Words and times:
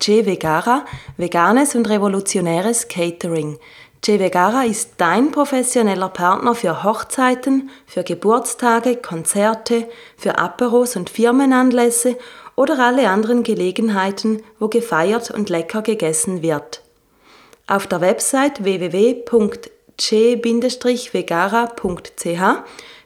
C 0.00 0.26
Vegara, 0.26 0.84
veganes 1.16 1.74
und 1.74 1.88
revolutionäres 1.88 2.88
Catering. 2.88 3.58
C 4.02 4.18
Vegara 4.18 4.64
ist 4.64 4.94
dein 4.96 5.30
professioneller 5.30 6.08
Partner 6.08 6.54
für 6.54 6.82
Hochzeiten, 6.82 7.68
für 7.86 8.02
Geburtstage, 8.02 8.96
Konzerte, 8.96 9.86
für 10.16 10.38
Aperos 10.38 10.96
und 10.96 11.10
Firmenanlässe 11.10 12.16
oder 12.56 12.78
alle 12.78 13.10
anderen 13.10 13.42
Gelegenheiten, 13.42 14.42
wo 14.58 14.68
gefeiert 14.68 15.30
und 15.30 15.50
lecker 15.50 15.82
gegessen 15.82 16.40
wird. 16.40 16.82
Auf 17.66 17.86
der 17.86 18.00
Website 18.00 18.64
www.c-vegara.ch 18.64 19.22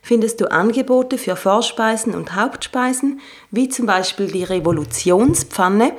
findest 0.00 0.40
du 0.40 0.50
Angebote 0.50 1.18
für 1.18 1.34
Vorspeisen 1.34 2.14
und 2.14 2.36
Hauptspeisen, 2.36 3.20
wie 3.50 3.68
zum 3.68 3.86
Beispiel 3.86 4.30
die 4.30 4.45
Revolutionspfanne. 4.45 5.92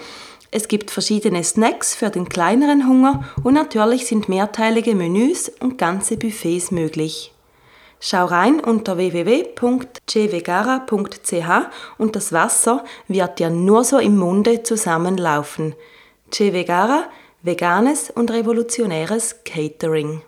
Es 0.56 0.68
gibt 0.70 0.90
verschiedene 0.90 1.44
Snacks 1.44 1.94
für 1.96 2.10
den 2.10 2.30
kleineren 2.30 2.88
Hunger 2.88 3.26
und 3.44 3.56
natürlich 3.56 4.08
sind 4.08 4.30
mehrteilige 4.30 4.96
Menüs 4.96 5.52
und 5.60 5.78
ganze 5.78 6.16
Buffets 6.16 6.72
möglich. 6.72 7.34
Schau 8.00 8.24
rein 8.24 8.62
unter 8.62 8.96
www.cevegara.ch 8.96 11.50
und 11.98 12.16
das 12.16 12.32
Wasser 12.32 12.86
wird 13.10 13.40
dir 13.40 13.50
nur 13.50 13.84
so 13.84 13.98
im 13.98 14.18
Munde 14.18 14.64
zusammenlaufen. 14.64 15.76
Cevegara, 16.32 17.10
veganes 17.42 18.10
und 18.10 18.32
revolutionäres 18.32 19.44
Catering. 19.44 20.22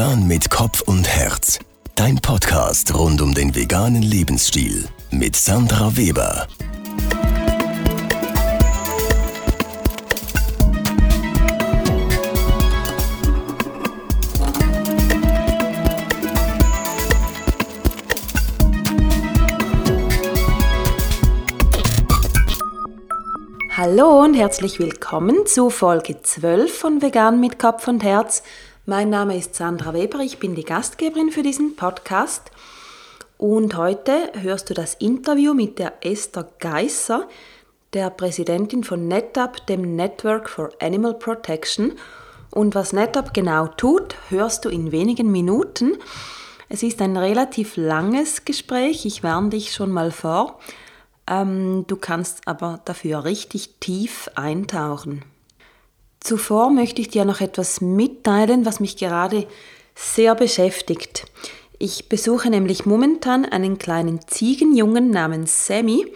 Vegan 0.00 0.26
mit 0.26 0.48
Kopf 0.48 0.80
und 0.86 1.06
Herz 1.06 1.58
Dein 1.94 2.16
Podcast 2.16 2.96
rund 2.96 3.20
um 3.20 3.34
den 3.34 3.54
veganen 3.54 4.00
Lebensstil 4.00 4.88
mit 5.10 5.36
Sandra 5.36 5.94
Weber. 5.94 6.48
Hallo 23.76 24.22
und 24.22 24.32
herzlich 24.32 24.78
willkommen 24.78 25.44
zu 25.44 25.68
Folge 25.68 26.22
12 26.22 26.72
von 26.72 27.02
Vegan 27.02 27.38
mit 27.38 27.58
Kopf 27.58 27.86
und 27.86 28.02
Herz. 28.02 28.42
Mein 28.90 29.08
Name 29.08 29.36
ist 29.36 29.54
Sandra 29.54 29.94
Weber, 29.94 30.18
ich 30.18 30.40
bin 30.40 30.56
die 30.56 30.64
Gastgeberin 30.64 31.30
für 31.30 31.44
diesen 31.44 31.76
Podcast 31.76 32.50
und 33.38 33.76
heute 33.76 34.32
hörst 34.34 34.68
du 34.68 34.74
das 34.74 34.94
Interview 34.94 35.54
mit 35.54 35.78
der 35.78 36.04
Esther 36.04 36.48
Geisser, 36.58 37.28
der 37.92 38.10
Präsidentin 38.10 38.82
von 38.82 39.06
NetApp, 39.06 39.64
dem 39.68 39.94
Network 39.94 40.50
for 40.50 40.70
Animal 40.80 41.14
Protection. 41.14 41.92
Und 42.50 42.74
was 42.74 42.92
NetApp 42.92 43.32
genau 43.32 43.68
tut, 43.68 44.16
hörst 44.28 44.64
du 44.64 44.70
in 44.70 44.90
wenigen 44.90 45.30
Minuten. 45.30 45.96
Es 46.68 46.82
ist 46.82 47.00
ein 47.00 47.16
relativ 47.16 47.76
langes 47.76 48.44
Gespräch, 48.44 49.06
ich 49.06 49.22
warne 49.22 49.50
dich 49.50 49.72
schon 49.72 49.92
mal 49.92 50.10
vor. 50.10 50.58
Ähm, 51.28 51.84
du 51.86 51.94
kannst 51.94 52.40
aber 52.48 52.80
dafür 52.84 53.22
richtig 53.22 53.76
tief 53.78 54.28
eintauchen. 54.34 55.22
Zuvor 56.20 56.70
möchte 56.70 57.00
ich 57.00 57.08
dir 57.08 57.24
noch 57.24 57.40
etwas 57.40 57.80
mitteilen, 57.80 58.66
was 58.66 58.78
mich 58.78 58.96
gerade 58.96 59.46
sehr 59.94 60.34
beschäftigt. 60.34 61.24
Ich 61.78 62.08
besuche 62.08 62.50
nämlich 62.50 62.84
momentan 62.84 63.46
einen 63.46 63.78
kleinen 63.78 64.20
Ziegenjungen 64.26 65.10
namens 65.10 65.66
Sammy, 65.66 66.06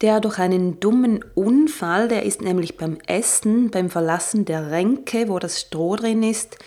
der 0.00 0.20
durch 0.20 0.38
einen 0.38 0.80
dummen 0.80 1.24
Unfall, 1.34 2.08
der 2.08 2.24
ist 2.24 2.40
nämlich 2.40 2.76
beim 2.76 2.98
Essen, 3.06 3.70
beim 3.70 3.90
Verlassen 3.90 4.44
der 4.44 4.70
Ränke, 4.70 5.28
wo 5.28 5.38
das 5.38 5.60
Stroh 5.60 5.96
drin 5.96 6.22
ist, 6.22 6.58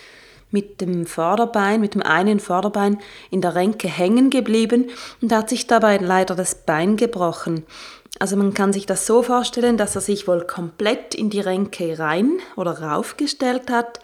mit 0.50 0.80
dem 0.80 1.06
Vorderbein, 1.06 1.80
mit 1.80 1.94
dem 1.94 2.02
einen 2.02 2.40
Vorderbein 2.40 2.98
in 3.30 3.40
der 3.40 3.54
Ränke 3.54 3.88
hängen 3.88 4.30
geblieben 4.30 4.90
und 5.20 5.32
hat 5.32 5.48
sich 5.48 5.66
dabei 5.66 5.96
leider 5.96 6.34
das 6.34 6.54
Bein 6.54 6.96
gebrochen. 6.96 7.64
Also 8.18 8.36
man 8.36 8.54
kann 8.54 8.72
sich 8.72 8.86
das 8.86 9.06
so 9.06 9.22
vorstellen, 9.22 9.76
dass 9.76 9.94
er 9.94 10.00
sich 10.00 10.26
wohl 10.26 10.46
komplett 10.46 11.14
in 11.14 11.30
die 11.30 11.40
Ränke 11.40 11.98
rein 11.98 12.38
oder 12.56 12.80
raufgestellt 12.80 13.70
hat 13.70 14.00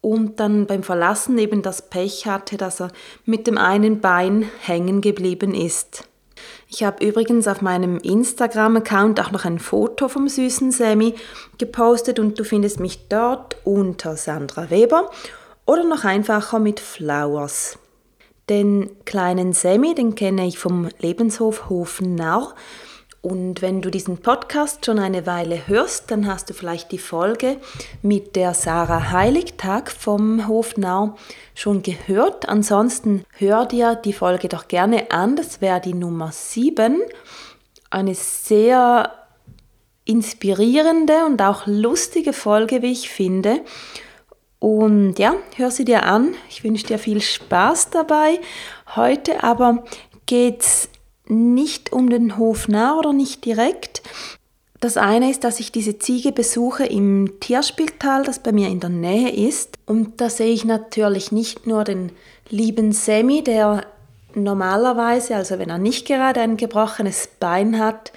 und 0.00 0.40
dann 0.40 0.66
beim 0.66 0.82
Verlassen 0.82 1.36
eben 1.38 1.62
das 1.62 1.90
Pech 1.90 2.26
hatte, 2.26 2.56
dass 2.56 2.80
er 2.80 2.90
mit 3.24 3.46
dem 3.46 3.58
einen 3.58 4.00
Bein 4.00 4.48
hängen 4.60 5.00
geblieben 5.00 5.54
ist. 5.54 6.04
Ich 6.68 6.84
habe 6.84 7.04
übrigens 7.04 7.48
auf 7.48 7.60
meinem 7.60 7.98
Instagram-Account 7.98 9.20
auch 9.20 9.32
noch 9.32 9.44
ein 9.44 9.58
Foto 9.58 10.08
vom 10.08 10.28
süßen 10.28 10.70
Sammy 10.70 11.16
gepostet 11.58 12.18
und 12.18 12.38
du 12.38 12.44
findest 12.44 12.78
mich 12.78 13.08
dort 13.08 13.56
unter 13.64 14.16
Sandra 14.16 14.70
Weber 14.70 15.10
oder 15.66 15.84
noch 15.84 16.04
einfacher 16.04 16.60
mit 16.60 16.78
Flowers. 16.78 17.78
Den 18.48 18.90
kleinen 19.04 19.52
Sammy, 19.52 19.94
den 19.94 20.14
kenne 20.14 20.46
ich 20.46 20.58
vom 20.58 20.88
Lebenshof 21.00 21.68
Hofen 21.68 22.14
Narr 22.14 22.54
und 23.22 23.60
wenn 23.60 23.82
du 23.82 23.90
diesen 23.90 24.18
Podcast 24.18 24.86
schon 24.86 24.98
eine 24.98 25.26
Weile 25.26 25.68
hörst, 25.68 26.10
dann 26.10 26.26
hast 26.26 26.48
du 26.48 26.54
vielleicht 26.54 26.90
die 26.90 26.98
Folge 26.98 27.58
mit 28.00 28.34
der 28.34 28.54
Sarah 28.54 29.10
Heiligtag 29.10 29.90
vom 29.90 30.48
Hofnau 30.48 31.16
schon 31.54 31.82
gehört. 31.82 32.48
Ansonsten 32.48 33.26
hör 33.36 33.66
dir 33.66 33.94
die 33.94 34.14
Folge 34.14 34.48
doch 34.48 34.68
gerne 34.68 35.10
an. 35.10 35.36
Das 35.36 35.60
wäre 35.60 35.82
die 35.82 35.92
Nummer 35.92 36.32
7. 36.32 37.02
Eine 37.90 38.14
sehr 38.14 39.12
inspirierende 40.06 41.26
und 41.26 41.42
auch 41.42 41.66
lustige 41.66 42.32
Folge, 42.32 42.80
wie 42.80 42.92
ich 42.92 43.10
finde. 43.10 43.60
Und 44.60 45.18
ja, 45.18 45.34
hör 45.56 45.70
sie 45.70 45.84
dir 45.84 46.04
an. 46.04 46.34
Ich 46.48 46.64
wünsche 46.64 46.86
dir 46.86 46.98
viel 46.98 47.20
Spaß 47.20 47.90
dabei. 47.90 48.40
Heute 48.96 49.42
aber 49.42 49.84
geht 50.24 50.62
es 50.62 50.88
nicht 51.30 51.92
um 51.92 52.10
den 52.10 52.36
Hof 52.36 52.68
nah 52.68 52.98
oder 52.98 53.12
nicht 53.12 53.44
direkt. 53.44 54.02
Das 54.80 54.96
eine 54.96 55.30
ist, 55.30 55.44
dass 55.44 55.60
ich 55.60 55.72
diese 55.72 55.98
Ziege 55.98 56.32
besuche 56.32 56.86
im 56.86 57.38
Tierspieltal, 57.40 58.24
das 58.24 58.38
bei 58.38 58.50
mir 58.50 58.68
in 58.68 58.80
der 58.80 58.90
Nähe 58.90 59.30
ist. 59.30 59.78
Und 59.84 60.20
da 60.20 60.30
sehe 60.30 60.52
ich 60.52 60.64
natürlich 60.64 61.32
nicht 61.32 61.66
nur 61.66 61.84
den 61.84 62.12
lieben 62.48 62.92
Semi, 62.92 63.44
der 63.44 63.84
normalerweise, 64.34 65.36
also 65.36 65.58
wenn 65.58 65.68
er 65.70 65.78
nicht 65.78 66.06
gerade 66.06 66.40
ein 66.40 66.56
gebrochenes 66.56 67.28
Bein 67.38 67.78
hat, 67.78 68.12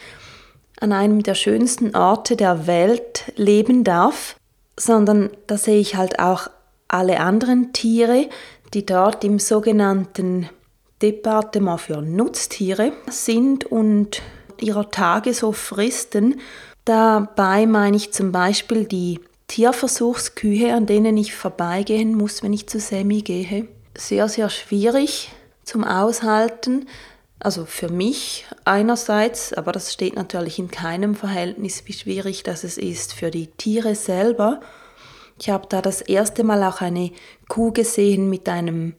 an 0.79 0.93
einem 0.93 1.23
der 1.23 1.35
schönsten 1.35 1.95
Orte 1.95 2.35
der 2.35 2.65
Welt 2.65 3.31
leben 3.35 3.83
darf, 3.83 4.37
sondern 4.77 5.31
da 5.47 5.57
sehe 5.57 5.79
ich 5.79 5.95
halt 5.95 6.19
auch 6.19 6.47
alle 6.87 7.19
anderen 7.19 7.73
Tiere, 7.73 8.29
die 8.73 8.85
dort 8.85 9.23
im 9.23 9.39
sogenannten 9.39 10.49
Departement 11.01 11.81
für 11.81 12.01
Nutztiere 12.01 12.93
sind 13.09 13.65
und 13.65 14.21
ihrer 14.59 14.89
Tage 14.89 15.33
so 15.33 15.51
fristen. 15.51 16.39
Dabei 16.85 17.65
meine 17.65 17.97
ich 17.97 18.11
zum 18.13 18.31
Beispiel 18.31 18.85
die 18.85 19.19
Tierversuchskühe, 19.47 20.73
an 20.73 20.85
denen 20.85 21.17
ich 21.17 21.35
vorbeigehen 21.35 22.15
muss, 22.15 22.43
wenn 22.43 22.53
ich 22.53 22.67
zu 22.67 22.79
Semi 22.79 23.21
gehe. 23.21 23.67
Sehr, 23.97 24.27
sehr 24.27 24.49
schwierig 24.49 25.31
zum 25.63 25.83
Aushalten. 25.83 26.87
Also 27.39 27.65
für 27.65 27.89
mich 27.89 28.45
einerseits, 28.63 29.53
aber 29.53 29.73
das 29.73 29.91
steht 29.91 30.15
natürlich 30.15 30.59
in 30.59 30.71
keinem 30.71 31.13
Verhältnis, 31.13 31.83
wie 31.85 31.93
schwierig 31.93 32.43
das 32.43 32.63
ist 32.63 33.13
für 33.13 33.31
die 33.31 33.47
Tiere 33.47 33.95
selber. 33.95 34.61
Ich 35.39 35.49
habe 35.49 35.67
da 35.67 35.81
das 35.81 36.01
erste 36.01 36.43
Mal 36.43 36.63
auch 36.63 36.79
eine 36.79 37.11
Kuh 37.49 37.71
gesehen 37.71 38.29
mit 38.29 38.47
einem 38.47 38.93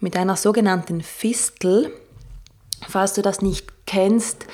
mit 0.00 0.16
einer 0.16 0.36
sogenannten 0.36 1.02
Fistel. 1.02 1.92
Falls 2.88 3.12
du 3.12 3.22
das 3.22 3.42
nicht 3.42 3.86
kennst, 3.86 4.46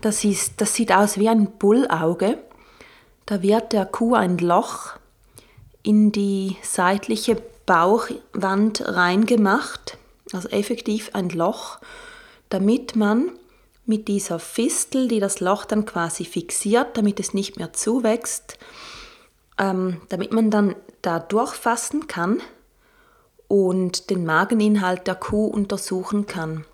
das, 0.00 0.24
ist, 0.24 0.60
das 0.60 0.74
sieht 0.74 0.92
aus 0.92 1.18
wie 1.18 1.28
ein 1.28 1.52
Bullauge. 1.58 2.38
Da 3.26 3.42
wird 3.42 3.72
der 3.72 3.86
Kuh 3.86 4.14
ein 4.14 4.38
Loch 4.38 4.94
in 5.82 6.12
die 6.12 6.56
seitliche 6.62 7.36
Bauchwand 7.66 8.82
reingemacht, 8.86 9.98
also 10.32 10.48
effektiv 10.48 11.10
ein 11.14 11.30
Loch, 11.30 11.78
damit 12.48 12.96
man 12.96 13.30
mit 13.86 14.08
dieser 14.08 14.38
Fistel, 14.38 15.08
die 15.08 15.20
das 15.20 15.40
Loch 15.40 15.64
dann 15.66 15.84
quasi 15.84 16.24
fixiert, 16.24 16.96
damit 16.96 17.20
es 17.20 17.34
nicht 17.34 17.58
mehr 17.58 17.72
zuwächst, 17.72 18.58
ähm, 19.58 20.00
damit 20.08 20.32
man 20.32 20.50
dann 20.50 20.74
da 21.02 21.18
durchfassen 21.18 22.06
kann 22.06 22.42
und 23.48 24.10
den 24.10 24.24
Mageninhalt 24.24 25.06
der 25.06 25.14
Kuh 25.14 25.46
untersuchen 25.46 26.26
kann. 26.26 26.64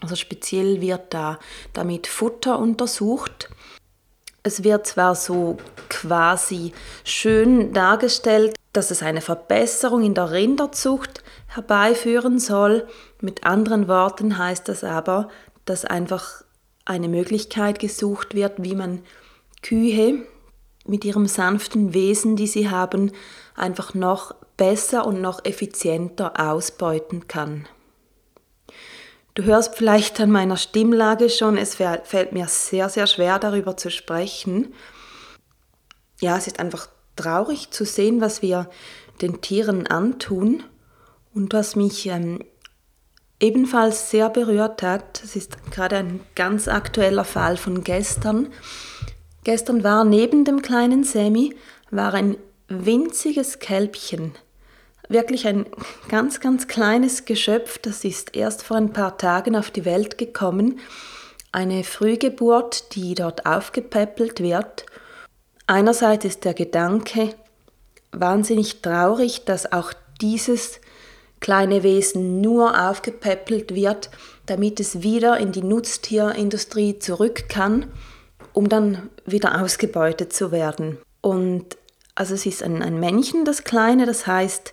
Also 0.00 0.16
speziell 0.16 0.80
wird 0.80 1.14
da 1.14 1.38
damit 1.72 2.06
Futter 2.06 2.58
untersucht. 2.58 3.48
Es 4.42 4.64
wird 4.64 4.86
zwar 4.86 5.14
so 5.14 5.58
quasi 5.88 6.72
schön 7.04 7.72
dargestellt, 7.72 8.56
dass 8.72 8.90
es 8.90 9.02
eine 9.02 9.20
Verbesserung 9.20 10.02
in 10.02 10.14
der 10.14 10.32
Rinderzucht 10.32 11.22
herbeiführen 11.46 12.38
soll. 12.38 12.88
Mit 13.20 13.44
anderen 13.44 13.86
Worten 13.86 14.38
heißt 14.38 14.68
das 14.68 14.82
aber, 14.82 15.28
dass 15.64 15.84
einfach 15.84 16.42
eine 16.84 17.08
Möglichkeit 17.08 17.78
gesucht 17.78 18.34
wird, 18.34 18.62
wie 18.62 18.74
man 18.74 19.02
Kühe 19.62 20.26
mit 20.84 21.04
ihrem 21.04 21.26
sanften 21.26 21.94
Wesen, 21.94 22.34
die 22.34 22.48
sie 22.48 22.70
haben, 22.70 23.12
einfach 23.54 23.94
noch 23.94 24.34
besser 24.62 25.08
und 25.08 25.20
noch 25.20 25.44
effizienter 25.44 26.38
ausbeuten 26.38 27.26
kann. 27.26 27.66
Du 29.34 29.42
hörst 29.42 29.74
vielleicht 29.74 30.20
an 30.20 30.30
meiner 30.30 30.56
Stimmlage 30.56 31.30
schon, 31.30 31.56
es 31.56 31.74
fällt 31.74 32.32
mir 32.32 32.46
sehr, 32.46 32.88
sehr 32.88 33.08
schwer 33.08 33.40
darüber 33.40 33.76
zu 33.76 33.90
sprechen. 33.90 34.72
Ja, 36.20 36.36
es 36.36 36.46
ist 36.46 36.60
einfach 36.60 36.88
traurig 37.16 37.72
zu 37.72 37.84
sehen, 37.84 38.20
was 38.20 38.40
wir 38.40 38.70
den 39.20 39.40
Tieren 39.40 39.88
antun 39.88 40.62
und 41.34 41.52
was 41.52 41.74
mich 41.74 42.06
ähm, 42.06 42.44
ebenfalls 43.40 44.10
sehr 44.12 44.30
berührt 44.30 44.80
hat. 44.84 45.24
Es 45.24 45.34
ist 45.34 45.72
gerade 45.72 45.96
ein 45.96 46.20
ganz 46.36 46.68
aktueller 46.68 47.24
Fall 47.24 47.56
von 47.56 47.82
gestern. 47.82 48.52
Gestern 49.42 49.82
war 49.82 50.04
neben 50.04 50.44
dem 50.44 50.62
kleinen 50.62 51.02
Sammy 51.02 51.52
war 51.90 52.14
ein 52.14 52.36
winziges 52.68 53.58
Kälbchen 53.58 54.36
wirklich 55.12 55.46
ein 55.46 55.66
ganz, 56.08 56.40
ganz 56.40 56.68
kleines 56.68 57.24
Geschöpf, 57.24 57.78
das 57.78 58.04
ist 58.04 58.36
erst 58.36 58.62
vor 58.62 58.76
ein 58.76 58.92
paar 58.92 59.18
Tagen 59.18 59.56
auf 59.56 59.70
die 59.70 59.84
Welt 59.84 60.18
gekommen. 60.18 60.80
Eine 61.52 61.84
Frühgeburt, 61.84 62.94
die 62.94 63.14
dort 63.14 63.46
aufgepäppelt 63.46 64.40
wird. 64.40 64.86
Einerseits 65.66 66.24
ist 66.24 66.44
der 66.44 66.54
Gedanke 66.54 67.34
wahnsinnig 68.12 68.82
traurig, 68.82 69.44
dass 69.44 69.72
auch 69.72 69.92
dieses 70.20 70.80
kleine 71.40 71.82
Wesen 71.82 72.40
nur 72.40 72.88
aufgepäppelt 72.88 73.74
wird, 73.74 74.10
damit 74.46 74.80
es 74.80 75.02
wieder 75.02 75.38
in 75.38 75.52
die 75.52 75.62
Nutztierindustrie 75.62 76.98
zurück 76.98 77.48
kann, 77.48 77.86
um 78.52 78.68
dann 78.68 79.10
wieder 79.26 79.60
ausgebeutet 79.60 80.32
zu 80.32 80.52
werden. 80.52 80.98
Und 81.20 81.76
also 82.14 82.34
es 82.34 82.46
ist 82.46 82.62
ein, 82.62 82.82
ein 82.82 83.00
Männchen, 83.00 83.44
das 83.44 83.64
kleine, 83.64 84.06
das 84.06 84.26
heißt, 84.26 84.72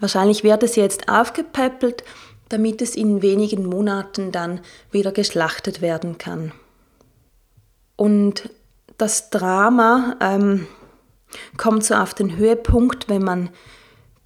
Wahrscheinlich 0.00 0.44
wird 0.44 0.62
es 0.62 0.76
jetzt 0.76 1.08
aufgepäppelt, 1.08 2.04
damit 2.48 2.80
es 2.80 2.94
in 2.94 3.22
wenigen 3.22 3.66
Monaten 3.66 4.32
dann 4.32 4.60
wieder 4.90 5.12
geschlachtet 5.12 5.80
werden 5.80 6.18
kann. 6.18 6.52
Und 7.96 8.48
das 8.96 9.30
Drama 9.30 10.16
ähm, 10.20 10.66
kommt 11.56 11.84
so 11.84 11.94
auf 11.94 12.14
den 12.14 12.36
Höhepunkt, 12.36 13.08
wenn 13.08 13.22
man 13.22 13.50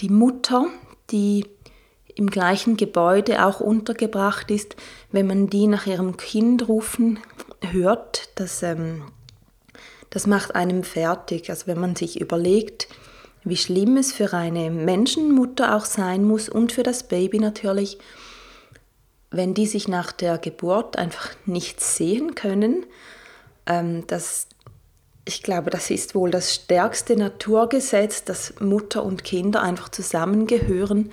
die 0.01 0.09
Mutter, 0.09 0.67
die 1.11 1.47
im 2.15 2.29
gleichen 2.29 2.77
Gebäude 2.77 3.45
auch 3.45 3.61
untergebracht 3.61 4.51
ist, 4.51 4.77
wenn 5.11 5.27
man 5.27 5.49
die 5.49 5.67
nach 5.67 5.87
ihrem 5.87 6.17
Kind 6.17 6.69
rufen 6.69 7.19
hört, 7.61 8.29
das, 8.35 8.63
ähm, 8.63 9.03
das 10.11 10.27
macht 10.27 10.55
einem 10.55 10.85
fertig. 10.85 11.49
Also 11.51 11.67
wenn 11.67 11.81
man 11.81 11.97
sich 11.97 12.21
überlegt, 12.21 12.89
wie 13.45 13.57
schlimm 13.57 13.97
es 13.97 14.13
für 14.13 14.33
eine 14.33 14.71
Menschenmutter 14.71 15.75
auch 15.77 15.85
sein 15.85 16.25
muss 16.25 16.49
und 16.49 16.73
für 16.73 16.83
das 16.83 17.05
Baby 17.05 17.39
natürlich, 17.39 17.99
wenn 19.31 19.55
die 19.55 19.67
sich 19.67 19.89
nach 19.89 20.13
der 20.13 20.39
Geburt 20.39 20.97
einfach 20.97 21.31
nicht 21.47 21.81
sehen 21.81 22.35
können. 22.35 22.87
Ähm, 23.67 24.05
das, 24.07 24.47
ich 25.25 25.43
glaube, 25.43 25.71
das 25.71 25.91
ist 25.91 26.15
wohl 26.15 26.31
das 26.31 26.55
stärkste 26.55 27.17
Naturgesetz, 27.17 28.25
dass 28.25 28.61
Mutter 28.61 29.05
und 29.05 29.25
Kinder 29.25 29.63
einfach 29.63 29.89
zusammengehören. 29.89 31.11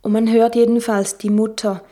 Und 0.00 0.12
man 0.12 0.30
hört 0.30 0.54
jedenfalls 0.54 1.18
die 1.18 1.30
Mutter 1.30 1.82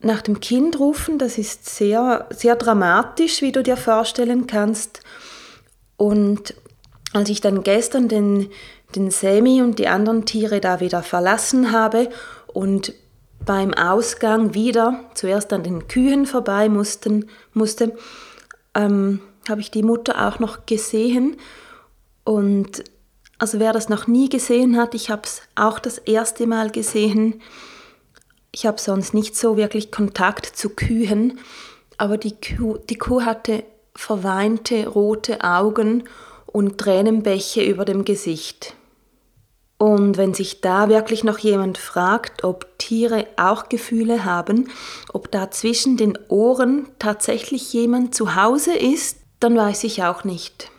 nach 0.00 0.22
dem 0.22 0.40
Kind 0.40 0.78
rufen. 0.78 1.18
Das 1.18 1.38
ist 1.38 1.68
sehr, 1.74 2.26
sehr 2.30 2.56
dramatisch, 2.56 3.40
wie 3.42 3.52
du 3.52 3.62
dir 3.62 3.76
vorstellen 3.76 4.46
kannst. 4.46 5.00
Und 5.96 6.54
als 7.12 7.28
ich 7.28 7.40
dann 7.40 7.62
gestern 7.62 8.08
den, 8.08 8.50
den 8.94 9.10
Semi 9.10 9.62
und 9.62 9.78
die 9.78 9.88
anderen 9.88 10.24
Tiere 10.24 10.60
da 10.60 10.80
wieder 10.80 11.02
verlassen 11.02 11.72
habe 11.72 12.08
und 12.46 12.94
beim 13.44 13.74
Ausgang 13.74 14.54
wieder 14.54 15.00
zuerst 15.14 15.52
an 15.52 15.62
den 15.62 15.88
Kühen 15.88 16.26
vorbei 16.26 16.68
mussten, 16.68 17.28
musste, 17.52 17.96
ähm, 18.74 19.20
habe 19.48 19.60
ich 19.60 19.70
die 19.70 19.82
Mutter 19.82 20.28
auch 20.28 20.38
noch 20.38 20.66
gesehen. 20.66 21.36
Und 22.24 22.84
also 23.38 23.58
wer 23.58 23.72
das 23.72 23.88
noch 23.88 24.06
nie 24.06 24.28
gesehen 24.28 24.76
hat, 24.76 24.94
ich 24.94 25.10
habe 25.10 25.22
es 25.24 25.42
auch 25.56 25.80
das 25.80 25.98
erste 25.98 26.46
Mal 26.46 26.70
gesehen. 26.70 27.42
Ich 28.52 28.66
habe 28.66 28.80
sonst 28.80 29.14
nicht 29.14 29.36
so 29.36 29.56
wirklich 29.56 29.90
Kontakt 29.90 30.46
zu 30.46 30.70
Kühen, 30.70 31.40
aber 31.98 32.18
die 32.18 32.36
Kuh, 32.40 32.78
die 32.88 32.98
Kuh 32.98 33.22
hatte 33.22 33.64
verweinte 33.94 34.86
rote 34.86 35.42
Augen 35.42 36.04
und 36.52 36.78
Tränenbäche 36.78 37.62
über 37.62 37.84
dem 37.84 38.04
Gesicht. 38.04 38.74
Und 39.78 40.16
wenn 40.16 40.32
sich 40.32 40.60
da 40.60 40.88
wirklich 40.88 41.24
noch 41.24 41.38
jemand 41.38 41.76
fragt, 41.76 42.44
ob 42.44 42.78
Tiere 42.78 43.26
auch 43.36 43.68
Gefühle 43.68 44.24
haben, 44.24 44.70
ob 45.12 45.32
da 45.32 45.50
zwischen 45.50 45.96
den 45.96 46.16
Ohren 46.28 46.86
tatsächlich 47.00 47.72
jemand 47.72 48.14
zu 48.14 48.36
Hause 48.36 48.74
ist, 48.74 49.16
dann 49.40 49.56
weiß 49.56 49.82
ich 49.82 50.04
auch 50.04 50.22
nicht. 50.22 50.70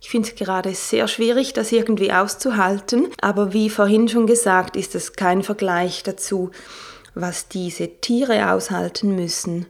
Ich 0.00 0.10
finde 0.10 0.28
es 0.28 0.36
gerade 0.36 0.72
sehr 0.74 1.08
schwierig, 1.08 1.52
das 1.52 1.72
irgendwie 1.72 2.12
auszuhalten, 2.12 3.08
aber 3.20 3.52
wie 3.52 3.68
vorhin 3.70 4.08
schon 4.08 4.28
gesagt, 4.28 4.76
ist 4.76 4.94
es 4.94 5.14
kein 5.14 5.42
Vergleich 5.42 6.04
dazu, 6.04 6.52
was 7.16 7.48
diese 7.48 7.88
Tiere 8.00 8.52
aushalten 8.52 9.16
müssen. 9.16 9.66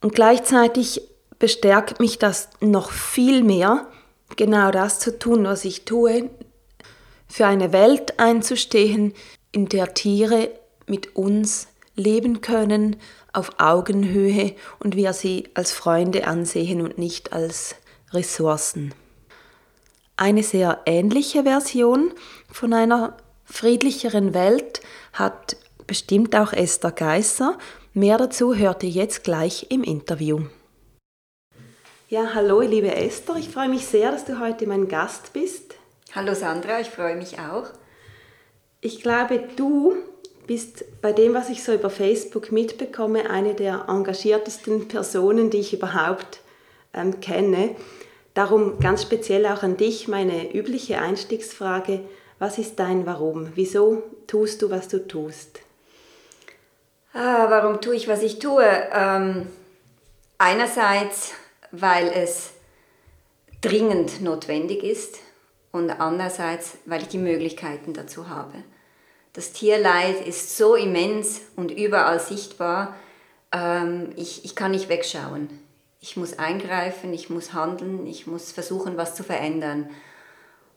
Und 0.00 0.16
gleichzeitig 0.16 1.02
bestärkt 1.38 2.00
mich 2.00 2.18
das 2.18 2.48
noch 2.60 2.90
viel 2.90 3.42
mehr, 3.42 3.86
genau 4.36 4.70
das 4.70 4.98
zu 4.98 5.18
tun, 5.18 5.44
was 5.44 5.64
ich 5.64 5.84
tue, 5.84 6.30
für 7.28 7.46
eine 7.46 7.72
Welt 7.72 8.18
einzustehen, 8.18 9.14
in 9.52 9.68
der 9.68 9.94
Tiere 9.94 10.50
mit 10.86 11.16
uns 11.16 11.68
leben 11.96 12.40
können, 12.40 12.96
auf 13.32 13.52
Augenhöhe 13.58 14.54
und 14.78 14.96
wir 14.96 15.12
sie 15.12 15.48
als 15.54 15.72
Freunde 15.72 16.26
ansehen 16.26 16.80
und 16.80 16.98
nicht 16.98 17.32
als 17.32 17.76
Ressourcen. 18.12 18.94
Eine 20.16 20.44
sehr 20.44 20.80
ähnliche 20.86 21.42
Version 21.42 22.12
von 22.50 22.72
einer 22.72 23.16
friedlicheren 23.44 24.32
Welt 24.32 24.80
hat 25.12 25.56
bestimmt 25.86 26.36
auch 26.36 26.52
Esther 26.52 26.92
Geisser. 26.92 27.58
Mehr 27.92 28.18
dazu 28.18 28.54
hört 28.54 28.84
ihr 28.84 28.90
jetzt 28.90 29.24
gleich 29.24 29.66
im 29.70 29.82
Interview. 29.82 30.42
Ja, 32.14 32.32
hallo 32.32 32.60
liebe 32.60 32.94
Esther, 32.94 33.34
ich 33.34 33.48
freue 33.48 33.68
mich 33.68 33.86
sehr, 33.86 34.12
dass 34.12 34.24
du 34.24 34.38
heute 34.38 34.68
mein 34.68 34.86
Gast 34.86 35.32
bist. 35.32 35.74
Hallo 36.14 36.32
Sandra, 36.32 36.78
ich 36.78 36.88
freue 36.88 37.16
mich 37.16 37.40
auch. 37.40 37.64
Ich 38.80 39.02
glaube, 39.02 39.40
du 39.56 39.96
bist 40.46 40.84
bei 41.02 41.10
dem, 41.10 41.34
was 41.34 41.50
ich 41.50 41.64
so 41.64 41.72
über 41.72 41.90
Facebook 41.90 42.52
mitbekomme, 42.52 43.28
eine 43.28 43.54
der 43.54 43.86
engagiertesten 43.88 44.86
Personen, 44.86 45.50
die 45.50 45.58
ich 45.58 45.74
überhaupt 45.74 46.38
ähm, 46.92 47.18
kenne. 47.18 47.74
Darum 48.34 48.78
ganz 48.78 49.02
speziell 49.02 49.44
auch 49.46 49.64
an 49.64 49.76
dich 49.76 50.06
meine 50.06 50.54
übliche 50.54 51.00
Einstiegsfrage, 51.00 51.98
was 52.38 52.58
ist 52.58 52.78
dein 52.78 53.06
Warum? 53.06 53.48
Wieso 53.56 54.04
tust 54.28 54.62
du, 54.62 54.70
was 54.70 54.86
du 54.86 55.04
tust? 55.04 55.62
Ah, 57.12 57.46
warum 57.50 57.80
tue 57.80 57.96
ich, 57.96 58.06
was 58.06 58.22
ich 58.22 58.38
tue? 58.38 58.64
Ähm, 58.92 59.48
einerseits 60.38 61.32
weil 61.80 62.08
es 62.08 62.50
dringend 63.60 64.20
notwendig 64.20 64.82
ist 64.82 65.18
und 65.72 65.90
andererseits, 65.90 66.76
weil 66.86 67.02
ich 67.02 67.08
die 67.08 67.18
Möglichkeiten 67.18 67.94
dazu 67.94 68.28
habe. 68.28 68.52
Das 69.32 69.52
Tierleid 69.52 70.26
ist 70.26 70.56
so 70.56 70.76
immens 70.76 71.40
und 71.56 71.72
überall 71.72 72.20
sichtbar, 72.20 72.94
ähm, 73.52 74.10
ich, 74.16 74.44
ich 74.44 74.54
kann 74.54 74.70
nicht 74.70 74.88
wegschauen. 74.88 75.48
Ich 76.00 76.16
muss 76.16 76.38
eingreifen, 76.38 77.12
ich 77.12 77.30
muss 77.30 77.52
handeln, 77.52 78.06
ich 78.06 78.26
muss 78.26 78.52
versuchen, 78.52 78.96
was 78.96 79.14
zu 79.14 79.24
verändern. 79.24 79.88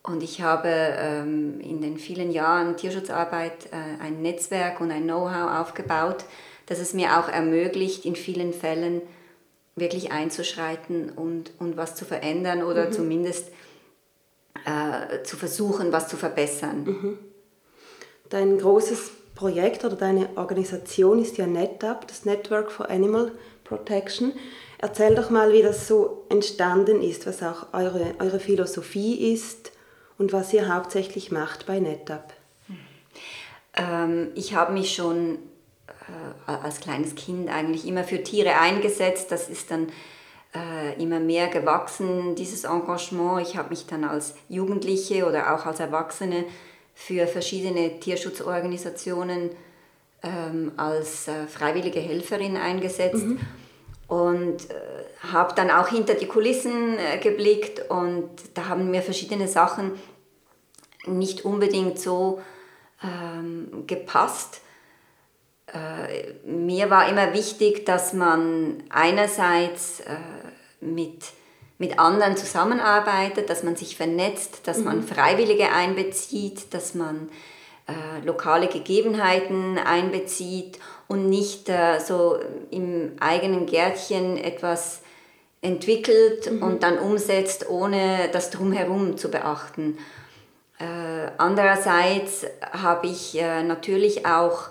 Und 0.01 0.23
ich 0.23 0.41
habe 0.41 0.69
ähm, 0.69 1.59
in 1.59 1.81
den 1.81 1.97
vielen 1.97 2.31
Jahren 2.31 2.77
Tierschutzarbeit 2.77 3.67
äh, 3.71 4.01
ein 4.01 4.21
Netzwerk 4.21 4.79
und 4.79 4.89
ein 4.89 5.03
Know-how 5.03 5.59
aufgebaut, 5.59 6.23
das 6.65 6.79
es 6.79 6.93
mir 6.93 7.19
auch 7.19 7.27
ermöglicht, 7.27 8.05
in 8.05 8.15
vielen 8.15 8.53
Fällen 8.53 9.01
wirklich 9.77 10.11
einzuschreiten 10.11 11.11
und, 11.11 11.51
und 11.59 11.77
was 11.77 11.95
zu 11.95 12.03
verändern 12.03 12.63
oder 12.63 12.87
mhm. 12.87 12.91
zumindest 12.91 13.49
äh, 14.65 15.23
zu 15.23 15.37
versuchen, 15.37 15.91
was 15.91 16.07
zu 16.07 16.17
verbessern. 16.17 16.83
Mhm. 16.83 17.19
Dein 18.29 18.57
großes 18.57 19.11
Projekt 19.35 19.85
oder 19.85 19.95
deine 19.95 20.29
Organisation 20.35 21.21
ist 21.21 21.37
ja 21.37 21.47
NetApp, 21.47 22.07
das 22.07 22.25
Network 22.25 22.71
for 22.71 22.89
Animal 22.89 23.31
Protection. 23.63 24.33
Erzähl 24.79 25.15
doch 25.15 25.29
mal, 25.29 25.53
wie 25.53 25.61
das 25.61 25.87
so 25.87 26.25
entstanden 26.29 27.01
ist, 27.01 27.25
was 27.27 27.41
auch 27.43 27.73
eure, 27.73 28.15
eure 28.19 28.39
Philosophie 28.39 29.31
ist 29.33 29.71
und 30.17 30.33
was 30.33 30.53
ihr 30.53 30.73
hauptsächlich 30.73 31.31
macht 31.31 31.65
bei 31.65 31.79
NetApp. 31.79 32.33
Ähm, 33.75 34.31
ich 34.35 34.55
habe 34.55 34.73
mich 34.73 34.95
schon 34.95 35.37
äh, 36.47 36.51
als 36.51 36.79
kleines 36.79 37.15
Kind 37.15 37.49
eigentlich 37.49 37.87
immer 37.87 38.03
für 38.03 38.23
Tiere 38.23 38.59
eingesetzt. 38.59 39.31
Das 39.31 39.49
ist 39.49 39.71
dann 39.71 39.87
äh, 40.55 41.01
immer 41.01 41.19
mehr 41.19 41.47
gewachsen, 41.47 42.35
dieses 42.35 42.63
Engagement. 42.63 43.47
Ich 43.47 43.57
habe 43.57 43.69
mich 43.69 43.85
dann 43.85 44.03
als 44.03 44.35
Jugendliche 44.49 45.27
oder 45.27 45.53
auch 45.53 45.65
als 45.65 45.79
Erwachsene 45.79 46.45
für 46.93 47.27
verschiedene 47.27 47.99
Tierschutzorganisationen 47.99 49.51
ähm, 50.23 50.71
als 50.77 51.27
äh, 51.27 51.47
freiwillige 51.47 51.99
Helferin 51.99 52.57
eingesetzt. 52.57 53.25
Mhm 53.25 53.39
und 54.07 54.69
äh, 54.69 54.73
habe 55.31 55.53
dann 55.55 55.69
auch 55.69 55.89
hinter 55.89 56.13
die 56.13 56.27
Kulissen 56.27 56.97
äh, 56.97 57.17
geblickt 57.17 57.89
und 57.89 58.29
da 58.53 58.69
haben 58.69 58.89
mir 58.89 59.01
verschiedene 59.01 59.47
Sachen 59.47 59.91
nicht 61.05 61.45
unbedingt 61.45 61.99
so 61.99 62.41
ähm, 63.03 63.85
gepasst. 63.85 64.61
Äh, 65.73 66.47
mir 66.49 66.89
war 66.89 67.09
immer 67.09 67.33
wichtig, 67.33 67.85
dass 67.85 68.13
man 68.13 68.83
einerseits 68.89 69.99
äh, 70.01 70.15
mit, 70.79 71.23
mit 71.77 71.99
anderen 71.99 72.37
zusammenarbeitet, 72.37 73.49
dass 73.49 73.63
man 73.63 73.75
sich 73.75 73.97
vernetzt, 73.97 74.61
dass 74.67 74.79
mhm. 74.79 74.85
man 74.85 75.03
Freiwillige 75.03 75.71
einbezieht, 75.71 76.73
dass 76.73 76.95
man 76.95 77.29
äh, 77.87 78.25
lokale 78.25 78.67
Gegebenheiten 78.67 79.77
einbezieht 79.77 80.79
und 81.07 81.29
nicht 81.29 81.69
äh, 81.69 81.99
so 81.99 82.39
im 82.71 83.13
eigenen 83.19 83.65
Gärtchen 83.65 84.37
etwas 84.37 85.01
entwickelt 85.61 86.51
mhm. 86.51 86.63
und 86.63 86.83
dann 86.83 86.97
umsetzt, 86.97 87.69
ohne 87.69 88.29
das 88.31 88.51
drumherum 88.51 89.17
zu 89.17 89.29
beachten. 89.29 89.97
Äh, 90.79 91.31
andererseits 91.37 92.45
habe 92.61 93.07
ich 93.07 93.39
äh, 93.39 93.63
natürlich 93.63 94.25
auch 94.25 94.69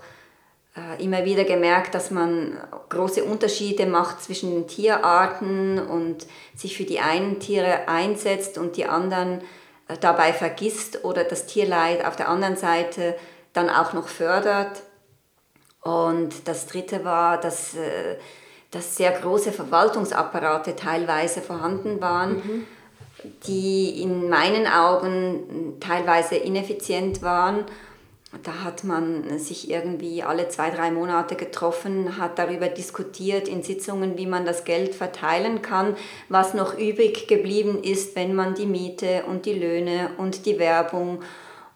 immer 0.98 1.24
wieder 1.24 1.44
gemerkt, 1.44 1.94
dass 1.94 2.10
man 2.10 2.58
große 2.90 3.24
Unterschiede 3.24 3.86
macht 3.86 4.22
zwischen 4.22 4.50
den 4.50 4.66
Tierarten 4.66 5.78
und 5.78 6.26
sich 6.54 6.76
für 6.76 6.84
die 6.84 7.00
einen 7.00 7.40
Tiere 7.40 7.88
einsetzt 7.88 8.58
und 8.58 8.76
die 8.76 8.86
anderen 8.86 9.40
äh, 9.88 9.96
dabei 10.00 10.32
vergisst 10.32 11.04
oder 11.04 11.24
das 11.24 11.46
Tierleid 11.46 12.04
auf 12.04 12.16
der 12.16 12.28
anderen 12.28 12.56
Seite 12.56 13.14
dann 13.52 13.70
auch 13.70 13.92
noch 13.92 14.08
fördert. 14.08 14.82
Und 15.80 16.48
das 16.48 16.66
Dritte 16.66 17.04
war, 17.04 17.40
dass, 17.40 17.74
äh, 17.74 18.16
dass 18.70 18.96
sehr 18.96 19.12
große 19.12 19.52
Verwaltungsapparate 19.52 20.76
teilweise 20.76 21.40
vorhanden 21.40 22.00
waren, 22.00 22.34
mhm. 22.34 22.66
die 23.46 24.02
in 24.02 24.28
meinen 24.28 24.66
Augen 24.66 25.78
teilweise 25.80 26.36
ineffizient 26.36 27.22
waren. 27.22 27.64
Da 28.42 28.64
hat 28.64 28.82
man 28.82 29.38
sich 29.38 29.70
irgendwie 29.70 30.22
alle 30.22 30.48
zwei, 30.48 30.70
drei 30.70 30.90
Monate 30.90 31.36
getroffen, 31.36 32.18
hat 32.18 32.38
darüber 32.38 32.68
diskutiert 32.68 33.46
in 33.46 33.62
Sitzungen, 33.62 34.18
wie 34.18 34.26
man 34.26 34.44
das 34.44 34.64
Geld 34.64 34.94
verteilen 34.94 35.62
kann, 35.62 35.96
was 36.28 36.52
noch 36.52 36.76
übrig 36.76 37.28
geblieben 37.28 37.82
ist, 37.82 38.16
wenn 38.16 38.34
man 38.34 38.54
die 38.54 38.66
Miete 38.66 39.24
und 39.28 39.46
die 39.46 39.54
Löhne 39.54 40.10
und 40.18 40.44
die 40.44 40.58
Werbung 40.58 41.22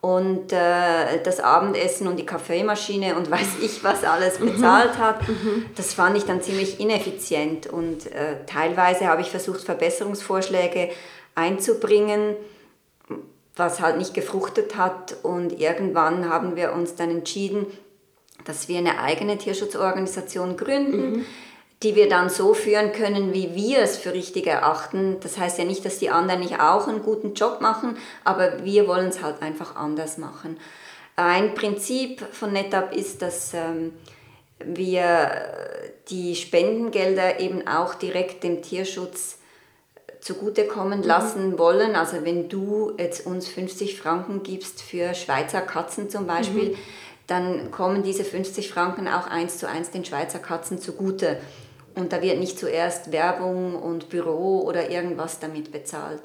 und 0.01 0.53
äh, 0.53 1.23
das 1.23 1.41
Abendessen 1.41 2.09
und 2.09 2.17
die 2.17 2.27
Kaffeemaschine 2.27 3.17
und 3.17 3.31
weiß 3.31 3.63
ich 3.63 3.85
was 3.85 4.03
alles 4.05 4.41
mhm. 4.41 4.53
bezahlt 4.53 4.99
hat. 4.99 5.29
Mhm. 5.29 5.67
Das 5.77 5.95
fand 5.95 6.17
ich 6.17 6.25
dann 6.25 6.43
ziemlich 6.43 6.81
ineffizient 6.81 7.69
und 7.69 8.07
äh, 8.07 8.45
teilweise 8.47 9.07
habe 9.07 9.23
ich 9.23 9.31
versucht, 9.31 9.61
Verbesserungsvorschläge 9.61 10.91
einzubringen, 11.35 12.35
was 13.61 13.81
halt 13.81 13.99
nicht 13.99 14.15
gefruchtet 14.15 14.77
hat 14.77 15.17
und 15.23 15.61
irgendwann 15.61 16.29
haben 16.29 16.57
wir 16.57 16.73
uns 16.73 16.97
dann 16.97 17.11
entschieden, 17.11 17.67
dass 18.45 18.69
wir 18.69 18.79
eine 18.79 18.99
eigene 19.01 19.39
Tierschutzorganisation 19.39 20.57
gründen. 20.57 21.11
Mhm 21.11 21.27
die 21.83 21.97
wir 21.97 22.09
dann 22.09 22.29
so 22.29 22.53
führen 22.53 22.93
können, 22.93 23.33
wie 23.33 23.55
wir 23.55 23.79
es 23.79 23.97
für 23.97 24.13
richtig 24.13 24.47
erachten. 24.47 25.17
Das 25.21 25.39
heißt 25.39 25.59
ja 25.59 25.65
nicht, 25.65 25.85
dass 25.85 25.99
die 25.99 26.11
anderen 26.11 26.41
nicht 26.41 26.61
auch 26.61 26.87
einen 26.87 27.03
guten 27.03 27.35
Job 27.35 27.61
machen, 27.61 27.97
aber 28.23 28.65
wir 28.65 28.87
wollen 28.87 29.09
es 29.09 29.23
halt 29.23 29.41
einfach 29.41 29.77
anders 29.77 30.19
machen. 30.19 30.59
Ein 31.17 31.55
Prinzip 31.55 32.21
von 32.33 32.53
NetApp 32.53 32.95
ist, 32.95 33.23
dass 33.23 33.55
ähm, 33.55 33.93
wir 34.59 35.31
die 36.11 36.37
Spendengelder 36.37 37.41
eben 37.41 37.67
auch 37.67 37.95
direkt 37.95 38.45
dem 38.45 38.63
Tierschutz 38.63 39.39
zugutekommen 40.21 41.01
mhm. 41.01 41.07
lassen 41.07 41.59
wollen. 41.59 41.97
Also 41.97 42.25
wenn 42.25 42.49
du 42.49 42.93
jetzt 42.99 43.27
uns 43.27 43.49
50 43.49 44.01
Franken 44.01 44.43
gibst 44.43 44.83
für 44.83 45.15
Schweizer 45.15 45.61
Katzen 45.61 46.11
zum 46.11 46.27
Beispiel, 46.27 46.71
mhm. 46.71 46.77
dann 47.27 47.71
kommen 47.71 48.03
diese 48.03 48.25
50 48.25 48.71
Franken 48.71 49.09
auch 49.09 49.27
eins 49.27 49.59
zu 49.59 49.69
eins 49.69 49.91
den 49.91 50.05
Schweizer 50.05 50.39
Katzen 50.39 50.79
zugute. 50.79 51.39
Und 51.95 52.13
da 52.13 52.23
wird 52.23 52.39
nicht 52.39 52.59
zuerst 52.59 53.13
Werbung 53.13 53.75
und 53.75 54.09
Büro 54.09 54.61
oder 54.61 54.91
irgendwas 54.91 55.41
damit 55.41 55.73
bezahlt. 55.73 56.23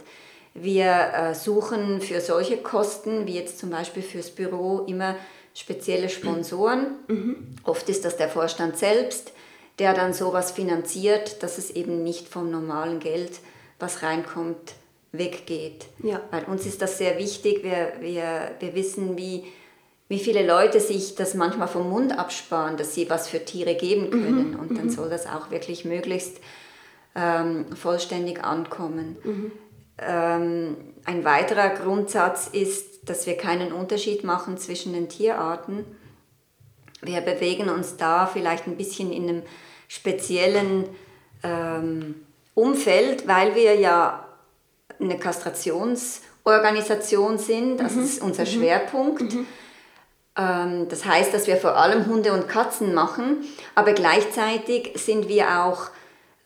Wir 0.54 1.12
äh, 1.14 1.36
suchen 1.36 2.00
für 2.00 2.22
solche 2.22 2.58
Kosten, 2.58 3.28
wie 3.28 3.36
jetzt 3.36 3.60
zum 3.60 3.72
Beispiel 3.72 4.04
fürs 4.04 4.30
Büro, 4.30 4.86
immer 4.88 5.16
spezielle 5.54 6.10
Sponsoren. 6.10 6.96
Mhm. 7.08 7.56
Oft 7.64 7.90
ist 7.90 8.06
das 8.06 8.16
der 8.16 8.30
Vorstand 8.30 8.78
selbst, 8.78 9.34
der 9.80 9.94
dann 9.94 10.14
sowas 10.14 10.52
finanziert, 10.52 11.44
dass 11.44 11.58
es 11.58 11.72
eben 11.72 12.04
nicht 12.04 12.30
vom 12.30 12.52
normalen 12.52 13.00
Geld, 13.00 13.32
was 13.80 14.04
reinkommt, 14.04 14.74
weggeht. 15.12 15.88
Ja. 16.04 16.22
Weil 16.32 16.46
uns 16.46 16.66
ist 16.66 16.82
das 16.82 16.98
sehr 16.98 17.18
wichtig. 17.18 17.64
Wir, 17.64 17.94
wir, 18.00 18.52
wir 18.60 18.76
wissen, 18.76 19.18
wie 19.18 19.46
wie 20.08 20.20
viele 20.20 20.46
Leute 20.46 20.80
sich 20.80 21.16
das 21.16 21.34
manchmal 21.34 21.68
vom 21.68 21.90
Mund 21.90 22.18
absparen, 22.18 22.78
dass 22.78 22.94
sie 22.94 23.10
was 23.10 23.28
für 23.28 23.44
Tiere 23.44 23.76
geben 23.76 24.12
können. 24.12 24.52
Mhm. 24.52 24.60
Und 24.60 24.78
dann 24.78 24.86
mhm. 24.86 24.92
soll 24.92 25.10
das 25.10 25.26
auch 25.26 25.50
wirklich 25.50 25.84
möglichst 25.84 26.40
ähm, 27.16 27.66
vollständig 27.76 28.44
ankommen. 28.44 29.18
Mhm. 29.24 29.52
Ähm, 29.98 30.78
ein 31.06 31.24
weiterer 31.24 31.70
Grundsatz 31.70 32.48
ist, 32.48 33.10
dass 33.10 33.26
wir 33.26 33.38
keinen 33.38 33.72
Unterschied 33.72 34.24
machen 34.24 34.58
zwischen 34.58 34.94
den 34.94 35.10
Tierarten. 35.10 35.86
Wir 37.02 37.22
bewegen 37.22 37.70
uns 37.70 37.98
da 37.98 38.28
vielleicht 38.28 38.68
ein 38.68 38.78
bisschen 38.78 39.12
in 39.12 39.30
einem 39.30 39.44
speziellen 39.88 40.86
ähm, 41.44 42.25
Umfeld, 42.56 43.28
weil 43.28 43.54
wir 43.54 43.76
ja 43.76 44.26
eine 45.00 45.20
Kastrationsorganisation 45.20 47.38
sind. 47.38 47.78
Das 47.78 47.94
mhm. 47.94 48.04
ist 48.04 48.22
unser 48.22 48.44
mhm. 48.44 48.48
Schwerpunkt. 48.48 49.34
Mhm. 49.34 49.48
Ähm, 50.38 50.88
das 50.90 51.06
heißt, 51.06 51.34
dass 51.34 51.48
wir 51.48 51.56
vor 51.58 51.78
allem 51.78 52.06
Hunde 52.08 52.34
und 52.34 52.48
Katzen 52.48 52.94
machen, 52.94 53.44
aber 53.76 53.94
gleichzeitig 53.94 54.92
sind 54.96 55.30
wir 55.30 55.64
auch 55.64 55.90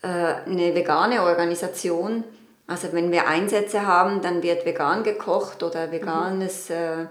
äh, 0.01 0.07
eine 0.07 0.75
vegane 0.75 1.23
Organisation. 1.23 2.23
Also 2.67 2.93
wenn 2.93 3.11
wir 3.11 3.27
Einsätze 3.27 3.87
haben, 3.87 4.21
dann 4.21 4.43
wird 4.43 4.65
vegan 4.65 5.03
gekocht 5.03 5.63
oder 5.63 5.91
veganes 5.91 6.69
äh, 6.69 7.07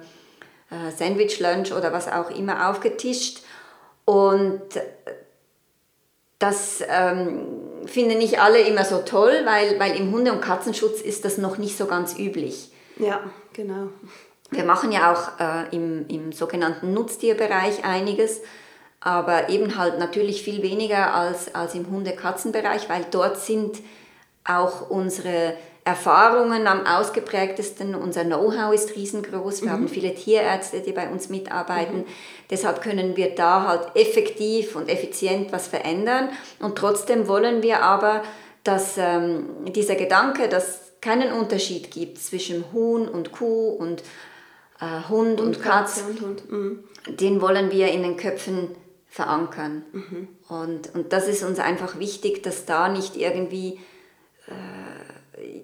äh, 0.71 0.93
Sandwich-Lunch 0.97 1.73
oder 1.73 1.93
was 1.93 2.07
auch 2.07 2.31
immer 2.31 2.71
aufgetischt. 2.71 3.43
Und 4.05 4.63
das 6.39 6.81
ähm, 6.89 7.68
finden 7.89 8.19
nicht 8.19 8.41
alle 8.41 8.61
immer 8.61 8.85
so 8.85 8.99
toll, 8.99 9.43
weil, 9.45 9.79
weil 9.81 9.97
im 9.97 10.13
Hunde- 10.13 10.33
und 10.33 10.41
Katzenschutz 10.41 11.01
ist 11.01 11.25
das 11.25 11.39
noch 11.39 11.59
nicht 11.59 11.77
so 11.77 11.87
ganz 11.87 12.19
üblich. 12.19 12.71
Ja, 12.97 13.21
genau. 13.53 13.89
Wir 14.51 14.65
machen 14.65 14.93
ja 14.93 15.13
auch 15.13 15.41
äh, 15.41 15.75
im, 15.77 16.07
im 16.09 16.33
sogenannten 16.33 16.93
Nutztierbereich 16.95 17.85
einiges, 17.85 18.41
aber 19.01 19.51
eben 19.51 19.77
halt 19.77 19.99
natürlich 19.99 20.43
viel 20.43 20.63
weniger 20.63 21.15
als, 21.15 21.55
als 21.55 21.75
im 21.75 21.91
Hunde-Katzen-Bereich, 21.91 22.89
weil 22.89 23.05
dort 23.11 23.39
sind 23.39 23.79
auch 24.45 24.89
unsere 24.91 25.55
Erfahrungen 25.85 26.67
am 26.67 26.87
ausgeprägtesten. 26.87 27.95
Unser 27.95 28.25
Know-how 28.25 28.75
ist 28.75 28.95
riesengroß. 28.97 29.63
Wir 29.63 29.69
mhm. 29.69 29.73
haben 29.73 29.89
viele 29.89 30.15
Tierärzte, 30.15 30.81
die 30.81 30.93
bei 30.93 31.09
uns 31.09 31.29
mitarbeiten. 31.29 31.99
Mhm. 31.99 32.07
Deshalb 32.51 32.83
können 32.83 33.17
wir 33.17 33.35
da 33.35 33.67
halt 33.67 33.97
effektiv 33.97 34.77
und 34.77 34.89
effizient 34.89 35.53
was 35.53 35.69
verändern. 35.69 36.29
Und 36.61 36.77
trotzdem 36.77 37.29
wollen 37.29 37.63
wir 37.63 37.83
aber, 37.83 38.23
dass 38.65 38.99
ähm, 38.99 39.47
dieser 39.75 39.95
Gedanke, 39.95 40.49
dass 40.49 40.69
es 40.69 40.81
keinen 41.01 41.33
Unterschied 41.33 41.91
gibt 41.91 42.19
zwischen 42.19 42.65
Huhn 42.73 43.09
und 43.09 43.33
Kuh 43.33 43.71
und 43.71 44.03
äh, 44.81 45.09
Hund 45.09 45.41
und, 45.41 45.57
und 45.57 45.63
Katz, 45.63 46.05
und 46.07 46.21
Hund. 46.21 46.51
Mhm. 46.51 46.85
den 47.07 47.41
wollen 47.41 47.71
wir 47.71 47.89
in 47.89 48.03
den 48.03 48.17
Köpfen 48.17 48.69
verankern. 49.09 49.85
Mhm. 49.93 50.29
Und, 50.49 50.95
und 50.95 51.13
das 51.13 51.29
ist 51.29 51.43
uns 51.43 51.59
einfach 51.59 51.99
wichtig, 51.99 52.43
dass 52.43 52.67
da 52.67 52.89
nicht 52.89 53.17
irgendwie 53.17 53.81
äh, 54.47 54.53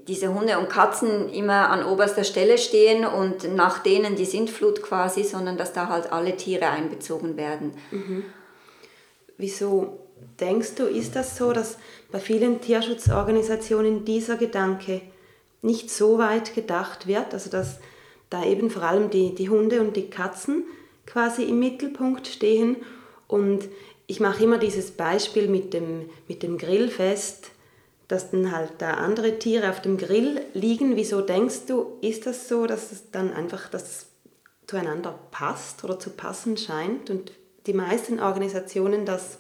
diese 0.07 0.35
Hunde 0.35 0.59
und 0.59 0.69
Katzen 0.69 1.31
immer 1.31 1.71
an 1.71 1.85
oberster 1.85 2.25
Stelle 2.25 2.59
stehen 2.59 3.07
und 3.07 3.55
nach 3.55 3.79
denen 3.79 4.17
die 4.17 4.25
Sintflut 4.25 4.83
quasi, 4.83 5.25
sondern 5.25 5.57
dass 5.57 5.73
da 5.73 5.89
halt 5.89 6.13
alle 6.13 6.37
Tiere 6.37 6.69
einbezogen 6.69 7.37
werden. 7.37 7.73
Mhm. 7.91 8.25
Wieso 9.39 9.99
denkst 10.41 10.75
du, 10.77 10.85
ist 10.85 11.17
das 11.17 11.37
so, 11.37 11.53
dass 11.53 11.79
bei 12.13 12.21
vielen 12.21 12.61
Tierschutzorganisationen 12.61 14.05
dieser 14.05 14.37
Gedanke 14.37 15.01
nicht 15.63 15.91
so 15.91 16.19
weit 16.19 16.55
gedacht 16.55 17.07
wird, 17.07 17.33
also 17.33 17.51
dass 17.51 17.79
da 18.31 18.45
eben 18.45 18.71
vor 18.71 18.83
allem 18.83 19.11
die, 19.11 19.35
die 19.35 19.49
Hunde 19.49 19.81
und 19.81 19.97
die 19.97 20.11
Katzen 20.11 20.65
quasi 21.07 21.45
im 21.45 21.59
Mittelpunkt 21.59 22.27
stehen. 22.27 22.77
Und 23.27 23.69
ich 24.07 24.21
mache 24.21 24.45
immer 24.45 24.59
dieses 24.59 24.91
Beispiel 24.91 25.49
mit 25.49 25.73
dem, 25.73 26.11
mit 26.29 26.43
dem 26.43 26.59
Grillfest, 26.59 27.51
dass 28.09 28.31
dann 28.31 28.53
halt 28.53 28.73
da 28.79 28.95
andere 28.95 29.39
Tiere 29.39 29.71
auf 29.71 29.81
dem 29.81 29.97
Grill 29.97 30.41
liegen. 30.53 30.97
Wieso 30.97 31.21
denkst 31.21 31.67
du, 31.67 31.99
ist 32.01 32.27
das 32.27 32.49
so, 32.49 32.67
dass 32.67 32.93
es 32.93 33.11
dann 33.11 33.33
einfach 33.33 33.69
das 33.69 34.07
zueinander 34.67 35.19
passt 35.31 35.85
oder 35.85 35.99
zu 35.99 36.11
passen 36.11 36.57
scheint 36.57 37.11
und 37.11 37.33
die 37.67 37.73
meisten 37.73 38.21
Organisationen 38.21 39.07
das, 39.07 39.39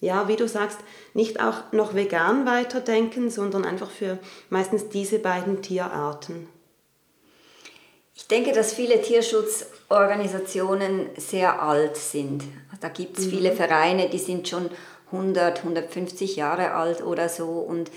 ja, 0.00 0.28
wie 0.28 0.36
du 0.36 0.48
sagst, 0.48 0.78
nicht 1.12 1.40
auch 1.40 1.72
noch 1.72 1.94
vegan 1.94 2.46
weiterdenken, 2.46 3.30
sondern 3.30 3.64
einfach 3.64 3.90
für 3.90 4.18
meistens 4.50 4.88
diese 4.88 5.18
beiden 5.18 5.62
Tierarten? 5.62 6.48
Ich 8.16 8.28
denke, 8.28 8.52
dass 8.52 8.72
viele 8.72 9.02
Tierschutzorganisationen 9.02 11.08
sehr 11.16 11.60
alt 11.60 11.96
sind. 11.96 12.44
Da 12.80 12.88
gibt 12.88 13.18
es 13.18 13.26
mhm. 13.26 13.30
viele 13.30 13.52
Vereine, 13.52 14.08
die 14.08 14.18
sind 14.18 14.48
schon 14.48 14.70
100, 15.14 15.58
150 15.58 16.36
Jahre 16.36 16.72
alt 16.72 17.02
oder 17.02 17.28
so. 17.28 17.46
Und 17.46 17.90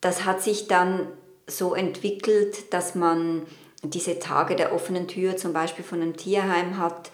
das 0.00 0.24
hat 0.24 0.42
sich 0.42 0.68
dann 0.68 1.08
so 1.46 1.74
entwickelt, 1.74 2.72
dass 2.72 2.94
man 2.94 3.42
diese 3.82 4.18
Tage 4.18 4.56
der 4.56 4.74
offenen 4.74 5.08
Tür 5.08 5.36
zum 5.36 5.52
Beispiel 5.52 5.84
von 5.84 6.00
einem 6.00 6.16
Tierheim 6.16 6.78
hat 6.78 7.10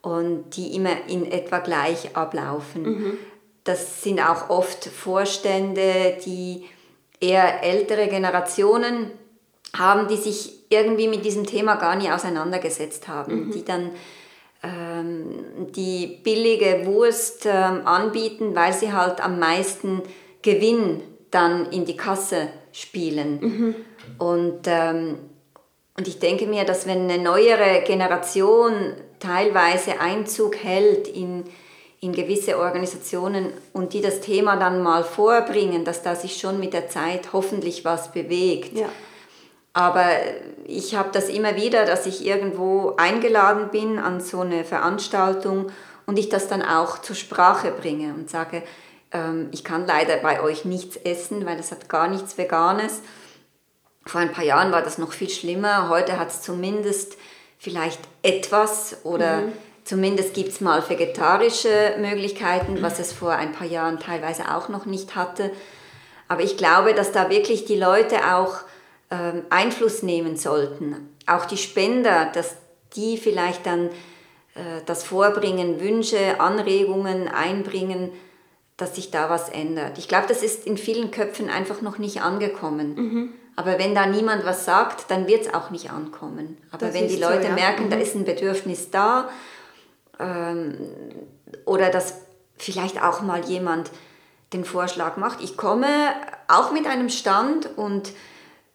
und 0.00 0.56
die 0.56 0.74
immer 0.76 1.08
in 1.08 1.30
etwa 1.30 1.58
gleich 1.58 2.16
ablaufen. 2.16 2.82
Mhm. 2.82 3.18
Das 3.64 4.02
sind 4.02 4.20
auch 4.20 4.50
oft 4.50 4.84
Vorstände, 4.84 6.18
die 6.24 6.66
eher 7.20 7.62
ältere 7.62 8.08
Generationen 8.08 9.10
haben, 9.76 10.06
die 10.08 10.16
sich 10.16 10.64
irgendwie 10.68 11.08
mit 11.08 11.24
diesem 11.24 11.46
Thema 11.46 11.76
gar 11.76 11.96
nie 11.96 12.10
auseinandergesetzt 12.10 13.08
haben, 13.08 13.46
mhm. 13.46 13.52
die 13.52 13.64
dann 13.64 13.90
die 15.74 16.20
billige 16.22 16.86
Wurst 16.86 17.46
ähm, 17.46 17.86
anbieten, 17.86 18.54
weil 18.54 18.72
sie 18.72 18.92
halt 18.92 19.20
am 19.20 19.38
meisten 19.38 20.02
Gewinn 20.42 21.02
dann 21.30 21.70
in 21.70 21.84
die 21.84 21.96
Kasse 21.96 22.48
spielen. 22.72 23.40
Mhm. 23.40 23.74
Und, 24.18 24.60
ähm, 24.66 25.18
und 25.96 26.08
ich 26.08 26.18
denke 26.18 26.46
mir, 26.46 26.64
dass 26.64 26.86
wenn 26.86 27.10
eine 27.10 27.22
neuere 27.22 27.82
Generation 27.84 28.94
teilweise 29.20 30.00
Einzug 30.00 30.56
hält 30.56 31.08
in, 31.08 31.44
in 32.00 32.12
gewisse 32.12 32.58
Organisationen 32.58 33.52
und 33.72 33.92
die 33.92 34.00
das 34.00 34.20
Thema 34.20 34.56
dann 34.56 34.82
mal 34.82 35.04
vorbringen, 35.04 35.84
dass 35.84 36.02
da 36.02 36.14
sich 36.14 36.36
schon 36.36 36.60
mit 36.60 36.72
der 36.72 36.88
Zeit 36.88 37.32
hoffentlich 37.32 37.84
was 37.84 38.12
bewegt. 38.12 38.76
Ja. 38.76 38.88
Aber 39.74 40.06
ich 40.64 40.94
habe 40.94 41.10
das 41.12 41.28
immer 41.28 41.56
wieder, 41.56 41.84
dass 41.84 42.06
ich 42.06 42.24
irgendwo 42.24 42.94
eingeladen 42.96 43.70
bin 43.70 43.98
an 43.98 44.20
so 44.20 44.40
eine 44.40 44.64
Veranstaltung 44.64 45.72
und 46.06 46.18
ich 46.18 46.28
das 46.28 46.48
dann 46.48 46.62
auch 46.62 46.98
zur 46.98 47.16
Sprache 47.16 47.72
bringe 47.72 48.14
und 48.14 48.30
sage, 48.30 48.62
ähm, 49.10 49.48
ich 49.50 49.64
kann 49.64 49.86
leider 49.86 50.16
bei 50.18 50.40
euch 50.40 50.64
nichts 50.64 50.96
essen, 50.96 51.44
weil 51.44 51.58
es 51.58 51.72
hat 51.72 51.88
gar 51.88 52.08
nichts 52.08 52.38
Veganes. 52.38 53.00
Vor 54.06 54.20
ein 54.20 54.32
paar 54.32 54.44
Jahren 54.44 54.70
war 54.70 54.82
das 54.82 54.98
noch 54.98 55.12
viel 55.12 55.30
schlimmer. 55.30 55.88
Heute 55.88 56.18
hat 56.20 56.28
es 56.28 56.40
zumindest 56.40 57.16
vielleicht 57.58 58.00
etwas 58.22 58.98
oder 59.02 59.38
mhm. 59.38 59.52
zumindest 59.84 60.34
gibt 60.34 60.50
es 60.50 60.60
mal 60.60 60.88
vegetarische 60.88 61.96
Möglichkeiten, 61.98 62.80
was 62.80 63.00
es 63.00 63.12
vor 63.12 63.32
ein 63.32 63.52
paar 63.52 63.66
Jahren 63.66 63.98
teilweise 63.98 64.54
auch 64.54 64.68
noch 64.68 64.86
nicht 64.86 65.16
hatte. 65.16 65.50
Aber 66.28 66.42
ich 66.42 66.56
glaube, 66.56 66.94
dass 66.94 67.10
da 67.10 67.28
wirklich 67.28 67.64
die 67.64 67.76
Leute 67.76 68.34
auch 68.34 68.58
Einfluss 69.50 70.02
nehmen 70.02 70.36
sollten. 70.36 71.08
Auch 71.26 71.46
die 71.46 71.56
Spender, 71.56 72.30
dass 72.32 72.56
die 72.96 73.16
vielleicht 73.16 73.66
dann 73.66 73.90
äh, 74.54 74.82
das 74.86 75.04
vorbringen, 75.04 75.80
Wünsche, 75.80 76.40
Anregungen 76.40 77.28
einbringen, 77.28 78.10
dass 78.76 78.96
sich 78.96 79.10
da 79.10 79.30
was 79.30 79.48
ändert. 79.48 79.98
Ich 79.98 80.08
glaube, 80.08 80.26
das 80.28 80.42
ist 80.42 80.66
in 80.66 80.76
vielen 80.76 81.10
Köpfen 81.10 81.48
einfach 81.48 81.80
noch 81.80 81.98
nicht 81.98 82.22
angekommen. 82.22 82.94
Mhm. 82.94 83.32
Aber 83.56 83.78
wenn 83.78 83.94
da 83.94 84.06
niemand 84.06 84.44
was 84.44 84.64
sagt, 84.64 85.10
dann 85.10 85.28
wird 85.28 85.46
es 85.46 85.54
auch 85.54 85.70
nicht 85.70 85.90
ankommen. 85.90 86.58
Aber 86.72 86.86
das 86.86 86.94
wenn 86.94 87.08
die 87.08 87.16
Leute 87.16 87.42
so, 87.42 87.48
ja. 87.48 87.54
merken, 87.54 87.84
mhm. 87.84 87.90
da 87.90 87.96
ist 87.98 88.16
ein 88.16 88.24
Bedürfnis 88.24 88.90
da 88.90 89.28
ähm, 90.18 90.76
oder 91.64 91.90
dass 91.90 92.22
vielleicht 92.56 93.02
auch 93.02 93.22
mal 93.22 93.44
jemand 93.44 93.90
den 94.52 94.64
Vorschlag 94.64 95.16
macht, 95.16 95.40
ich 95.40 95.56
komme 95.56 95.86
auch 96.48 96.72
mit 96.72 96.86
einem 96.86 97.08
Stand 97.10 97.68
und 97.76 98.12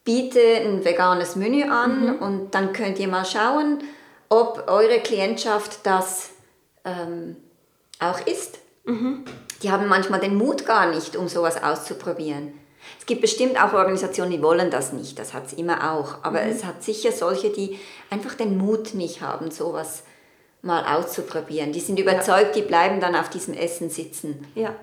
biete 0.10 0.40
ein 0.40 0.84
veganes 0.84 1.36
Menü 1.36 1.66
an 1.66 2.16
mhm. 2.16 2.16
und 2.16 2.56
dann 2.56 2.74
könnt 2.74 2.98
ihr 2.98 3.08
mal 3.08 3.26
schauen, 3.26 3.84
ob 4.28 4.64
eure 4.68 5.02
Klientschaft 5.02 5.86
das 5.86 6.32
ähm, 6.84 7.36
auch 8.00 8.26
isst. 8.26 8.58
Mhm. 8.86 9.24
Die 9.62 9.70
haben 9.70 9.88
manchmal 9.88 10.20
den 10.20 10.36
Mut 10.36 10.66
gar 10.66 10.90
nicht, 10.90 11.16
um 11.16 11.28
sowas 11.28 11.62
auszuprobieren. 11.62 12.54
Es 12.98 13.06
gibt 13.06 13.22
bestimmt 13.22 13.62
auch 13.62 13.74
Organisationen, 13.74 14.32
die 14.32 14.42
wollen 14.42 14.72
das 14.72 14.94
nicht, 14.94 15.20
das 15.20 15.36
hat 15.36 15.46
es 15.46 15.54
immer 15.54 15.94
auch. 15.94 16.24
Aber 16.24 16.42
mhm. 16.42 16.50
es 16.50 16.66
hat 16.66 16.82
sicher 16.82 17.12
solche, 17.12 17.52
die 17.52 17.78
einfach 18.10 18.34
den 18.34 18.58
Mut 18.58 18.96
nicht 18.96 19.22
haben, 19.22 19.52
sowas 19.52 20.02
mal 20.64 20.86
auszuprobieren. 20.86 21.72
Die 21.72 21.82
sind 21.82 22.00
überzeugt, 22.00 22.56
ja. 22.56 22.64
die 22.64 22.68
bleiben 22.68 23.00
dann 23.00 23.16
auf 23.16 23.30
diesem 23.30 23.54
Essen 23.54 23.92
sitzen. 23.92 24.48
Ja. 24.56 24.74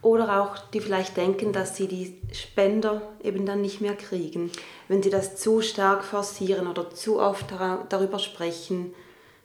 Oder 0.00 0.42
auch 0.42 0.58
die 0.72 0.80
vielleicht 0.80 1.16
denken, 1.16 1.52
dass 1.52 1.76
sie 1.76 1.88
die 1.88 2.16
Spender 2.32 3.02
eben 3.22 3.46
dann 3.46 3.60
nicht 3.60 3.80
mehr 3.80 3.96
kriegen, 3.96 4.50
wenn 4.86 5.02
sie 5.02 5.10
das 5.10 5.36
zu 5.36 5.60
stark 5.60 6.04
forcieren 6.04 6.68
oder 6.68 6.90
zu 6.90 7.18
oft 7.18 7.46
darüber 7.88 8.18
sprechen, 8.18 8.94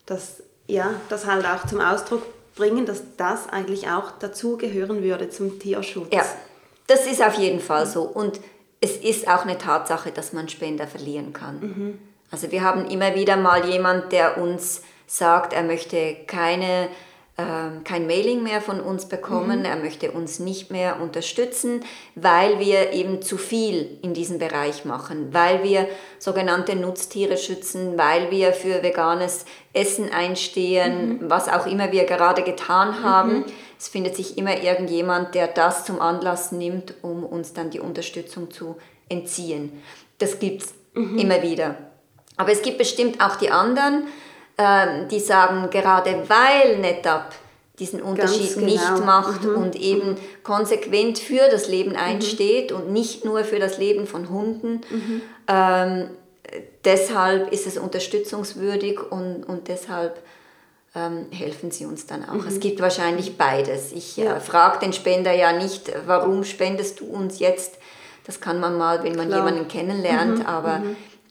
dass 0.06 0.44
ja, 0.68 0.94
das 1.10 1.26
halt 1.26 1.46
auch 1.46 1.66
zum 1.68 1.82
Ausdruck 1.82 2.24
bringen, 2.56 2.86
dass 2.86 3.04
das 3.18 3.50
eigentlich 3.50 3.90
auch 3.90 4.12
dazugehören 4.12 5.02
würde 5.04 5.30
zum 5.30 5.60
Tierschutz. 5.60 6.14
Ja, 6.14 6.24
das 6.88 7.08
ist 7.08 7.22
auf 7.22 7.34
jeden 7.36 7.60
Fall 7.60 7.86
so. 7.86 8.04
Und 8.04 8.40
es 8.80 8.98
ist 8.98 9.28
auch 9.28 9.44
eine 9.44 9.58
Tatsache, 9.58 10.12
dass 10.12 10.34
man 10.34 10.50
Spender 10.50 10.88
verlieren 10.88 11.34
kann. 11.34 11.60
Mhm. 11.60 12.00
Also 12.32 12.52
wir 12.52 12.64
haben 12.64 12.86
immer 12.86 13.16
wieder 13.16 13.38
mal 13.38 13.68
jemand, 13.68 14.12
der 14.12 14.38
uns 14.38 14.82
sagt, 15.08 15.54
er 15.54 15.64
möchte 15.64 16.16
keine 16.28 16.90
kein 17.36 18.06
Mailing 18.06 18.44
mehr 18.44 18.62
von 18.62 18.80
uns 18.80 19.08
bekommen, 19.08 19.60
mhm. 19.60 19.66
er 19.66 19.76
möchte 19.78 20.12
uns 20.12 20.38
nicht 20.38 20.70
mehr 20.70 21.02
unterstützen, 21.02 21.84
weil 22.14 22.60
wir 22.60 22.92
eben 22.92 23.24
zu 23.24 23.38
viel 23.38 23.98
in 24.04 24.14
diesem 24.14 24.38
Bereich 24.38 24.86
machen, 24.86 25.34
weil 25.34 25.64
wir 25.64 25.88
sogenannte 26.20 26.76
Nutztiere 26.76 27.38
schützen, 27.38 27.98
weil 27.98 28.30
wir 28.30 28.54
für 28.54 28.84
veganes 28.84 29.46
Essen 29.74 30.12
einstehen, 30.12 31.10
mhm. 31.10 31.30
was 31.30 31.50
auch 31.50 31.66
immer 31.66 31.92
wir 31.92 32.06
gerade 32.06 32.44
getan 32.44 33.04
haben. 33.04 33.40
Mhm. 33.40 33.46
Es 33.80 33.88
findet 33.88 34.16
sich 34.16 34.38
immer 34.38 34.62
irgendjemand, 34.62 35.34
der 35.34 35.48
das 35.48 35.86
zum 35.86 36.00
Anlass 36.00 36.52
nimmt, 36.52 36.94
um 37.02 37.24
uns 37.24 37.54
dann 37.54 37.72
die 37.72 37.80
Unterstützung 37.80 38.52
zu 38.52 38.78
entziehen. 39.10 39.82
Das 40.20 40.38
gibt 40.38 40.62
es 40.62 40.74
mhm. 40.94 41.18
immer 41.18 41.42
wieder. 41.42 41.78
Aber 42.38 42.52
es 42.52 42.62
gibt 42.62 42.78
bestimmt 42.78 43.22
auch 43.22 43.38
die 43.38 43.50
anderen, 43.50 44.04
ähm, 44.58 45.08
die 45.10 45.20
sagen, 45.20 45.70
gerade 45.70 46.24
weil 46.28 46.78
NetApp 46.80 47.34
diesen 47.80 48.02
Unterschied 48.02 48.54
genau. 48.54 48.66
nicht 48.68 49.06
macht 49.06 49.44
mhm. 49.44 49.56
und 49.56 49.76
eben 49.76 50.12
mhm. 50.12 50.18
konsequent 50.44 51.18
für 51.20 51.50
das 51.50 51.68
Leben 51.68 51.92
mhm. 51.92 51.98
einsteht 51.98 52.72
mhm. 52.72 52.78
und 52.78 52.92
nicht 52.92 53.26
nur 53.26 53.44
für 53.44 53.60
das 53.60 53.78
Leben 53.78 54.06
von 54.06 54.30
Hunden. 54.30 54.82
Mhm. 54.90 55.22
Ähm, 55.48 56.10
deshalb 56.86 57.52
ist 57.52 57.66
es 57.66 57.78
unterstützungswürdig 57.78 59.00
und, 59.00 59.44
und 59.44 59.68
deshalb 59.68 60.22
ähm, 60.96 61.26
helfen 61.32 61.72
sie 61.72 61.86
uns 61.86 62.06
dann 62.06 62.28
auch. 62.30 62.46
Es 62.46 62.56
mhm. 62.56 62.60
gibt 62.60 62.80
wahrscheinlich 62.80 63.38
beides. 63.38 63.92
Ich 63.92 64.20
äh, 64.20 64.26
ja. 64.26 64.38
äh, 64.38 64.40
frage 64.40 64.80
den 64.80 64.94
Spender 64.94 65.34
ja 65.34 65.52
nicht, 65.52 65.92
warum 66.06 66.44
spendest 66.44 67.00
du 67.00 67.06
uns 67.06 67.40
jetzt? 67.40 67.80
Das 68.26 68.40
kann 68.40 68.60
man 68.60 68.78
mal, 68.78 69.04
wenn 69.04 69.16
man 69.16 69.28
Klar. 69.28 69.46
jemanden 69.46 69.68
kennenlernt, 69.68 70.48
aber 70.48 70.82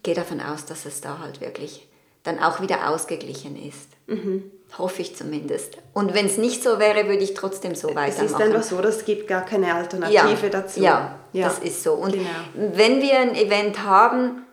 gehe 0.03 0.15
davon 0.15 0.41
aus, 0.41 0.67
dass 0.67 0.85
es 0.85 1.01
da 1.01 1.21
halt 1.21 1.41
wirklich 1.41 1.87
dann 2.23 2.39
auch 2.39 2.61
wieder 2.61 2.89
ausgeglichen 2.89 3.57
ist. 3.57 3.89
Mhm. 4.07 4.51
Hoffe 4.79 5.03
ich 5.03 5.17
zumindest. 5.17 5.77
Und 5.93 6.15
wenn 6.15 6.27
es 6.27 6.39
nicht 6.39 6.63
so 6.63 6.79
wäre, 6.79 7.07
würde 7.07 7.23
ich 7.23 7.35
trotzdem 7.35 7.75
so 7.75 7.89
weitermachen. 7.89 8.25
Es 8.25 8.33
ist 8.33 8.41
einfach 8.41 8.63
so, 8.63 8.81
es 8.81 9.05
gibt 9.05 9.29
gar 9.29 9.45
keine 9.45 9.75
Alternative 9.75 10.47
ja, 10.47 10.49
dazu. 10.49 10.81
Ja, 10.81 11.19
ja, 11.33 11.49
das 11.49 11.59
ist 11.59 11.83
so. 11.83 11.93
Und 11.93 12.13
genau. 12.13 12.29
wenn 12.55 13.03
wir 13.03 13.19
ein 13.19 13.35
Event 13.35 13.85
haben 13.85 14.47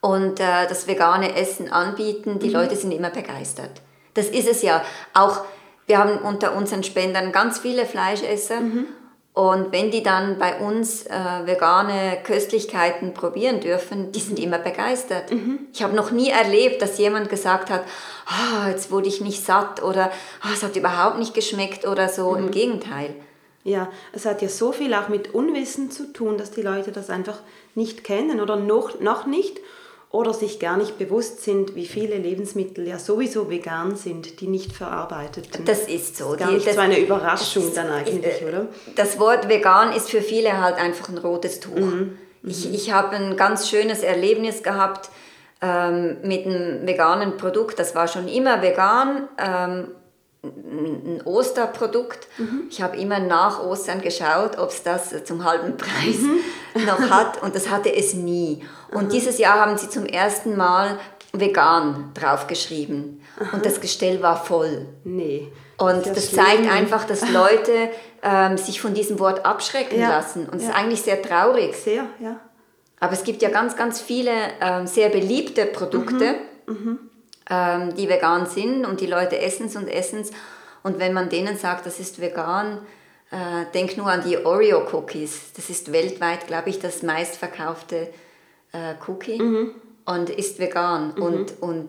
und 0.00 0.40
äh, 0.40 0.66
das 0.68 0.88
vegane 0.88 1.36
Essen 1.36 1.70
anbieten, 1.70 2.40
die 2.40 2.48
mhm. 2.48 2.54
Leute 2.54 2.76
sind 2.76 2.90
immer 2.90 3.10
begeistert. 3.10 3.82
Das 4.14 4.26
ist 4.26 4.48
es 4.48 4.62
ja. 4.62 4.82
Auch 5.14 5.42
wir 5.86 5.98
haben 5.98 6.18
unter 6.18 6.56
unseren 6.56 6.82
Spendern 6.82 7.32
ganz 7.32 7.58
viele 7.58 7.86
Fleischesser. 7.86 8.60
Mhm. 8.60 8.86
Und 9.36 9.70
wenn 9.70 9.90
die 9.90 10.02
dann 10.02 10.38
bei 10.38 10.60
uns 10.60 11.04
äh, 11.04 11.10
vegane 11.44 12.16
Köstlichkeiten 12.24 13.12
probieren 13.12 13.60
dürfen, 13.60 14.10
die 14.10 14.20
sind 14.20 14.38
immer 14.38 14.58
begeistert. 14.58 15.30
Mhm. 15.30 15.58
Ich 15.74 15.82
habe 15.82 15.94
noch 15.94 16.10
nie 16.10 16.30
erlebt, 16.30 16.80
dass 16.80 16.96
jemand 16.96 17.28
gesagt 17.28 17.68
hat, 17.68 17.84
oh, 18.30 18.66
jetzt 18.70 18.90
wurde 18.90 19.08
ich 19.08 19.20
nicht 19.20 19.44
satt 19.44 19.82
oder 19.82 20.10
oh, 20.42 20.48
es 20.54 20.62
hat 20.62 20.74
überhaupt 20.74 21.18
nicht 21.18 21.34
geschmeckt 21.34 21.86
oder 21.86 22.08
so. 22.08 22.30
Mhm. 22.30 22.46
Im 22.46 22.50
Gegenteil. 22.50 23.14
Ja, 23.62 23.90
es 24.14 24.24
hat 24.24 24.40
ja 24.40 24.48
so 24.48 24.72
viel 24.72 24.94
auch 24.94 25.10
mit 25.10 25.34
Unwissen 25.34 25.90
zu 25.90 26.14
tun, 26.14 26.38
dass 26.38 26.52
die 26.52 26.62
Leute 26.62 26.90
das 26.90 27.10
einfach 27.10 27.40
nicht 27.74 28.04
kennen 28.04 28.40
oder 28.40 28.56
noch, 28.56 29.00
noch 29.00 29.26
nicht 29.26 29.60
oder 30.16 30.32
sich 30.32 30.58
gar 30.58 30.78
nicht 30.78 30.96
bewusst 30.98 31.42
sind, 31.42 31.74
wie 31.74 31.84
viele 31.86 32.16
Lebensmittel 32.16 32.88
ja 32.88 32.98
sowieso 32.98 33.50
vegan 33.50 33.96
sind, 33.96 34.40
die 34.40 34.46
nicht 34.46 34.72
verarbeitet 34.72 35.52
sind. 35.52 35.68
Das 35.68 35.86
ist 35.86 36.16
so. 36.16 36.34
Das 36.34 36.34
ist 36.34 36.38
gar 36.38 36.52
nicht 36.52 36.66
das, 36.66 36.74
so 36.74 36.80
eine 36.80 36.98
Überraschung 36.98 37.74
dann 37.74 37.90
eigentlich, 37.90 38.40
äh, 38.40 38.46
oder? 38.46 38.66
Das 38.94 39.18
Wort 39.18 39.50
vegan 39.50 39.92
ist 39.92 40.10
für 40.10 40.22
viele 40.22 40.58
halt 40.62 40.76
einfach 40.76 41.10
ein 41.10 41.18
rotes 41.18 41.60
Tuch. 41.60 41.76
Mhm. 41.76 42.16
Ich, 42.42 42.66
mhm. 42.66 42.74
ich 42.74 42.92
habe 42.92 43.14
ein 43.14 43.36
ganz 43.36 43.68
schönes 43.68 44.02
Erlebnis 44.02 44.62
gehabt 44.62 45.10
ähm, 45.60 46.16
mit 46.22 46.46
einem 46.46 46.86
veganen 46.86 47.36
Produkt. 47.36 47.78
Das 47.78 47.94
war 47.94 48.08
schon 48.08 48.26
immer 48.26 48.62
vegan. 48.62 49.28
Ähm, 49.38 49.88
ein 50.48 51.22
Osterprodukt. 51.24 52.26
Mhm. 52.38 52.64
Ich 52.70 52.82
habe 52.82 52.96
immer 52.96 53.18
nach 53.18 53.62
Ostern 53.62 54.00
geschaut, 54.00 54.58
ob 54.58 54.70
es 54.70 54.82
das 54.82 55.24
zum 55.24 55.44
halben 55.44 55.76
Preis 55.76 56.18
mhm. 56.18 56.84
noch 56.86 57.10
hat 57.10 57.42
und 57.42 57.54
das 57.54 57.70
hatte 57.70 57.94
es 57.94 58.14
nie. 58.14 58.62
Und 58.90 59.04
Aha. 59.04 59.10
dieses 59.12 59.38
Jahr 59.38 59.60
haben 59.60 59.76
sie 59.78 59.88
zum 59.88 60.06
ersten 60.06 60.56
Mal 60.56 60.98
vegan 61.32 62.12
draufgeschrieben 62.14 63.22
Aha. 63.40 63.56
und 63.56 63.66
das 63.66 63.80
Gestell 63.80 64.22
war 64.22 64.36
voll. 64.42 64.86
Nee. 65.04 65.52
Und 65.78 66.06
das, 66.06 66.14
das 66.14 66.32
zeigt 66.32 66.70
einfach, 66.70 67.04
dass 67.04 67.28
Leute 67.32 67.90
ähm, 68.22 68.56
sich 68.56 68.80
von 68.80 68.94
diesem 68.94 69.18
Wort 69.18 69.44
abschrecken 69.44 70.00
ja. 70.00 70.08
lassen. 70.08 70.48
Und 70.48 70.56
es 70.56 70.64
ja. 70.64 70.70
ist 70.70 70.76
eigentlich 70.76 71.02
sehr 71.02 71.20
traurig. 71.20 71.76
Sehr, 71.76 72.04
ja. 72.18 72.40
Aber 72.98 73.12
es 73.12 73.24
gibt 73.24 73.42
ja 73.42 73.50
ganz, 73.50 73.76
ganz 73.76 74.00
viele 74.00 74.32
ähm, 74.60 74.86
sehr 74.86 75.10
beliebte 75.10 75.66
Produkte. 75.66 76.36
Mhm. 76.66 76.98
Ähm, 77.48 77.94
die 77.94 78.08
vegan 78.08 78.46
sind 78.46 78.84
und 78.84 79.00
die 79.00 79.06
Leute 79.06 79.38
essen 79.38 79.66
es 79.66 79.76
und 79.76 79.88
essen 79.88 80.20
es. 80.20 80.30
Und 80.82 80.98
wenn 80.98 81.12
man 81.12 81.28
denen 81.28 81.56
sagt, 81.56 81.86
das 81.86 82.00
ist 82.00 82.20
vegan, 82.20 82.78
äh, 83.30 83.64
denk 83.74 83.96
nur 83.96 84.06
an 84.06 84.22
die 84.24 84.38
Oreo-Cookies. 84.38 85.52
Das 85.54 85.70
ist 85.70 85.92
weltweit, 85.92 86.46
glaube 86.46 86.70
ich, 86.70 86.78
das 86.78 87.02
meistverkaufte 87.02 88.08
äh, 88.72 88.94
Cookie 89.06 89.40
mhm. 89.40 89.74
und 90.04 90.30
ist 90.30 90.58
vegan. 90.58 91.14
Mhm. 91.16 91.22
Und, 91.22 91.62
und 91.62 91.88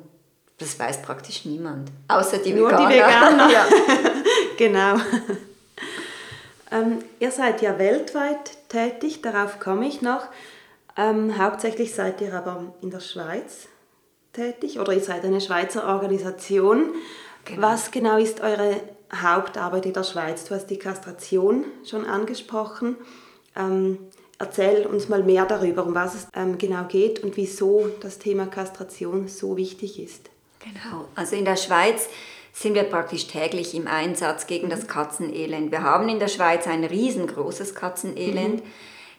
das 0.58 0.80
weiß 0.80 1.02
praktisch 1.04 1.46
niemand. 1.46 1.92
Außer 2.08 2.40
die 2.40 2.54
Nur 2.54 2.70
Veganer. 2.70 2.90
die 2.90 2.96
Veganer. 2.96 3.52
ja. 3.52 3.66
genau. 4.58 4.96
Ähm, 6.70 7.00
ihr 7.20 7.32
seid 7.32 7.62
ja 7.62 7.80
weltweit 7.80 8.68
tätig, 8.68 9.22
darauf 9.22 9.58
komme 9.58 9.88
ich 9.88 10.02
noch. 10.02 10.28
Ähm, 10.98 11.38
hauptsächlich 11.38 11.96
seid 11.96 12.20
ihr 12.20 12.34
aber 12.34 12.74
in 12.82 12.92
der 12.92 13.00
Schweiz 13.00 13.70
tätig 14.38 14.80
oder 14.80 14.94
ihr 14.94 15.02
seid 15.02 15.26
eine 15.26 15.42
Schweizer 15.42 15.88
Organisation. 15.88 16.94
Genau. 17.46 17.62
Was 17.62 17.92
genau 17.92 18.18
ist 18.18 18.42
eure 18.42 18.80
Hauptarbeit 19.14 19.86
in 19.86 19.94
der 19.94 20.04
Schweiz? 20.04 20.46
Du 20.46 20.54
hast 20.54 20.68
die 20.68 20.78
Kastration 20.78 21.66
schon 21.84 22.06
angesprochen. 22.06 22.96
Ähm, 23.56 23.98
erzähl 24.38 24.86
uns 24.86 25.10
mal 25.10 25.24
mehr 25.24 25.46
darüber, 25.46 25.86
um 25.86 25.96
was 25.96 26.14
es 26.14 26.28
ähm, 26.36 26.58
genau 26.58 26.84
geht 26.84 27.24
und 27.24 27.36
wieso 27.38 27.90
das 28.02 28.20
Thema 28.20 28.46
Kastration 28.46 29.28
so 29.28 29.58
wichtig 29.58 30.00
ist. 30.00 30.30
Genau, 30.60 31.06
also 31.16 31.36
in 31.36 31.46
der 31.46 31.56
Schweiz 31.56 32.08
sind 32.54 32.76
wir 32.76 32.84
praktisch 32.84 33.28
täglich 33.28 33.74
im 33.76 33.88
Einsatz 33.88 34.48
gegen 34.48 34.70
das 34.70 34.88
Katzenelend. 34.88 35.72
Wir 35.72 35.84
haben 35.84 36.10
in 36.10 36.20
der 36.20 36.28
Schweiz 36.28 36.68
ein 36.68 36.84
riesengroßes 36.84 37.76
Katzenelend. 37.76 38.64
Mhm. 38.64 38.70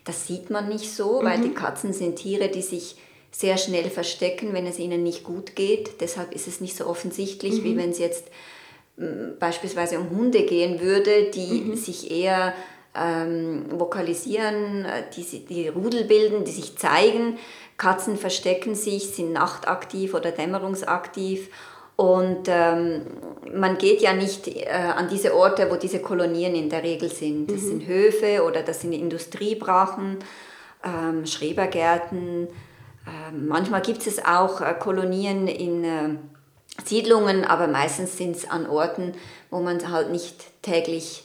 Das 0.05 0.27
sieht 0.27 0.51
man 0.51 0.69
nicht 0.69 0.93
so, 0.93 1.21
weil 1.23 1.39
mhm. 1.39 1.43
die 1.43 1.55
Katzen 1.55 1.93
sind 1.93 2.17
Tiere, 2.17 2.49
die 2.49 2.63
sich 2.63 2.97
sehr 3.31 3.59
schnell 3.59 3.91
verstecken, 3.91 4.53
wenn 4.53 4.67
es 4.67 4.79
ihnen 4.79 5.03
nicht 5.03 5.25
gut 5.25 5.55
geht. 5.55 6.01
Deshalb 6.01 6.35
ist 6.35 6.49
es 6.49 6.61
nicht 6.61 6.77
so 6.77 6.87
offensichtlich, 6.87 7.61
mhm. 7.61 7.65
wie 7.65 7.77
wenn 7.77 7.91
es 7.91 7.99
jetzt 7.99 8.29
beispielsweise 9.39 9.99
um 9.99 10.11
Hunde 10.11 10.43
gehen 10.43 10.81
würde, 10.81 11.31
die 11.31 11.61
mhm. 11.61 11.77
sich 11.77 12.11
eher 12.11 12.53
ähm, 12.97 13.67
vokalisieren, 13.71 14.87
die, 15.17 15.45
die 15.45 15.69
Rudel 15.69 16.05
bilden, 16.05 16.45
die 16.45 16.51
sich 16.51 16.77
zeigen. 16.77 17.39
Katzen 17.77 18.17
verstecken 18.17 18.75
sich, 18.75 19.11
sind 19.11 19.33
nachtaktiv 19.33 20.15
oder 20.15 20.33
dämmerungsaktiv. 20.33 21.49
Und 21.95 22.49
ähm, 22.49 23.03
man 23.53 23.79
geht 23.79 24.03
ja 24.03 24.13
nicht 24.13 24.49
äh, 24.49 24.69
an 24.69 25.09
diese 25.09 25.35
Orte, 25.35 25.69
wo 25.71 25.77
diese 25.77 26.01
Kolonien 26.01 26.55
in 26.55 26.71
der 26.71 26.83
Regel 26.83 27.11
sind. 27.11 27.51
Das 27.51 27.63
mhm. 27.63 27.69
sind 27.69 27.87
Höfe 27.87 28.45
oder 28.45 28.63
das 28.63 28.81
sind 28.81 28.93
Industriebrachen, 28.93 30.19
ähm, 30.85 31.27
Schrebergärten, 31.27 32.49
manchmal 33.33 33.83
gibt 33.83 34.07
es 34.07 34.25
auch 34.25 34.61
äh, 34.61 34.75
Kolonien 34.79 35.49
in 35.49 35.85
äh, 35.85 36.09
Siedlungen, 36.85 37.45
aber 37.45 37.67
meistens 37.67 38.17
sind 38.17 38.37
es 38.37 38.49
an 38.49 38.67
Orten, 38.67 39.15
wo 39.51 39.61
man 39.61 39.91
halt 39.91 40.11
nicht 40.11 40.63
täglich 40.63 41.25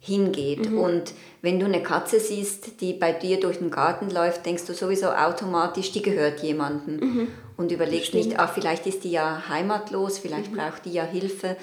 hingeht. 0.00 0.70
Mhm. 0.70 0.78
Und 0.78 1.14
wenn 1.42 1.58
du 1.58 1.66
eine 1.66 1.82
Katze 1.82 2.20
siehst, 2.20 2.80
die 2.80 2.92
bei 2.92 3.12
dir 3.12 3.40
durch 3.40 3.58
den 3.58 3.70
Garten 3.70 4.10
läuft, 4.10 4.46
denkst 4.46 4.66
du 4.66 4.74
sowieso 4.74 5.08
automatisch, 5.08 5.92
die 5.92 6.02
gehört 6.02 6.40
jemandem. 6.40 6.96
Mhm. 6.96 7.28
Und 7.56 7.72
überlegst 7.72 8.14
nicht, 8.14 8.38
ach, 8.38 8.52
vielleicht 8.52 8.86
ist 8.86 9.04
die 9.04 9.12
ja 9.12 9.44
heimatlos, 9.48 10.18
vielleicht 10.18 10.52
mhm. 10.52 10.56
braucht 10.56 10.84
die 10.84 10.92
ja 10.92 11.04
Hilfe. 11.04 11.56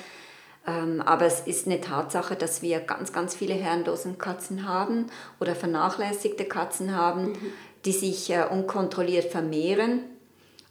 Ähm, 0.67 1.01
aber 1.01 1.25
es 1.25 1.41
ist 1.41 1.65
eine 1.65 1.81
Tatsache, 1.81 2.35
dass 2.35 2.61
wir 2.61 2.79
ganz, 2.79 3.13
ganz 3.13 3.35
viele 3.35 3.55
herrenlosen 3.55 4.17
Katzen 4.17 4.67
haben 4.67 5.07
oder 5.39 5.55
vernachlässigte 5.55 6.45
Katzen 6.45 6.95
haben, 6.95 7.29
mhm 7.29 7.53
die 7.85 7.91
sich 7.91 8.29
äh, 8.29 8.45
unkontrolliert 8.49 9.25
vermehren. 9.25 10.01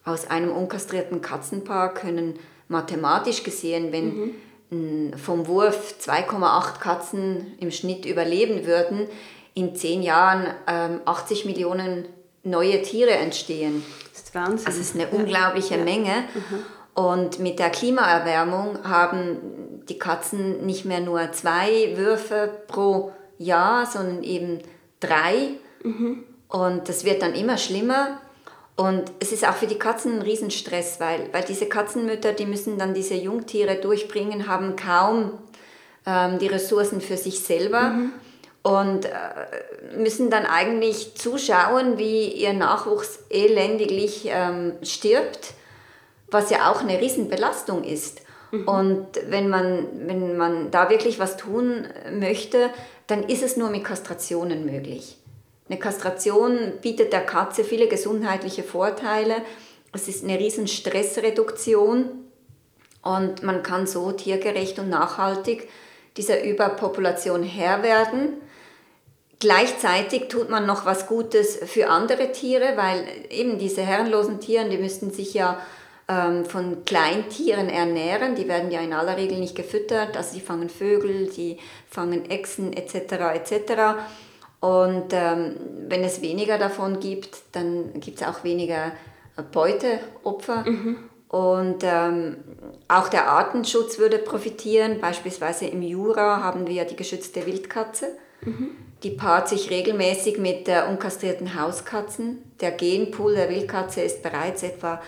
Aus 0.05 0.31
einem 0.31 0.53
unkastrierten 0.53 1.21
Katzenpaar 1.21 1.95
können 1.95 2.39
mathematisch 2.69 3.43
gesehen, 3.43 3.93
wenn 3.93 4.35
mhm. 4.71 5.19
vom 5.19 5.47
Wurf 5.47 5.95
2,8 6.01 6.79
Katzen 6.79 7.59
im 7.59 7.71
Schnitt 7.71 8.07
überleben 8.07 8.67
würden, 8.67 9.09
in 9.55 9.75
zehn 9.75 10.03
Jahren 10.03 10.47
ähm, 10.67 11.01
80 11.05 11.45
Millionen 11.45 12.07
neue 12.45 12.81
Tiere 12.83 13.11
entstehen. 13.11 13.85
Das 14.13 14.23
ist 14.23 14.35
Wahnsinn. 14.35 14.65
Das 14.65 14.77
ist 14.79 14.95
eine 14.95 15.09
unglaubliche 15.09 15.77
ja. 15.77 15.85
Menge. 15.85 16.25
Mhm. 16.35 17.03
Und 17.03 17.39
mit 17.39 17.59
der 17.59 17.71
Klimaerwärmung 17.71 18.85
haben 18.85 19.83
die 19.89 19.99
Katzen 19.99 20.65
nicht 20.67 20.85
mehr 20.85 21.01
nur 21.01 21.33
zwei 21.33 21.97
Würfe 21.97 22.51
pro 22.67 23.13
Jahr, 23.39 23.87
sondern 23.87 24.23
eben 24.23 24.61
drei. 25.01 25.51
Mhm. 25.83 26.25
Und 26.51 26.89
das 26.89 27.05
wird 27.05 27.23
dann 27.23 27.35
immer 27.35 27.57
schlimmer. 27.57 28.21
Und 28.77 29.13
es 29.21 29.33
ist 29.33 29.47
auch 29.47 29.55
für 29.55 29.67
die 29.67 29.79
Katzen 29.79 30.17
ein 30.17 30.23
Riesenstress, 30.23 31.01
weil, 31.01 31.29
weil 31.33 31.45
diese 31.45 31.67
Katzenmütter, 31.67 32.33
die 32.33 32.47
müssen 32.47 32.79
dann 32.79 32.95
diese 32.95 33.15
Jungtiere 33.15 33.77
durchbringen, 33.77 34.49
haben 34.49 34.75
kaum 34.75 35.33
ähm, 36.07 36.39
die 36.39 36.47
Ressourcen 36.47 37.01
für 37.01 37.17
sich 37.17 37.41
selber 37.41 37.91
mhm. 37.91 38.13
und 38.63 39.05
äh, 39.05 39.11
müssen 39.97 40.31
dann 40.31 40.47
eigentlich 40.47 41.15
zuschauen, 41.15 41.99
wie 41.99 42.29
ihr 42.29 42.55
Nachwuchs 42.55 43.21
elendiglich 43.29 44.29
ähm, 44.29 44.73
stirbt, 44.83 45.53
was 46.31 46.51
ja 46.51 46.71
auch 46.71 46.81
eine 46.81 46.99
Riesenbelastung 47.01 47.85
ist. 47.85 48.23
Mhm. 48.51 48.67
Und 48.67 49.07
wenn 49.29 49.49
man, 49.49 49.87
wenn 50.07 50.37
man 50.39 50.71
da 50.71 50.89
wirklich 50.89 51.19
was 51.19 51.37
tun 51.37 51.87
möchte, 52.13 52.71
dann 53.07 53.25
ist 53.25 53.43
es 53.43 53.57
nur 53.57 53.69
mit 53.69 53.85
Kastrationen 53.85 54.65
möglich. 54.65 55.20
Eine 55.71 55.79
Kastration 55.79 56.73
bietet 56.83 57.13
der 57.13 57.25
Katze 57.25 57.63
viele 57.63 57.87
gesundheitliche 57.87 58.65
Vorteile. 58.65 59.37
Es 59.93 60.09
ist 60.09 60.25
eine 60.25 60.37
riesen 60.37 60.67
Stressreduktion 60.67 62.11
und 63.03 63.45
man 63.45 63.63
kann 63.63 63.87
so 63.87 64.11
tiergerecht 64.11 64.81
und 64.81 64.89
nachhaltig 64.89 65.69
dieser 66.17 66.43
Überpopulation 66.43 67.45
Herr 67.45 67.85
werden. 67.85 68.33
Gleichzeitig 69.39 70.27
tut 70.27 70.51
man 70.51 70.67
noch 70.67 70.87
was 70.87 71.07
Gutes 71.07 71.61
für 71.65 71.89
andere 71.89 72.33
Tiere, 72.33 72.73
weil 72.75 73.05
eben 73.31 73.61
diese 73.61 73.83
herrenlosen 73.83 74.41
Tiere, 74.41 74.69
die 74.69 74.77
müssten 74.77 75.13
sich 75.13 75.35
ja 75.35 75.63
ähm, 76.09 76.47
von 76.47 76.85
Kleintieren 76.85 77.69
ernähren. 77.69 78.35
Die 78.35 78.49
werden 78.49 78.73
ja 78.73 78.81
in 78.81 78.93
aller 78.93 79.17
Regel 79.17 79.39
nicht 79.39 79.55
gefüttert. 79.55 80.17
Also 80.17 80.35
sie 80.35 80.41
fangen 80.41 80.69
Vögel, 80.69 81.31
die 81.31 81.59
fangen 81.89 82.29
Echsen 82.29 82.73
etc. 82.73 83.13
etc. 83.35 83.73
Und 84.61 85.13
ähm, 85.13 85.57
wenn 85.89 86.05
es 86.05 86.21
weniger 86.21 86.59
davon 86.59 87.01
gibt, 87.01 87.39
dann 87.53 87.99
gibt 87.99 88.21
es 88.21 88.27
auch 88.27 88.45
weniger 88.45 88.93
Beuteopfer. 89.53 90.65
Mhm. 90.69 90.99
Und 91.29 91.79
ähm, 91.83 92.37
auch 92.89 93.09
der 93.09 93.29
Artenschutz 93.29 93.99
würde 93.99 94.19
profitieren. 94.19 95.01
Beispielsweise 95.01 95.67
im 95.67 95.81
Jura 95.81 96.43
haben 96.43 96.67
wir 96.67 96.85
die 96.85 96.97
geschützte 96.97 97.47
Wildkatze. 97.47 98.09
Mhm. 98.43 98.71
Die 99.03 99.11
paart 99.11 99.49
sich 99.49 99.71
regelmäßig 99.71 100.39
mit 100.39 100.67
der 100.67 100.89
unkastrierten 100.89 101.59
Hauskatzen. 101.59 102.39
Der 102.61 102.73
Genpool 102.73 103.35
der 103.35 103.49
Wildkatze 103.49 104.03
ist 104.03 104.23
bereits 104.23 104.63
etwa, 104.63 105.01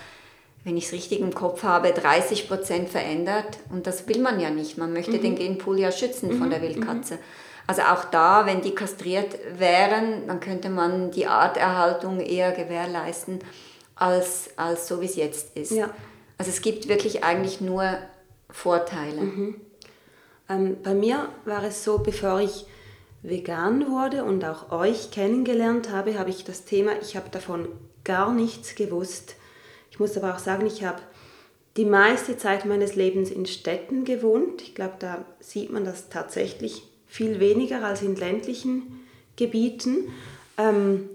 wenn 0.65 0.77
ich 0.77 0.87
es 0.87 0.93
richtig 0.93 1.21
im 1.21 1.35
Kopf 1.35 1.63
habe, 1.63 1.91
30 1.91 2.49
Prozent 2.49 2.89
verändert. 2.89 3.59
Und 3.71 3.87
das 3.87 4.09
will 4.09 4.21
man 4.21 4.41
ja 4.41 4.49
nicht. 4.49 4.79
Man 4.79 4.93
möchte 4.93 5.19
mhm. 5.19 5.23
den 5.23 5.35
Genpool 5.35 5.79
ja 5.79 5.93
schützen 5.93 6.31
von 6.39 6.47
mhm. 6.47 6.51
der 6.51 6.63
Wildkatze. 6.63 7.19
Also 7.67 7.83
auch 7.83 8.05
da, 8.05 8.47
wenn 8.47 8.61
die 8.61 8.75
kastriert 8.75 9.39
wären, 9.59 10.27
dann 10.27 10.41
könnte 10.41 10.69
man 10.69 11.11
die 11.11 11.27
Arterhaltung 11.27 12.21
eher 12.21 12.53
gewährleisten, 12.53 13.39
als, 13.95 14.51
als 14.57 14.89
so 14.89 15.01
wie 15.01 15.07
es 15.07 15.17
jetzt 15.17 15.57
ist. 15.57 15.73
Ja. 15.73 15.91
Also 16.39 16.51
es 16.51 16.61
gibt 16.61 16.89
wirklich 16.89 17.23
eigentlich 17.25 17.61
nur 17.61 17.99
Vorteile. 18.51 19.21
Mhm. 19.21 19.61
Ähm, 20.49 20.77
bei 20.83 20.95
mir 20.95 21.29
war 21.45 21.63
es 21.65 21.85
so, 21.85 21.99
bevor 21.99 22.41
ich 22.41 22.67
vegan 23.23 23.89
wurde 23.89 24.25
und 24.25 24.45
auch 24.45 24.73
euch 24.73 25.11
kennengelernt 25.11 25.91
habe, 25.91 26.19
habe 26.19 26.31
ich 26.31 26.45
das 26.45 26.65
Thema, 26.65 26.93
ich 27.01 27.17
habe 27.17 27.31
davon 27.31 27.69
gar 28.05 28.33
nichts 28.33 28.75
gewusst. 28.75 29.37
Ich 29.91 30.01
muss 30.01 30.17
aber 30.17 30.35
auch 30.35 30.41
sagen, 30.41 30.67
ich 30.67 30.85
habe 30.85 31.01
die 31.77 31.85
meiste 31.85 32.37
Zeit 32.37 32.65
meines 32.65 32.97
Lebens 32.97 33.31
in 33.31 33.47
Städten 33.47 34.05
gewohnt. 34.05 34.63
Ich 34.63 34.75
glaube, 34.75 34.95
da 34.99 35.25
sieht 35.41 35.71
man 35.71 35.85
das 35.85 36.09
tatsächlich 36.09 36.83
viel 37.13 37.41
weniger 37.41 37.85
als 37.85 38.01
in 38.01 38.17
ländlichen 38.17 39.05
Gebieten. 39.37 40.11
Ähm, 40.57 41.11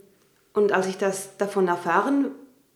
und 0.53 0.71
als 0.71 0.85
ich 0.85 0.99
das 0.99 1.37
davon 1.37 1.67
erfahren 1.67 2.27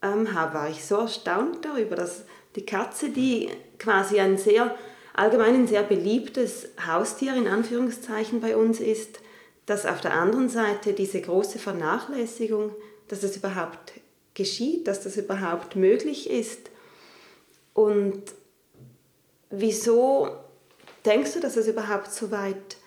ähm, 0.02 0.34
habe, 0.34 0.56
war 0.56 0.70
ich 0.72 0.84
so 0.84 0.96
erstaunt 0.96 1.64
darüber, 1.64 1.96
dass 1.96 2.24
die 2.56 2.66
Katze, 2.66 3.10
die 3.12 3.50
quasi 3.78 4.20
ein 4.20 4.40
sehr 4.40 4.76
allgemein 5.14 5.54
ein 5.54 5.68
sehr 5.68 5.84
beliebtes 5.84 6.70
Haustier 6.88 7.36
in 7.36 7.48
Anführungszeichen 7.48 8.42
bei 8.42 8.58
uns 8.58 8.80
ist, 8.80 9.20
dass 9.68 9.86
auf 9.86 10.02
der 10.02 10.16
anderen 10.16 10.50
Seite 10.50 10.94
diese 10.94 11.22
große 11.22 11.60
Vernachlässigung, 11.60 12.72
dass 13.08 13.20
das 13.20 13.38
überhaupt 13.38 13.94
geschieht, 14.34 14.88
dass 14.88 15.04
das 15.04 15.18
überhaupt 15.18 15.76
möglich 15.76 16.28
ist. 16.28 16.72
Und 17.76 18.24
wieso 19.52 20.30
denkst 21.06 21.34
du, 21.34 21.40
dass 21.40 21.56
es 21.56 21.68
überhaupt 21.68 22.12
so 22.12 22.32
weit 22.32 22.78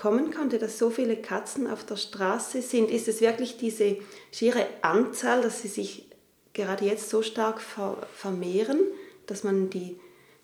kommen 0.00 0.32
konnte, 0.32 0.58
dass 0.58 0.78
so 0.78 0.88
viele 0.88 1.16
Katzen 1.16 1.66
auf 1.66 1.84
der 1.84 1.96
Straße 1.96 2.62
sind? 2.62 2.90
Ist 2.90 3.06
es 3.06 3.20
wirklich 3.20 3.58
diese 3.58 3.98
schiere 4.32 4.66
Anzahl, 4.80 5.42
dass 5.42 5.60
sie 5.60 5.68
sich 5.68 6.06
gerade 6.54 6.86
jetzt 6.86 7.10
so 7.10 7.20
stark 7.22 7.60
vermehren, 7.60 8.80
dass 9.26 9.44
man 9.44 9.68
die 9.68 9.98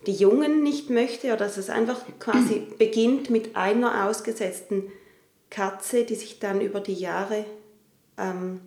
die 0.06 0.12
Jungen 0.12 0.62
nicht 0.62 0.90
möchte 0.90 1.28
oder 1.28 1.38
dass 1.38 1.56
es 1.56 1.70
einfach 1.70 2.00
quasi 2.18 2.66
beginnt 2.78 3.30
mit 3.30 3.56
einer 3.56 4.06
ausgesetzten 4.06 4.92
Katze, 5.50 6.04
die 6.04 6.14
sich 6.14 6.38
dann 6.38 6.60
über 6.60 6.80
die 6.80 6.94
Jahre 6.94 7.44
ähm, 8.18 8.60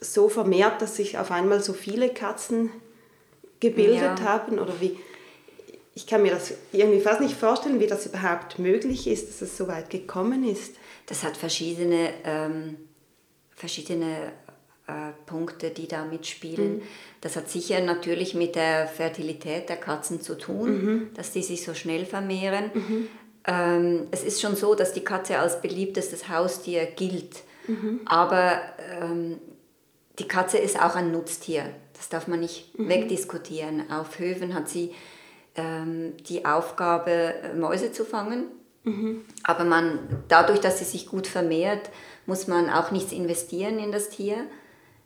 so 0.00 0.28
vermehrt, 0.28 0.82
dass 0.82 0.96
sich 0.96 1.18
auf 1.18 1.30
einmal 1.30 1.62
so 1.62 1.72
viele 1.72 2.08
Katzen 2.08 2.70
gebildet 3.60 4.18
ja. 4.18 4.24
haben 4.24 4.58
oder 4.58 4.80
wie 4.80 4.98
ich 5.94 6.06
kann 6.06 6.22
mir 6.22 6.30
das 6.30 6.54
irgendwie 6.72 7.00
fast 7.00 7.20
nicht 7.20 7.36
vorstellen, 7.36 7.80
wie 7.80 7.86
das 7.86 8.06
überhaupt 8.06 8.58
möglich 8.58 9.06
ist, 9.06 9.28
dass 9.28 9.42
es 9.42 9.56
so 9.56 9.68
weit 9.68 9.90
gekommen 9.90 10.44
ist. 10.48 10.74
Das 11.06 11.22
hat 11.22 11.36
verschiedene, 11.36 12.10
ähm, 12.24 12.76
verschiedene 13.50 14.32
äh, 14.86 15.12
Punkte, 15.26 15.70
die 15.70 15.88
da 15.88 16.04
mitspielen. 16.04 16.76
Mhm. 16.76 16.82
Das 17.20 17.36
hat 17.36 17.50
sicher 17.50 17.80
natürlich 17.80 18.34
mit 18.34 18.54
der 18.54 18.86
Fertilität 18.86 19.68
der 19.68 19.76
Katzen 19.76 20.22
zu 20.22 20.36
tun, 20.36 20.84
mhm. 20.84 21.10
dass 21.14 21.32
die 21.32 21.42
sich 21.42 21.62
so 21.62 21.74
schnell 21.74 22.06
vermehren. 22.06 22.70
Mhm. 22.72 23.08
Ähm, 23.46 24.06
es 24.12 24.24
ist 24.24 24.40
schon 24.40 24.56
so, 24.56 24.74
dass 24.74 24.92
die 24.92 25.04
Katze 25.04 25.38
als 25.38 25.60
beliebtestes 25.60 26.28
Haustier 26.28 26.86
gilt, 26.86 27.42
mhm. 27.66 28.00
aber 28.06 28.60
ähm, 29.00 29.38
die 30.18 30.28
Katze 30.28 30.58
ist 30.58 30.80
auch 30.80 30.94
ein 30.94 31.12
Nutztier. 31.12 31.64
Das 31.94 32.08
darf 32.08 32.28
man 32.28 32.40
nicht 32.40 32.78
mhm. 32.78 32.88
wegdiskutieren. 32.88 33.90
Auf 33.90 34.18
Höfen 34.18 34.54
hat 34.54 34.68
sie 34.68 34.92
ähm, 35.56 36.14
die 36.28 36.44
Aufgabe, 36.44 37.34
Mäuse 37.56 37.92
zu 37.92 38.04
fangen. 38.04 38.44
Mhm. 38.84 39.24
Aber 39.44 39.64
man, 39.64 39.98
dadurch, 40.28 40.60
dass 40.60 40.78
sie 40.78 40.84
sich 40.84 41.06
gut 41.06 41.26
vermehrt, 41.26 41.90
muss 42.26 42.46
man 42.46 42.70
auch 42.70 42.90
nichts 42.90 43.12
investieren 43.12 43.78
in 43.78 43.92
das 43.92 44.08
Tier. 44.08 44.36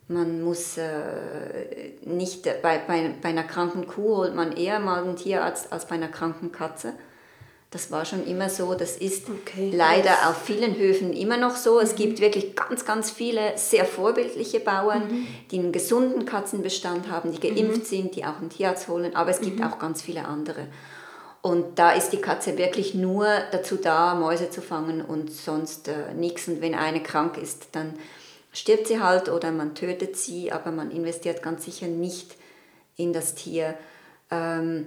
Man 0.09 0.43
muss 0.43 0.79
äh, 0.79 1.95
nicht, 2.05 2.45
bei, 2.63 2.79
bei, 2.79 3.15
bei 3.21 3.29
einer 3.29 3.43
kranken 3.43 3.87
Kuh 3.87 4.19
holt 4.19 4.35
man 4.35 4.53
eher 4.53 4.79
mal 4.79 5.03
einen 5.03 5.17
Tierarzt 5.17 5.73
als 5.73 5.87
bei 5.87 5.97
einer 5.97 6.09
kranken 6.09 6.53
Katze. 6.53 6.93
Das 7.77 7.91
war 7.91 8.07
schon 8.07 8.27
immer 8.27 8.49
so. 8.49 8.73
Das 8.73 8.97
ist 8.97 9.29
okay, 9.29 9.71
leider 9.71 10.09
yes. 10.09 10.27
auf 10.29 10.45
vielen 10.45 10.79
Höfen 10.79 11.13
immer 11.13 11.37
noch 11.37 11.57
so. 11.57 11.79
Es 11.79 11.93
mhm. 11.93 11.97
gibt 11.97 12.21
wirklich 12.23 12.57
ganz, 12.57 12.87
ganz 12.87 13.11
viele 13.11 13.59
sehr 13.59 13.85
vorbildliche 13.85 14.61
Bauern, 14.61 15.09
mhm. 15.09 15.27
die 15.51 15.59
einen 15.59 15.73
gesunden 15.73 16.25
Katzenbestand 16.25 17.11
haben, 17.11 17.33
die 17.33 17.39
geimpft 17.39 17.83
mhm. 17.83 17.85
sind, 17.85 18.17
die 18.17 18.25
auch 18.25 18.39
einen 18.39 18.49
Tierarzt 18.49 18.89
holen. 18.89 19.15
Aber 19.15 19.29
es 19.29 19.43
gibt 19.43 19.59
mhm. 19.59 19.67
auch 19.67 19.79
ganz 19.79 20.01
viele 20.01 20.25
andere. 20.25 20.69
Und 21.43 21.79
da 21.79 21.93
ist 21.93 22.15
die 22.15 22.17
Katze 22.23 22.57
wirklich 22.57 22.95
nur 22.95 23.27
dazu 23.53 23.77
da, 23.77 24.15
Mäuse 24.15 24.49
zu 24.49 24.63
fangen 24.63 25.03
und 25.03 25.31
sonst 25.31 25.89
äh, 25.89 26.15
nichts. 26.15 26.49
Und 26.49 26.63
wenn 26.63 26.75
eine 26.75 27.03
krank 27.03 27.37
ist, 27.37 27.67
dann 27.73 27.93
stirbt 28.53 28.87
sie 28.87 29.03
halt 29.03 29.29
oder 29.29 29.53
man 29.53 29.75
tötet 29.75 30.17
sie, 30.17 30.51
aber 30.51 30.71
man 30.71 30.91
investiert 30.91 31.43
ganz 31.43 31.67
sicher 31.67 31.89
nicht 31.89 32.37
in 32.97 33.13
das 33.13 33.35
Tier. 33.35 33.75
Ähm, 34.31 34.87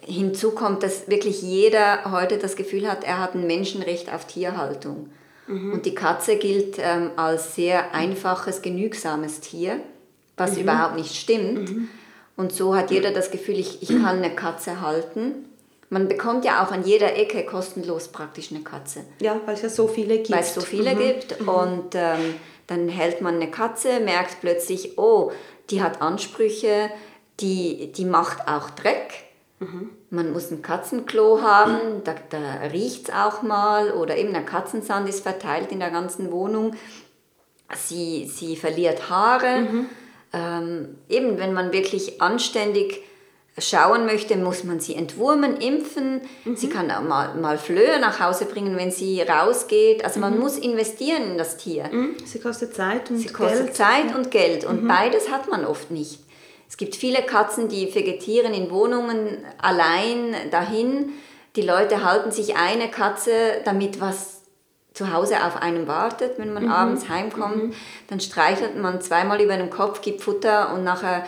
hinzu 0.00 0.52
kommt, 0.52 0.82
dass 0.82 1.08
wirklich 1.08 1.42
jeder 1.42 2.10
heute 2.10 2.38
das 2.38 2.56
Gefühl 2.56 2.88
hat, 2.88 3.04
er 3.04 3.18
hat 3.20 3.34
ein 3.34 3.46
Menschenrecht 3.46 4.12
auf 4.12 4.26
Tierhaltung. 4.26 5.10
Mhm. 5.46 5.74
Und 5.74 5.86
die 5.86 5.94
Katze 5.94 6.36
gilt 6.36 6.76
ähm, 6.78 7.10
als 7.16 7.54
sehr 7.54 7.94
einfaches, 7.94 8.62
genügsames 8.62 9.40
Tier, 9.40 9.80
was 10.36 10.54
mhm. 10.54 10.62
überhaupt 10.62 10.96
nicht 10.96 11.14
stimmt. 11.14 11.70
Mhm. 11.70 11.88
Und 12.36 12.52
so 12.52 12.76
hat 12.76 12.90
jeder 12.90 13.12
das 13.12 13.30
Gefühl, 13.30 13.58
ich, 13.58 13.82
ich 13.82 13.88
kann 13.88 14.18
eine 14.18 14.34
Katze 14.34 14.80
halten. 14.80 15.46
Man 15.88 16.08
bekommt 16.08 16.44
ja 16.44 16.64
auch 16.64 16.72
an 16.72 16.84
jeder 16.84 17.16
Ecke 17.16 17.44
kostenlos 17.44 18.08
praktisch 18.08 18.50
eine 18.50 18.60
Katze. 18.60 19.04
Ja, 19.20 19.40
weil 19.46 19.54
es 19.54 19.62
ja 19.62 19.68
so 19.68 19.88
viele 19.88 20.16
gibt. 20.16 20.32
Weil 20.32 20.40
es 20.40 20.54
so 20.54 20.60
viele 20.60 20.94
mhm. 20.94 20.98
gibt. 20.98 21.40
Mhm. 21.40 21.48
Und 21.48 21.94
ähm, 21.94 22.34
dann 22.66 22.88
hält 22.88 23.20
man 23.20 23.36
eine 23.36 23.50
Katze, 23.50 24.00
merkt 24.00 24.40
plötzlich, 24.40 24.98
oh, 24.98 25.32
die 25.70 25.82
hat 25.82 26.02
Ansprüche, 26.02 26.90
die, 27.40 27.92
die 27.92 28.04
macht 28.04 28.48
auch 28.48 28.70
Dreck. 28.70 29.25
Mhm. 29.58 29.90
Man 30.10 30.32
muss 30.32 30.50
ein 30.50 30.62
Katzenklo 30.62 31.40
haben, 31.40 32.02
da, 32.04 32.14
da 32.30 32.66
riecht 32.72 33.08
es 33.08 33.14
auch 33.14 33.42
mal. 33.42 33.90
Oder 33.92 34.16
eben 34.16 34.32
der 34.32 34.44
Katzensand 34.44 35.08
ist 35.08 35.22
verteilt 35.22 35.72
in 35.72 35.80
der 35.80 35.90
ganzen 35.90 36.30
Wohnung. 36.30 36.74
Sie, 37.74 38.26
sie 38.26 38.56
verliert 38.56 39.10
Haare. 39.10 39.60
Mhm. 39.60 39.86
Ähm, 40.32 40.98
eben, 41.08 41.38
wenn 41.38 41.54
man 41.54 41.72
wirklich 41.72 42.20
anständig 42.20 43.02
schauen 43.58 44.04
möchte, 44.04 44.36
muss 44.36 44.64
man 44.64 44.80
sie 44.80 44.94
entwurmen, 44.94 45.56
impfen. 45.56 46.20
Mhm. 46.44 46.56
Sie 46.56 46.68
kann 46.68 46.90
auch 46.90 47.02
mal, 47.02 47.34
mal 47.36 47.56
Flöhe 47.56 47.98
nach 47.98 48.20
Hause 48.20 48.44
bringen, 48.44 48.76
wenn 48.76 48.90
sie 48.90 49.22
rausgeht. 49.22 50.04
Also 50.04 50.20
man 50.20 50.34
mhm. 50.34 50.40
muss 50.40 50.58
investieren 50.58 51.22
in 51.30 51.38
das 51.38 51.56
Tier. 51.56 51.88
Sie 52.26 52.40
kostet 52.40 52.74
Zeit 52.74 53.10
und 53.10 53.16
sie 53.16 53.28
Geld. 53.28 53.36
Sie 53.36 53.42
kostet 53.42 53.74
Zeit 53.74 54.14
und 54.14 54.30
Geld 54.30 54.66
und 54.66 54.82
mhm. 54.82 54.88
beides 54.88 55.30
hat 55.30 55.48
man 55.48 55.64
oft 55.64 55.90
nicht. 55.90 56.25
Es 56.68 56.76
gibt 56.76 56.96
viele 56.96 57.22
Katzen, 57.22 57.68
die 57.68 57.94
vegetieren 57.94 58.52
in 58.52 58.70
Wohnungen 58.70 59.38
allein 59.58 60.34
dahin. 60.50 61.12
Die 61.54 61.62
Leute 61.62 62.04
halten 62.04 62.30
sich 62.30 62.56
eine 62.56 62.90
Katze, 62.90 63.62
damit 63.64 64.00
was 64.00 64.42
zu 64.92 65.12
Hause 65.12 65.44
auf 65.44 65.60
einem 65.60 65.86
wartet, 65.86 66.38
wenn 66.38 66.52
man 66.52 66.64
mhm. 66.64 66.72
abends 66.72 67.08
heimkommt. 67.08 67.56
Mhm. 67.56 67.74
Dann 68.08 68.20
streichelt 68.20 68.76
man 68.76 69.00
zweimal 69.00 69.40
über 69.40 69.56
den 69.56 69.70
Kopf, 69.70 70.00
gibt 70.00 70.22
Futter 70.22 70.72
und 70.72 70.84
nachher 70.84 71.26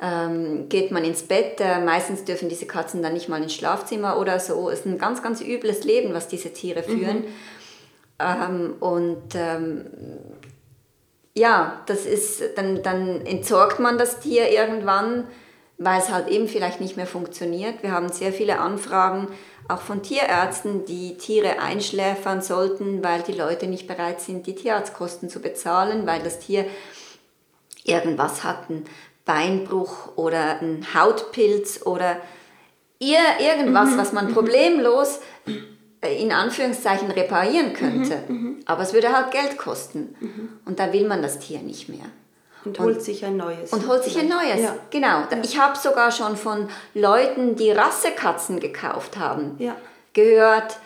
ähm, 0.00 0.68
geht 0.68 0.90
man 0.90 1.04
ins 1.04 1.22
Bett. 1.22 1.60
Äh, 1.60 1.80
meistens 1.80 2.24
dürfen 2.24 2.48
diese 2.48 2.66
Katzen 2.66 3.02
dann 3.02 3.12
nicht 3.12 3.28
mal 3.28 3.42
ins 3.42 3.54
Schlafzimmer 3.54 4.18
oder 4.18 4.40
so. 4.40 4.70
Es 4.70 4.80
ist 4.80 4.86
ein 4.86 4.98
ganz, 4.98 5.22
ganz 5.22 5.42
übles 5.42 5.84
Leben, 5.84 6.14
was 6.14 6.28
diese 6.28 6.52
Tiere 6.52 6.82
führen. 6.82 7.20
Mhm. 7.20 7.24
Ähm, 8.18 8.74
und 8.80 9.34
ähm, 9.34 9.86
ja, 11.40 11.80
das 11.86 12.04
ist, 12.04 12.42
dann, 12.56 12.82
dann 12.82 13.24
entsorgt 13.24 13.80
man 13.80 13.96
das 13.96 14.20
Tier 14.20 14.50
irgendwann, 14.50 15.26
weil 15.78 15.98
es 15.98 16.10
halt 16.10 16.28
eben 16.28 16.48
vielleicht 16.48 16.82
nicht 16.82 16.98
mehr 16.98 17.06
funktioniert. 17.06 17.82
Wir 17.82 17.92
haben 17.92 18.10
sehr 18.10 18.32
viele 18.32 18.58
Anfragen 18.58 19.28
auch 19.66 19.80
von 19.80 20.02
Tierärzten, 20.02 20.84
die 20.84 21.16
Tiere 21.16 21.58
einschläfern 21.60 22.42
sollten, 22.42 23.02
weil 23.02 23.22
die 23.22 23.32
Leute 23.32 23.68
nicht 23.68 23.86
bereit 23.86 24.20
sind, 24.20 24.46
die 24.46 24.54
Tierarztkosten 24.54 25.30
zu 25.30 25.40
bezahlen, 25.40 26.06
weil 26.06 26.22
das 26.22 26.40
Tier 26.40 26.66
irgendwas 27.84 28.44
hatten, 28.44 28.84
Beinbruch 29.24 30.16
oder 30.16 30.60
ein 30.60 30.86
Hautpilz 30.92 31.86
oder 31.86 32.16
irgendwas, 32.98 33.92
mhm. 33.92 33.96
was 33.98 34.12
man 34.12 34.34
problemlos 34.34 35.20
in 36.02 36.32
Anführungszeichen 36.32 37.10
reparieren 37.10 37.72
könnte. 37.74 38.22
Mhm. 38.28 38.34
mhm. 38.34 38.60
Aber 38.66 38.82
es 38.82 38.92
würde 38.92 39.12
halt 39.12 39.30
Geld 39.30 39.58
kosten. 39.58 40.14
Mhm. 40.20 40.48
Und 40.64 40.78
da 40.78 40.92
will 40.92 41.06
man 41.06 41.22
das 41.22 41.38
Tier 41.38 41.60
nicht 41.60 41.88
mehr. 41.88 42.06
Und 42.64 42.78
holt 42.78 43.02
sich 43.02 43.24
ein 43.24 43.36
neues. 43.36 43.72
Und 43.72 43.88
holt 43.88 44.04
sich 44.04 44.18
ein 44.18 44.28
neues, 44.28 44.60
ja. 44.60 44.76
genau. 44.90 45.20
Ja. 45.30 45.38
Ich 45.42 45.58
habe 45.58 45.78
sogar 45.78 46.10
schon 46.12 46.36
von 46.36 46.68
Leuten, 46.92 47.56
die 47.56 47.70
Rassekatzen 47.70 48.60
gekauft 48.60 49.16
haben, 49.16 49.56
ja. 49.58 49.76
gehört, 50.12 50.76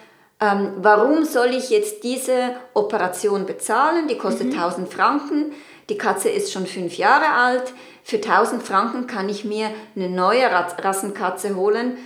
ähm, 0.41 0.75
warum 0.77 1.25
soll 1.25 1.49
ich 1.49 1.71
jetzt 1.71 2.05
diese 2.05 2.55
Operation 2.75 3.45
bezahlen? 3.45 4.07
Die 4.07 4.19
kostet 4.19 4.49
mhm. 4.49 4.59
1000 4.59 4.93
Franken. 4.93 5.53
Die 5.89 5.99
Katze 5.99 6.29
ist 6.29 6.53
schon 6.53 6.67
fünf 6.67 6.97
Jahre 6.97 7.33
alt 7.33 7.73
für 8.07 8.17
1000 8.17 8.63
Franken 8.63 9.07
kann 9.07 9.31
ich 9.31 9.47
mir 9.47 9.71
eine 9.97 10.11
neue 10.11 10.47
Rassenkatze 10.53 11.57
holen, 11.57 11.97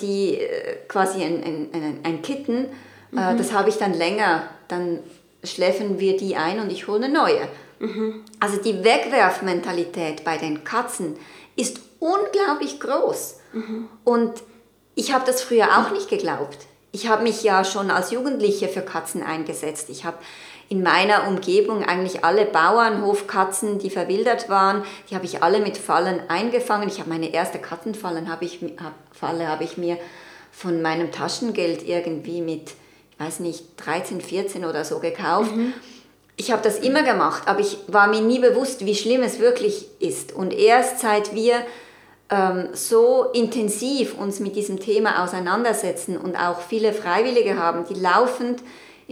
die 0.00 0.38
äh, 0.38 0.76
quasi 0.88 1.22
ein, 1.22 1.70
ein, 1.72 2.00
ein 2.02 2.22
Kitten, 2.22 2.66
äh, 3.16 3.32
mhm. 3.32 3.38
das 3.38 3.52
habe 3.52 3.68
ich 3.68 3.76
dann 3.76 3.94
länger 3.94 4.44
dann 4.72 5.00
schläfen 5.44 6.00
wir 6.00 6.16
die 6.16 6.36
ein 6.36 6.58
und 6.58 6.72
ich 6.72 6.88
hole 6.88 7.04
eine 7.04 7.12
neue. 7.12 7.48
Mhm. 7.78 8.24
Also 8.40 8.56
die 8.56 8.82
Wegwerfmentalität 8.82 10.24
bei 10.24 10.38
den 10.38 10.64
Katzen 10.64 11.16
ist 11.56 11.80
unglaublich 12.00 12.80
groß. 12.80 13.36
Mhm. 13.52 13.88
Und 14.04 14.32
ich 14.94 15.12
habe 15.12 15.24
das 15.26 15.42
früher 15.42 15.78
auch 15.78 15.90
nicht 15.92 16.08
geglaubt. 16.08 16.58
Ich 16.92 17.08
habe 17.08 17.22
mich 17.22 17.42
ja 17.42 17.64
schon 17.64 17.90
als 17.90 18.10
Jugendliche 18.10 18.68
für 18.68 18.82
Katzen 18.82 19.22
eingesetzt. 19.22 19.88
Ich 19.90 20.04
habe 20.04 20.18
in 20.72 20.82
meiner 20.82 21.28
Umgebung 21.28 21.84
eigentlich 21.84 22.24
alle 22.24 22.46
Bauernhofkatzen, 22.46 23.78
die 23.78 23.90
verwildert 23.90 24.48
waren, 24.48 24.84
die 25.10 25.14
habe 25.14 25.26
ich 25.26 25.42
alle 25.42 25.60
mit 25.60 25.76
Fallen 25.76 26.18
eingefangen. 26.28 26.88
Ich 26.88 26.98
habe 26.98 27.10
meine 27.10 27.30
erste 27.30 27.58
Katzenfallen 27.58 28.30
habe 28.30 28.46
ich, 28.46 28.60
hab, 28.82 28.94
Falle 29.14 29.48
habe 29.48 29.64
ich 29.64 29.76
mir 29.76 29.98
von 30.50 30.80
meinem 30.80 31.12
Taschengeld 31.12 31.86
irgendwie 31.86 32.40
mit, 32.40 32.70
ich 32.70 33.20
weiß 33.20 33.40
nicht, 33.40 33.64
13, 33.84 34.22
14 34.22 34.64
oder 34.64 34.82
so 34.86 34.98
gekauft. 34.98 35.54
Mhm. 35.54 35.74
Ich 36.36 36.50
habe 36.50 36.62
das 36.62 36.78
immer 36.78 37.02
gemacht, 37.02 37.42
aber 37.44 37.60
ich 37.60 37.76
war 37.88 38.06
mir 38.06 38.22
nie 38.22 38.38
bewusst, 38.38 38.86
wie 38.86 38.94
schlimm 38.94 39.22
es 39.22 39.40
wirklich 39.40 39.88
ist. 39.98 40.32
Und 40.32 40.54
erst 40.54 41.00
seit 41.00 41.34
wir 41.34 41.56
ähm, 42.30 42.70
so 42.72 43.26
intensiv 43.34 44.16
uns 44.16 44.40
mit 44.40 44.56
diesem 44.56 44.80
Thema 44.80 45.22
auseinandersetzen 45.22 46.16
und 46.16 46.34
auch 46.34 46.62
viele 46.62 46.94
Freiwillige 46.94 47.58
haben, 47.58 47.84
die 47.84 48.00
laufend 48.00 48.62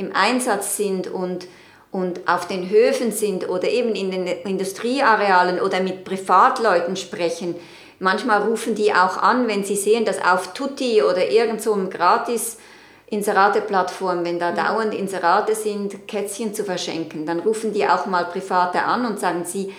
im 0.01 0.15
Einsatz 0.15 0.77
sind 0.77 1.07
und, 1.07 1.47
und 1.93 2.27
auf 2.27 2.49
den 2.49 2.71
Höfen 2.71 3.13
sind 3.13 3.49
oder 3.49 3.69
eben 3.69 3.95
in 3.95 4.11
den 4.11 4.27
Industriearealen 4.27 5.61
oder 5.61 5.81
mit 5.81 6.05
Privatleuten 6.05 6.97
sprechen. 6.97 7.55
Manchmal 7.99 8.43
rufen 8.43 8.75
die 8.75 8.93
auch 8.95 9.19
an, 9.19 9.47
wenn 9.47 9.63
sie 9.63 9.77
sehen, 9.77 10.07
dass 10.07 10.25
auf 10.25 10.55
Tutti 10.55 11.03
oder 11.03 11.29
irgend 11.31 11.61
so 11.61 11.75
einem 11.75 11.91
gratis 11.91 12.57
Inserate-Plattform, 13.11 14.25
wenn 14.25 14.39
da 14.39 14.53
mhm. 14.53 14.57
dauernd 14.57 14.95
Inserate 14.95 15.55
sind, 15.55 16.09
Kätzchen 16.09 16.55
zu 16.55 16.65
verschenken, 16.65 17.27
dann 17.27 17.41
rufen 17.41 17.75
die 17.75 17.87
auch 17.87 18.07
mal 18.07 18.25
Private 18.25 18.83
an 18.83 19.05
und 19.05 19.21
sagen 19.21 19.45
sie, 19.45 19.75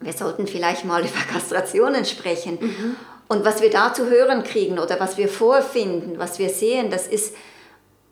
wir 0.00 0.12
sollten 0.12 0.48
vielleicht 0.48 0.84
mal 0.84 1.00
über 1.06 1.20
Kastrationen 1.32 2.04
sprechen. 2.04 2.58
Mhm. 2.60 2.96
Und 3.28 3.44
was 3.44 3.62
wir 3.62 3.70
da 3.70 3.94
zu 3.94 4.10
hören 4.10 4.42
kriegen 4.42 4.78
oder 4.78 4.98
was 4.98 5.16
wir 5.16 5.28
vorfinden, 5.28 6.18
was 6.18 6.38
wir 6.38 6.48
sehen, 6.48 6.90
das 6.90 7.06
ist 7.06 7.34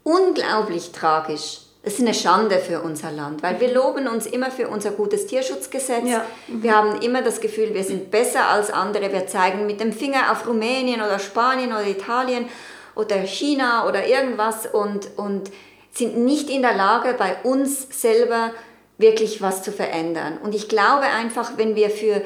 unglaublich 0.02 0.92
tragisch. 0.92 1.60
Es 1.82 1.94
ist 1.94 2.00
eine 2.00 2.12
Schande 2.12 2.58
für 2.58 2.80
unser 2.82 3.10
Land, 3.10 3.42
weil 3.42 3.58
wir 3.58 3.72
loben 3.72 4.06
uns 4.06 4.26
immer 4.26 4.50
für 4.50 4.68
unser 4.68 4.90
gutes 4.90 5.26
Tierschutzgesetz. 5.26 6.06
Ja. 6.06 6.26
Mhm. 6.46 6.62
Wir 6.62 6.76
haben 6.76 7.00
immer 7.00 7.22
das 7.22 7.40
Gefühl, 7.40 7.72
wir 7.72 7.84
sind 7.84 8.10
besser 8.10 8.48
als 8.48 8.70
andere. 8.70 9.10
Wir 9.12 9.26
zeigen 9.26 9.66
mit 9.66 9.80
dem 9.80 9.92
Finger 9.92 10.30
auf 10.30 10.46
Rumänien 10.46 11.00
oder 11.00 11.18
Spanien 11.18 11.70
oder 11.70 11.86
Italien 11.86 12.46
oder 12.94 13.16
China 13.22 13.88
oder 13.88 14.06
irgendwas 14.06 14.66
und, 14.66 15.08
und 15.16 15.50
sind 15.92 16.18
nicht 16.18 16.50
in 16.50 16.60
der 16.60 16.74
Lage, 16.74 17.14
bei 17.18 17.36
uns 17.44 17.86
selber 17.90 18.52
wirklich 18.98 19.40
was 19.40 19.62
zu 19.62 19.72
verändern. 19.72 20.38
Und 20.42 20.54
ich 20.54 20.68
glaube 20.68 21.04
einfach, 21.04 21.52
wenn 21.56 21.74
wir 21.76 21.88
für, 21.88 22.20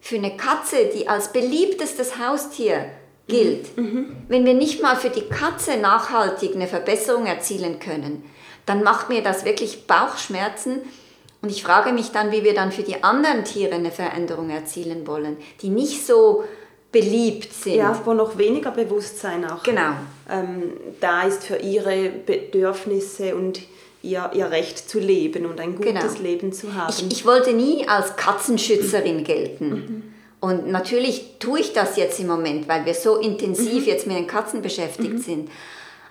für 0.00 0.16
eine 0.16 0.36
Katze, 0.36 0.86
die 0.92 1.08
als 1.08 1.32
beliebtestes 1.32 2.18
Haustier 2.18 2.86
gilt, 3.28 3.76
mhm. 3.76 4.16
wenn 4.28 4.44
wir 4.44 4.54
nicht 4.54 4.82
mal 4.82 4.96
für 4.96 5.10
die 5.10 5.28
Katze 5.28 5.76
nachhaltig 5.78 6.54
eine 6.54 6.66
Verbesserung 6.66 7.26
erzielen 7.26 7.78
können, 7.80 8.24
dann 8.66 8.82
macht 8.82 9.08
mir 9.08 9.22
das 9.22 9.44
wirklich 9.44 9.86
Bauchschmerzen. 9.86 10.80
Und 11.42 11.50
ich 11.50 11.62
frage 11.62 11.92
mich 11.92 12.12
dann, 12.12 12.32
wie 12.32 12.44
wir 12.44 12.54
dann 12.54 12.72
für 12.72 12.82
die 12.82 13.04
anderen 13.04 13.44
Tiere 13.44 13.74
eine 13.74 13.90
Veränderung 13.90 14.50
erzielen 14.50 15.06
wollen, 15.06 15.36
die 15.62 15.68
nicht 15.68 16.06
so 16.06 16.44
beliebt 16.92 17.52
sind. 17.52 17.76
Ja, 17.76 18.00
wo 18.04 18.14
noch 18.14 18.38
weniger 18.38 18.70
Bewusstsein 18.70 19.44
auch 19.44 19.62
genau. 19.62 19.92
ähm, 20.30 20.72
da 21.00 21.22
ist 21.22 21.44
für 21.44 21.56
ihre 21.56 22.08
Bedürfnisse 22.08 23.36
und 23.36 23.60
ihr, 24.02 24.30
ihr 24.34 24.50
Recht 24.50 24.88
zu 24.88 24.98
leben 24.98 25.46
und 25.46 25.60
ein 25.60 25.76
gutes 25.76 25.92
genau. 25.92 26.22
Leben 26.22 26.52
zu 26.52 26.74
haben. 26.74 26.92
Ich, 26.96 27.06
ich, 27.10 27.26
wollte 27.26 27.52
nie 27.52 27.86
als 27.86 28.16
Katzenschützerin 28.16 29.24
gelten. 29.24 29.68
Mhm. 29.68 30.02
Und 30.40 30.68
natürlich 30.70 31.38
tue 31.38 31.60
ich 31.60 31.72
das 31.72 31.96
jetzt 31.96 32.20
im 32.20 32.26
Moment, 32.26 32.68
weil 32.68 32.84
wir 32.84 32.94
so 32.94 33.16
intensiv 33.16 33.82
mhm. 33.82 33.88
jetzt 33.88 34.06
mit 34.06 34.16
den 34.16 34.26
Katzen 34.26 34.62
beschäftigt 34.62 35.14
mhm. 35.14 35.18
sind. 35.18 35.50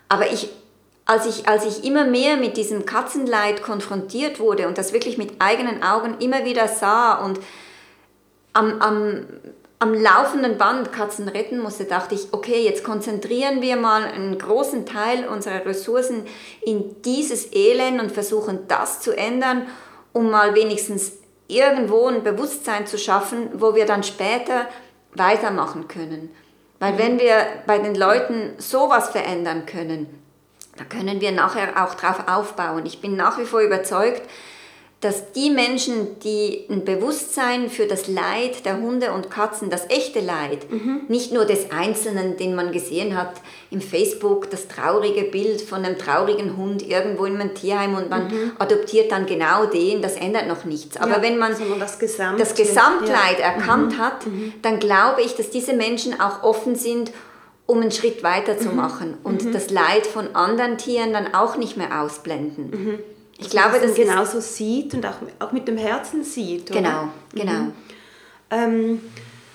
Aber 0.09 0.31
ich, 0.31 0.49
als, 1.05 1.25
ich, 1.25 1.47
als 1.47 1.65
ich 1.65 1.85
immer 1.85 2.05
mehr 2.05 2.37
mit 2.37 2.57
diesem 2.57 2.85
Katzenleid 2.85 3.61
konfrontiert 3.61 4.39
wurde 4.39 4.67
und 4.67 4.77
das 4.77 4.93
wirklich 4.93 5.17
mit 5.17 5.33
eigenen 5.39 5.83
Augen 5.83 6.17
immer 6.19 6.45
wieder 6.45 6.67
sah 6.67 7.23
und 7.23 7.39
am, 8.53 8.81
am 8.81 9.25
am 9.79 9.93
laufenden 9.93 10.57
Band 10.57 10.91
Katzen 10.93 11.27
retten 11.27 11.59
musste, 11.59 11.85
dachte 11.85 12.15
ich, 12.15 12.29
okay, 12.31 12.63
jetzt 12.63 12.83
konzentrieren 12.83 13.61
wir 13.61 13.75
mal 13.75 14.03
einen 14.03 14.37
großen 14.37 14.85
Teil 14.85 15.27
unserer 15.27 15.65
Ressourcen 15.65 16.25
in 16.65 17.01
dieses 17.03 17.53
Elend 17.53 18.01
und 18.01 18.11
versuchen 18.11 18.67
das 18.67 19.01
zu 19.01 19.15
ändern, 19.15 19.67
um 20.13 20.31
mal 20.31 20.55
wenigstens 20.55 21.13
irgendwo 21.47 22.07
ein 22.07 22.23
Bewusstsein 22.23 22.87
zu 22.87 22.97
schaffen, 22.97 23.49
wo 23.53 23.75
wir 23.75 23.85
dann 23.85 24.03
später 24.03 24.67
weitermachen 25.13 25.87
können. 25.87 26.35
Weil 26.79 26.93
mhm. 26.93 26.97
wenn 26.97 27.19
wir 27.19 27.45
bei 27.65 27.77
den 27.77 27.95
Leuten 27.95 28.53
sowas 28.57 29.09
verändern 29.09 29.65
können, 29.65 30.21
da 30.77 30.83
können 30.83 31.21
wir 31.21 31.31
nachher 31.31 31.83
auch 31.83 31.95
drauf 31.95 32.27
aufbauen. 32.27 32.85
Ich 32.85 32.99
bin 32.99 33.15
nach 33.15 33.37
wie 33.37 33.45
vor 33.45 33.61
überzeugt, 33.61 34.21
dass 35.05 35.31
die 35.33 35.51
Menschen, 35.51 36.19
die 36.21 36.65
ein 36.67 36.83
Bewusstsein 36.83 37.69
für 37.69 37.85
das 37.85 38.07
Leid 38.07 38.65
der 38.65 38.81
Hunde 38.81 39.11
und 39.11 39.29
Katzen, 39.29 39.69
das 39.69 39.87
echte 39.87 40.19
Leid, 40.19 40.71
mhm. 40.71 41.01
nicht 41.09 41.31
nur 41.31 41.45
des 41.45 41.71
Einzelnen, 41.71 42.37
den 42.37 42.55
man 42.55 42.71
gesehen 42.71 43.15
hat 43.15 43.33
im 43.69 43.81
Facebook, 43.81 44.49
das 44.49 44.67
traurige 44.67 45.25
Bild 45.25 45.61
von 45.61 45.85
einem 45.85 45.99
traurigen 45.99 46.57
Hund 46.57 46.81
irgendwo 46.81 47.25
in 47.25 47.39
einem 47.39 47.53
Tierheim 47.53 47.93
und 47.93 48.09
man 48.09 48.29
mhm. 48.29 48.51
adoptiert 48.57 49.11
dann 49.11 49.27
genau 49.27 49.67
den, 49.67 50.01
das 50.01 50.15
ändert 50.15 50.47
noch 50.47 50.65
nichts. 50.65 50.97
Aber 50.97 51.17
ja, 51.17 51.21
wenn 51.21 51.37
man 51.37 51.53
das, 51.79 51.99
Gesamt 51.99 52.39
das 52.39 52.55
Gesamtleid 52.55 53.37
ja. 53.37 53.45
erkannt 53.45 53.97
mhm. 53.97 54.01
hat, 54.01 54.25
mhm. 54.25 54.53
dann 54.63 54.79
glaube 54.79 55.21
ich, 55.21 55.35
dass 55.35 55.51
diese 55.51 55.73
Menschen 55.73 56.19
auch 56.19 56.41
offen 56.41 56.75
sind, 56.75 57.11
um 57.67 57.79
einen 57.79 57.91
Schritt 57.91 58.23
weiter 58.23 58.57
zu 58.57 58.69
mhm. 58.69 58.75
machen 58.75 59.17
und 59.23 59.45
mhm. 59.45 59.51
das 59.51 59.69
Leid 59.69 60.07
von 60.07 60.35
anderen 60.35 60.79
Tieren 60.79 61.13
dann 61.13 61.35
auch 61.35 61.57
nicht 61.57 61.77
mehr 61.77 62.01
ausblenden. 62.01 63.03
Ich 63.37 63.49
glaube, 63.49 63.79
dass 63.79 63.97
man 63.97 64.07
genauso 64.07 64.39
sieht 64.39 64.93
und 64.93 65.05
auch, 65.05 65.15
auch 65.39 65.51
mit 65.51 65.67
dem 65.67 65.77
Herzen 65.77 66.23
sieht. 66.23 66.71
Oder? 66.71 66.79
Genau, 66.79 67.09
genau. 67.33 67.59
Mhm. 67.63 67.73
Ähm, 68.49 69.01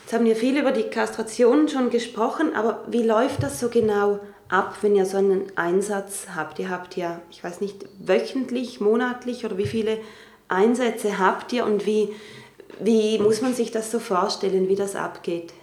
jetzt 0.03 0.13
haben 0.13 0.25
wir 0.25 0.37
viel 0.37 0.59
über 0.59 0.73
die 0.73 0.85
Kastration 0.85 1.69
schon 1.69 1.91
gesprochen, 1.91 2.55
aber 2.55 2.85
wie 2.89 3.03
läuft 3.03 3.43
das 3.43 3.59
so 3.59 3.69
genau 3.69 4.21
ab, 4.49 4.77
wenn 4.83 4.97
ihr 4.97 5.07
so 5.07 5.17
einen 5.17 5.51
Einsatz 5.57 6.27
habt? 6.35 6.59
Ihr 6.59 6.69
habt 6.69 6.97
ja, 6.97 7.21
ich 7.31 7.43
weiß 7.43 7.61
nicht, 7.61 7.87
wöchentlich, 7.99 8.81
monatlich 8.81 9.45
oder 9.45 9.57
wie 9.57 9.67
viele 9.67 9.99
Einsätze 10.49 11.19
habt 11.19 11.53
ihr 11.53 11.65
und 11.65 11.87
wie, 11.87 12.11
wie 12.81 13.19
muss 13.19 13.41
man 13.41 13.55
sich 13.55 13.71
das 13.71 13.91
so 13.91 13.99
vorstellen, 13.99 14.69
wie 14.69 14.77
das 14.77 14.97
abgeht? 14.97 15.55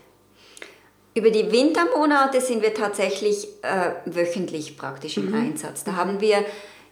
Über 1.13 1.31
die 1.31 1.51
Wintermonate 1.51 2.41
sind 2.41 2.61
wir 2.61 2.73
tatsächlich 2.73 3.47
äh, 3.63 3.91
wöchentlich 4.05 4.77
praktisch 4.77 5.17
im 5.17 5.29
mhm. 5.29 5.35
Einsatz. 5.35 5.83
Da 5.83 5.95
haben 5.95 6.21
wir 6.21 6.45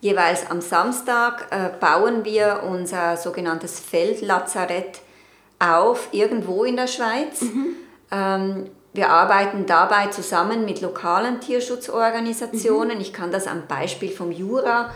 Jeweils 0.06 0.52
am 0.52 0.62
Samstag 0.62 1.48
äh, 1.50 1.70
bauen 1.80 2.24
wir 2.26 2.62
unser 2.70 3.18
sogenanntes 3.18 3.80
Feldlazarett 3.80 5.00
auf, 5.58 6.10
irgendwo 6.12 6.64
in 6.64 6.76
der 6.76 6.86
Schweiz. 6.86 7.42
Mhm. 7.42 7.76
Ähm, 8.12 8.70
wir 8.94 9.10
arbeiten 9.10 9.66
dabei 9.66 10.06
zusammen 10.10 10.64
mit 10.64 10.82
lokalen 10.82 11.42
Tierschutzorganisationen. 11.42 12.98
Mhm. 12.98 13.02
Ich 13.02 13.14
kann 13.14 13.32
das 13.32 13.48
am 13.48 13.66
Beispiel 13.66 14.12
vom 14.12 14.32
Jura 14.32 14.92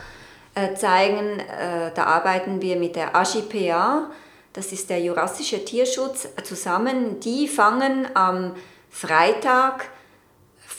äh, 0.53 0.75
zeigen. 0.75 1.39
Äh, 1.39 1.91
da 1.95 2.03
arbeiten 2.03 2.61
wir 2.61 2.75
mit 2.75 2.95
der 2.95 3.15
AGPA, 3.15 4.11
das 4.53 4.71
ist 4.71 4.91
der 4.91 4.99
Jurassische 4.99 5.65
Tierschutz, 5.65 6.27
zusammen. 6.43 7.19
Die 7.19 7.47
fangen 7.47 8.07
am 8.13 8.53
Freitag 8.91 9.87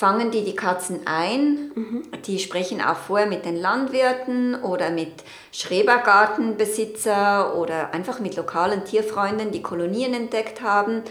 fangen 0.01 0.31
die 0.31 0.45
die 0.47 0.57
Katzen 0.57 1.07
ein. 1.07 1.73
Mhm. 1.75 2.05
Die 2.25 2.39
sprechen 2.39 2.81
auch 2.81 2.97
vorher 2.97 3.27
mit 3.27 3.45
den 3.45 3.57
Landwirten 3.57 4.55
oder 4.63 4.89
mit 4.89 5.13
Schrebergartenbesitzer 5.53 7.55
oder 7.55 7.93
einfach 7.93 8.19
mit 8.19 8.35
lokalen 8.35 8.87
Tierfreunden, 8.87 9.51
die 9.51 9.61
Kolonien 9.61 10.15
entdeckt 10.15 10.63
haben 10.63 11.03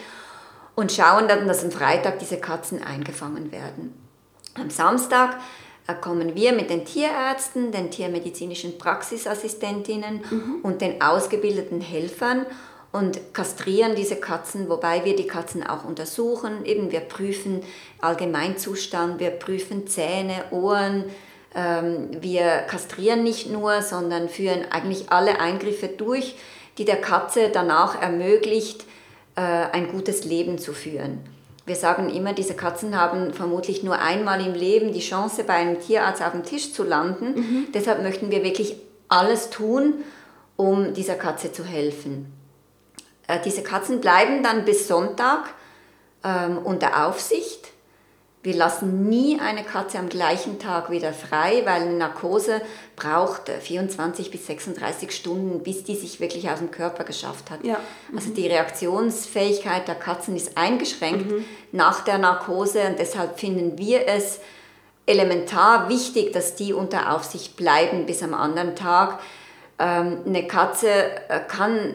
und 0.73 0.91
schauen 0.91 1.28
dann, 1.28 1.47
dass 1.47 1.63
am 1.63 1.69
Freitag 1.69 2.17
diese 2.17 2.38
Katzen 2.38 2.82
eingefangen 2.82 3.52
werden. 3.52 3.93
Am 4.56 4.71
Samstag 4.71 5.38
äh, 5.86 5.93
kommen 5.93 6.34
wir 6.34 6.54
mit 6.54 6.71
den 6.71 6.84
Tierärzten, 6.84 7.71
den 7.71 7.91
tiermedizinischen 7.91 8.80
Praxisassistentinnen 8.80 10.21
mhm. 10.32 10.62
und 10.63 10.81
den 10.81 11.00
ausgebildeten 11.00 11.79
Helfern 11.79 12.48
und 12.92 13.33
kastrieren 13.33 13.96
diese 13.96 14.15
Katzen, 14.15 14.67
wobei 14.67 15.06
wir 15.06 15.15
die 15.15 15.27
Katzen 15.27 15.65
auch 15.65 15.85
untersuchen. 15.85 16.65
Eben 16.65 16.92
wir 16.92 17.02
prüfen 17.02 17.62
Allgemeinzustand, 18.02 19.19
wir 19.19 19.29
prüfen 19.31 19.87
Zähne, 19.87 20.44
Ohren. 20.52 21.06
Ähm, 21.54 22.10
wir 22.19 22.63
kastrieren 22.67 23.23
nicht 23.23 23.50
nur, 23.52 23.81
sondern 23.81 24.27
führen 24.27 24.65
eigentlich 24.71 25.12
alle 25.12 25.40
Eingriffe 25.40 25.87
durch, 25.87 26.35
die 26.77 26.85
der 26.85 27.00
Katze 27.00 27.50
danach 27.54 28.02
ermöglicht, 28.02 28.85
äh, 29.35 29.42
ein 29.42 29.92
gutes 29.92 30.25
Leben 30.25 30.58
zu 30.58 30.73
führen. 30.73 31.19
Wir 31.67 31.75
sagen 31.75 32.10
immer, 32.10 32.33
diese 32.33 32.56
Katzen 32.56 33.00
haben 33.00 33.31
vermutlich 33.33 33.83
nur 33.83 34.00
einmal 34.00 34.44
im 34.44 34.56
Leben 34.56 34.92
die 34.92 35.02
Chance, 35.02 35.44
bei 35.44 35.54
einem 35.54 35.79
Tierarzt 35.79 36.23
auf 36.23 36.31
dem 36.31 36.44
Tisch 36.44 36.73
zu 36.73 36.83
landen. 36.83 37.35
Mhm. 37.35 37.67
Deshalb 37.71 38.02
möchten 38.02 38.31
wir 38.31 38.44
wirklich 38.44 38.77
alles 39.08 39.52
tun, 39.52 39.94
um 40.56 40.96
dieser 40.96 41.13
Katze 41.13 41.52
zu 41.52 41.63
helfen. 41.63 42.38
Äh, 43.30 43.40
diese 43.46 43.63
Katzen 43.63 44.02
bleiben 44.02 44.44
dann 44.44 44.65
bis 44.65 44.88
Sonntag 44.88 45.54
ähm, 46.23 46.58
unter 46.58 47.06
Aufsicht. 47.06 47.69
Wir 48.42 48.56
lassen 48.56 49.10
nie 49.10 49.38
eine 49.40 49.63
Katze 49.63 50.00
am 50.00 50.08
gleichen 50.08 50.60
Tag 50.60 50.90
wieder 50.90 51.12
frei, 51.13 51.62
weil 51.65 51.82
eine 51.82 51.98
Narkose 51.98 52.62
braucht 52.96 53.50
24 53.50 54.32
bis 54.32 54.48
36 54.48 55.12
Stunden, 55.12 55.62
bis 55.62 55.84
die 55.84 55.96
sich 55.96 56.21
wirklich 56.21 56.50
aus 56.50 56.60
dem 56.60 56.71
Körper 56.71 57.04
geschafft 57.04 57.52
hat. 57.52 57.63
Ja. 57.63 57.80
Mhm. 58.10 58.17
Also 58.17 58.30
die 58.32 58.48
Reaktionsfähigkeit 58.48 59.88
der 59.88 59.96
Katzen 59.96 60.36
ist 60.36 60.58
eingeschränkt 60.58 61.30
mhm. 61.30 61.46
nach 61.73 62.04
der 62.06 62.17
Narkose 62.17 62.82
und 62.88 62.98
deshalb 62.98 63.40
finden 63.40 63.77
wir 63.77 64.08
es 64.08 64.40
elementar 65.06 65.90
wichtig, 65.90 66.32
dass 66.32 66.56
die 66.56 66.71
unter 66.71 67.13
Aufsicht 67.13 67.58
bleiben 67.58 68.06
bis 68.06 68.23
am 68.23 68.34
anderen 68.34 68.75
Tag. 68.75 69.19
Ähm, 69.77 70.19
eine 70.25 70.48
Katze 70.48 70.88
äh, 71.27 71.42
kann 71.46 71.94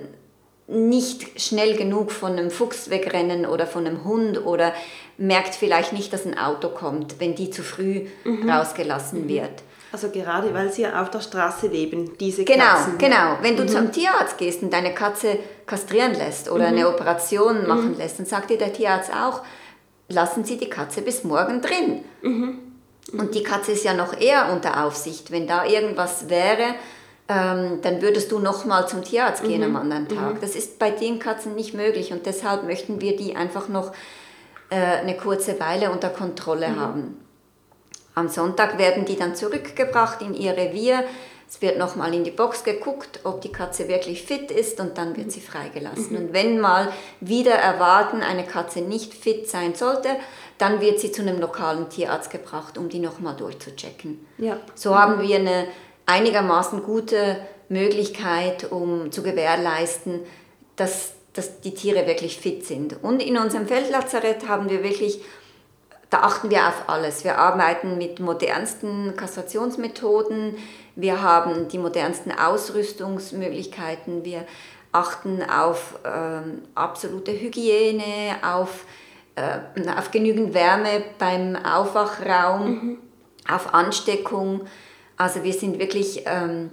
nicht 0.66 1.40
schnell 1.40 1.76
genug 1.76 2.10
von 2.10 2.32
einem 2.32 2.50
Fuchs 2.50 2.88
wegrennen 2.88 3.46
oder 3.46 3.66
von 3.66 3.86
einem 3.86 4.04
Hund 4.04 4.44
oder 4.44 4.72
merkt 5.18 5.54
vielleicht 5.54 5.92
nicht, 5.92 6.12
dass 6.12 6.24
ein 6.24 6.38
Auto 6.38 6.68
kommt, 6.68 7.20
wenn 7.20 7.34
die 7.34 7.50
zu 7.50 7.62
früh 7.62 8.06
mhm. 8.24 8.48
rausgelassen 8.48 9.24
mhm. 9.24 9.28
wird. 9.28 9.62
Also 9.92 10.08
gerade 10.08 10.52
weil 10.52 10.72
sie 10.72 10.82
ja 10.82 11.00
auf 11.00 11.10
der 11.10 11.20
Straße 11.20 11.68
leben, 11.68 12.18
diese 12.18 12.44
genau, 12.44 12.64
Katzen. 12.64 12.98
Genau, 12.98 13.16
genau. 13.16 13.38
Wenn 13.42 13.56
du 13.56 13.62
mhm. 13.62 13.68
zum 13.68 13.92
Tierarzt 13.92 14.38
gehst 14.38 14.62
und 14.62 14.72
deine 14.72 14.92
Katze 14.92 15.38
kastrieren 15.66 16.14
lässt 16.14 16.50
oder 16.50 16.70
mhm. 16.70 16.78
eine 16.78 16.88
Operation 16.88 17.68
machen 17.68 17.92
mhm. 17.92 17.98
lässt, 17.98 18.18
dann 18.18 18.26
sagt 18.26 18.50
dir 18.50 18.58
der 18.58 18.72
Tierarzt 18.72 19.12
auch, 19.12 19.42
lassen 20.08 20.44
Sie 20.44 20.56
die 20.56 20.68
Katze 20.68 21.02
bis 21.02 21.22
morgen 21.22 21.60
drin. 21.60 22.04
Mhm. 22.22 22.58
Und 23.12 23.34
die 23.34 23.42
Katze 23.42 23.72
ist 23.72 23.84
ja 23.84 23.94
noch 23.94 24.18
eher 24.18 24.50
unter 24.52 24.84
Aufsicht. 24.84 25.30
Wenn 25.30 25.46
da 25.46 25.64
irgendwas 25.64 26.28
wäre, 26.28 26.74
ähm, 27.26 27.80
dann 27.80 28.02
würdest 28.02 28.30
du 28.32 28.38
nochmal 28.38 28.86
zum 28.86 29.02
Tierarzt 29.02 29.42
gehen 29.42 29.62
am 29.62 29.76
anderen 29.76 30.08
Tag. 30.08 30.40
Das 30.40 30.54
ist 30.54 30.78
bei 30.78 30.90
den 30.90 31.18
Katzen 31.18 31.54
nicht 31.54 31.72
möglich 31.72 32.12
und 32.12 32.26
deshalb 32.26 32.64
möchten 32.64 33.00
wir 33.00 33.16
die 33.16 33.34
einfach 33.34 33.68
noch 33.68 33.92
äh, 34.68 34.76
eine 34.76 35.16
kurze 35.16 35.58
Weile 35.58 35.90
unter 35.90 36.10
Kontrolle 36.10 36.68
mhm. 36.68 36.80
haben. 36.80 37.16
Am 38.14 38.28
Sonntag 38.28 38.78
werden 38.78 39.06
die 39.06 39.16
dann 39.16 39.34
zurückgebracht 39.34 40.20
in 40.20 40.34
ihr 40.34 40.56
Revier. 40.56 41.04
Es 41.48 41.62
wird 41.62 41.78
nochmal 41.78 42.12
in 42.14 42.24
die 42.24 42.30
Box 42.30 42.62
geguckt, 42.62 43.20
ob 43.24 43.40
die 43.40 43.52
Katze 43.52 43.88
wirklich 43.88 44.22
fit 44.22 44.50
ist 44.50 44.80
und 44.80 44.98
dann 44.98 45.16
wird 45.16 45.32
sie 45.32 45.40
freigelassen. 45.40 46.10
Mhm. 46.10 46.16
Und 46.16 46.32
wenn 46.32 46.60
mal 46.60 46.92
wieder 47.20 47.54
erwarten 47.54 48.22
eine 48.22 48.44
Katze 48.44 48.80
nicht 48.80 49.14
fit 49.14 49.48
sein 49.48 49.74
sollte, 49.74 50.10
dann 50.58 50.80
wird 50.80 51.00
sie 51.00 51.10
zu 51.10 51.22
einem 51.22 51.40
lokalen 51.40 51.88
Tierarzt 51.88 52.30
gebracht, 52.30 52.76
um 52.76 52.88
die 52.88 52.98
nochmal 52.98 53.34
durchzuchecken. 53.34 54.26
Ja. 54.38 54.58
So 54.74 54.96
haben 54.96 55.22
wir 55.22 55.36
eine 55.36 55.66
einigermaßen 56.06 56.82
gute 56.82 57.38
Möglichkeit, 57.68 58.70
um 58.70 59.10
zu 59.10 59.22
gewährleisten, 59.22 60.20
dass 60.76 61.14
dass 61.34 61.60
die 61.60 61.74
Tiere 61.74 62.06
wirklich 62.06 62.38
fit 62.38 62.64
sind. 62.64 63.02
Und 63.02 63.20
in 63.22 63.36
unserem 63.36 63.66
Feldlazarett 63.66 64.48
haben 64.48 64.70
wir 64.70 64.82
wirklich, 64.82 65.20
da 66.08 66.20
achten 66.20 66.48
wir 66.48 66.68
auf 66.68 66.84
alles. 66.88 67.24
Wir 67.24 67.38
arbeiten 67.38 67.98
mit 67.98 68.20
modernsten 68.20 69.14
Kastrationsmethoden, 69.16 70.56
wir 70.96 71.22
haben 71.22 71.66
die 71.68 71.78
modernsten 71.78 72.30
Ausrüstungsmöglichkeiten, 72.30 74.24
wir 74.24 74.46
achten 74.92 75.42
auf 75.42 75.98
ähm, 76.04 76.62
absolute 76.76 77.32
Hygiene, 77.32 78.36
auf, 78.42 78.84
äh, 79.34 79.88
auf 79.90 80.12
genügend 80.12 80.54
Wärme 80.54 81.02
beim 81.18 81.56
Aufwachraum, 81.56 82.70
mhm. 82.70 82.98
auf 83.52 83.74
Ansteckung. 83.74 84.68
Also 85.16 85.42
wir 85.42 85.52
sind 85.52 85.78
wirklich... 85.78 86.22
Ähm, 86.26 86.70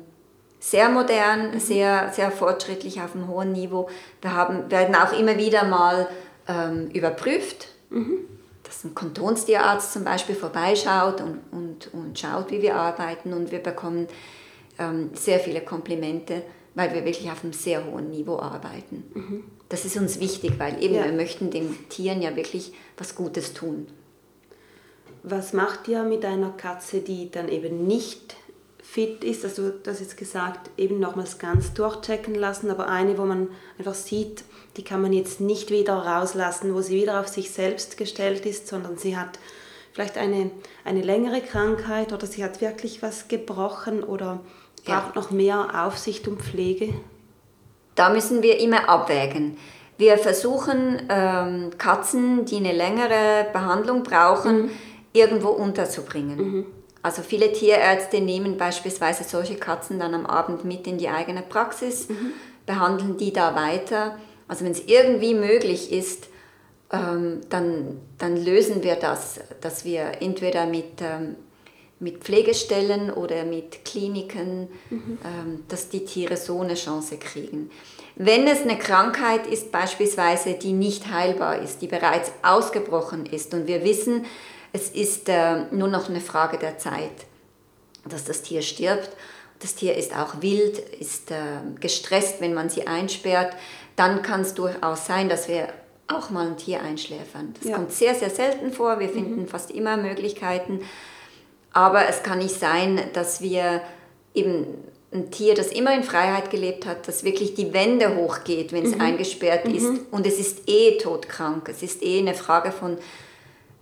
sehr 0.62 0.90
modern, 0.90 1.56
mhm. 1.56 1.60
sehr, 1.60 2.12
sehr 2.14 2.32
fortschrittlich 2.32 3.02
auf 3.02 3.16
einem 3.16 3.28
hohen 3.28 3.52
Niveau. 3.52 3.90
Wir 4.22 4.34
haben, 4.34 4.70
werden 4.70 4.96
auch 4.96 5.12
immer 5.12 5.38
wieder 5.38 5.66
mal 5.66 6.08
ähm, 6.48 6.88
überprüft, 6.92 7.70
mhm. 7.90 8.20
dass 8.64 8.84
ein 8.84 8.94
Kantonstierarzt 8.94 9.92
zum 9.92 10.04
Beispiel 10.04 10.36
vorbeischaut 10.36 11.20
und, 11.20 11.40
und, 11.52 11.94
und 11.94 12.18
schaut, 12.18 12.52
wie 12.52 12.62
wir 12.62 12.76
arbeiten 12.76 13.34
und 13.34 13.52
wir 13.52 13.60
bekommen 13.60 14.08
ähm, 14.78 15.10
sehr 15.16 15.40
viele 15.40 15.62
Komplimente, 15.62 16.44
weil 16.76 16.94
wir 16.94 17.06
wirklich 17.06 17.30
auf 17.32 17.44
einem 17.44 17.54
sehr 17.54 17.84
hohen 17.84 18.12
Niveau 18.12 18.38
arbeiten. 18.38 19.04
Mhm. 19.16 19.44
Das 19.68 19.84
ist 19.84 19.98
uns 19.98 20.20
wichtig, 20.20 20.54
weil 20.60 20.82
eben 20.84 20.96
ja. 20.96 21.06
wir 21.06 21.12
möchten 21.12 21.50
den 21.50 21.76
Tieren 21.90 22.22
ja 22.22 22.36
wirklich 22.36 22.72
was 22.98 23.16
Gutes 23.16 23.54
tun. 23.54 23.88
Was 25.24 25.54
macht 25.54 25.88
ihr 25.88 26.04
mit 26.04 26.26
einer 26.26 26.52
Katze, 26.52 27.02
die 27.02 27.30
dann 27.30 27.48
eben 27.48 27.86
nicht 27.86 28.36
fit 28.82 29.24
ist, 29.24 29.46
also 29.46 29.70
du 29.70 29.90
hast 29.90 30.02
jetzt 30.02 30.18
gesagt, 30.18 30.70
eben 30.78 31.00
nochmals 31.00 31.40
ganz 31.40 31.74
durchchecken 31.74 32.36
lassen, 32.36 32.70
aber 32.70 32.90
eine, 32.90 33.18
wo 33.18 33.24
man 33.24 33.48
einfach 33.78 33.94
sieht, 33.94 34.44
die 34.76 34.84
kann 34.84 35.02
man 35.02 35.14
jetzt 35.14 35.40
nicht 35.40 35.70
wieder 35.70 35.94
rauslassen, 35.94 36.74
wo 36.74 36.82
sie 36.82 37.02
wieder 37.02 37.20
auf 37.20 37.28
sich 37.28 37.52
selbst 37.52 37.98
gestellt 37.98 38.46
ist, 38.46 38.68
sondern 38.68 38.98
sie 38.98 39.16
hat 39.16 39.40
vielleicht 39.94 40.18
eine, 40.18 40.52
eine 40.84 41.02
längere 41.02 41.42
Krankheit 41.42 42.12
oder 42.12 42.26
sie 42.28 42.44
hat 42.44 42.60
wirklich 42.60 43.02
was 43.02 43.28
gebrochen 43.28 44.04
oder 44.04 44.42
braucht 44.86 45.16
ja. 45.16 45.22
noch 45.22 45.32
mehr 45.32 45.86
Aufsicht 45.86 46.28
und 46.28 46.42
Pflege? 46.42 46.94
Da 47.96 48.10
müssen 48.10 48.42
wir 48.42 48.60
immer 48.60 48.90
abwägen. 48.90 49.58
Wir 49.98 50.18
versuchen 50.18 51.02
ähm, 51.10 51.72
Katzen, 51.78 52.46
die 52.46 52.58
eine 52.58 52.74
längere 52.74 53.48
Behandlung 53.54 54.04
brauchen, 54.04 54.64
mhm. 54.64 54.72
Irgendwo 55.14 55.50
unterzubringen. 55.50 56.38
Mhm. 56.38 56.66
Also 57.04 57.24
viele 57.24 57.52
Tierärzte 57.52 58.22
nehmen 58.22 58.58
beispielsweise 58.58 59.24
solche 59.24 59.56
Katzen 59.56 60.00
dann 60.00 60.14
am 60.14 60.26
Abend 60.26 60.66
mit 60.66 60.86
in 60.86 60.98
die 60.98 61.10
eigene 61.10 61.42
Praxis, 61.42 62.10
mhm. 62.10 62.34
behandeln 62.66 63.18
die 63.18 63.34
da 63.34 63.56
weiter. 63.56 64.18
Also 64.48 64.66
wenn 64.66 64.72
es 64.72 64.86
irgendwie 64.86 65.34
möglich 65.34 65.92
ist, 65.92 66.28
ähm, 66.92 67.42
dann, 67.50 68.00
dann 68.18 68.38
lösen 68.38 68.84
wir 68.84 68.96
das, 68.96 69.40
dass 69.62 69.86
wir 69.86 70.22
entweder 70.22 70.66
mit, 70.66 71.02
ähm, 71.02 71.38
mit 72.00 72.20
Pflegestellen 72.20 73.12
oder 73.12 73.46
mit 73.46 73.86
Kliniken, 73.86 74.68
mhm. 74.90 75.18
ähm, 75.24 75.64
dass 75.70 75.90
die 75.90 76.06
Tiere 76.06 76.38
so 76.38 76.60
eine 76.60 76.76
Chance 76.76 77.18
kriegen. 77.18 77.72
Wenn 78.16 78.46
es 78.46 78.62
eine 78.62 78.78
Krankheit 78.78 79.48
ist 79.48 79.72
beispielsweise, 79.72 80.54
die 80.54 80.74
nicht 80.74 81.12
heilbar 81.12 81.60
ist, 81.60 81.82
die 81.82 81.88
bereits 81.88 82.32
ausgebrochen 82.44 83.26
ist 83.26 83.54
und 83.54 83.68
wir 83.68 83.84
wissen, 83.84 84.26
es 84.74 84.90
ist 84.90 85.28
äh, 85.30 85.66
nur 85.72 85.88
noch 85.88 86.10
eine 86.10 86.22
Frage 86.22 86.58
der 86.58 86.78
Zeit, 86.78 87.26
dass 88.06 88.24
das 88.24 88.42
Tier 88.42 88.62
stirbt. 88.62 89.10
Das 89.60 89.76
Tier 89.76 89.96
ist 89.96 90.16
auch 90.16 90.42
wild, 90.42 90.80
ist 90.80 91.32
äh, 91.32 91.36
gestresst, 91.80 92.42
wenn 92.42 92.54
man 92.54 92.70
sie 92.70 92.88
einsperrt. 92.88 93.56
Dann 93.96 94.22
kann 94.22 94.42
es 94.42 94.54
durchaus 94.54 95.06
sein, 95.06 95.30
dass 95.30 95.48
wir 95.48 95.68
auch 96.08 96.30
mal 96.30 96.48
ein 96.48 96.58
Tier 96.58 96.82
einschläfern. 96.82 97.54
Das 97.60 97.70
ja. 97.70 97.76
kommt 97.76 97.92
sehr, 97.92 98.16
sehr 98.16 98.30
selten 98.30 98.72
vor. 98.72 99.00
Wir 99.00 99.10
finden 99.10 99.42
mhm. 99.42 99.48
fast 99.48 99.72
immer 99.72 99.98
Möglichkeiten. 99.98 100.82
Aber 101.74 102.08
es 102.08 102.24
kann 102.24 102.40
nicht 102.40 102.60
sein, 102.60 103.00
dass 103.14 103.42
wir 103.42 103.82
eben 104.34 104.66
ein 105.14 105.30
Tier, 105.32 105.56
das 105.56 105.68
immer 105.68 105.94
in 105.94 106.04
Freiheit 106.04 106.50
gelebt 106.50 106.86
hat, 106.86 107.08
das 107.08 107.24
wirklich 107.24 107.54
die 107.54 107.74
Wände 107.74 108.16
hochgeht, 108.16 108.72
wenn 108.72 108.86
es 108.86 108.96
mhm. 108.96 109.02
eingesperrt 109.02 109.68
mhm. 109.68 109.76
ist. 109.76 109.86
Und 110.12 110.26
es 110.26 110.40
ist 110.40 110.68
eh 110.68 110.98
todkrank. 110.98 111.70
Es 111.70 111.84
ist 111.84 112.02
eh 112.02 112.20
eine 112.20 112.34
Frage 112.34 112.72
von 112.72 112.98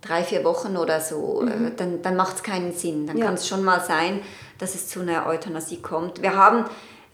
drei, 0.00 0.22
vier 0.24 0.44
Wochen 0.44 0.76
oder 0.76 1.00
so, 1.00 1.42
äh, 1.42 1.56
mhm. 1.56 1.76
dann, 1.76 2.02
dann 2.02 2.16
macht 2.16 2.36
es 2.36 2.42
keinen 2.42 2.72
Sinn. 2.72 3.06
Dann 3.06 3.18
ja. 3.18 3.26
kann 3.26 3.34
es 3.34 3.46
schon 3.46 3.62
mal 3.62 3.80
sein, 3.80 4.20
dass 4.58 4.74
es 4.74 4.88
zu 4.88 5.00
einer 5.00 5.26
Euthanasie 5.26 5.80
kommt. 5.80 6.22
Wir 6.22 6.36
haben 6.36 6.64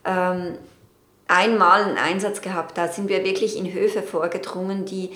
ähm, 0.04 0.58
einmal 1.28 1.84
einen 1.84 1.98
Einsatz 1.98 2.40
gehabt, 2.40 2.78
da 2.78 2.88
sind 2.88 3.08
wir 3.08 3.24
wirklich 3.24 3.56
in 3.56 3.72
Höfe 3.72 4.02
vorgedrungen, 4.02 4.84
die 4.84 5.10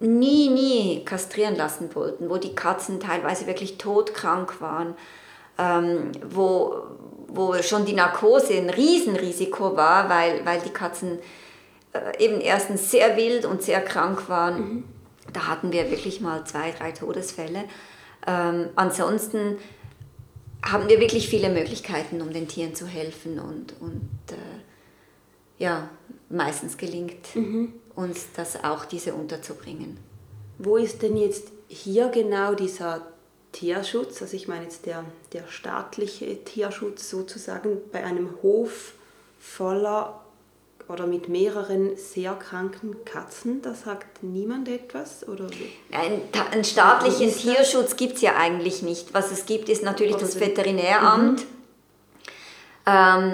nie, 0.00 0.48
nie 0.48 1.04
kastrieren 1.04 1.56
lassen 1.56 1.94
wollten, 1.94 2.28
wo 2.28 2.36
die 2.36 2.54
Katzen 2.54 3.00
teilweise 3.00 3.46
wirklich 3.46 3.78
todkrank 3.78 4.60
waren, 4.60 4.94
ähm, 5.56 6.10
wo, 6.28 6.82
wo 7.28 7.54
schon 7.62 7.84
die 7.86 7.92
Narkose 7.92 8.54
ein 8.54 8.70
Riesenrisiko 8.70 9.76
war, 9.76 10.10
weil, 10.10 10.44
weil 10.44 10.60
die 10.60 10.70
Katzen 10.70 11.20
äh, 11.92 12.24
eben 12.24 12.40
erstens 12.40 12.90
sehr 12.90 13.16
wild 13.16 13.44
und 13.44 13.62
sehr 13.62 13.80
krank 13.80 14.28
waren. 14.28 14.56
Mhm 14.56 14.93
da 15.32 15.46
hatten 15.46 15.72
wir 15.72 15.90
wirklich 15.90 16.20
mal 16.20 16.44
zwei, 16.44 16.70
drei 16.72 16.92
Todesfälle. 16.92 17.64
Ähm, 18.26 18.68
ansonsten 18.76 19.58
haben 20.64 20.88
wir 20.88 21.00
wirklich 21.00 21.28
viele 21.28 21.50
Möglichkeiten, 21.50 22.22
um 22.22 22.32
den 22.32 22.48
Tieren 22.48 22.74
zu 22.74 22.86
helfen 22.86 23.38
und, 23.38 23.74
und 23.80 24.08
äh, 24.30 25.62
ja, 25.62 25.90
meistens 26.30 26.76
gelingt 26.76 27.34
mhm. 27.34 27.72
uns 27.94 28.26
das 28.34 28.64
auch, 28.64 28.84
diese 28.84 29.14
unterzubringen. 29.14 29.98
Wo 30.58 30.76
ist 30.76 31.02
denn 31.02 31.16
jetzt 31.16 31.48
hier 31.68 32.08
genau 32.08 32.54
dieser 32.54 33.02
Tierschutz, 33.52 34.20
also 34.20 34.36
ich 34.36 34.48
meine 34.48 34.64
jetzt 34.64 34.86
der, 34.86 35.04
der 35.32 35.46
staatliche 35.48 36.42
Tierschutz 36.44 37.08
sozusagen 37.08 37.78
bei 37.92 38.02
einem 38.04 38.30
Hof 38.42 38.94
voller 39.38 40.23
oder 40.88 41.06
mit 41.06 41.28
mehreren 41.28 41.96
sehr 41.96 42.34
kranken 42.34 43.04
Katzen, 43.04 43.62
da 43.62 43.74
sagt 43.74 44.22
niemand 44.22 44.68
etwas? 44.68 45.26
Oder 45.26 45.46
Ein, 45.92 46.20
einen 46.52 46.64
staatlichen 46.64 47.34
Tierschutz 47.34 47.96
gibt 47.96 48.16
es 48.16 48.22
ja 48.22 48.36
eigentlich 48.36 48.82
nicht. 48.82 49.14
Was 49.14 49.30
es 49.32 49.46
gibt, 49.46 49.68
ist 49.68 49.82
natürlich 49.82 50.16
das 50.16 50.38
Veterinäramt. 50.38 51.40
Mhm. 51.40 51.46
Ähm, 52.86 53.32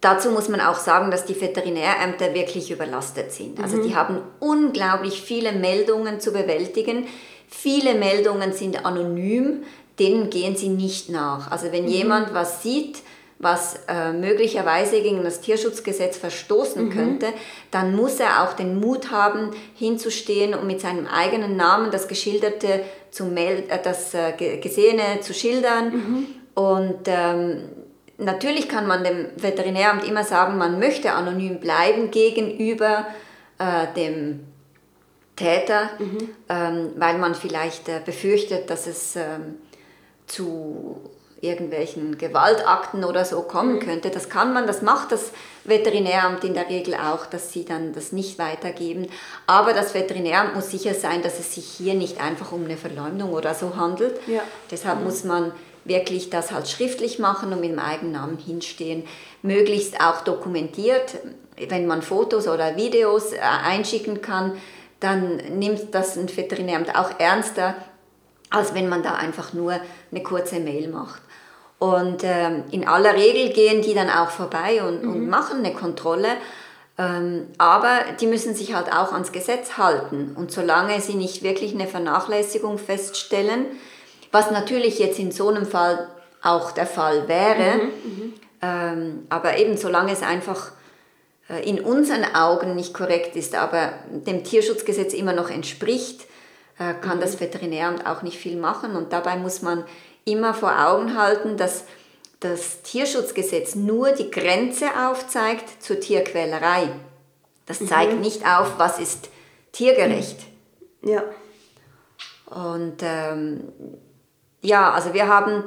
dazu 0.00 0.30
muss 0.30 0.48
man 0.48 0.60
auch 0.60 0.78
sagen, 0.78 1.10
dass 1.10 1.24
die 1.24 1.40
Veterinärämter 1.40 2.34
wirklich 2.34 2.70
überlastet 2.70 3.32
sind. 3.32 3.60
Also 3.60 3.78
mhm. 3.78 3.82
die 3.82 3.96
haben 3.96 4.18
unglaublich 4.38 5.22
viele 5.22 5.52
Meldungen 5.52 6.20
zu 6.20 6.32
bewältigen. 6.32 7.08
Viele 7.48 7.94
Meldungen 7.94 8.52
sind 8.52 8.84
anonym, 8.84 9.64
denen 9.98 10.30
gehen 10.30 10.56
sie 10.56 10.68
nicht 10.68 11.08
nach. 11.08 11.50
Also 11.50 11.72
wenn 11.72 11.84
mhm. 11.84 11.90
jemand 11.90 12.32
was 12.32 12.62
sieht, 12.62 13.02
was 13.40 13.80
äh, 13.88 14.12
möglicherweise 14.12 15.00
gegen 15.00 15.24
das 15.24 15.40
Tierschutzgesetz 15.40 16.18
verstoßen 16.18 16.84
mhm. 16.84 16.90
könnte, 16.90 17.26
dann 17.70 17.96
muss 17.96 18.20
er 18.20 18.44
auch 18.44 18.52
den 18.52 18.78
Mut 18.78 19.10
haben, 19.10 19.50
hinzustehen 19.74 20.54
und 20.54 20.66
mit 20.66 20.82
seinem 20.82 21.06
eigenen 21.06 21.56
Namen 21.56 21.90
das 21.90 22.06
Geschilderte 22.06 22.84
zu 23.10 23.24
mel 23.24 23.64
äh, 23.68 23.78
das 23.82 24.12
äh, 24.12 24.32
Gesehene 24.60 25.20
zu 25.22 25.32
schildern. 25.32 25.90
Mhm. 25.90 26.26
Und 26.54 27.00
ähm, 27.06 27.62
natürlich 28.18 28.68
kann 28.68 28.86
man 28.86 29.04
dem 29.04 29.28
Veterinäramt 29.36 30.06
immer 30.06 30.24
sagen, 30.24 30.58
man 30.58 30.78
möchte 30.78 31.12
anonym 31.12 31.60
bleiben 31.60 32.10
gegenüber 32.10 33.06
äh, 33.58 33.86
dem 33.96 34.40
Täter, 35.36 35.88
mhm. 35.98 36.28
ähm, 36.50 36.90
weil 36.96 37.16
man 37.16 37.34
vielleicht 37.34 37.88
äh, 37.88 38.02
befürchtet, 38.04 38.68
dass 38.68 38.86
es 38.86 39.16
ähm, 39.16 39.56
zu 40.26 41.00
irgendwelchen 41.40 42.18
Gewaltakten 42.18 43.04
oder 43.04 43.24
so 43.24 43.42
kommen 43.42 43.76
mhm. 43.76 43.80
könnte. 43.80 44.10
Das 44.10 44.28
kann 44.28 44.52
man, 44.52 44.66
das 44.66 44.82
macht 44.82 45.12
das 45.12 45.32
Veterinäramt 45.64 46.44
in 46.44 46.54
der 46.54 46.68
Regel 46.68 46.94
auch, 46.94 47.26
dass 47.26 47.52
sie 47.52 47.64
dann 47.64 47.92
das 47.92 48.12
nicht 48.12 48.38
weitergeben. 48.38 49.08
Aber 49.46 49.72
das 49.72 49.94
Veterinäramt 49.94 50.54
muss 50.54 50.70
sicher 50.70 50.94
sein, 50.94 51.22
dass 51.22 51.38
es 51.38 51.54
sich 51.54 51.64
hier 51.64 51.94
nicht 51.94 52.20
einfach 52.20 52.52
um 52.52 52.64
eine 52.64 52.76
Verleumdung 52.76 53.32
oder 53.32 53.54
so 53.54 53.76
handelt. 53.76 54.20
Ja. 54.26 54.42
Deshalb 54.70 54.98
mhm. 54.98 55.04
muss 55.04 55.24
man 55.24 55.52
wirklich 55.84 56.30
das 56.30 56.52
halt 56.52 56.68
schriftlich 56.68 57.18
machen 57.18 57.52
und 57.52 57.60
mit 57.60 57.70
dem 57.70 57.78
eigenen 57.78 58.12
Namen 58.12 58.38
hinstehen. 58.38 59.04
Möglichst 59.42 60.00
auch 60.00 60.22
dokumentiert. 60.22 61.16
Wenn 61.68 61.86
man 61.86 62.02
Fotos 62.02 62.48
oder 62.48 62.76
Videos 62.76 63.32
äh, 63.32 63.38
einschicken 63.40 64.20
kann, 64.20 64.58
dann 65.00 65.36
nimmt 65.58 65.94
das 65.94 66.16
ein 66.16 66.34
Veterinäramt 66.34 66.94
auch 66.94 67.18
ernster, 67.18 67.74
als 68.50 68.74
wenn 68.74 68.88
man 68.88 69.02
da 69.02 69.14
einfach 69.14 69.52
nur 69.52 69.80
eine 70.10 70.22
kurze 70.22 70.60
Mail 70.60 70.88
macht. 70.88 71.22
Und 71.80 72.24
ähm, 72.24 72.64
in 72.70 72.86
aller 72.86 73.14
Regel 73.14 73.54
gehen 73.54 73.80
die 73.80 73.94
dann 73.94 74.10
auch 74.10 74.28
vorbei 74.28 74.84
und, 74.84 75.02
mhm. 75.02 75.10
und 75.12 75.28
machen 75.28 75.64
eine 75.64 75.72
Kontrolle. 75.72 76.28
Ähm, 76.98 77.46
aber 77.56 78.00
die 78.20 78.26
müssen 78.26 78.54
sich 78.54 78.74
halt 78.74 78.92
auch 78.92 79.12
ans 79.12 79.32
Gesetz 79.32 79.78
halten. 79.78 80.34
Und 80.36 80.52
solange 80.52 81.00
sie 81.00 81.14
nicht 81.14 81.42
wirklich 81.42 81.74
eine 81.74 81.86
Vernachlässigung 81.86 82.76
feststellen, 82.76 83.64
was 84.30 84.50
natürlich 84.50 84.98
jetzt 84.98 85.18
in 85.18 85.32
so 85.32 85.48
einem 85.48 85.64
Fall 85.64 86.08
auch 86.42 86.72
der 86.72 86.86
Fall 86.86 87.26
wäre, 87.28 87.78
mhm, 87.78 87.90
mhm. 88.04 88.34
ähm, 88.60 89.26
aber 89.30 89.56
eben 89.56 89.78
solange 89.78 90.12
es 90.12 90.22
einfach 90.22 90.72
äh, 91.48 91.66
in 91.66 91.80
unseren 91.80 92.34
Augen 92.34 92.74
nicht 92.76 92.92
korrekt 92.92 93.36
ist, 93.36 93.54
aber 93.54 93.94
dem 94.10 94.44
Tierschutzgesetz 94.44 95.14
immer 95.14 95.32
noch 95.32 95.48
entspricht, 95.48 96.26
äh, 96.78 96.92
kann 97.00 97.16
mhm. 97.16 97.22
das 97.22 97.40
Veterinäramt 97.40 98.06
auch 98.06 98.20
nicht 98.20 98.36
viel 98.36 98.56
machen. 98.56 98.96
Und 98.96 99.14
dabei 99.14 99.36
muss 99.36 99.62
man 99.62 99.84
immer 100.24 100.54
vor 100.54 100.78
Augen 100.86 101.16
halten, 101.16 101.56
dass 101.56 101.84
das 102.40 102.82
Tierschutzgesetz 102.82 103.74
nur 103.74 104.12
die 104.12 104.30
Grenze 104.30 104.86
aufzeigt 104.98 105.82
zur 105.82 106.00
Tierquälerei. 106.00 106.88
Das 107.66 107.84
zeigt 107.86 108.14
mhm. 108.14 108.20
nicht 108.20 108.46
auf, 108.46 108.78
was 108.78 108.98
ist 108.98 109.28
tiergerecht. 109.72 110.40
Ja. 111.02 111.22
Und 112.46 112.96
ähm, 113.02 113.72
ja, 114.60 114.90
also 114.92 115.14
wir 115.14 115.28
haben 115.28 115.64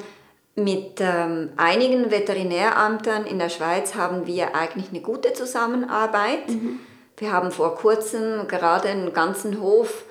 mit 0.55 0.99
ähm, 0.99 1.51
einigen 1.57 2.11
Veterinäramtern 2.11 3.25
in 3.25 3.39
der 3.39 3.49
Schweiz 3.49 3.95
haben 3.95 4.27
wir 4.27 4.55
eigentlich 4.55 4.89
eine 4.89 5.01
gute 5.01 5.33
Zusammenarbeit. 5.33 6.49
Mhm. 6.49 6.79
Wir 7.17 7.31
haben 7.31 7.51
vor 7.51 7.75
kurzem 7.75 8.47
gerade 8.47 8.89
einen 8.89 9.13
ganzen 9.13 9.61
Hof 9.61 10.03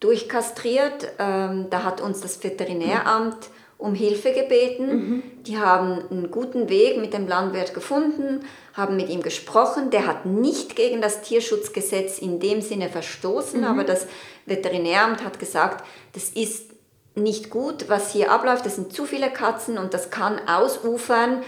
durchkastriert. 0.00 1.12
Ähm, 1.18 1.66
da 1.70 1.82
hat 1.82 2.00
uns 2.00 2.20
das 2.20 2.42
Veterinäramt 2.44 3.50
um 3.78 3.94
Hilfe 3.94 4.32
gebeten. 4.32 4.86
Mhm. 4.86 5.22
Die 5.44 5.56
haben 5.56 6.02
einen 6.10 6.30
guten 6.30 6.68
Weg 6.68 6.98
mit 6.98 7.14
dem 7.14 7.28
Landwirt 7.28 7.72
gefunden, 7.74 8.44
haben 8.74 8.96
mit 8.96 9.08
ihm 9.08 9.22
gesprochen. 9.22 9.90
Der 9.90 10.06
hat 10.06 10.26
nicht 10.26 10.74
gegen 10.74 11.00
das 11.00 11.22
Tierschutzgesetz 11.22 12.18
in 12.18 12.40
dem 12.40 12.60
Sinne 12.60 12.88
verstoßen, 12.88 13.60
mhm. 13.60 13.66
aber 13.66 13.84
das 13.84 14.06
Veterinäramt 14.46 15.24
hat 15.24 15.38
gesagt, 15.38 15.84
das 16.12 16.30
ist 16.30 16.72
nicht 17.14 17.50
gut, 17.50 17.88
was 17.88 18.12
hier 18.12 18.32
abläuft. 18.32 18.66
Das 18.66 18.74
sind 18.74 18.92
zu 18.92 19.06
viele 19.06 19.30
Katzen 19.30 19.78
und 19.78 19.94
das 19.94 20.10
kann 20.10 20.40
ausufern. 20.48 21.42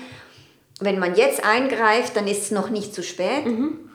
Wenn 0.81 0.99
man 0.99 1.17
jetzt 1.17 1.45
eingreift, 1.45 2.17
dann 2.17 2.27
ist 2.29 2.43
es 2.43 2.51
noch 2.53 2.71
nicht 2.71 2.95
zu 2.95 3.03
spät. 3.03 3.47
Mhm. 3.47 3.90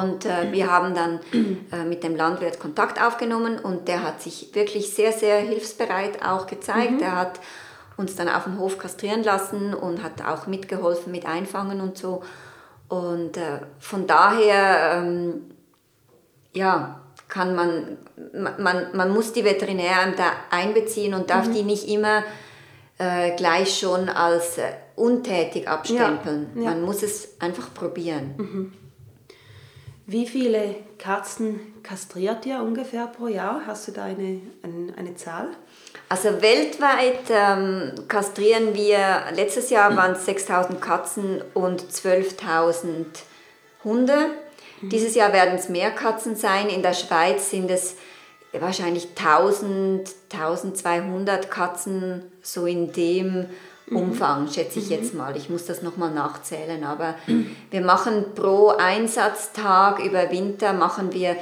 Und 0.00 0.24
äh, 0.24 0.50
wir 0.52 0.70
haben 0.70 0.94
dann 0.94 1.20
äh, 1.72 1.84
mit 1.84 2.02
dem 2.02 2.16
Landwirt 2.16 2.58
Kontakt 2.58 3.02
aufgenommen 3.02 3.58
und 3.58 3.88
der 3.88 4.02
hat 4.02 4.22
sich 4.22 4.54
wirklich 4.54 4.94
sehr, 4.94 5.12
sehr 5.12 5.38
hilfsbereit 5.40 6.24
auch 6.24 6.46
gezeigt. 6.46 6.92
Mhm. 6.92 7.02
Er 7.02 7.16
hat 7.16 7.40
uns 7.96 8.16
dann 8.16 8.28
auf 8.28 8.44
dem 8.44 8.58
Hof 8.58 8.78
kastrieren 8.78 9.22
lassen 9.22 9.74
und 9.74 10.02
hat 10.02 10.24
auch 10.24 10.46
mitgeholfen 10.46 11.12
mit 11.12 11.26
Einfangen 11.26 11.80
und 11.80 11.98
so. 11.98 12.22
Und 12.88 13.36
äh, 13.36 13.60
von 13.78 14.06
daher, 14.06 14.94
ähm, 14.96 15.50
ja, 16.52 17.00
kann 17.28 17.54
man, 17.54 17.96
man, 18.58 18.88
man 18.94 19.10
muss 19.12 19.32
die 19.32 19.44
Veterinärämter 19.44 20.24
einbeziehen 20.50 21.14
und 21.14 21.30
darf 21.30 21.48
mhm. 21.48 21.54
die 21.54 21.62
nicht 21.62 21.88
immer 21.88 22.22
äh, 22.98 23.34
gleich 23.36 23.78
schon 23.78 24.08
als 24.08 24.58
äh, 24.58 24.72
untätig 24.96 25.68
abstempeln. 25.68 26.50
Ja, 26.54 26.62
ja. 26.62 26.70
Man 26.70 26.82
muss 26.82 27.02
es 27.02 27.40
einfach 27.40 27.72
probieren. 27.74 28.34
Mhm. 28.36 28.72
Wie 30.12 30.26
viele 30.26 30.74
Katzen 30.98 31.58
kastriert 31.82 32.44
ihr 32.44 32.60
ungefähr 32.60 33.06
pro 33.06 33.28
Jahr? 33.28 33.62
Hast 33.66 33.88
du 33.88 33.92
da 33.92 34.04
eine, 34.04 34.42
eine, 34.62 34.92
eine 34.94 35.14
Zahl? 35.16 35.48
Also 36.10 36.42
weltweit 36.42 37.30
ähm, 37.30 37.94
kastrieren 38.08 38.74
wir, 38.74 39.22
letztes 39.34 39.70
Jahr 39.70 39.96
waren 39.96 40.12
es 40.12 40.26
6000 40.26 40.82
Katzen 40.82 41.40
und 41.54 41.82
12.000 41.82 43.06
Hunde. 43.84 44.26
Mhm. 44.82 44.90
Dieses 44.90 45.14
Jahr 45.14 45.32
werden 45.32 45.54
es 45.54 45.70
mehr 45.70 45.90
Katzen 45.90 46.36
sein. 46.36 46.68
In 46.68 46.82
der 46.82 46.92
Schweiz 46.92 47.48
sind 47.48 47.70
es 47.70 47.96
wahrscheinlich 48.52 49.08
1000, 49.16 50.10
1200 50.30 51.50
Katzen, 51.50 52.30
so 52.42 52.66
in 52.66 52.92
dem. 52.92 53.46
Umfang, 53.94 54.48
schätze 54.48 54.78
ich 54.78 54.88
jetzt 54.88 55.12
mhm. 55.12 55.20
mal. 55.20 55.36
Ich 55.36 55.48
muss 55.48 55.66
das 55.66 55.82
nochmal 55.82 56.10
nachzählen. 56.12 56.84
Aber 56.84 57.14
wir 57.70 57.80
machen 57.80 58.34
pro 58.34 58.68
Einsatztag 58.68 60.04
über 60.04 60.30
Winter, 60.30 60.72
machen 60.72 61.12
wir 61.12 61.36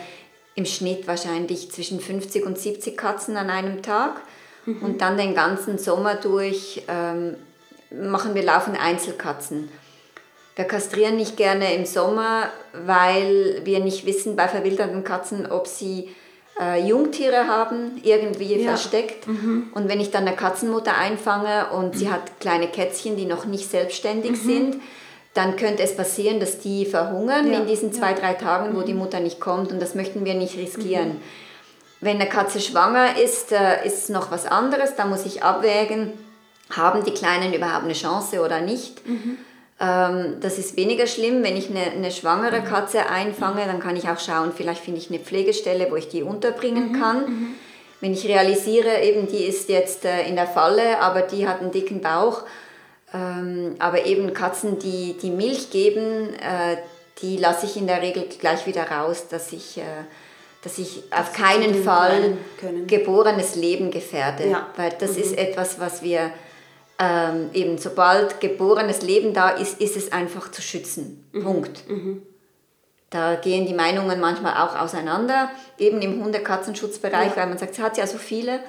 im 0.54 0.66
Schnitt 0.66 1.06
wahrscheinlich 1.06 1.70
zwischen 1.70 2.00
50 2.00 2.44
und 2.44 2.58
70 2.58 2.96
Katzen 2.96 3.36
an 3.36 3.50
einem 3.50 3.82
Tag. 3.82 4.20
Mhm. 4.66 4.82
Und 4.82 5.00
dann 5.00 5.16
den 5.16 5.34
ganzen 5.34 5.78
Sommer 5.78 6.16
durch 6.16 6.82
ähm, 6.88 7.36
machen 7.90 8.34
wir 8.34 8.42
laufende 8.42 8.80
Einzelkatzen. 8.80 9.68
Wir 10.56 10.64
kastrieren 10.64 11.16
nicht 11.16 11.36
gerne 11.36 11.74
im 11.74 11.86
Sommer, 11.86 12.48
weil 12.72 13.62
wir 13.64 13.80
nicht 13.80 14.04
wissen 14.04 14.36
bei 14.36 14.46
verwilderten 14.48 15.04
Katzen, 15.04 15.50
ob 15.50 15.66
sie 15.66 16.10
äh, 16.60 16.86
Jungtiere 16.86 17.46
haben, 17.46 17.92
irgendwie 18.02 18.56
ja. 18.56 18.68
versteckt. 18.68 19.26
Mhm. 19.26 19.68
Und 19.74 19.88
wenn 19.88 19.98
ich 19.98 20.10
dann 20.10 20.26
eine 20.26 20.36
Katzenmutter 20.36 20.96
einfange 20.96 21.68
und 21.70 21.96
sie 21.96 22.10
hat 22.10 22.38
kleine 22.38 22.68
Kätzchen, 22.68 23.16
die 23.16 23.24
noch 23.24 23.46
nicht 23.46 23.70
selbstständig 23.70 24.32
mhm. 24.32 24.36
sind, 24.36 24.76
dann 25.32 25.56
könnte 25.56 25.82
es 25.82 25.96
passieren, 25.96 26.40
dass 26.40 26.58
die 26.58 26.84
verhungern 26.84 27.50
ja. 27.50 27.60
in 27.60 27.66
diesen 27.66 27.92
zwei, 27.92 28.12
drei 28.12 28.34
Tagen, 28.34 28.76
wo 28.76 28.82
die 28.82 28.92
mhm. 28.92 28.98
Mutter 28.98 29.20
nicht 29.20 29.40
kommt. 29.40 29.72
Und 29.72 29.80
das 29.80 29.94
möchten 29.94 30.24
wir 30.24 30.34
nicht 30.34 30.56
riskieren. 30.56 31.08
Mhm. 31.08 31.22
Wenn 32.02 32.16
eine 32.16 32.28
Katze 32.28 32.60
schwanger 32.60 33.18
ist, 33.18 33.52
äh, 33.52 33.86
ist 33.86 34.04
es 34.04 34.08
noch 34.08 34.30
was 34.30 34.46
anderes. 34.46 34.96
Da 34.96 35.06
muss 35.06 35.24
ich 35.24 35.42
abwägen, 35.42 36.12
haben 36.70 37.04
die 37.04 37.12
Kleinen 37.12 37.54
überhaupt 37.54 37.84
eine 37.84 37.94
Chance 37.94 38.42
oder 38.42 38.60
nicht. 38.60 39.00
Mhm. 39.80 39.86
Ähm, 39.86 40.36
das 40.40 40.58
ist 40.58 40.76
weniger 40.76 41.06
schlimm. 41.06 41.42
Wenn 41.42 41.56
ich 41.56 41.70
eine, 41.70 41.90
eine, 41.90 42.10
schwangere 42.10 42.62
Katze 42.62 43.08
einfange, 43.08 43.64
dann 43.66 43.80
kann 43.80 43.96
ich 43.96 44.08
auch 44.08 44.18
schauen, 44.18 44.52
vielleicht 44.54 44.82
finde 44.82 45.00
ich 45.00 45.08
eine 45.08 45.18
Pflegestelle, 45.18 45.90
wo 45.90 45.96
ich 45.96 46.08
die 46.08 46.22
unterbringen 46.22 46.92
mhm, 46.92 47.00
kann. 47.00 47.18
Mhm. 47.20 47.54
Wenn 48.00 48.12
ich 48.12 48.26
realisiere, 48.26 49.02
eben 49.02 49.26
die 49.26 49.44
ist 49.44 49.68
jetzt 49.68 50.04
äh, 50.04 50.26
in 50.26 50.36
der 50.36 50.46
Falle, 50.46 51.00
aber 51.00 51.22
die 51.22 51.46
hat 51.46 51.60
einen 51.60 51.70
dicken 51.70 52.00
Bauch, 52.00 52.42
ähm, 53.12 53.74
aber 53.78 54.06
eben 54.06 54.32
Katzen, 54.32 54.78
die, 54.78 55.16
die 55.20 55.30
Milch 55.30 55.70
geben, 55.70 56.34
äh, 56.34 56.76
die 57.20 57.36
lasse 57.36 57.66
ich 57.66 57.76
in 57.76 57.86
der 57.86 58.00
Regel 58.00 58.26
gleich 58.38 58.66
wieder 58.66 58.84
raus, 58.90 59.28
dass 59.28 59.52
ich, 59.52 59.78
äh, 59.78 59.82
dass 60.62 60.78
ich 60.78 61.02
das 61.10 61.20
auf 61.20 61.32
keinen 61.34 61.82
Fall 61.82 62.38
geborenes 62.86 63.56
Leben 63.56 63.90
gefährde. 63.90 64.48
Ja. 64.48 64.66
Weil 64.76 64.92
das 64.98 65.16
mhm. 65.16 65.22
ist 65.22 65.38
etwas, 65.38 65.78
was 65.78 66.02
wir 66.02 66.30
ähm, 67.00 67.48
eben 67.54 67.78
sobald 67.78 68.40
geborenes 68.40 69.00
Leben 69.00 69.32
da 69.32 69.48
ist, 69.48 69.80
ist 69.80 69.96
es 69.96 70.12
einfach 70.12 70.50
zu 70.50 70.60
schützen. 70.60 71.24
Mhm. 71.32 71.42
Punkt. 71.42 71.88
Mhm. 71.88 72.22
Da 73.08 73.36
gehen 73.36 73.66
die 73.66 73.74
Meinungen 73.74 74.20
manchmal 74.20 74.54
auch 74.62 74.78
auseinander, 74.78 75.50
eben 75.78 76.02
im 76.02 76.22
Hunde-Katzenschutzbereich, 76.22 77.30
ja. 77.30 77.36
weil 77.36 77.48
man 77.48 77.58
sagt, 77.58 77.74
sie 77.74 77.82
hat 77.82 77.96
ja 77.96 78.06
so 78.06 78.18
viele. 78.18 78.60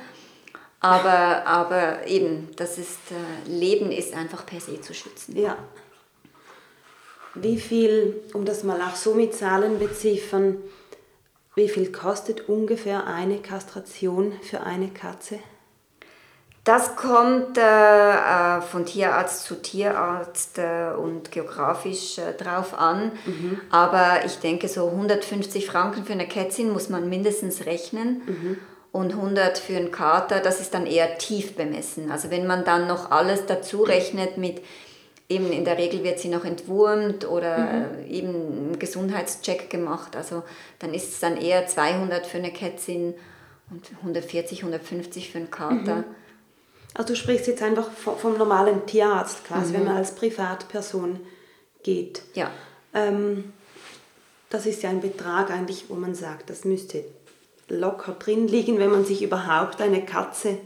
Aber, 0.79 1.45
aber 1.45 2.07
eben, 2.07 2.49
das 2.55 2.79
ist, 2.79 2.97
äh, 3.11 3.49
Leben 3.49 3.91
ist 3.91 4.15
einfach 4.15 4.45
per 4.47 4.59
se 4.59 4.81
zu 4.81 4.95
schützen. 4.95 5.37
Ja. 5.37 5.57
Wie 7.35 7.59
viel, 7.59 8.15
um 8.33 8.45
das 8.45 8.63
mal 8.63 8.81
auch 8.81 8.95
so 8.95 9.13
mit 9.13 9.35
Zahlen 9.35 9.77
beziffern, 9.77 10.57
wie 11.53 11.69
viel 11.69 11.91
kostet 11.91 12.49
ungefähr 12.49 13.05
eine 13.05 13.39
Kastration 13.39 14.33
für 14.41 14.61
eine 14.61 14.87
Katze? 14.87 15.37
Das 16.63 16.95
kommt 16.95 17.57
äh, 17.57 17.61
äh, 17.61 18.61
von 18.61 18.85
Tierarzt 18.85 19.45
zu 19.45 19.55
Tierarzt 19.55 20.59
äh, 20.59 20.93
und 20.95 21.31
geografisch 21.31 22.19
äh, 22.19 22.33
drauf 22.33 22.77
an. 22.77 23.13
Mhm. 23.25 23.61
Aber 23.71 24.19
ich 24.25 24.37
denke, 24.37 24.67
so 24.67 24.87
150 24.87 25.65
Franken 25.65 26.05
für 26.05 26.13
eine 26.13 26.27
Kätzin 26.27 26.71
muss 26.71 26.89
man 26.89 27.09
mindestens 27.09 27.65
rechnen. 27.65 28.21
Mhm. 28.27 28.57
Und 28.91 29.13
100 29.13 29.57
für 29.57 29.75
einen 29.77 29.91
Kater, 29.91 30.39
das 30.39 30.59
ist 30.59 30.73
dann 30.73 30.85
eher 30.85 31.17
tief 31.17 31.55
bemessen. 31.55 32.11
Also 32.11 32.29
wenn 32.29 32.45
man 32.45 32.65
dann 32.65 32.87
noch 32.87 33.09
alles 33.09 33.45
dazu 33.45 33.83
rechnet 33.83 34.37
mit, 34.37 34.61
eben 35.29 35.51
in 35.51 35.63
der 35.63 35.77
Regel 35.77 36.03
wird 36.03 36.19
sie 36.19 36.27
noch 36.27 36.43
entwurmt 36.43 37.27
oder 37.27 37.57
mhm. 37.57 38.05
eben 38.07 38.27
einen 38.27 38.79
Gesundheitscheck 38.79 39.69
gemacht. 39.71 40.15
Also 40.15 40.43
dann 40.77 40.93
ist 40.93 41.13
es 41.13 41.19
dann 41.21 41.37
eher 41.37 41.65
200 41.65 42.27
für 42.27 42.37
eine 42.37 42.51
Kätzin 42.51 43.15
und 43.71 43.89
140, 44.01 44.59
150 44.59 45.31
für 45.31 45.37
einen 45.39 45.49
Kater. 45.49 46.03
Also 46.93 47.13
du 47.13 47.15
sprichst 47.15 47.47
jetzt 47.47 47.63
einfach 47.63 47.89
vom, 47.91 48.37
normalen 48.37 48.85
Tierarzt 48.85 49.45
quasi, 49.45 49.71
mhm. 49.71 49.73
wenn 49.73 49.85
man 49.85 49.97
als 49.97 50.15
Privatperson 50.15 51.19
geht. 51.83 52.21
Ja. 52.33 52.51
Ähm, 52.93 53.53
das 54.49 54.65
ist 54.65 54.83
ja 54.83 54.89
ein 54.89 55.01
Betrag 55.01 55.49
eigentlich, 55.49 55.85
wo 55.87 55.95
man 55.95 56.13
sagt, 56.13 56.49
das 56.49 56.65
müsste 56.65 57.05
locker 57.69 58.13
drin 58.13 58.47
liegen, 58.47 58.79
wenn 58.79 58.91
man 58.91 59.05
sich 59.05 59.21
überhaupt 59.23 59.81
eine 59.81 60.05
Katze 60.05 60.57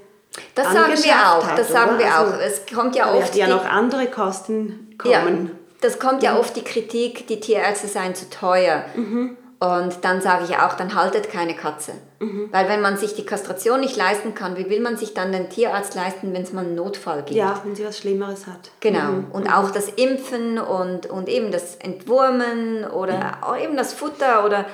das 0.53 0.71
sagen 0.71 0.93
wir 0.93 1.13
auch, 1.13 1.47
hat, 1.47 1.57
das 1.59 1.69
sagen 1.69 1.97
wir 1.97 2.13
also, 2.13 2.33
auch. 2.33 2.39
Es 2.39 2.61
kommt 2.65 2.95
ja 2.95 3.13
oft 3.13 3.35
ja 3.35 3.47
noch 3.47 3.65
andere 3.65 4.07
Kosten 4.07 4.95
kommen. 4.97 5.45
Ja, 5.45 5.51
das 5.81 5.99
kommt 5.99 6.23
ja 6.23 6.33
mhm. 6.33 6.39
oft 6.39 6.55
die 6.55 6.63
Kritik, 6.63 7.27
die 7.27 7.39
Tierärzte 7.39 7.87
seien 7.87 8.15
zu 8.15 8.29
teuer. 8.29 8.85
Mhm. 8.95 9.37
Und 9.59 10.03
dann 10.03 10.21
sage 10.21 10.43
ich 10.43 10.57
auch, 10.57 10.73
dann 10.73 10.95
haltet 10.95 11.31
keine 11.31 11.55
Katze. 11.55 11.93
Mhm. 12.19 12.49
Weil 12.51 12.67
wenn 12.67 12.81
man 12.81 12.97
sich 12.97 13.15
die 13.15 13.25
Kastration 13.25 13.79
nicht 13.79 13.95
leisten 13.95 14.35
kann, 14.35 14.57
wie 14.57 14.69
will 14.69 14.81
man 14.81 14.97
sich 14.97 15.13
dann 15.13 15.31
den 15.31 15.49
Tierarzt 15.49 15.95
leisten, 15.95 16.33
wenn 16.33 16.43
es 16.43 16.51
mal 16.51 16.65
einen 16.65 16.75
Notfall 16.75 17.23
gibt? 17.23 17.37
Ja, 17.37 17.61
wenn 17.63 17.73
sie 17.73 17.85
was 17.85 17.97
Schlimmeres 17.97 18.47
hat. 18.47 18.71
Genau. 18.81 19.11
Mhm. 19.11 19.31
Und 19.31 19.47
auch 19.47 19.71
das 19.71 19.87
Impfen 19.87 20.59
und, 20.59 21.05
und 21.05 21.29
eben 21.29 21.51
das 21.51 21.77
Entwurmen 21.77 22.83
oder 22.83 23.37
auch 23.41 23.57
eben 23.57 23.77
das 23.77 23.93
Futter 23.93 24.45
oder 24.45 24.65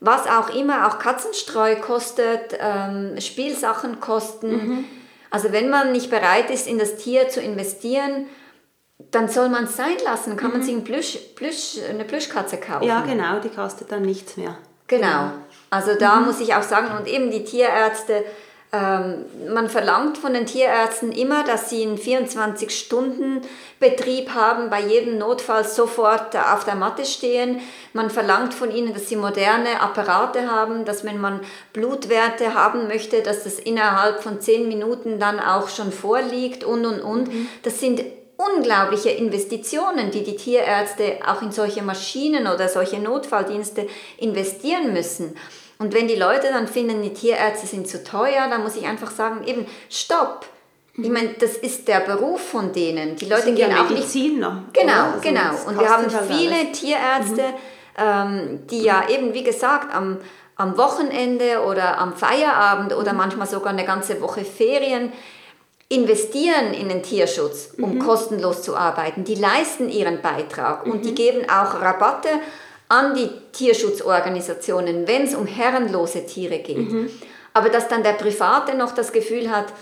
was 0.00 0.28
auch 0.28 0.54
immer, 0.54 0.86
auch 0.86 1.00
Katzenstreu 1.00 1.74
kostet, 1.76 2.56
ähm, 2.60 3.20
Spielsachen 3.20 3.98
kosten. 3.98 4.50
Mhm. 4.50 4.84
Also 5.30 5.52
wenn 5.52 5.68
man 5.68 5.92
nicht 5.92 6.10
bereit 6.10 6.50
ist, 6.50 6.68
in 6.68 6.78
das 6.78 6.96
Tier 6.96 7.28
zu 7.28 7.40
investieren, 7.40 8.26
dann 8.98 9.28
soll 9.28 9.48
man 9.48 9.64
es 9.64 9.76
sein 9.76 9.96
lassen. 10.04 10.36
Kann 10.36 10.48
mhm. 10.48 10.58
man 10.58 10.62
sich 10.62 10.74
ein 10.74 10.84
Plüsch, 10.84 11.16
Plüsch, 11.36 11.78
eine 11.88 12.04
Plüschkatze 12.04 12.58
kaufen. 12.58 12.84
Ja, 12.84 13.00
genau, 13.02 13.40
die 13.40 13.48
kostet 13.48 13.90
dann 13.92 14.02
nichts 14.02 14.36
mehr. 14.36 14.58
Genau. 14.86 15.32
Also 15.70 15.94
da 15.94 16.16
mhm. 16.16 16.26
muss 16.26 16.40
ich 16.40 16.54
auch 16.54 16.62
sagen, 16.62 16.88
und 16.96 17.06
eben 17.06 17.30
die 17.30 17.44
Tierärzte, 17.44 18.24
ähm, 18.70 19.24
man 19.48 19.70
verlangt 19.70 20.18
von 20.18 20.34
den 20.34 20.44
Tierärzten 20.44 21.10
immer, 21.12 21.42
dass 21.42 21.70
sie 21.70 21.82
einen 21.82 21.96
24-Stunden-Betrieb 21.96 24.34
haben, 24.34 24.68
bei 24.68 24.82
jedem 24.82 25.16
Notfall 25.16 25.64
sofort 25.64 26.36
auf 26.36 26.64
der 26.64 26.74
Matte 26.74 27.06
stehen. 27.06 27.60
Man 27.94 28.10
verlangt 28.10 28.52
von 28.52 28.70
ihnen, 28.70 28.92
dass 28.92 29.08
sie 29.08 29.16
moderne 29.16 29.80
Apparate 29.80 30.50
haben, 30.50 30.84
dass 30.84 31.02
wenn 31.04 31.18
man 31.18 31.40
Blutwerte 31.72 32.52
haben 32.52 32.88
möchte, 32.88 33.22
dass 33.22 33.44
das 33.44 33.58
innerhalb 33.58 34.22
von 34.22 34.38
10 34.38 34.68
Minuten 34.68 35.18
dann 35.18 35.40
auch 35.40 35.70
schon 35.70 35.90
vorliegt 35.90 36.62
und, 36.62 36.84
und, 36.84 37.00
und. 37.00 37.32
Mhm. 37.32 37.48
Das 37.62 37.80
sind 37.80 38.04
unglaubliche 38.38 39.10
Investitionen, 39.10 40.12
die 40.12 40.22
die 40.22 40.36
Tierärzte 40.36 41.18
auch 41.26 41.42
in 41.42 41.50
solche 41.50 41.82
Maschinen 41.82 42.46
oder 42.46 42.68
solche 42.68 42.98
Notfalldienste 42.98 43.88
investieren 44.16 44.92
müssen. 44.92 45.36
Und 45.78 45.92
wenn 45.92 46.08
die 46.08 46.14
Leute 46.14 46.48
dann 46.52 46.68
finden, 46.68 47.02
die 47.02 47.12
Tierärzte 47.12 47.66
sind 47.66 47.88
zu 47.88 48.02
teuer, 48.02 48.48
dann 48.48 48.62
muss 48.62 48.76
ich 48.76 48.86
einfach 48.86 49.10
sagen, 49.10 49.44
eben, 49.46 49.66
stopp. 49.90 50.46
Ich 50.96 51.10
meine, 51.10 51.30
das 51.38 51.56
ist 51.56 51.86
der 51.86 52.00
Beruf 52.00 52.40
von 52.40 52.72
denen. 52.72 53.14
Die 53.16 53.26
Leute 53.26 53.54
gehen 53.54 53.70
ja 53.70 53.82
auch 53.82 53.90
Mediziner, 53.90 54.64
nicht. 54.66 54.74
Genau, 54.74 55.04
also 55.04 55.20
genau. 55.20 55.50
Und 55.66 55.78
wir 55.78 55.88
haben 55.88 56.10
viele 56.28 56.54
alles. 56.54 56.80
Tierärzte, 56.80 57.42
mhm. 57.42 57.98
ähm, 57.98 58.66
die 58.68 58.82
ja 58.82 59.08
eben, 59.08 59.32
wie 59.32 59.44
gesagt, 59.44 59.94
am, 59.94 60.18
am 60.56 60.76
Wochenende 60.76 61.62
oder 61.64 61.98
am 61.98 62.14
Feierabend 62.14 62.96
oder 62.96 63.12
mhm. 63.12 63.18
manchmal 63.18 63.46
sogar 63.46 63.72
eine 63.72 63.84
ganze 63.84 64.20
Woche 64.20 64.44
Ferien 64.44 65.12
investieren 65.88 66.74
in 66.74 66.88
den 66.88 67.02
Tierschutz, 67.02 67.70
um 67.78 67.94
mhm. 67.94 67.98
kostenlos 68.00 68.62
zu 68.62 68.76
arbeiten. 68.76 69.24
Die 69.24 69.34
leisten 69.34 69.88
ihren 69.88 70.20
Beitrag 70.20 70.86
mhm. 70.86 70.92
und 70.92 71.04
die 71.04 71.10
mhm. 71.10 71.14
geben 71.14 71.50
auch 71.50 71.80
Rabatte 71.80 72.28
an 72.88 73.14
die 73.14 73.30
Tierschutzorganisationen, 73.52 75.06
wenn 75.06 75.24
es 75.24 75.34
um 75.34 75.46
herrenlose 75.46 76.26
Tiere 76.26 76.58
geht. 76.58 76.90
Mhm. 76.90 77.10
Aber 77.54 77.70
dass 77.70 77.88
dann 77.88 78.02
der 78.02 78.12
Private 78.12 78.76
noch 78.76 78.92
das 78.92 79.12
Gefühl 79.12 79.50
hat, 79.50 79.72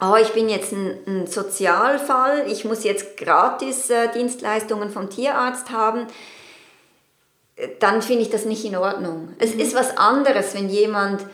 oh, 0.00 0.16
ich 0.20 0.32
bin 0.32 0.48
jetzt 0.48 0.72
ein, 0.72 0.98
ein 1.06 1.26
Sozialfall, 1.26 2.50
ich 2.50 2.64
muss 2.64 2.84
jetzt 2.84 3.16
gratis 3.16 3.90
äh, 3.90 4.08
Dienstleistungen 4.12 4.90
vom 4.90 5.08
Tierarzt 5.08 5.70
haben, 5.70 6.06
äh, 7.56 7.68
dann 7.78 8.02
finde 8.02 8.22
ich 8.22 8.30
das 8.30 8.44
nicht 8.44 8.64
in 8.64 8.76
Ordnung. 8.76 9.34
Es 9.38 9.54
mhm. 9.54 9.60
ist 9.60 9.74
was 9.74 9.96
anderes, 9.96 10.54
wenn 10.54 10.68
jemand 10.68 11.24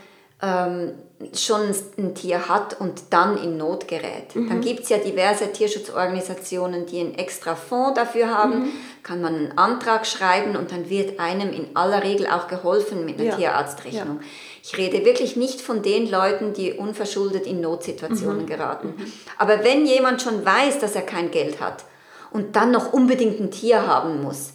ähm, 0.40 0.92
schon 1.34 1.74
ein 1.98 2.14
Tier 2.14 2.48
hat 2.48 2.80
und 2.80 3.02
dann 3.10 3.36
in 3.36 3.56
Not 3.56 3.88
gerät. 3.88 4.34
Mhm. 4.34 4.48
Dann 4.48 4.60
gibt 4.60 4.84
es 4.84 4.88
ja 4.88 4.98
diverse 4.98 5.52
Tierschutzorganisationen, 5.52 6.86
die 6.86 7.00
einen 7.00 7.14
extra 7.14 7.54
Fonds 7.54 7.94
dafür 7.94 8.28
haben. 8.28 8.60
Mhm. 8.60 8.68
Kann 9.02 9.20
man 9.20 9.34
einen 9.34 9.58
Antrag 9.58 10.06
schreiben 10.06 10.56
und 10.56 10.72
dann 10.72 10.88
wird 10.88 11.18
einem 11.18 11.52
in 11.52 11.74
aller 11.74 12.02
Regel 12.02 12.26
auch 12.26 12.48
geholfen 12.48 13.04
mit 13.04 13.20
einer 13.20 13.30
ja. 13.30 13.36
Tierarztrechnung. 13.36 14.20
Ja. 14.20 14.26
Ich 14.62 14.78
rede 14.78 15.04
wirklich 15.04 15.36
nicht 15.36 15.60
von 15.60 15.82
den 15.82 16.10
Leuten, 16.10 16.52
die 16.52 16.72
unverschuldet 16.72 17.46
in 17.46 17.60
Notsituationen 17.60 18.42
mhm. 18.42 18.46
geraten. 18.46 18.94
Mhm. 18.96 19.12
Aber 19.38 19.64
wenn 19.64 19.86
jemand 19.86 20.22
schon 20.22 20.44
weiß, 20.44 20.78
dass 20.78 20.94
er 20.94 21.02
kein 21.02 21.30
Geld 21.30 21.60
hat 21.60 21.84
und 22.30 22.56
dann 22.56 22.70
noch 22.70 22.92
unbedingt 22.92 23.40
ein 23.40 23.50
Tier 23.50 23.86
haben 23.86 24.22
muss, 24.22 24.52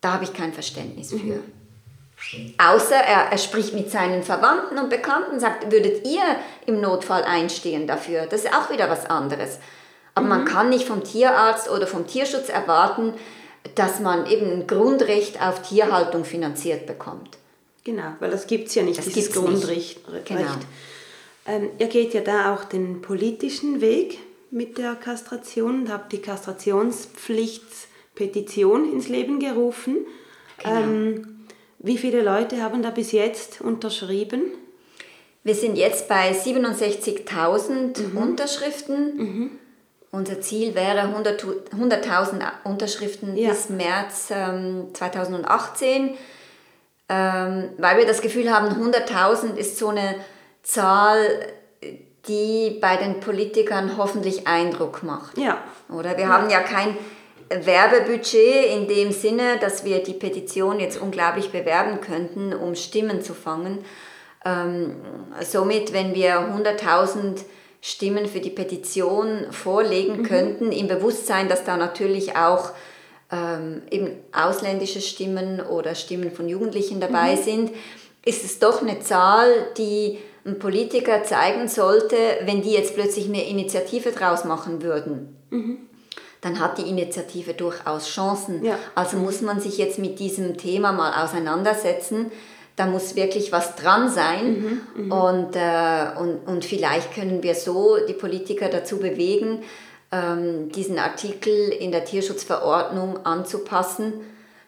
da 0.00 0.12
habe 0.14 0.24
ich 0.24 0.34
kein 0.34 0.52
Verständnis 0.52 1.10
für. 1.10 1.40
Außer 2.58 2.96
er, 2.96 3.30
er 3.30 3.38
spricht 3.38 3.74
mit 3.74 3.90
seinen 3.90 4.22
Verwandten 4.22 4.78
und 4.78 4.90
Bekannten, 4.90 5.40
sagt, 5.40 5.70
würdet 5.70 6.06
ihr 6.06 6.22
im 6.66 6.80
Notfall 6.80 7.24
einstehen 7.24 7.86
dafür? 7.86 8.26
Das 8.26 8.44
ist 8.44 8.54
auch 8.54 8.70
wieder 8.70 8.90
was 8.90 9.06
anderes. 9.06 9.58
Aber 10.14 10.24
mhm. 10.24 10.30
man 10.30 10.44
kann 10.44 10.68
nicht 10.68 10.86
vom 10.86 11.04
Tierarzt 11.04 11.70
oder 11.70 11.86
vom 11.86 12.06
Tierschutz 12.06 12.48
erwarten, 12.48 13.14
dass 13.74 14.00
man 14.00 14.26
eben 14.26 14.50
ein 14.50 14.66
Grundrecht 14.66 15.40
auf 15.40 15.62
Tierhaltung 15.62 16.24
finanziert 16.24 16.86
bekommt. 16.86 17.38
Genau, 17.82 18.12
weil 18.20 18.30
das 18.30 18.46
gibt 18.46 18.68
es 18.68 18.74
ja 18.74 18.82
nicht, 18.82 18.98
das 18.98 19.06
dieses 19.06 19.32
Grundrecht. 19.32 20.06
Nicht. 20.08 20.26
Genau. 20.26 20.50
Ähm, 21.46 21.68
ihr 21.78 21.88
geht 21.88 22.14
ja 22.14 22.22
da 22.22 22.54
auch 22.54 22.64
den 22.64 23.02
politischen 23.02 23.82
Weg 23.82 24.18
mit 24.50 24.78
der 24.78 24.94
Kastration 24.94 25.82
und 25.82 25.92
habt 25.92 26.10
die 26.12 26.22
Kastrationspflichtpetition 26.22 28.90
ins 28.90 29.08
Leben 29.08 29.38
gerufen. 29.40 30.06
Genau. 30.58 30.76
Ähm, 30.76 31.33
wie 31.84 31.98
viele 31.98 32.22
Leute 32.22 32.62
haben 32.62 32.82
da 32.82 32.90
bis 32.90 33.12
jetzt 33.12 33.60
unterschrieben? 33.60 34.42
Wir 35.42 35.54
sind 35.54 35.76
jetzt 35.76 36.08
bei 36.08 36.32
67.000 36.32 38.00
mhm. 38.00 38.16
Unterschriften. 38.16 39.16
Mhm. 39.16 39.50
Unser 40.10 40.40
Ziel 40.40 40.74
wäre 40.74 41.00
100.000 41.00 41.72
100 41.72 42.06
Unterschriften 42.64 43.36
ja. 43.36 43.50
bis 43.50 43.68
März 43.68 44.28
ähm, 44.30 44.94
2018, 44.94 46.14
ähm, 47.10 47.68
weil 47.76 47.98
wir 47.98 48.06
das 48.06 48.22
Gefühl 48.22 48.50
haben, 48.50 48.68
100.000 48.68 49.56
ist 49.56 49.76
so 49.76 49.88
eine 49.88 50.14
Zahl, 50.62 51.18
die 52.28 52.78
bei 52.80 52.96
den 52.96 53.20
Politikern 53.20 53.98
hoffentlich 53.98 54.46
Eindruck 54.46 55.02
macht. 55.02 55.36
Ja. 55.36 55.58
Oder 55.90 56.16
wir 56.16 56.24
ja. 56.24 56.28
haben 56.28 56.48
ja 56.48 56.60
kein 56.60 56.96
Werbebudget 57.48 58.66
in 58.74 58.88
dem 58.88 59.12
Sinne, 59.12 59.58
dass 59.60 59.84
wir 59.84 60.02
die 60.02 60.14
Petition 60.14 60.80
jetzt 60.80 61.00
unglaublich 61.00 61.50
bewerben 61.50 62.00
könnten, 62.00 62.52
um 62.52 62.74
Stimmen 62.74 63.22
zu 63.22 63.34
fangen. 63.34 63.84
Ähm, 64.44 64.96
somit, 65.40 65.92
wenn 65.92 66.14
wir 66.14 66.36
100.000 66.36 67.42
Stimmen 67.80 68.26
für 68.26 68.40
die 68.40 68.50
Petition 68.50 69.46
vorlegen 69.50 70.18
mhm. 70.18 70.22
könnten, 70.24 70.72
im 70.72 70.88
Bewusstsein, 70.88 71.48
dass 71.48 71.64
da 71.64 71.76
natürlich 71.76 72.36
auch 72.36 72.70
ähm, 73.30 73.82
eben 73.90 74.10
ausländische 74.32 75.00
Stimmen 75.00 75.60
oder 75.60 75.94
Stimmen 75.94 76.30
von 76.30 76.48
Jugendlichen 76.48 77.00
dabei 77.00 77.36
mhm. 77.36 77.42
sind, 77.42 77.70
ist 78.24 78.44
es 78.44 78.58
doch 78.58 78.80
eine 78.80 79.00
Zahl, 79.00 79.50
die 79.76 80.18
ein 80.46 80.58
Politiker 80.58 81.24
zeigen 81.24 81.68
sollte, 81.68 82.16
wenn 82.44 82.62
die 82.62 82.72
jetzt 82.72 82.94
plötzlich 82.94 83.26
eine 83.26 83.46
Initiative 83.48 84.12
draus 84.12 84.44
machen 84.44 84.82
würden. 84.82 85.36
Mhm 85.50 85.78
dann 86.44 86.60
hat 86.60 86.76
die 86.76 86.82
Initiative 86.82 87.54
durchaus 87.54 88.06
Chancen. 88.06 88.62
Ja. 88.62 88.78
Also 88.94 89.16
muss 89.16 89.40
man 89.40 89.60
sich 89.60 89.78
jetzt 89.78 89.98
mit 89.98 90.18
diesem 90.18 90.58
Thema 90.58 90.92
mal 90.92 91.24
auseinandersetzen. 91.24 92.30
Da 92.76 92.84
muss 92.84 93.16
wirklich 93.16 93.50
was 93.50 93.76
dran 93.76 94.10
sein. 94.10 94.82
Mhm, 94.94 95.10
und, 95.10 95.56
äh, 95.56 96.06
und, 96.18 96.46
und 96.46 96.64
vielleicht 96.66 97.14
können 97.14 97.42
wir 97.42 97.54
so 97.54 97.96
die 98.06 98.12
Politiker 98.12 98.68
dazu 98.68 98.98
bewegen, 98.98 99.62
ähm, 100.12 100.70
diesen 100.70 100.98
Artikel 100.98 101.70
in 101.70 101.92
der 101.92 102.04
Tierschutzverordnung 102.04 103.24
anzupassen, 103.24 104.12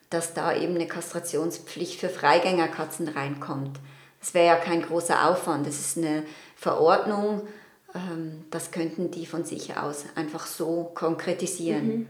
dass 0.08 0.32
da 0.32 0.56
eben 0.56 0.76
eine 0.76 0.86
Kastrationspflicht 0.86 2.00
für 2.00 2.08
Freigängerkatzen 2.08 3.08
reinkommt. 3.08 3.78
Das 4.18 4.32
wäre 4.32 4.46
ja 4.46 4.56
kein 4.56 4.80
großer 4.80 5.28
Aufwand. 5.28 5.66
Das 5.66 5.78
ist 5.78 5.98
eine 5.98 6.22
Verordnung, 6.56 7.42
das 8.50 8.70
könnten 8.70 9.10
die 9.10 9.26
von 9.26 9.44
sich 9.44 9.76
aus 9.76 10.04
einfach 10.14 10.46
so 10.46 10.90
konkretisieren. 10.94 12.08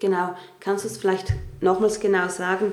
Genau. 0.00 0.34
Kannst 0.58 0.84
du 0.84 0.88
es 0.88 0.98
vielleicht 0.98 1.32
nochmals 1.60 2.00
genau 2.00 2.28
sagen, 2.28 2.72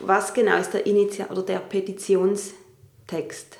was 0.00 0.32
genau 0.32 0.56
ist 0.56 0.72
der 0.72 0.86
Initial 0.86 1.30
oder 1.30 1.42
der 1.42 1.58
Petitionstext? 1.58 3.58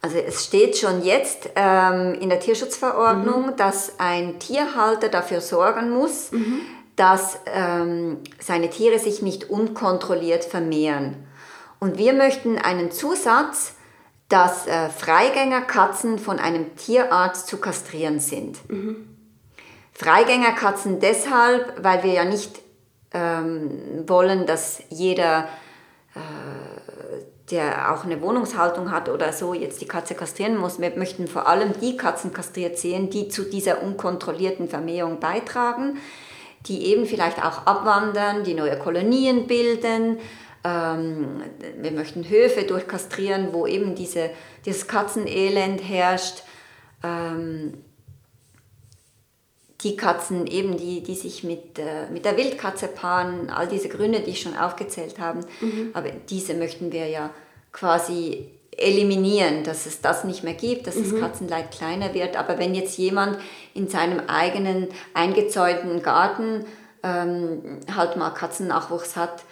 Also 0.00 0.18
es 0.18 0.44
steht 0.44 0.76
schon 0.76 1.04
jetzt 1.04 1.50
ähm, 1.54 2.14
in 2.20 2.28
der 2.28 2.40
Tierschutzverordnung, 2.40 3.54
dass 3.56 3.92
ein 3.98 4.40
Tierhalter 4.40 5.08
dafür 5.08 5.40
sorgen 5.40 5.90
muss, 5.90 6.30
dass 6.96 7.38
ähm, 7.46 8.18
seine 8.40 8.68
Tiere 8.68 8.98
sich 8.98 9.22
nicht 9.22 9.48
unkontrolliert 9.48 10.44
vermehren. 10.44 11.24
Und 11.78 11.98
wir 11.98 12.12
möchten 12.12 12.58
einen 12.58 12.90
Zusatz, 12.90 13.74
dass 14.32 14.66
äh, 14.66 14.88
Freigängerkatzen 14.88 16.18
von 16.18 16.38
einem 16.38 16.74
Tierarzt 16.76 17.48
zu 17.48 17.58
kastrieren 17.58 18.18
sind. 18.18 18.56
Freigängerkatzen 19.92 21.00
deshalb, 21.00 21.84
weil 21.84 22.02
wir 22.02 22.14
ja 22.14 22.24
nicht 22.24 22.62
ähm, 23.12 24.04
wollen, 24.06 24.46
dass 24.46 24.82
jeder, 24.88 25.48
äh, 26.14 26.20
der 27.50 27.92
auch 27.92 28.04
eine 28.04 28.22
Wohnungshaltung 28.22 28.90
hat 28.90 29.10
oder 29.10 29.34
so, 29.34 29.52
jetzt 29.52 29.82
die 29.82 29.86
Katze 29.86 30.14
kastrieren 30.14 30.56
muss. 30.56 30.80
Wir 30.80 30.96
möchten 30.96 31.28
vor 31.28 31.46
allem 31.46 31.74
die 31.78 31.98
Katzen 31.98 32.32
kastriert 32.32 32.78
sehen, 32.78 33.10
die 33.10 33.28
zu 33.28 33.42
dieser 33.42 33.82
unkontrollierten 33.82 34.66
Vermehrung 34.66 35.20
beitragen, 35.20 35.98
die 36.66 36.86
eben 36.86 37.04
vielleicht 37.04 37.44
auch 37.44 37.66
abwandern, 37.66 38.44
die 38.44 38.54
neue 38.54 38.78
Kolonien 38.78 39.46
bilden. 39.46 40.18
Ähm, 40.64 41.42
wir 41.78 41.90
möchten 41.90 42.28
Höfe 42.28 42.62
durchkastrieren, 42.64 43.52
wo 43.52 43.66
eben 43.66 43.94
diese, 43.94 44.30
dieses 44.64 44.86
Katzenelend 44.86 45.80
herrscht. 45.82 46.42
Ähm, 47.02 47.74
die 49.82 49.96
Katzen 49.96 50.46
eben, 50.46 50.76
die, 50.76 51.02
die 51.02 51.16
sich 51.16 51.42
mit, 51.42 51.78
äh, 51.78 52.08
mit 52.12 52.24
der 52.24 52.36
Wildkatze 52.36 52.86
paaren, 52.86 53.50
all 53.50 53.66
diese 53.66 53.88
Gründe, 53.88 54.20
die 54.20 54.30
ich 54.30 54.40
schon 54.40 54.56
aufgezählt 54.56 55.18
habe, 55.18 55.40
aber 55.92 56.10
diese 56.10 56.54
möchten 56.54 56.92
wir 56.92 57.08
ja 57.08 57.30
quasi 57.72 58.48
eliminieren, 58.76 59.64
dass 59.64 59.86
es 59.86 60.00
das 60.00 60.24
nicht 60.24 60.44
mehr 60.44 60.54
gibt, 60.54 60.86
dass 60.86 60.96
das 60.96 61.18
Katzenleid 61.18 61.70
kleiner 61.72 62.14
wird. 62.14 62.36
Aber 62.36 62.58
wenn 62.58 62.74
jetzt 62.74 62.96
jemand 62.96 63.38
in 63.74 63.88
seinem 63.88 64.20
eigenen 64.28 64.88
eingezäunten 65.14 66.02
Garten 66.02 66.64
ähm, 67.02 67.80
halt 67.94 68.16
mal 68.16 68.30
Katzennachwuchs 68.30 69.16
hat, 69.16 69.42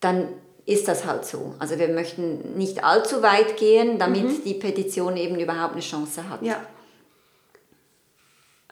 dann 0.00 0.28
ist 0.66 0.86
das 0.86 1.06
halt 1.06 1.24
so. 1.24 1.54
Also 1.58 1.78
wir 1.78 1.88
möchten 1.88 2.56
nicht 2.58 2.84
allzu 2.84 3.22
weit 3.22 3.56
gehen, 3.56 3.98
damit 3.98 4.44
die 4.44 4.54
Petition 4.54 5.16
eben 5.16 5.40
überhaupt 5.40 5.72
eine 5.72 5.80
Chance 5.80 6.28
hat. 6.28 6.42
Ja. 6.42 6.60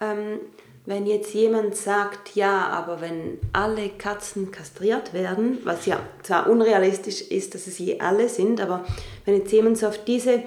Ähm, 0.00 0.40
wenn 0.84 1.06
jetzt 1.06 1.34
jemand 1.34 1.74
sagt, 1.74 2.36
ja, 2.36 2.68
aber 2.68 3.00
wenn 3.00 3.40
alle 3.52 3.88
Katzen 3.88 4.52
kastriert 4.52 5.14
werden, 5.14 5.58
was 5.64 5.86
ja 5.86 5.98
zwar 6.22 6.48
unrealistisch 6.48 7.22
ist, 7.22 7.54
dass 7.54 7.66
es 7.66 7.78
je 7.78 7.98
alle 7.98 8.28
sind, 8.28 8.60
aber 8.60 8.84
wenn 9.24 9.36
jetzt 9.36 9.50
jemand 9.50 9.78
so 9.78 9.88
auf 9.88 10.04
diese 10.04 10.42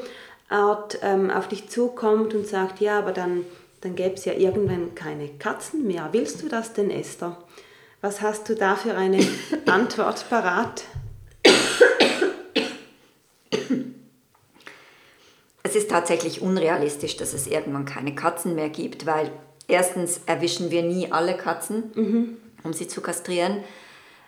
Art 0.49 0.99
ähm, 1.01 1.29
auf 1.29 1.47
dich 1.47 1.67
zukommt 1.69 2.33
und 2.33 2.47
sagt, 2.47 2.79
ja, 2.79 2.99
aber 2.99 3.11
dann, 3.11 3.43
dann 3.81 3.95
gäbe 3.95 4.13
es 4.13 4.25
ja 4.25 4.33
irgendwann 4.33 4.95
keine 4.95 5.27
Katzen 5.27 5.85
mehr. 5.85 6.09
Willst 6.11 6.41
du 6.41 6.47
das 6.47 6.73
denn, 6.73 6.89
Esther? 6.89 7.37
Was 8.01 8.21
hast 8.21 8.47
du 8.47 8.55
da 8.55 8.77
für 8.77 8.95
eine 8.95 9.19
Antwort 9.65 10.29
parat? 10.29 10.83
Es 15.63 15.75
ist 15.75 15.89
tatsächlich 15.89 16.41
unrealistisch, 16.41 17.17
dass 17.17 17.33
es 17.33 17.45
irgendwann 17.45 17.83
keine 17.85 18.15
Katzen 18.15 18.55
mehr 18.55 18.69
gibt, 18.69 19.05
weil 19.05 19.31
erstens 19.67 20.21
erwischen 20.25 20.71
wir 20.71 20.81
nie 20.81 21.11
alle 21.11 21.35
Katzen, 21.35 22.37
um 22.63 22.73
sie 22.73 22.87
zu 22.87 23.01
kastrieren. 23.01 23.57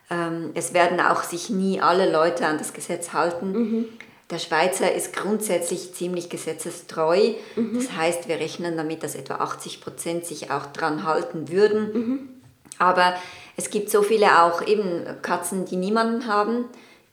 Ähm, 0.10 0.52
es 0.54 0.74
werden 0.74 1.00
auch 1.00 1.24
sich 1.24 1.50
nie 1.50 1.80
alle 1.80 2.12
Leute 2.12 2.46
an 2.46 2.58
das 2.58 2.74
Gesetz 2.74 3.14
halten. 3.14 3.88
Der 4.30 4.40
Schweizer 4.40 4.94
ist 4.94 5.16
grundsätzlich 5.16 5.94
ziemlich 5.94 6.30
gesetzestreu. 6.30 7.34
Das 7.56 7.94
heißt, 7.94 8.28
wir 8.28 8.36
rechnen 8.36 8.76
damit, 8.78 9.02
dass 9.02 9.16
etwa 9.16 9.36
80 9.36 9.82
Prozent 9.82 10.26
sich 10.26 10.52
auch 10.52 10.68
dran 10.68 11.06
halten 11.06 11.50
würden. 11.50 12.42
Aber 12.78 13.16
es 13.58 13.70
gibt 13.70 13.90
so 13.90 14.02
viele 14.02 14.44
auch 14.44 14.66
eben 14.66 15.04
Katzen, 15.22 15.66
die 15.66 15.76
niemanden 15.76 16.28
haben, 16.28 16.66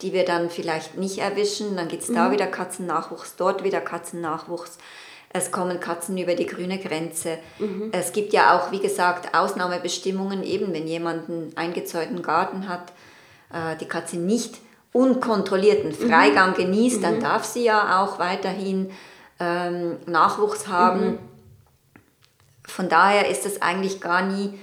die 0.03 0.13
wir 0.13 0.25
dann 0.25 0.51
vielleicht 0.51 0.97
nicht 0.97 1.19
erwischen. 1.19 1.77
Dann 1.77 1.89
gibt 1.89 2.03
es 2.03 2.13
da 2.13 2.31
wieder 2.31 2.47
Katzennachwuchs, 2.47 3.37
dort 3.37 3.65
wieder 3.65 3.81
Katzennachwuchs. 3.81 4.79
Es 5.31 5.51
kommen 5.51 5.81
Katzen 5.81 6.17
über 6.17 6.35
die 6.35 6.47
grüne 6.47 6.79
Grenze. 6.79 7.39
Es 7.93 8.13
gibt 8.13 8.33
ja 8.33 8.57
auch, 8.57 8.71
wie 8.71 8.79
gesagt, 8.79 9.37
Ausnahmebestimmungen, 9.37 10.43
eben 10.43 10.73
wenn 10.73 10.87
jemand 10.87 11.29
einen 11.29 11.53
eingezäunten 11.57 12.23
Garten 12.23 12.69
hat, 12.69 12.93
äh, 13.53 13.77
die 13.77 13.87
Katze 13.87 14.17
nicht 14.17 14.59
unkontrollierten 14.93 15.93
Freigang 15.93 16.55
genießt, 16.55 17.03
dann 17.03 17.21
darf 17.21 17.45
sie 17.45 17.65
ja 17.65 18.03
auch 18.03 18.19
weiterhin 18.19 18.91
ähm, 19.39 19.97
Nachwuchs 20.07 20.67
haben. 20.67 21.19
Von 22.67 22.89
daher 22.89 23.29
ist 23.29 23.45
es 23.45 23.61
eigentlich 23.61 24.01
gar 24.01 24.23
nie 24.23 24.59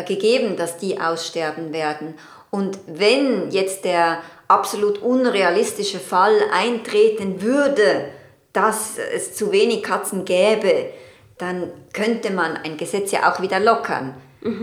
gegeben, 0.00 0.56
dass 0.56 0.78
die 0.78 1.00
aussterben 1.00 1.72
werden. 1.72 2.14
Und 2.50 2.78
wenn 2.86 3.50
jetzt 3.50 3.84
der 3.84 4.22
absolut 4.48 4.98
unrealistische 4.98 5.98
Fall 5.98 6.34
eintreten 6.52 7.42
würde, 7.42 8.06
dass 8.52 8.98
es 9.14 9.34
zu 9.34 9.52
wenig 9.52 9.82
Katzen 9.82 10.24
gäbe, 10.24 10.86
dann 11.38 11.70
könnte 11.92 12.30
man 12.30 12.56
ein 12.56 12.76
Gesetz 12.76 13.10
ja 13.12 13.32
auch 13.32 13.40
wieder 13.40 13.60
lockern. 13.60 14.14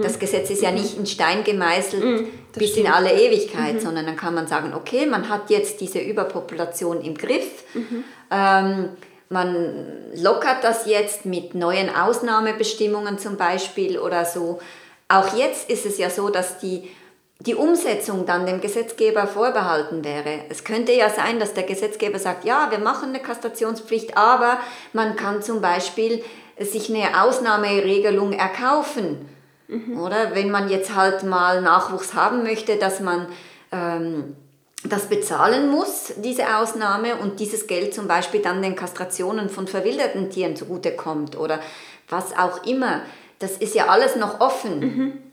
Das 0.01 0.19
Gesetz 0.19 0.49
ist 0.49 0.61
ja 0.61 0.71
nicht 0.71 0.97
in 0.97 1.05
Stein 1.05 1.43
gemeißelt 1.45 2.27
bis 2.53 2.75
in 2.75 2.87
alle 2.87 3.13
Ewigkeit, 3.13 3.81
sondern 3.81 4.05
dann 4.05 4.17
kann 4.17 4.35
man 4.35 4.45
sagen, 4.45 4.73
okay, 4.73 5.05
man 5.05 5.29
hat 5.29 5.49
jetzt 5.49 5.79
diese 5.79 5.99
Überpopulation 5.99 7.01
im 7.01 7.15
Griff. 7.15 7.63
Ähm, 8.29 8.89
man 9.29 9.85
lockert 10.15 10.63
das 10.63 10.85
jetzt 10.85 11.25
mit 11.25 11.55
neuen 11.55 11.89
Ausnahmebestimmungen 11.95 13.19
zum 13.19 13.37
Beispiel 13.37 13.99
oder 13.99 14.25
so. 14.25 14.59
Auch 15.09 15.35
jetzt 15.35 15.69
ist 15.69 15.85
es 15.85 15.97
ja 15.97 16.09
so, 16.09 16.29
dass 16.29 16.59
die, 16.59 16.89
die 17.39 17.55
Umsetzung 17.55 18.25
dann 18.25 18.45
dem 18.45 18.61
Gesetzgeber 18.61 19.27
vorbehalten 19.27 20.05
wäre. 20.05 20.45
Es 20.49 20.63
könnte 20.63 20.93
ja 20.93 21.09
sein, 21.09 21.39
dass 21.39 21.53
der 21.53 21.63
Gesetzgeber 21.63 22.19
sagt, 22.19 22.45
ja, 22.45 22.67
wir 22.69 22.79
machen 22.79 23.09
eine 23.09 23.19
Kastrationspflicht, 23.19 24.15
aber 24.15 24.59
man 24.93 25.15
kann 25.17 25.41
zum 25.41 25.59
Beispiel 25.61 26.23
sich 26.59 26.89
eine 26.89 27.21
Ausnahmeregelung 27.23 28.33
erkaufen. 28.33 29.27
Oder 29.99 30.33
wenn 30.33 30.49
man 30.49 30.69
jetzt 30.69 30.95
halt 30.95 31.23
mal 31.23 31.61
Nachwuchs 31.61 32.15
haben 32.15 32.41
möchte, 32.41 32.77
dass 32.77 33.01
man 33.01 33.27
ähm, 33.71 34.35
das 34.83 35.07
bezahlen 35.07 35.69
muss, 35.69 36.13
diese 36.17 36.57
Ausnahme, 36.57 37.17
und 37.17 37.39
dieses 37.39 37.67
Geld 37.67 37.93
zum 37.93 38.07
Beispiel 38.07 38.41
dann 38.41 38.61
den 38.61 38.75
Kastrationen 38.75 39.49
von 39.49 39.67
verwilderten 39.67 40.29
Tieren 40.29 40.55
zugutekommt 40.55 41.37
oder 41.37 41.59
was 42.07 42.35
auch 42.35 42.63
immer. 42.65 43.01
Das 43.39 43.57
ist 43.57 43.73
ja 43.73 43.87
alles 43.87 44.15
noch 44.15 44.41
offen. 44.41 44.81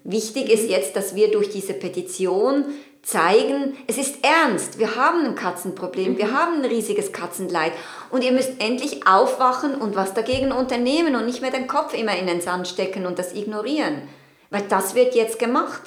Wichtig 0.05 0.49
ist 0.49 0.71
jetzt, 0.71 0.95
dass 0.95 1.15
wir 1.15 1.31
durch 1.31 1.51
diese 1.51 1.75
Petition 1.75 2.65
zeigen, 3.03 3.77
es 3.87 3.99
ist 3.99 4.25
ernst, 4.25 4.81
wir 4.81 4.97
haben 4.97 5.25
ein 5.25 5.35
Katzenproblem, 5.37 6.19
wir 6.19 6.33
haben 6.33 6.57
ein 6.57 6.65
riesiges 6.65 7.13
Katzenleid 7.13 7.73
und 8.11 8.25
ihr 8.25 8.33
müsst 8.33 8.61
endlich 8.61 9.07
aufwachen 9.07 9.77
und 9.77 9.95
was 9.95 10.13
dagegen 10.13 10.51
unternehmen 10.51 11.15
und 11.15 11.25
nicht 11.25 11.41
mehr 11.41 11.53
den 11.53 11.69
Kopf 11.69 11.95
immer 11.95 12.17
in 12.17 12.27
den 12.27 12.41
Sand 12.41 12.67
stecken 12.67 13.07
und 13.07 13.19
das 13.19 13.33
ignorieren. 13.33 14.03
Weil 14.51 14.63
das 14.69 14.95
wird 14.95 15.15
jetzt 15.15 15.39
gemacht. 15.39 15.83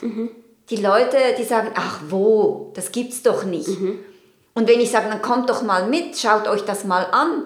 Die 0.70 0.76
Leute, 0.78 1.18
die 1.38 1.44
sagen, 1.44 1.72
ach 1.76 2.00
wo, 2.10 2.72
das 2.76 2.92
gibt's 2.92 3.22
doch 3.22 3.44
nicht. 3.44 3.68
Und 4.54 4.68
wenn 4.68 4.80
ich 4.80 4.92
sage, 4.92 5.10
dann 5.10 5.22
kommt 5.22 5.50
doch 5.50 5.62
mal 5.62 5.88
mit, 5.88 6.18
schaut 6.18 6.48
euch 6.48 6.62
das 6.64 6.84
mal 6.84 7.06
an, 7.12 7.46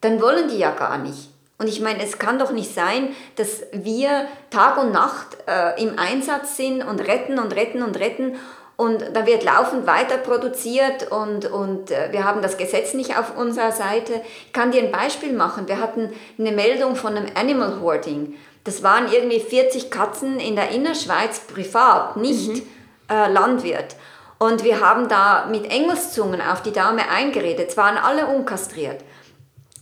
dann 0.00 0.20
wollen 0.20 0.48
die 0.48 0.58
ja 0.58 0.70
gar 0.70 0.98
nicht. 0.98 1.30
Und 1.58 1.68
ich 1.68 1.80
meine, 1.80 2.02
es 2.02 2.18
kann 2.18 2.38
doch 2.38 2.52
nicht 2.52 2.74
sein, 2.74 3.14
dass 3.36 3.62
wir 3.72 4.26
Tag 4.50 4.76
und 4.76 4.92
Nacht 4.92 5.38
äh, 5.46 5.82
im 5.82 5.98
Einsatz 5.98 6.56
sind 6.56 6.82
und 6.82 7.00
retten 7.00 7.38
und 7.38 7.54
retten 7.54 7.82
und 7.82 7.98
retten 7.98 8.36
und 8.76 9.02
da 9.14 9.24
wird 9.24 9.42
laufend 9.42 9.86
weiter 9.86 10.18
produziert 10.18 11.10
und, 11.10 11.50
und 11.50 11.90
äh, 11.90 12.12
wir 12.12 12.24
haben 12.24 12.42
das 12.42 12.58
Gesetz 12.58 12.92
nicht 12.92 13.18
auf 13.18 13.36
unserer 13.36 13.72
Seite. 13.72 14.20
Ich 14.46 14.52
kann 14.52 14.70
dir 14.70 14.82
ein 14.82 14.92
Beispiel 14.92 15.32
machen. 15.32 15.66
Wir 15.66 15.80
hatten 15.80 16.12
eine 16.38 16.52
Meldung 16.52 16.94
von 16.94 17.16
einem 17.16 17.30
Animal 17.34 17.80
Hoarding. 17.80 18.34
Das 18.64 18.82
waren 18.82 19.10
irgendwie 19.10 19.40
40 19.40 19.90
Katzen 19.90 20.38
in 20.38 20.56
der 20.56 20.72
Innerschweiz 20.72 21.40
privat, 21.40 22.18
nicht 22.18 22.48
mhm. 22.48 22.62
äh, 23.10 23.32
Landwirt. 23.32 23.96
Und 24.38 24.62
wir 24.62 24.80
haben 24.80 25.08
da 25.08 25.46
mit 25.50 25.70
Engelszungen 25.70 26.42
auf 26.42 26.60
die 26.60 26.72
Dame 26.72 27.08
eingeredet. 27.08 27.70
Es 27.70 27.76
waren 27.78 27.96
alle 27.96 28.26
unkastriert. 28.26 29.00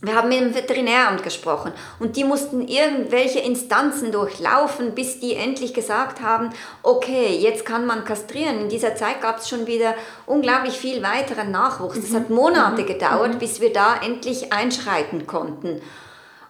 Wir 0.05 0.15
haben 0.15 0.29
mit 0.29 0.39
dem 0.39 0.53
Veterinäramt 0.53 1.23
gesprochen 1.23 1.71
und 1.99 2.15
die 2.15 2.23
mussten 2.23 2.67
irgendwelche 2.67 3.39
Instanzen 3.39 4.11
durchlaufen, 4.11 4.93
bis 4.93 5.19
die 5.19 5.33
endlich 5.33 5.73
gesagt 5.73 6.21
haben, 6.21 6.51
okay, 6.83 7.35
jetzt 7.39 7.65
kann 7.65 7.85
man 7.87 8.05
kastrieren. 8.05 8.59
In 8.59 8.69
dieser 8.69 8.95
Zeit 8.95 9.21
gab 9.21 9.39
es 9.39 9.49
schon 9.49 9.65
wieder 9.65 9.95
unglaublich 10.25 10.77
viel 10.77 11.01
weiteren 11.01 11.49
Nachwuchs. 11.51 11.97
Es 11.97 12.13
hat 12.13 12.29
mhm. 12.29 12.35
Monate 12.35 12.83
mhm. 12.83 12.87
gedauert, 12.87 13.33
mhm. 13.33 13.39
bis 13.39 13.61
wir 13.61 13.73
da 13.73 13.95
endlich 14.03 14.53
einschreiten 14.53 15.25
konnten. 15.25 15.81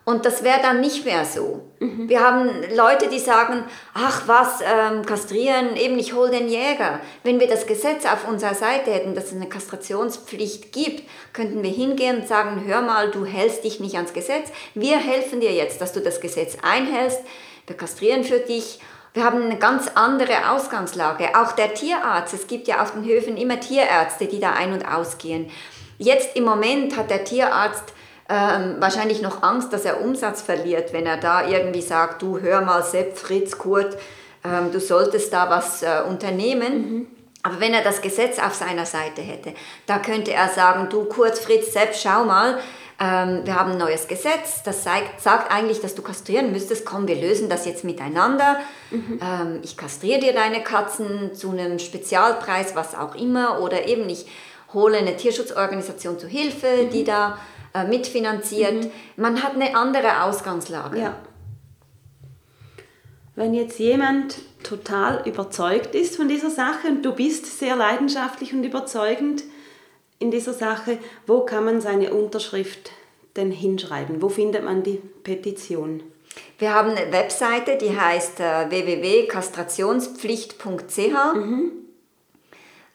Und 0.06 0.24
das 0.24 0.44
wäre 0.44 0.62
dann 0.62 0.82
nicht 0.82 1.04
mehr 1.04 1.26
so. 1.26 1.64
Mhm. 1.80 2.08
Wir 2.08 2.22
haben 2.22 2.50
Leute, 2.76 3.10
die 3.10 3.18
sagen, 3.18 3.64
ach 3.96 4.28
was, 4.28 4.62
ähm, 4.62 5.04
kastrieren, 5.04 5.76
eben 5.76 5.98
ich 5.98 6.14
hole 6.14 6.30
den 6.30 6.48
Jäger. 6.48 7.00
Wenn 7.24 7.40
wir 7.40 7.48
das 7.48 7.66
Gesetz 7.66 8.06
auf 8.06 8.28
unserer 8.28 8.54
Seite 8.54 8.92
hätten, 8.92 9.16
dass 9.16 9.26
es 9.26 9.34
eine 9.34 9.50
Kastrationspflicht 9.50 10.72
gibt, 10.72 11.10
könnten 11.34 11.64
wir 11.64 11.72
hingehen 11.72 12.22
und 12.22 12.28
sagen, 12.28 12.64
hör 12.68 12.82
mal, 12.82 13.10
du 13.10 13.26
hältst 13.26 13.64
dich 13.64 13.80
nicht 13.80 13.96
ans 13.96 14.14
Gesetz. 14.14 14.52
Wir 14.76 14.98
helfen 14.98 15.40
dir 15.40 15.52
jetzt, 15.52 15.82
dass 15.82 15.92
du 15.92 16.02
das 16.02 16.22
Gesetz 16.22 16.56
einhältst. 16.62 17.22
Wir 17.66 17.76
kastrieren 17.76 18.24
für 18.24 18.40
dich. 18.40 18.80
Wir 19.16 19.24
haben 19.24 19.42
eine 19.42 19.58
ganz 19.58 19.90
andere 19.96 20.52
Ausgangslage. 20.52 21.30
Auch 21.36 21.54
der 21.54 21.74
Tierarzt, 21.74 22.36
es 22.36 22.46
gibt 22.46 22.68
ja 22.68 22.84
auf 22.84 22.92
den 22.92 23.06
Höfen 23.06 23.38
immer 23.38 23.60
Tierärzte, 23.60 24.28
die 24.28 24.40
da 24.40 24.52
ein- 24.52 24.74
und 24.74 24.88
ausgehen. 24.88 25.50
Jetzt 25.98 26.36
im 26.36 26.44
Moment 26.44 26.96
hat 26.96 27.10
der 27.10 27.24
Tierarzt 27.24 27.95
ähm, 28.28 28.78
wahrscheinlich 28.80 29.22
noch 29.22 29.44
Angst, 29.44 29.72
dass 29.72 29.86
er 29.86 30.02
Umsatz 30.02 30.42
verliert, 30.42 30.94
wenn 30.94 31.06
er 31.06 31.18
da 31.18 31.48
irgendwie 31.48 31.82
sagt, 31.82 32.22
du 32.22 32.40
hör 32.40 32.62
mal 32.62 32.84
Sepp, 32.84 33.18
Fritz, 33.18 33.58
Kurt, 33.58 33.98
ähm, 34.44 34.72
du 34.72 34.80
solltest 34.80 35.32
da 35.32 35.50
was 35.50 35.84
äh, 35.84 36.02
unternehmen. 36.08 36.74
Mhm. 36.74 37.08
Aber 37.44 37.60
wenn 37.60 37.76
er 37.76 37.84
das 37.84 38.02
Gesetz 38.02 38.40
auf 38.40 38.56
seiner 38.56 38.88
Seite 38.88 39.22
hätte, 39.22 39.54
da 39.86 40.00
könnte 40.00 40.34
er 40.34 40.50
sagen, 40.50 40.90
du 40.90 41.06
Kurt, 41.06 41.38
Fritz, 41.38 41.74
Sepp, 41.74 41.94
schau 41.94 42.26
mal, 42.26 42.58
ähm, 43.00 43.42
wir 43.44 43.56
haben 43.56 43.74
ein 43.74 43.78
neues 43.78 44.08
Gesetz, 44.08 44.64
das 44.64 44.84
sagt, 44.84 45.22
sagt, 45.22 45.52
eigentlich, 45.52 45.82
dass 45.82 45.96
du 45.96 46.02
kastrieren 46.02 46.52
müsstest. 46.52 46.86
Komm, 46.86 47.08
wir 47.08 47.16
lösen 47.16 47.50
das 47.50 47.66
jetzt 47.66 47.84
miteinander. 47.84 48.60
Mhm. 48.90 49.20
Ähm, 49.22 49.60
ich 49.64 49.76
kastriere 49.76 50.22
dir 50.22 50.34
deine 50.34 50.64
Katzen 50.64 51.36
zu 51.36 51.52
einem 51.52 51.78
Spezialpreis, 51.78 52.74
was 52.74 52.96
auch 52.96 53.14
immer. 53.14 53.62
Oder 53.62 53.88
eben 53.88 54.08
ich 54.10 54.26
hole 54.74 54.98
eine 54.98 55.18
Tierschutzorganisation 55.18 56.18
zu 56.18 56.28
Hilfe, 56.28 56.86
mhm. 56.86 56.90
die 56.90 57.04
da 57.04 57.38
äh, 57.76 57.88
mitfinanziert. 57.88 58.86
Mhm. 58.86 58.92
Man 59.18 59.44
hat 59.44 59.56
eine 59.56 59.76
andere 59.76 60.24
Ausgangslage. 60.24 61.00
Ja. 61.00 61.16
Wenn 63.36 63.54
jetzt 63.54 63.78
jemand 63.80 64.38
total 64.64 65.28
überzeugt 65.28 65.94
ist 65.94 66.16
von 66.16 66.30
dieser 66.30 66.50
Sache 66.50 66.88
und 66.88 67.04
du 67.04 67.12
bist 67.12 67.60
sehr 67.60 67.76
leidenschaftlich 67.76 68.54
und 68.54 68.64
überzeugend 68.64 69.44
in 70.20 70.32
dieser 70.32 70.54
Sache, 70.54 71.00
wo 71.28 71.42
kann 71.42 71.66
man 71.66 71.82
seine 71.82 72.14
Unterschrift 72.14 72.92
denn 73.36 73.52
hinschreiben? 73.52 74.22
Wo 74.22 74.30
findet 74.30 74.64
man 74.64 74.84
die 74.84 75.02
Petition? 75.24 76.02
Wir 76.58 76.74
haben 76.74 76.92
eine 76.92 77.12
Webseite, 77.12 77.78
die 77.78 78.00
heißt 78.00 78.40
äh, 78.40 78.70
www.kastrationspflicht.ch. 78.70 81.36
Mhm. 81.36 81.72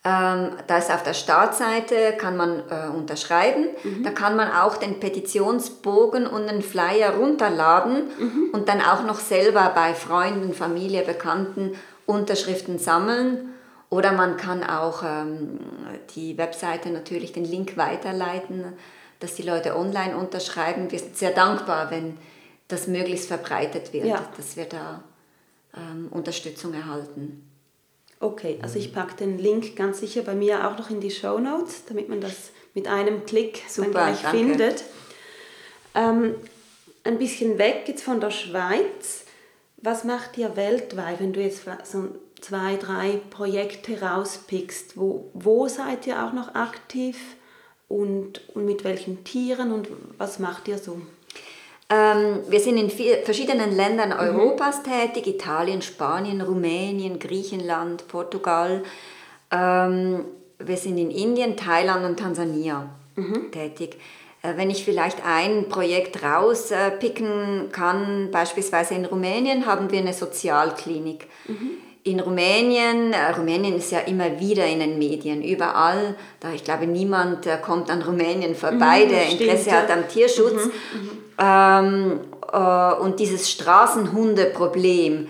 Ähm, 0.03 0.53
da 0.67 0.79
ist 0.79 0.91
auf 0.91 1.03
der 1.03 1.13
Startseite, 1.13 2.15
kann 2.17 2.35
man 2.35 2.63
äh, 2.71 2.89
unterschreiben. 2.89 3.67
Mhm. 3.85 4.03
Da 4.03 4.11
kann 4.11 4.35
man 4.35 4.51
auch 4.51 4.79
den 4.79 4.99
Petitionsbogen 4.99 6.27
und 6.27 6.47
den 6.47 6.63
Flyer 6.63 7.17
runterladen 7.17 8.09
mhm. 8.19 8.49
und 8.53 8.71
dann 8.71 8.81
auch 8.81 9.05
noch 9.05 9.21
selber 9.21 9.73
bei 9.75 9.93
Freunden, 9.93 10.55
Familie, 10.55 11.03
Bekannten 11.03 11.75
Unterschriften 12.07 12.79
sammeln. 12.79 13.51
Oder 13.91 14.13
man 14.13 14.39
kann 14.39 14.65
auch 14.65 15.03
ähm, 15.03 15.59
die 16.15 16.39
Webseite 16.39 16.89
natürlich 16.91 17.33
den 17.33 17.45
Link 17.45 17.77
weiterleiten, 17.77 18.65
dass 19.19 19.35
die 19.35 19.43
Leute 19.43 19.77
online 19.77 20.17
unterschreiben. 20.17 20.91
Wir 20.91 20.99
sind 20.99 21.19
sehr 21.19 21.33
dankbar, 21.33 21.91
wenn 21.91 22.17
das 22.69 22.87
möglichst 22.87 23.29
verbreitet 23.29 23.93
wird, 23.93 24.07
ja. 24.07 24.25
dass 24.37 24.57
wir 24.57 24.65
da 24.65 25.03
ähm, 25.77 26.09
Unterstützung 26.11 26.73
erhalten. 26.73 27.50
Okay, 28.21 28.59
also 28.61 28.79
ich 28.79 28.93
packe 28.93 29.17
den 29.17 29.39
Link 29.39 29.77
ganz 29.77 30.01
sicher 30.01 30.21
bei 30.23 30.35
mir 30.35 30.69
auch 30.69 30.79
noch 30.79 30.91
in 30.91 31.01
die 31.01 31.11
Show 31.11 31.39
Notes, 31.39 31.85
damit 31.87 32.11
man 32.11 32.21
das 32.21 32.51
mit 32.75 32.87
einem 32.87 33.25
Klick 33.25 33.63
Super, 33.67 33.91
gleich 33.91 34.23
danke. 34.23 34.37
findet. 34.37 34.85
Ähm, 35.95 36.35
ein 37.03 37.19
bisschen 37.19 37.59
weg 37.59 37.85
jetzt 37.87 38.03
von 38.03 38.21
der 38.21 38.31
Schweiz. 38.31 39.25
Was 39.79 40.05
macht 40.05 40.37
ihr 40.37 40.55
weltweit, 40.55 41.21
wenn 41.21 41.33
du 41.33 41.41
jetzt 41.41 41.65
so 41.85 42.09
zwei, 42.41 42.77
drei 42.77 43.21
Projekte 43.31 44.03
rauspickst? 44.03 44.99
Wo, 44.99 45.31
wo 45.33 45.67
seid 45.69 46.07
ihr 46.07 46.23
auch 46.23 46.35
noch 46.35 46.55
aktiv 46.55 47.17
und, 47.89 48.47
und 48.55 48.67
mit 48.67 48.85
welchen 48.85 49.25
Tieren 49.25 49.73
und 49.73 49.89
was 50.19 50.39
macht 50.39 50.69
ihr 50.69 50.77
so? 50.77 51.01
Ähm, 51.91 52.39
wir 52.49 52.61
sind 52.61 52.77
in 52.77 52.89
verschiedenen 53.25 53.75
Ländern 53.75 54.11
mhm. 54.11 54.21
Europas 54.21 54.79
mhm. 54.79 54.91
tätig, 54.91 55.27
Italien, 55.27 55.83
Spanien, 55.83 56.41
Rumänien, 56.41 57.19
Griechenland, 57.19 58.07
Portugal. 58.07 58.85
Ähm, 59.51 60.25
wir 60.59 60.77
sind 60.77 60.99
in 60.99 61.11
Indien, 61.11 61.57
Thailand 61.57 62.05
und 62.07 62.19
Tansania 62.19 62.89
mhm. 63.17 63.51
tätig. 63.51 63.99
Äh, 64.43 64.57
wenn 64.57 64.71
ich 64.71 64.85
vielleicht 64.85 65.19
ein 65.27 65.69
Projekt 65.69 66.23
rauspicken 66.23 67.71
kann, 67.73 68.31
beispielsweise 68.31 68.95
in 68.95 69.05
Rumänien 69.05 69.67
haben 69.67 69.91
wir 69.91 69.99
eine 69.99 70.13
Sozialklinik. 70.13 71.27
Mhm 71.49 71.71
in 72.03 72.21
Rumänien, 72.21 73.13
äh, 73.13 73.31
Rumänien 73.37 73.77
ist 73.77 73.93
ja 73.93 74.01
immer 74.01 74.41
wieder 74.41 74.67
in 74.67 74.81
den 74.81 74.99
Medien, 74.99 75.43
überall, 75.43 76.15
da 76.41 76.53
ich 76.53 76.65
glaube, 76.65 76.87
niemand 76.87 77.47
äh, 77.47 77.59
kommt 77.59 77.91
an 77.91 78.03
Rumänien 78.03 78.55
vorbei, 78.55 79.05
mhm, 79.05 79.09
der 79.11 79.29
Interesse 79.29 79.63
stimmt, 79.63 79.77
hat 79.77 79.91
am 79.91 80.09
Tierschutz. 80.09 80.71
Ähm, 81.41 82.21
äh, 82.53 82.93
und 82.95 83.19
dieses 83.19 83.51
Straßenhundeproblem, 83.51 85.29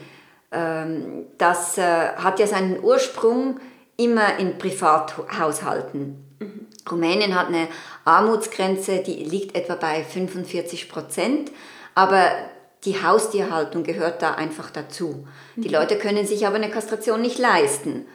ähm, 0.52 1.26
das 1.38 1.78
äh, 1.78 1.82
hat 2.16 2.40
ja 2.40 2.46
seinen 2.46 2.82
Ursprung 2.82 3.60
immer 3.96 4.38
in 4.38 4.58
Privathaushalten. 4.58 6.24
Mhm. 6.40 6.66
Rumänien 6.90 7.38
hat 7.38 7.48
eine 7.48 7.68
Armutsgrenze, 8.04 8.98
die 8.98 9.22
liegt 9.24 9.54
etwa 9.54 9.76
bei 9.76 10.02
45 10.02 10.88
Prozent, 10.88 11.52
aber 11.94 12.24
die 12.84 13.02
Haustierhaltung 13.02 13.84
gehört 13.84 14.22
da 14.22 14.32
einfach 14.32 14.70
dazu. 14.70 15.28
Die 15.56 15.68
mhm. 15.68 15.74
Leute 15.74 15.98
können 15.98 16.26
sich 16.26 16.46
aber 16.46 16.56
eine 16.56 16.70
Kastration 16.70 17.20
nicht 17.20 17.38
leisten. 17.38 18.06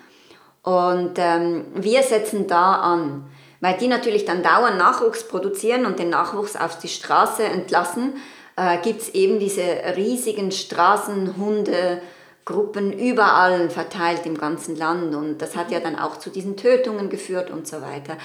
Und 0.64 1.14
ähm, 1.18 1.66
wir 1.76 2.02
setzen 2.02 2.48
da 2.48 2.74
an, 2.76 3.30
weil 3.66 3.78
die 3.78 3.88
natürlich 3.88 4.26
dann 4.26 4.44
dauernd 4.44 4.78
Nachwuchs 4.78 5.28
produzieren 5.28 5.88
und 5.88 5.98
den 5.98 6.12
Nachwuchs 6.12 6.56
auf 6.56 6.78
die 6.78 6.88
Straße 6.88 7.42
entlassen, 7.42 8.14
äh, 8.58 8.78
gibt 8.84 9.02
es 9.02 9.10
eben 9.16 9.40
diese 9.40 9.64
riesigen 9.96 10.52
Straßenhunde, 10.52 12.00
Gruppen 12.46 12.94
überall 12.94 13.72
verteilt 13.72 14.28
im 14.28 14.38
ganzen 14.38 14.78
Land 14.78 15.16
und 15.16 15.40
das 15.40 15.56
hat 15.56 15.72
ja 15.72 15.80
dann 15.80 15.98
auch 15.98 16.20
zu 16.20 16.30
diesen 16.30 16.58
Tötungen 16.58 17.10
geführt 17.10 17.50
und 17.50 17.68
so 17.68 17.82
weiter. 17.82 18.18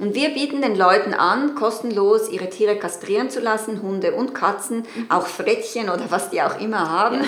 Und 0.00 0.16
wir 0.16 0.30
bieten 0.30 0.62
den 0.62 0.74
Leuten 0.74 1.14
an, 1.14 1.54
kostenlos 1.54 2.28
ihre 2.28 2.50
Tiere 2.50 2.74
kastrieren 2.74 3.30
zu 3.30 3.38
lassen, 3.38 3.82
Hunde 3.82 4.14
und 4.14 4.34
Katzen, 4.34 4.84
auch 5.10 5.28
Frettchen 5.28 5.90
oder 5.90 6.10
was 6.10 6.30
die 6.30 6.42
auch 6.42 6.60
immer 6.60 6.90
haben. 6.90 7.20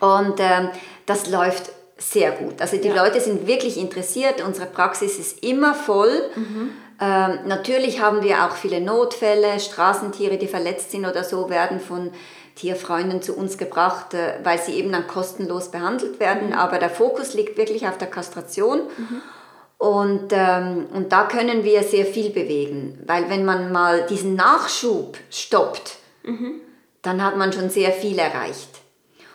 Ja. 0.00 0.16
Und 0.16 0.40
ähm, 0.40 0.70
das 1.06 1.30
läuft 1.30 1.70
sehr 1.98 2.32
gut. 2.32 2.60
Also 2.60 2.76
die 2.76 2.88
ja. 2.88 3.02
Leute 3.02 3.20
sind 3.20 3.46
wirklich 3.46 3.78
interessiert, 3.78 4.44
unsere 4.44 4.66
Praxis 4.66 5.18
ist 5.18 5.42
immer 5.42 5.74
voll. 5.74 6.30
Mhm. 6.34 6.70
Ähm, 7.00 7.38
natürlich 7.46 8.00
haben 8.00 8.22
wir 8.22 8.44
auch 8.44 8.56
viele 8.56 8.80
Notfälle, 8.80 9.60
Straßentiere, 9.60 10.38
die 10.38 10.46
verletzt 10.46 10.90
sind 10.90 11.06
oder 11.06 11.24
so, 11.24 11.50
werden 11.50 11.80
von 11.80 12.10
Tierfreunden 12.54 13.20
zu 13.22 13.36
uns 13.36 13.58
gebracht, 13.58 14.14
äh, 14.14 14.34
weil 14.42 14.58
sie 14.58 14.72
eben 14.72 14.92
dann 14.92 15.06
kostenlos 15.06 15.70
behandelt 15.70 16.20
werden. 16.20 16.48
Mhm. 16.48 16.54
Aber 16.54 16.78
der 16.78 16.90
Fokus 16.90 17.34
liegt 17.34 17.58
wirklich 17.58 17.86
auf 17.86 17.98
der 17.98 18.08
Kastration. 18.08 18.80
Mhm. 18.96 19.22
Und, 19.78 20.28
ähm, 20.32 20.86
und 20.94 21.12
da 21.12 21.24
können 21.24 21.62
wir 21.62 21.82
sehr 21.82 22.06
viel 22.06 22.30
bewegen, 22.30 22.98
weil 23.06 23.28
wenn 23.28 23.44
man 23.44 23.72
mal 23.72 24.06
diesen 24.06 24.34
Nachschub 24.34 25.18
stoppt, 25.30 25.96
mhm. 26.22 26.60
dann 27.02 27.22
hat 27.22 27.36
man 27.36 27.52
schon 27.52 27.68
sehr 27.68 27.92
viel 27.92 28.18
erreicht. 28.18 28.70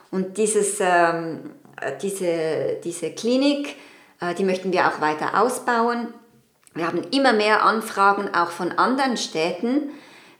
Und 0.09 0.37
dieses, 0.37 0.79
ähm, 0.79 1.51
diese, 2.01 2.77
diese 2.83 3.11
Klinik, 3.11 3.75
äh, 4.19 4.33
die 4.35 4.43
möchten 4.43 4.71
wir 4.71 4.87
auch 4.87 5.01
weiter 5.01 5.41
ausbauen. 5.41 6.13
Wir 6.73 6.87
haben 6.87 7.03
immer 7.11 7.33
mehr 7.33 7.63
Anfragen 7.63 8.33
auch 8.33 8.49
von 8.49 8.71
anderen 8.71 9.17
Städten, 9.17 9.91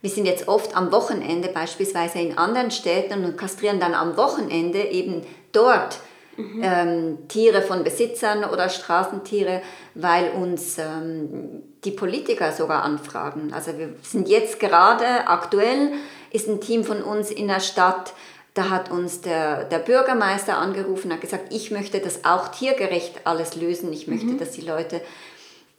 wir 0.02 0.10
sind 0.10 0.26
jetzt 0.26 0.48
oft 0.48 0.76
am 0.76 0.92
Wochenende 0.92 1.48
beispielsweise 1.50 2.20
in 2.20 2.38
anderen 2.38 2.72
Städten 2.72 3.24
und 3.24 3.38
kastrieren 3.38 3.80
dann 3.80 3.94
am 3.94 4.18
Wochenende 4.18 4.82
eben 4.82 5.22
dort 5.52 6.00
mhm. 6.38 6.62
ähm, 6.64 7.18
Tiere 7.28 7.62
von 7.62 7.84
Besitzern 7.84 8.44
oder 8.44 8.70
Straßentiere, 8.70 9.62
weil 9.94 10.32
uns 10.32 10.80
ähm, 10.80 11.62
die 11.86 11.92
Politiker 11.92 12.52
sogar 12.52 12.84
anfragen. 12.84 13.54
Also 13.54 13.78
wir 13.78 13.90
sind 14.02 14.28
jetzt 14.28 14.60
gerade 14.60 15.28
aktuell, 15.28 15.92
ist 16.32 16.48
ein 16.48 16.62
Team 16.62 16.84
von 16.84 17.04
uns 17.04 17.30
in 17.30 17.48
der 17.48 17.60
Stadt, 17.60 18.14
da 18.54 18.70
hat 18.70 18.92
uns 18.92 19.22
der, 19.22 19.64
der 19.66 19.80
Bürgermeister 19.80 20.58
angerufen, 20.58 21.12
hat 21.12 21.22
gesagt, 21.22 21.54
ich 21.54 21.72
möchte 21.72 22.00
das 22.00 22.26
auch 22.26 22.50
tiergerecht 22.50 23.22
alles 23.24 23.56
lösen. 23.56 23.94
Ich 23.94 24.08
möchte, 24.08 24.28
mhm. 24.28 24.40
dass 24.40 24.52
die 24.52 24.62
Leute 24.62 25.02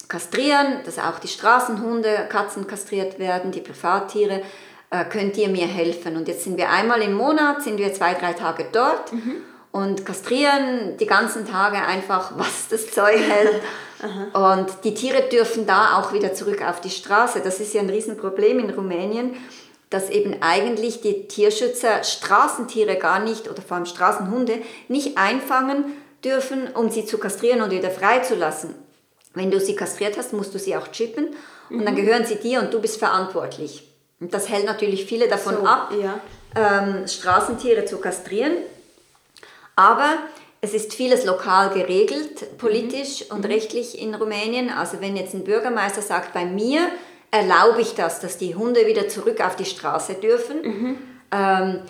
kastrieren, 0.08 0.78
dass 0.84 0.98
auch 0.98 1.18
die 1.18 1.28
Straßenhunde, 1.28 2.26
Katzen 2.28 2.66
kastriert 2.66 3.18
werden, 3.18 3.52
die 3.52 3.60
Privattiere. 3.60 4.42
Äh, 4.90 5.04
könnt 5.04 5.36
ihr 5.36 5.48
mir 5.48 5.66
helfen? 5.66 6.16
Und 6.16 6.28
jetzt 6.28 6.44
sind 6.44 6.56
wir 6.56 6.70
einmal 6.70 7.02
im 7.02 7.14
Monat, 7.14 7.62
sind 7.62 7.78
wir 7.78 7.92
zwei, 7.92 8.14
drei 8.14 8.32
Tage 8.32 8.66
dort. 8.72 9.12
Mhm 9.12 9.42
und 9.72 10.04
kastrieren 10.04 10.98
die 11.00 11.06
ganzen 11.06 11.46
Tage 11.46 11.78
einfach, 11.78 12.32
was 12.36 12.68
das 12.68 12.90
Zeug 12.90 13.18
hält. 13.18 13.62
und 14.34 14.84
die 14.84 14.94
Tiere 14.94 15.22
dürfen 15.22 15.66
da 15.66 15.96
auch 15.96 16.12
wieder 16.12 16.34
zurück 16.34 16.62
auf 16.62 16.80
die 16.80 16.90
Straße. 16.90 17.40
Das 17.42 17.58
ist 17.58 17.72
ja 17.72 17.80
ein 17.80 17.90
Riesenproblem 17.90 18.58
in 18.58 18.70
Rumänien, 18.70 19.34
dass 19.93 20.11
eben 20.11 20.36
eigentlich 20.40 21.01
die 21.01 21.28
Tierschützer 21.28 22.03
Straßentiere 22.03 22.97
gar 22.97 23.20
nicht 23.20 23.51
oder 23.51 23.62
vor 23.62 23.76
allem 23.76 23.86
Straßenhunde 23.86 24.59
nicht 24.88 25.18
einfangen 25.18 25.84
dürfen, 26.24 26.68
um 26.74 26.90
sie 26.90 27.05
zu 27.05 27.18
kastrieren 27.18 27.62
und 27.62 27.70
wieder 27.70 27.90
freizulassen. 27.90 28.74
Wenn 29.34 29.51
du 29.51 29.61
sie 29.61 29.76
kastriert 29.76 30.16
hast, 30.16 30.32
musst 30.32 30.55
du 30.55 30.59
sie 30.59 30.76
auch 30.76 30.88
chippen 30.88 31.28
und 31.70 31.78
mhm. 31.78 31.84
dann 31.84 31.97
gehören 31.97 32.24
sie 32.24 32.36
dir 32.36 32.61
und 32.61 32.72
du 32.72 32.80
bist 32.80 32.99
verantwortlich. 32.99 33.88
Und 34.20 34.32
das 34.32 34.49
hält 34.49 34.66
natürlich 34.66 35.05
viele 35.05 35.28
davon 35.28 35.57
so, 35.57 35.66
ab, 35.66 35.93
ja. 36.01 36.20
ähm, 36.55 37.09
Straßentiere 37.09 37.84
zu 37.86 37.99
kastrieren. 37.99 38.53
Aber 39.74 40.14
es 40.61 40.74
ist 40.74 40.95
vieles 40.95 41.24
lokal 41.24 41.70
geregelt, 41.70 42.57
politisch 42.59 43.24
mhm. 43.24 43.36
und 43.36 43.45
mhm. 43.45 43.53
rechtlich 43.53 44.01
in 44.01 44.14
Rumänien. 44.14 44.70
Also 44.70 45.01
wenn 45.01 45.16
jetzt 45.16 45.34
ein 45.34 45.45
Bürgermeister 45.45 46.03
sagt, 46.03 46.32
bei 46.32 46.45
mir 46.45 46.88
erlaube 47.33 47.80
ich 47.80 47.95
das, 47.95 48.20
dass 48.20 48.39
die 48.39 48.55
Hunde 48.55 48.87
wieder 48.87 49.09
zurück 49.09 49.41
auf 49.41 49.57
die 49.57 49.64
Straße 49.64 50.14
dürfen, 50.14 50.62
mhm. 50.62 50.99
ähm, 51.33 51.80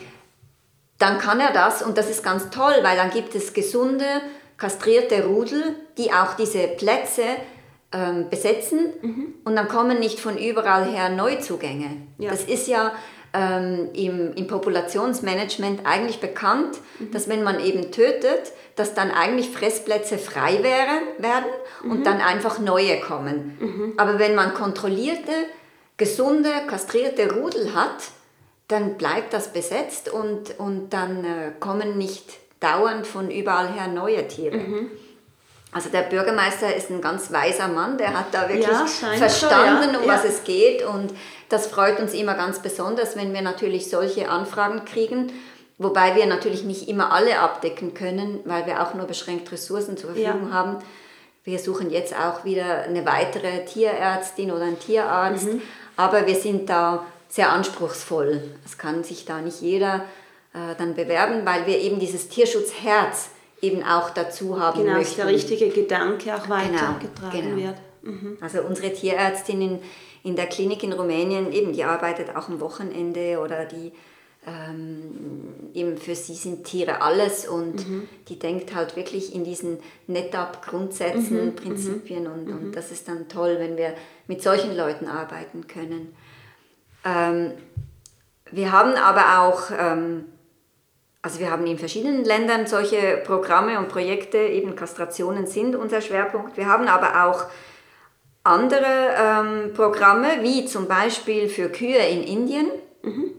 dann 0.99 1.18
kann 1.18 1.40
er 1.40 1.53
das 1.53 1.82
und 1.82 1.99
das 1.99 2.09
ist 2.09 2.22
ganz 2.22 2.49
toll, 2.51 2.74
weil 2.82 2.97
dann 2.97 3.11
gibt 3.11 3.34
es 3.34 3.53
gesunde, 3.53 4.07
kastrierte 4.57 5.26
Rudel, 5.26 5.74
die 5.99 6.12
auch 6.12 6.34
diese 6.34 6.68
Plätze 6.68 7.24
ähm, 7.90 8.30
besetzen 8.30 8.93
mhm. 9.03 9.34
und 9.45 9.57
dann 9.57 9.66
kommen 9.66 9.99
nicht 9.99 10.20
von 10.20 10.38
überall 10.38 10.84
her 10.84 11.09
Neuzugänge. 11.09 11.97
Ja. 12.18 12.30
Das 12.30 12.45
ist 12.45 12.68
ja 12.68 12.93
ähm, 13.34 13.88
im, 13.94 14.34
im 14.34 14.46
Populationsmanagement 14.46 15.80
eigentlich 15.84 16.20
bekannt, 16.20 16.78
mhm. 16.98 17.10
dass 17.12 17.28
wenn 17.28 17.42
man 17.42 17.60
eben 17.60 17.90
tötet, 17.90 18.52
dass 18.76 18.94
dann 18.94 19.10
eigentlich 19.10 19.50
Fressplätze 19.50 20.18
frei 20.18 20.62
wären, 20.62 21.02
werden 21.18 21.50
und 21.82 22.00
mhm. 22.00 22.04
dann 22.04 22.20
einfach 22.20 22.58
neue 22.58 23.00
kommen. 23.00 23.56
Mhm. 23.60 23.92
Aber 23.96 24.18
wenn 24.18 24.34
man 24.34 24.54
kontrollierte, 24.54 25.32
gesunde, 25.96 26.50
kastrierte 26.66 27.32
Rudel 27.32 27.74
hat, 27.74 28.02
dann 28.68 28.96
bleibt 28.96 29.32
das 29.32 29.52
besetzt 29.52 30.08
und, 30.08 30.58
und 30.58 30.90
dann 30.90 31.24
äh, 31.24 31.52
kommen 31.60 31.98
nicht 31.98 32.30
dauernd 32.60 33.06
von 33.06 33.30
überall 33.30 33.72
her 33.72 33.88
neue 33.88 34.26
Tiere. 34.28 34.56
Mhm. 34.56 34.90
Also 35.72 35.88
der 35.88 36.02
Bürgermeister 36.02 36.74
ist 36.74 36.90
ein 36.90 37.00
ganz 37.00 37.32
weiser 37.32 37.68
Mann, 37.68 37.96
der 37.96 38.12
hat 38.12 38.26
da 38.32 38.46
wirklich 38.46 38.66
ja, 38.66 38.86
verstanden, 39.16 39.28
so, 39.30 39.46
ja. 39.46 39.98
um 40.00 40.06
was 40.06 40.24
es 40.24 40.44
geht 40.44 40.84
und 40.84 41.14
das 41.53 41.66
freut 41.66 42.00
uns 42.00 42.14
immer 42.14 42.34
ganz 42.34 42.61
besonders, 42.61 43.14
wenn 43.14 43.34
wir 43.34 43.42
natürlich 43.42 43.90
solche 43.90 44.30
Anfragen 44.30 44.84
kriegen, 44.86 45.30
wobei 45.76 46.16
wir 46.16 46.26
natürlich 46.26 46.64
nicht 46.64 46.88
immer 46.88 47.12
alle 47.12 47.40
abdecken 47.40 47.92
können, 47.92 48.40
weil 48.44 48.66
wir 48.66 48.82
auch 48.82 48.94
nur 48.94 49.07
beschränkt 49.07 49.53
Ressourcen 49.53 49.96
zur 49.98 50.14
Verfügung 50.14 50.48
ja. 50.48 50.55
haben. 50.55 50.78
Wir 51.44 51.59
suchen 51.59 51.90
jetzt 51.90 52.14
auch 52.14 52.44
wieder 52.44 52.84
eine 52.84 53.05
weitere 53.05 53.64
Tierärztin 53.66 54.50
oder 54.50 54.62
einen 54.62 54.78
Tierarzt, 54.78 55.53
mhm. 55.53 55.61
aber 55.96 56.26
wir 56.26 56.36
sind 56.36 56.70
da 56.70 57.05
sehr 57.28 57.50
anspruchsvoll. 57.50 58.42
Es 58.64 58.78
kann 58.78 59.05
sich 59.05 59.24
da 59.24 59.40
nicht 59.40 59.61
jeder 59.61 60.05
äh, 60.55 60.74
dann 60.78 60.94
bewerben, 60.94 61.44
weil 61.44 61.66
wir 61.66 61.78
eben 61.78 61.98
dieses 61.98 62.28
Tierschutzherz 62.28 63.30
eben 63.61 63.82
auch 63.82 64.11
dazu 64.11 64.61
haben 64.61 64.84
genau, 64.84 64.98
möchten. 64.98 65.16
Genau, 65.16 65.26
der 65.26 65.34
richtige 65.34 65.68
Gedanke 65.68 66.34
auch 66.34 66.48
weitergetragen 66.48 67.30
genau, 67.30 67.57
genau. 67.57 67.57
wird. 67.57 67.76
Mhm. 68.03 68.38
Also 68.40 68.62
unsere 68.62 68.92
Tierärztin 68.92 69.80
in, 70.22 70.36
der 70.36 70.46
Klinik 70.46 70.82
in 70.82 70.92
Rumänien, 70.92 71.52
eben, 71.52 71.72
die 71.72 71.84
arbeitet 71.84 72.36
auch 72.36 72.48
am 72.48 72.60
Wochenende 72.60 73.40
oder 73.40 73.64
die 73.64 73.92
ähm, 74.44 75.70
eben 75.72 75.96
für 75.96 76.16
sie 76.16 76.34
sind 76.34 76.64
Tiere 76.64 77.00
alles 77.00 77.46
und 77.46 77.88
mhm. 77.88 78.08
die 78.28 78.40
denkt 78.40 78.74
halt 78.74 78.96
wirklich 78.96 79.36
in 79.36 79.44
diesen 79.44 79.78
NetApp-Grundsätzen, 80.08 81.46
mhm. 81.46 81.56
Prinzipien 81.56 82.26
und, 82.26 82.50
und 82.50 82.64
mhm. 82.66 82.72
das 82.72 82.90
ist 82.90 83.06
dann 83.06 83.28
toll, 83.28 83.56
wenn 83.60 83.76
wir 83.76 83.94
mit 84.26 84.42
solchen 84.42 84.76
Leuten 84.76 85.06
arbeiten 85.06 85.68
können. 85.68 86.16
Ähm, 87.04 87.52
wir 88.50 88.72
haben 88.72 88.94
aber 88.94 89.42
auch 89.42 89.70
ähm, 89.78 90.24
also 91.22 91.38
wir 91.38 91.52
haben 91.52 91.64
in 91.66 91.78
verschiedenen 91.78 92.24
Ländern 92.24 92.66
solche 92.66 93.22
Programme 93.24 93.78
und 93.78 93.88
Projekte, 93.88 94.38
eben 94.38 94.74
Kastrationen 94.74 95.46
sind 95.46 95.76
unser 95.76 96.00
Schwerpunkt. 96.00 96.56
Wir 96.56 96.66
haben 96.66 96.88
aber 96.88 97.24
auch 97.24 97.44
andere 98.45 99.14
ähm, 99.18 99.72
Programme, 99.74 100.43
wie 100.43 100.64
zum 100.66 100.88
Beispiel 100.88 101.49
für 101.49 101.68
Kühe 101.68 101.99
in 102.09 102.22
Indien. 102.22 102.66
Mhm. 103.03 103.32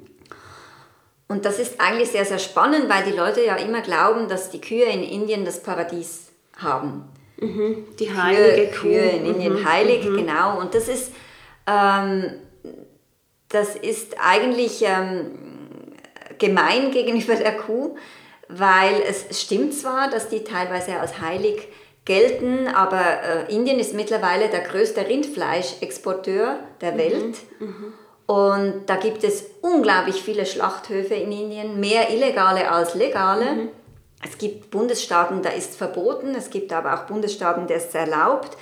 Und 1.28 1.46
das 1.46 1.60
ist 1.60 1.80
eigentlich 1.80 2.12
sehr, 2.12 2.26
sehr 2.26 2.40
spannend, 2.40 2.90
weil 2.90 3.04
die 3.04 3.18
Leute 3.18 3.44
ja 3.44 3.56
immer 3.56 3.82
glauben, 3.82 4.28
dass 4.28 4.50
die 4.50 4.62
Kühe 4.62 4.86
in 4.86 5.04
Indien 5.04 5.46
das 5.46 5.64
Paradies 5.64 6.28
haben. 6.58 7.06
Mhm. 7.38 7.86
Die 8.00 8.14
heilige 8.14 8.68
Kühe, 8.68 9.00
Kühe 9.00 9.10
in 9.10 9.26
Indien, 9.26 9.54
mhm. 9.54 9.66
heilig, 9.66 10.06
mhm. 10.06 10.18
genau. 10.18 10.60
Und 10.60 10.76
das 10.76 10.88
ist, 10.88 11.12
ähm, 11.68 12.32
das 13.50 13.76
ist 13.76 14.16
eigentlich... 14.20 14.84
Ähm, 14.84 15.32
gemein 16.44 16.92
gegenüber 16.98 17.36
der 17.36 17.58
Kuh, 17.58 17.96
weil 18.50 19.02
es 19.08 19.42
stimmt 19.42 19.74
zwar, 19.74 20.10
dass 20.10 20.30
die 20.30 20.44
teilweise 20.44 21.00
als 21.00 21.20
heilig 21.20 21.68
gelten, 22.06 22.68
aber 22.68 23.02
äh, 23.02 23.54
Indien 23.54 23.80
ist 23.80 23.94
mittlerweile 23.94 24.50
der 24.50 24.62
größte 24.62 25.08
Rindfleischexporteur 25.08 26.60
der 26.82 26.94
mhm. 26.94 26.98
Welt. 26.98 27.36
Mhm. 27.60 27.94
Und 28.26 28.84
da 28.88 28.96
gibt 28.96 29.24
es 29.24 29.46
unglaublich 29.62 30.22
viele 30.22 30.46
Schlachthöfe 30.46 31.14
in 31.14 31.32
Indien, 31.32 31.80
mehr 31.80 32.10
illegale 32.10 32.72
als 32.72 32.96
legale. 32.96 33.52
Mhm. 33.52 33.70
Es 34.26 34.38
gibt 34.38 34.72
Bundesstaaten, 34.72 35.42
da 35.42 35.50
ist 35.50 35.72
es 35.72 35.76
verboten, 35.76 36.34
es 36.36 36.50
gibt 36.50 36.72
aber 36.72 36.94
auch 36.94 37.04
Bundesstaaten, 37.04 37.68
der 37.68 37.78
es 37.78 37.94
erlaubt, 37.94 38.58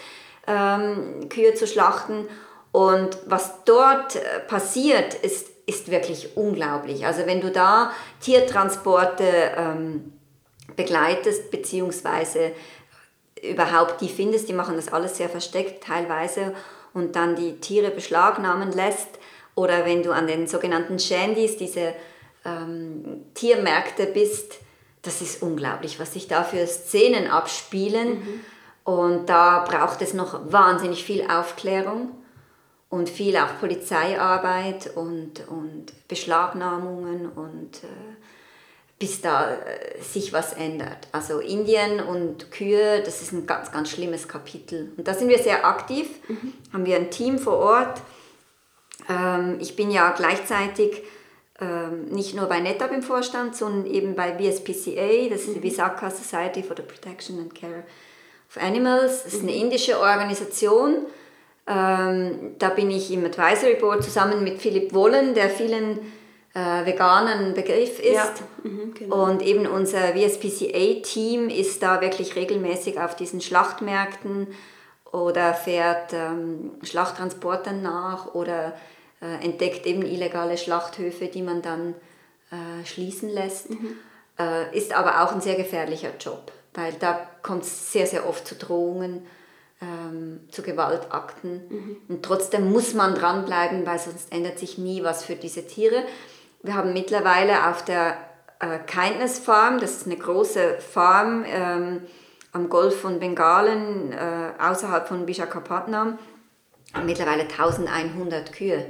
ähm, 0.48 1.30
Kühe 1.30 1.54
zu 1.54 1.68
schlachten. 1.68 2.28
Und 2.72 3.18
was 3.28 3.64
dort 3.66 4.16
äh, 4.16 4.40
passiert, 4.48 5.14
ist 5.14 5.52
ist 5.72 5.90
wirklich 5.90 6.36
unglaublich. 6.36 7.06
Also 7.06 7.26
wenn 7.26 7.42
du 7.42 7.52
da 7.52 7.92
Tiertransporte 8.20 9.24
ähm, 9.56 10.14
begleitest, 10.76 11.52
beziehungsweise 11.52 12.52
überhaupt 13.42 14.02
die 14.02 14.10
findest, 14.10 14.50
die 14.50 14.54
machen 14.54 14.76
das 14.76 14.94
alles 14.94 15.18
sehr 15.18 15.30
versteckt 15.30 15.84
teilweise 15.84 16.54
und 16.94 17.16
dann 17.16 17.36
die 17.36 17.60
Tiere 17.60 17.92
beschlagnahmen 17.92 18.72
lässt, 18.72 19.20
oder 19.56 19.86
wenn 19.86 20.02
du 20.02 20.12
an 20.12 20.28
den 20.28 20.48
sogenannten 20.48 20.98
Shandys, 20.98 21.58
diese 21.58 21.94
ähm, 22.46 23.26
Tiermärkte 23.34 24.06
bist, 24.06 24.60
das 25.02 25.22
ist 25.22 25.42
unglaublich, 25.42 26.00
was 26.00 26.14
sich 26.14 26.28
da 26.28 26.44
für 26.44 26.66
Szenen 26.68 27.30
abspielen. 27.30 28.20
Mhm. 28.20 28.40
Und 28.84 29.30
da 29.30 29.66
braucht 29.68 30.02
es 30.02 30.14
noch 30.14 30.52
wahnsinnig 30.52 31.04
viel 31.04 31.28
Aufklärung 31.30 32.12
und 32.90 33.10
viel 33.10 33.38
auch 33.38 33.60
Polizeiarbeit 33.60 34.92
und, 34.96 35.48
und 35.48 36.08
Beschlagnahmungen 36.08 37.30
und 37.30 37.84
äh, 37.84 38.21
bis 39.02 39.20
da 39.20 39.56
äh, 39.56 40.00
sich 40.00 40.32
was 40.32 40.54
ändert. 40.54 41.08
Also 41.12 41.40
Indien 41.40 42.00
und 42.00 42.52
Kühe, 42.52 43.02
das 43.04 43.24
ist 43.24 43.32
ein 43.32 43.48
ganz, 43.48 43.72
ganz 43.72 43.90
schlimmes 43.90 44.28
Kapitel. 44.28 44.92
Und 44.96 45.08
da 45.08 45.16
sind 45.16 45.28
wir 45.28 45.40
sehr 45.40 45.66
aktiv, 45.66 46.08
mhm. 46.28 46.54
haben 46.72 46.86
wir 46.86 46.98
ein 46.98 47.10
Team 47.10 47.40
vor 47.40 47.58
Ort. 47.58 48.00
Ähm, 49.10 49.58
ich 49.60 49.76
bin 49.76 49.90
ja 49.90 50.12
gleichzeitig 50.12 51.02
ähm, 51.60 52.06
nicht 52.12 52.36
nur 52.36 52.46
bei 52.46 52.60
NetApp 52.60 52.92
im 52.92 53.02
Vorstand, 53.02 53.56
sondern 53.56 53.88
eben 53.88 54.14
bei 54.14 54.38
VSPCA, 54.38 55.30
das 55.32 55.42
ist 55.42 55.56
die 55.56 55.60
mhm. 55.60 55.64
Visakha 55.64 56.12
Society 56.12 56.62
for 56.62 56.78
the 56.78 56.84
Protection 56.84 57.40
and 57.40 57.56
Care 57.56 57.84
of 58.50 58.62
Animals. 58.62 59.24
Das 59.24 59.34
ist 59.34 59.42
eine 59.42 59.54
mhm. 59.54 59.62
indische 59.62 60.00
Organisation, 60.00 61.08
ähm, 61.66 62.56
da 62.60 62.70
bin 62.70 62.92
ich 62.92 63.12
im 63.12 63.26
Advisory 63.26 63.78
Board 63.82 64.04
zusammen 64.04 64.44
mit 64.44 64.62
Philipp 64.62 64.94
Wollen, 64.94 65.34
der 65.34 65.50
vielen 65.50 65.98
äh, 66.54 66.86
veganen 66.86 67.54
Begriff 67.54 68.00
ist. 68.00 68.14
Ja. 68.14 68.34
Mhm, 68.64 68.94
genau. 68.94 69.26
Und 69.26 69.42
eben 69.42 69.68
unser 69.68 70.14
VSPCA-Team 70.14 71.50
ist 71.50 71.82
da 71.82 72.02
wirklich 72.02 72.36
regelmäßig 72.36 73.00
auf 73.00 73.16
diesen 73.16 73.42
Schlachtmärkten 73.42 74.48
oder 75.12 75.54
fährt 75.54 76.14
ähm, 76.14 76.72
Schlachttransportern 76.84 77.82
nach 77.82 78.34
oder 78.34 78.74
äh, 79.22 79.44
entdeckt 79.44 79.86
eben 79.86 80.04
illegale 80.04 80.58
Schlachthöfe, 80.58 81.28
die 81.28 81.42
man 81.42 81.62
dann 81.62 81.96
äh, 82.52 82.86
schließen 82.86 83.30
lässt. 83.30 83.70
Mhm. 83.70 83.98
Äh, 84.40 84.76
ist 84.78 84.94
aber 84.94 85.24
auch 85.24 85.34
ein 85.34 85.42
sehr 85.42 85.56
gefährlicher 85.56 86.12
Job, 86.20 86.52
weil 86.74 86.94
da 86.94 87.28
kommt 87.42 87.64
es 87.64 87.92
sehr, 87.92 88.08
sehr 88.08 88.28
oft 88.28 88.48
zu 88.48 88.56
Drohungen, 88.56 89.26
ähm, 89.82 90.42
zu 90.50 90.62
Gewaltakten. 90.62 91.68
Mhm. 91.70 91.98
Und 92.08 92.24
trotzdem 92.24 92.72
muss 92.72 92.94
man 92.94 93.16
dranbleiben, 93.16 93.86
weil 93.86 94.00
sonst 94.00 94.32
ändert 94.32 94.60
sich 94.60 94.78
nie 94.78 95.04
was 95.04 95.26
für 95.26 95.36
diese 95.36 95.68
Tiere. 95.68 96.04
Wir 96.64 96.76
haben 96.76 96.94
mittlerweile 96.94 97.70
auf 97.70 97.84
der 97.84 98.18
äh, 98.60 98.78
Kindness 98.86 99.40
Farm, 99.40 99.80
das 99.80 99.98
ist 99.98 100.06
eine 100.06 100.18
große 100.18 100.78
Farm 100.80 101.44
ähm, 101.48 102.02
am 102.52 102.70
Golf 102.70 103.00
von 103.02 103.20
Bengalen, 103.20 104.12
äh, 104.12 104.52
außerhalb 104.60 105.08
von 105.08 105.28
Vishakhapatnam, 105.28 106.20
mittlerweile 107.06 107.44
1100 107.44 108.54
Kühe. 108.54 108.86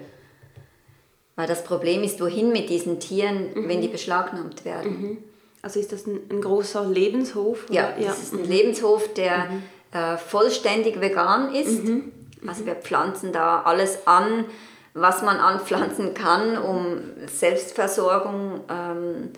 Weil 1.35 1.47
das 1.47 1.63
Problem 1.63 2.03
ist, 2.03 2.19
wohin 2.19 2.51
mit 2.51 2.69
diesen 2.69 2.99
Tieren, 2.99 3.53
mhm. 3.53 3.69
wenn 3.69 3.81
die 3.81 3.87
beschlagnahmt 3.87 4.65
werden. 4.65 5.01
Mhm. 5.01 5.17
Also 5.61 5.79
ist 5.79 5.91
das 5.91 6.07
ein, 6.07 6.19
ein 6.29 6.41
großer 6.41 6.85
Lebenshof? 6.85 7.65
Oder? 7.69 7.73
Ja, 7.73 7.91
das 7.95 8.05
ja. 8.05 8.11
ist 8.11 8.33
ein 8.33 8.41
mhm. 8.41 8.49
Lebenshof, 8.49 9.13
der 9.13 9.45
mhm. 9.45 9.63
äh, 9.91 10.17
vollständig 10.17 10.99
vegan 10.99 11.53
ist. 11.53 11.83
Mhm. 11.83 12.11
Also 12.47 12.65
wir 12.65 12.75
pflanzen 12.75 13.31
da 13.31 13.61
alles 13.61 14.07
an, 14.07 14.45
was 14.93 15.21
man 15.21 15.37
anpflanzen 15.37 16.13
kann, 16.13 16.57
um 16.57 16.99
Selbstversorgung 17.27 18.61
ähm, 18.69 19.31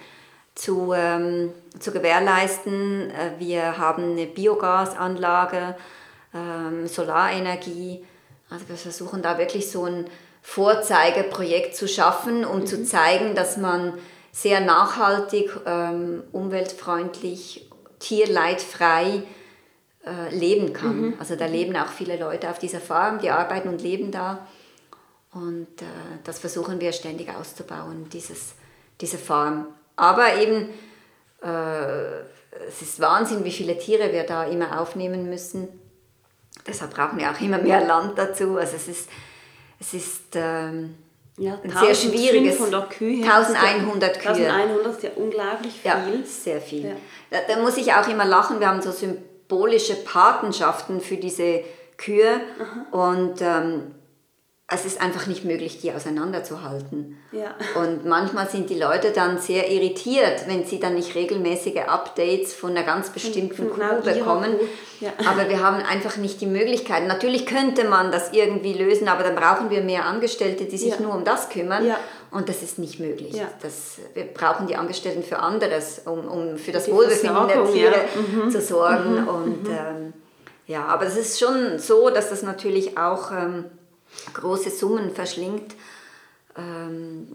zu, 0.56 0.94
ähm, 0.94 1.52
zu 1.80 1.92
gewährleisten. 1.92 3.10
Äh, 3.12 3.40
wir 3.40 3.78
haben 3.78 4.12
eine 4.12 4.26
Biogasanlage, 4.26 5.76
ähm, 6.34 6.88
Solarenergie. 6.88 8.06
Also 8.50 8.70
wir 8.70 8.76
versuchen 8.76 9.22
da 9.22 9.38
wirklich 9.38 9.70
so 9.72 9.86
ein 9.86 10.06
Vorzeigeprojekt 10.42 11.76
zu 11.76 11.88
schaffen, 11.88 12.46
um 12.46 12.62
mhm. 12.62 12.66
zu 12.66 12.84
zeigen, 12.84 13.36
dass 13.36 13.58
man 13.58 13.94
sehr 14.32 14.60
nachhaltig, 14.60 15.52
ähm, 15.66 16.24
umweltfreundlich, 16.32 17.70
tierleidfrei 18.00 19.24
äh, 20.06 20.36
leben 20.36 20.74
kann. 20.74 21.02
Mhm. 21.02 21.14
Also 21.20 21.36
da 21.36 21.46
leben 21.46 21.76
auch 21.78 21.88
viele 21.88 22.18
Leute 22.18 22.50
auf 22.50 22.60
dieser 22.60 22.82
Farm, 22.82 23.20
die 23.20 23.30
arbeiten 23.30 23.70
und 23.70 23.82
leben 23.82 24.12
da. 24.12 24.46
Und 25.34 25.82
äh, 25.82 25.86
das 26.24 26.40
versuchen 26.40 26.80
wir 26.80 26.92
ständig 26.92 27.30
auszubauen, 27.30 28.08
dieses, 28.10 28.54
diese 29.02 29.18
Farm. 29.18 29.68
Aber 29.96 30.36
eben, 30.36 30.70
äh, 31.42 32.20
es 32.68 32.82
ist 32.82 33.00
Wahnsinn, 33.00 33.44
wie 33.44 33.52
viele 33.52 33.78
Tiere 33.78 34.12
wir 34.12 34.24
da 34.24 34.46
immer 34.46 34.80
aufnehmen 34.80 35.30
müssen. 35.30 35.68
Deshalb 36.68 36.94
brauchen 36.94 37.18
wir 37.18 37.32
auch 37.32 37.42
immer 37.42 37.58
mehr 37.58 37.84
Land 37.84 38.18
dazu. 38.18 38.58
Also 38.58 38.76
es 38.76 38.88
ist, 38.88 39.10
es 39.80 39.94
ist 39.94 40.36
ähm, 40.36 40.96
ja, 41.38 41.60
ein 41.64 41.72
sehr 41.72 41.96
schwieriges. 41.96 42.58
Kühe 42.90 43.24
1100 43.24 44.20
Kühe. 44.20 44.52
1100 44.52 44.94
ist 44.94 45.04
ja 45.04 45.10
unglaublich 45.16 45.74
viel. 45.74 45.92
Ja, 45.92 46.06
sehr 46.26 46.62
viel. 46.62 46.86
Ja. 46.86 46.96
Da, 47.32 47.38
da, 47.48 47.62
muss 47.62 47.78
ich 47.78 47.92
auch 47.94 48.08
immer 48.08 48.26
lachen. 48.26 48.60
Wir 48.60 48.68
haben 48.68 48.82
so 48.82 48.92
symbolische 48.92 49.96
Patenschaften 49.96 51.02
für 51.02 51.18
diese 51.18 51.64
Kühe. 51.98 52.40
Aha. 52.60 53.14
Und 53.14 53.42
ähm, 53.42 53.96
es 54.74 54.86
ist 54.86 55.02
einfach 55.02 55.28
nicht 55.28 55.46
möglich, 55.46 55.80
die 55.80 55.92
auseinanderzuhalten. 55.92 57.18
Ja. 57.32 57.56
Und 57.80 58.06
manchmal 58.06 58.50
sind 58.50 58.70
die 58.70 58.80
Leute 58.80 59.12
dann 59.12 59.38
sehr 59.38 59.72
irritiert, 59.72 60.48
wenn 60.48 60.66
sie 60.66 60.80
dann 60.80 60.96
nicht 60.96 61.16
regelmäßige 61.16 61.88
Updates 61.88 62.54
von 62.54 62.72
einer 62.72 62.84
ganz 62.84 63.10
bestimmten 63.10 63.56
von 63.56 63.70
Kuh 63.70 64.02
bekommen. 64.04 64.56
Ja. 65.00 65.12
Aber 65.28 65.50
wir 65.50 65.62
haben 65.62 65.78
einfach 65.84 66.18
nicht 66.18 66.42
die 66.42 66.46
Möglichkeit. 66.46 67.08
Natürlich 67.08 67.46
könnte 67.46 67.84
man 67.88 68.12
das 68.12 68.34
irgendwie 68.34 68.74
lösen, 68.74 69.08
aber 69.08 69.24
dann 69.24 69.36
brauchen 69.36 69.70
wir 69.70 69.82
mehr 69.82 70.06
Angestellte, 70.06 70.66
die 70.66 70.78
sich 70.78 70.94
ja. 70.94 71.02
nur 71.02 71.14
um 71.14 71.24
das 71.24 71.50
kümmern. 71.50 71.86
Und 72.32 72.50
das 72.50 72.64
ist 72.64 72.80
nicht 72.80 73.00
möglich. 73.00 73.40
Das, 73.62 74.00
wir 74.16 74.26
brauchen 74.26 74.68
die 74.68 74.76
Angestellten 74.76 75.24
für 75.24 75.40
anderes, 75.40 76.02
um, 76.06 76.28
um 76.28 76.58
für 76.58 76.72
das 76.72 76.90
Wohlbefinden 76.90 77.48
der 77.48 77.66
Tiere 77.72 77.96
mhm. 78.16 78.50
zu 78.50 78.60
sorgen. 78.60 79.22
Mhm. 79.22 79.28
Und 79.28 79.64
mhm. 79.64 79.70
Ähm, 79.70 80.14
ja, 80.66 80.86
aber 80.86 81.06
es 81.06 81.16
ist 81.16 81.40
schon 81.40 81.78
so, 81.78 82.10
dass 82.10 82.30
das 82.30 82.42
natürlich 82.42 82.98
auch... 82.98 83.32
Ähm, 83.32 83.66
große 84.34 84.70
Summen 84.70 85.14
verschlingt. 85.14 85.76
Ähm, 86.58 87.28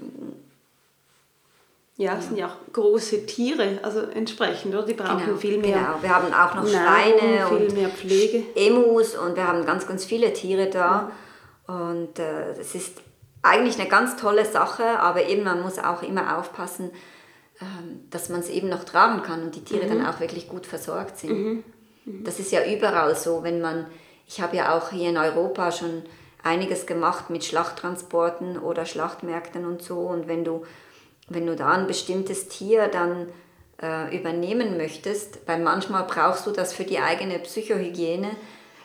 ja, 1.96 2.16
es 2.16 2.26
sind 2.26 2.38
ja 2.38 2.46
auch 2.46 2.72
große 2.72 3.26
Tiere, 3.26 3.80
also 3.82 4.00
entsprechend, 4.00 4.72
oder? 4.72 4.86
Die 4.86 4.94
brauchen 4.94 5.24
genau, 5.24 5.36
viel 5.36 5.58
mehr. 5.58 5.78
Genau, 5.78 5.96
wir 6.00 6.14
haben 6.14 6.32
auch 6.32 6.54
noch 6.54 6.68
Schweine 6.68 7.46
viel 7.48 7.66
und 7.66 7.74
mehr 7.74 7.88
Pflege. 7.88 8.44
Emus 8.54 9.16
und 9.16 9.34
wir 9.34 9.48
haben 9.48 9.66
ganz, 9.66 9.86
ganz 9.86 10.04
viele 10.04 10.32
Tiere 10.32 10.70
da. 10.70 11.10
Und 11.66 12.20
äh, 12.20 12.54
das 12.56 12.76
ist 12.76 12.98
eigentlich 13.42 13.80
eine 13.80 13.88
ganz 13.88 14.16
tolle 14.16 14.44
Sache, 14.44 15.00
aber 15.00 15.26
eben 15.26 15.42
man 15.42 15.60
muss 15.60 15.78
auch 15.78 16.02
immer 16.04 16.38
aufpassen, 16.38 16.90
ähm, 17.60 18.08
dass 18.10 18.28
man 18.28 18.40
es 18.40 18.48
eben 18.48 18.68
noch 18.68 18.84
tragen 18.84 19.22
kann 19.24 19.42
und 19.42 19.56
die 19.56 19.64
Tiere 19.64 19.86
mhm. 19.86 19.98
dann 19.98 20.06
auch 20.06 20.20
wirklich 20.20 20.48
gut 20.48 20.66
versorgt 20.66 21.18
sind. 21.18 21.30
Mhm. 21.30 21.64
Mhm. 22.04 22.24
Das 22.24 22.38
ist 22.38 22.52
ja 22.52 22.64
überall 22.64 23.16
so, 23.16 23.42
wenn 23.42 23.60
man, 23.60 23.86
ich 24.28 24.40
habe 24.40 24.56
ja 24.56 24.76
auch 24.76 24.90
hier 24.90 25.10
in 25.10 25.18
Europa 25.18 25.72
schon 25.72 26.04
einiges 26.48 26.86
gemacht 26.86 27.30
mit 27.30 27.44
Schlachttransporten 27.44 28.58
oder 28.58 28.86
Schlachtmärkten 28.86 29.64
und 29.66 29.82
so. 29.82 29.98
Und 29.98 30.28
wenn 30.28 30.44
du, 30.44 30.64
wenn 31.28 31.46
du 31.46 31.54
da 31.54 31.72
ein 31.72 31.86
bestimmtes 31.86 32.48
Tier 32.48 32.88
dann 32.88 33.28
äh, 33.82 34.16
übernehmen 34.16 34.76
möchtest, 34.76 35.40
weil 35.46 35.60
manchmal 35.60 36.04
brauchst 36.04 36.46
du 36.46 36.50
das 36.50 36.72
für 36.72 36.84
die 36.84 36.98
eigene 36.98 37.38
Psychohygiene, 37.38 38.30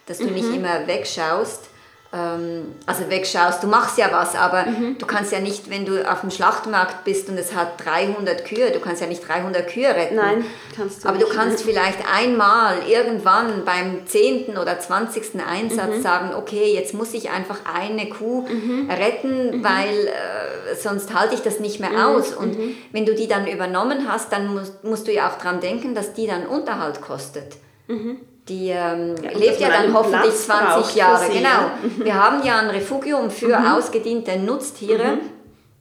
dass 0.05 0.17
du 0.17 0.27
mhm. 0.27 0.33
nicht 0.33 0.53
immer 0.53 0.85
wegschaust, 0.87 1.69
ähm, 2.13 2.75
also 2.85 3.09
wegschaust, 3.09 3.63
du 3.63 3.67
machst 3.67 3.97
ja 3.97 4.09
was, 4.11 4.35
aber 4.35 4.67
mhm. 4.67 4.97
du 4.99 5.05
kannst 5.07 5.31
ja 5.31 5.39
nicht, 5.39 5.71
wenn 5.71 5.83
du 5.83 6.09
auf 6.09 6.21
dem 6.21 6.29
Schlachtmarkt 6.29 7.03
bist 7.05 7.27
und 7.27 7.39
es 7.39 7.55
hat 7.55 7.83
300 7.83 8.45
Kühe, 8.45 8.69
du 8.69 8.79
kannst 8.79 9.01
ja 9.01 9.07
nicht 9.07 9.27
300 9.27 9.67
Kühe 9.67 9.87
retten. 9.87 10.15
Nein, 10.15 10.45
kannst 10.75 11.03
du 11.03 11.09
Aber 11.09 11.17
nicht. 11.17 11.27
du 11.27 11.35
kannst 11.35 11.63
vielleicht 11.63 11.99
einmal 12.07 12.87
irgendwann 12.87 13.65
beim 13.65 14.05
10. 14.05 14.57
oder 14.57 14.79
20. 14.79 15.41
Einsatz 15.43 15.97
mhm. 15.97 16.01
sagen, 16.03 16.35
okay, 16.35 16.71
jetzt 16.73 16.93
muss 16.93 17.15
ich 17.15 17.31
einfach 17.31 17.61
eine 17.73 18.07
Kuh 18.09 18.47
mhm. 18.47 18.91
retten, 18.91 19.57
mhm. 19.57 19.63
weil 19.63 20.07
äh, 20.07 20.75
sonst 20.79 21.15
halte 21.15 21.33
ich 21.33 21.41
das 21.41 21.59
nicht 21.59 21.79
mehr 21.79 21.91
mhm. 21.91 21.97
aus. 21.97 22.31
Und 22.33 22.59
mhm. 22.59 22.75
wenn 22.91 23.07
du 23.07 23.15
die 23.15 23.27
dann 23.27 23.47
übernommen 23.47 24.07
hast, 24.07 24.31
dann 24.31 24.53
musst, 24.53 24.83
musst 24.83 25.07
du 25.07 25.11
ja 25.11 25.31
auch 25.31 25.39
dran 25.39 25.61
denken, 25.61 25.95
dass 25.95 26.13
die 26.13 26.27
dann 26.27 26.45
Unterhalt 26.45 27.01
kostet. 27.01 27.55
Mhm 27.87 28.17
die 28.49 28.69
ähm, 28.69 29.15
ja, 29.21 29.31
lebt 29.31 29.59
ja 29.59 29.69
dann 29.69 29.93
hoffentlich 29.93 30.33
20 30.33 30.95
Jahre. 30.95 31.25
Sie, 31.25 31.37
genau. 31.37 31.49
Ja. 31.49 31.71
Wir 31.97 32.23
haben 32.23 32.45
ja 32.45 32.59
ein 32.59 32.69
Refugium 32.69 33.31
für 33.31 33.59
mhm. 33.59 33.67
ausgediente 33.67 34.37
Nutztiere, 34.37 35.13
mhm. 35.15 35.19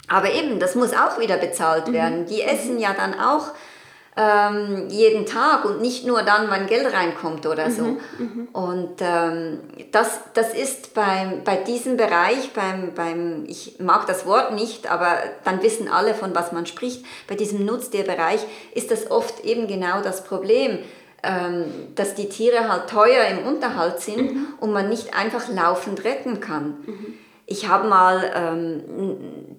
aber 0.08 0.32
eben, 0.32 0.60
das 0.60 0.74
muss 0.74 0.92
auch 0.92 1.18
wieder 1.18 1.38
bezahlt 1.38 1.88
mhm. 1.88 1.92
werden. 1.92 2.26
Die 2.26 2.42
essen 2.42 2.78
ja 2.78 2.94
dann 2.94 3.18
auch 3.18 3.48
ähm, 4.14 4.88
jeden 4.90 5.24
Tag 5.24 5.64
und 5.64 5.80
nicht 5.80 6.06
nur 6.06 6.22
dann, 6.22 6.50
wenn 6.50 6.66
Geld 6.66 6.92
reinkommt 6.92 7.46
oder 7.46 7.70
so. 7.70 7.82
Mhm. 7.82 7.98
Mhm. 8.18 8.48
Und 8.52 9.00
ähm, 9.00 9.60
das, 9.90 10.20
das 10.34 10.52
ist 10.52 10.92
beim, 10.94 11.42
bei 11.44 11.56
diesem 11.56 11.96
Bereich, 11.96 12.52
beim, 12.54 12.92
beim, 12.94 13.44
ich 13.46 13.80
mag 13.80 14.06
das 14.06 14.26
Wort 14.26 14.54
nicht, 14.54 14.90
aber 14.90 15.16
dann 15.44 15.62
wissen 15.62 15.88
alle, 15.88 16.14
von 16.14 16.34
was 16.34 16.52
man 16.52 16.66
spricht, 16.66 17.04
bei 17.26 17.34
diesem 17.34 17.64
Nutztierbereich 17.64 18.40
ist 18.74 18.90
das 18.90 19.10
oft 19.10 19.40
eben 19.44 19.66
genau 19.66 20.02
das 20.02 20.24
Problem 20.24 20.78
dass 21.94 22.14
die 22.16 22.28
Tiere 22.28 22.68
halt 22.68 22.90
teuer 22.90 23.26
im 23.26 23.46
Unterhalt 23.46 24.00
sind 24.00 24.34
mhm. 24.34 24.46
und 24.58 24.72
man 24.72 24.88
nicht 24.88 25.14
einfach 25.14 25.48
laufend 25.48 26.04
retten 26.04 26.40
kann. 26.40 26.78
Mhm. 26.84 27.14
Ich 27.46 27.68
habe 27.68 27.86
mal 27.86 28.30
ähm, 28.34 28.82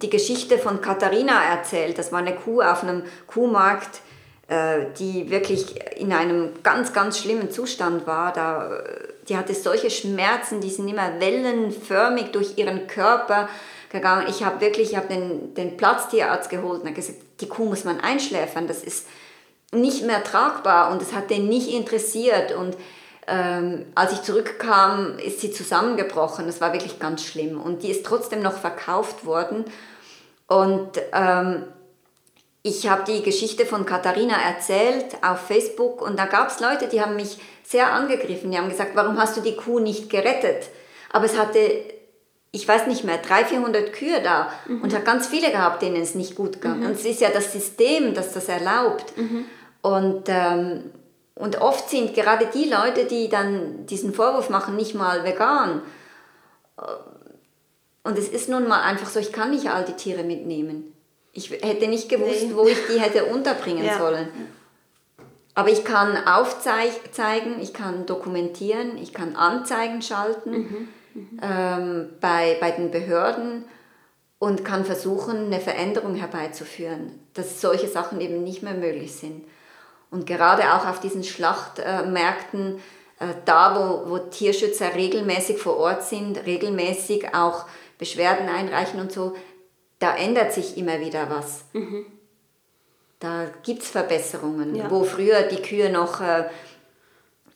die 0.02 0.10
Geschichte 0.10 0.58
von 0.58 0.80
Katharina 0.80 1.42
erzählt. 1.42 1.96
Das 1.96 2.12
war 2.12 2.18
eine 2.18 2.34
Kuh 2.34 2.60
auf 2.60 2.82
einem 2.82 3.04
Kuhmarkt, 3.26 4.00
äh, 4.48 4.86
die 4.98 5.30
wirklich 5.30 5.76
in 5.96 6.12
einem 6.12 6.50
ganz, 6.62 6.92
ganz 6.92 7.18
schlimmen 7.18 7.50
Zustand 7.50 8.06
war. 8.06 8.32
Da, 8.32 8.82
die 9.28 9.36
hatte 9.36 9.54
solche 9.54 9.90
Schmerzen, 9.90 10.60
die 10.60 10.70
sind 10.70 10.88
immer 10.88 11.18
wellenförmig 11.18 12.32
durch 12.32 12.58
ihren 12.58 12.86
Körper 12.88 13.48
gegangen. 13.90 14.26
Ich 14.28 14.44
habe 14.44 14.60
wirklich 14.60 14.90
ich 14.90 14.96
hab 14.96 15.08
den, 15.08 15.54
den 15.54 15.76
Platztierarzt 15.76 16.50
geholt 16.50 16.82
und 16.82 16.94
gesagt, 16.94 17.18
die 17.40 17.48
Kuh 17.48 17.64
muss 17.64 17.84
man 17.84 18.00
einschläfern. 18.00 18.66
Das 18.66 18.82
ist 18.82 19.06
nicht 19.74 20.04
mehr 20.04 20.22
tragbar 20.24 20.90
und 20.90 21.02
es 21.02 21.12
hat 21.12 21.30
den 21.30 21.48
nicht 21.48 21.68
interessiert 21.68 22.52
und 22.52 22.76
ähm, 23.26 23.86
als 23.94 24.12
ich 24.12 24.22
zurückkam, 24.22 25.18
ist 25.18 25.40
sie 25.40 25.50
zusammengebrochen. 25.50 26.46
Das 26.46 26.60
war 26.60 26.74
wirklich 26.74 26.98
ganz 26.98 27.24
schlimm 27.24 27.60
und 27.60 27.82
die 27.82 27.90
ist 27.90 28.04
trotzdem 28.04 28.42
noch 28.42 28.58
verkauft 28.58 29.24
worden 29.24 29.64
und 30.46 31.00
ähm, 31.12 31.64
ich 32.66 32.88
habe 32.88 33.04
die 33.04 33.22
Geschichte 33.22 33.66
von 33.66 33.84
Katharina 33.84 34.36
erzählt 34.40 35.16
auf 35.22 35.40
Facebook 35.40 36.00
und 36.00 36.18
da 36.18 36.24
gab 36.24 36.48
es 36.48 36.60
Leute, 36.60 36.88
die 36.88 37.02
haben 37.02 37.14
mich 37.14 37.38
sehr 37.62 37.92
angegriffen. 37.92 38.50
Die 38.50 38.56
haben 38.56 38.70
gesagt, 38.70 38.92
warum 38.94 39.18
hast 39.18 39.36
du 39.36 39.42
die 39.42 39.54
Kuh 39.54 39.80
nicht 39.80 40.08
gerettet? 40.08 40.70
Aber 41.12 41.26
es 41.26 41.38
hatte, 41.38 41.58
ich 42.52 42.66
weiß 42.66 42.86
nicht 42.86 43.04
mehr, 43.04 43.18
300, 43.18 43.48
400 43.50 43.92
Kühe 43.92 44.22
da 44.22 44.50
mhm. 44.66 44.80
und 44.80 44.94
hat 44.94 45.04
ganz 45.04 45.26
viele 45.26 45.50
gehabt, 45.50 45.82
denen 45.82 46.00
es 46.00 46.14
nicht 46.14 46.36
gut 46.36 46.62
ging. 46.62 46.80
Mhm. 46.80 46.86
Und 46.86 46.92
es 46.92 47.04
ist 47.04 47.20
ja 47.20 47.28
das 47.28 47.52
System, 47.52 48.14
das 48.14 48.32
das 48.32 48.48
erlaubt. 48.48 49.14
Mhm. 49.16 49.44
Und, 49.84 50.24
ähm, 50.28 50.92
und 51.34 51.60
oft 51.60 51.90
sind 51.90 52.14
gerade 52.14 52.46
die 52.46 52.70
Leute, 52.70 53.04
die 53.04 53.28
dann 53.28 53.84
diesen 53.84 54.14
Vorwurf 54.14 54.48
machen, 54.48 54.76
nicht 54.76 54.94
mal 54.94 55.24
vegan. 55.24 55.82
Und 58.02 58.16
es 58.16 58.28
ist 58.28 58.48
nun 58.48 58.66
mal 58.66 58.80
einfach 58.80 59.10
so, 59.10 59.20
ich 59.20 59.30
kann 59.30 59.50
nicht 59.50 59.68
all 59.68 59.84
die 59.84 59.92
Tiere 59.92 60.24
mitnehmen. 60.24 60.94
Ich 61.32 61.50
hätte 61.50 61.86
nicht 61.86 62.08
gewusst, 62.08 62.44
nee. 62.46 62.54
wo 62.54 62.66
ich 62.66 62.78
die 62.86 62.98
hätte 62.98 63.26
unterbringen 63.26 63.84
ja. 63.84 63.98
sollen. 63.98 64.28
Aber 65.54 65.68
ich 65.68 65.84
kann 65.84 66.16
aufzeigen, 66.26 67.60
ich 67.60 67.74
kann 67.74 68.06
dokumentieren, 68.06 68.96
ich 68.96 69.12
kann 69.12 69.36
Anzeigen 69.36 70.00
schalten 70.00 70.50
mhm. 70.50 70.88
Mhm. 71.12 71.40
Ähm, 71.42 72.08
bei, 72.22 72.56
bei 72.58 72.70
den 72.70 72.90
Behörden 72.90 73.66
und 74.38 74.64
kann 74.64 74.86
versuchen, 74.86 75.46
eine 75.52 75.60
Veränderung 75.60 76.14
herbeizuführen, 76.14 77.20
dass 77.34 77.60
solche 77.60 77.88
Sachen 77.88 78.22
eben 78.22 78.42
nicht 78.42 78.62
mehr 78.62 78.72
möglich 78.72 79.14
sind. 79.14 79.44
Und 80.14 80.28
gerade 80.28 80.74
auch 80.74 80.86
auf 80.86 81.00
diesen 81.00 81.24
Schlachtmärkten, 81.24 82.76
äh, 83.18 83.26
da 83.46 83.74
wo, 83.74 84.08
wo 84.08 84.18
Tierschützer 84.18 84.94
regelmäßig 84.94 85.58
vor 85.58 85.76
Ort 85.76 86.04
sind, 86.04 86.46
regelmäßig 86.46 87.34
auch 87.34 87.66
Beschwerden 87.98 88.48
einreichen 88.48 89.00
und 89.00 89.10
so, 89.10 89.34
da 89.98 90.14
ändert 90.14 90.52
sich 90.52 90.76
immer 90.76 91.00
wieder 91.00 91.30
was. 91.30 91.64
Mhm. 91.72 92.06
Da 93.18 93.46
gibt 93.64 93.82
es 93.82 93.90
Verbesserungen, 93.90 94.76
ja. 94.76 94.88
wo 94.88 95.02
früher 95.02 95.42
die 95.42 95.60
Kühe 95.60 95.90
noch 95.90 96.20
äh, 96.20 96.44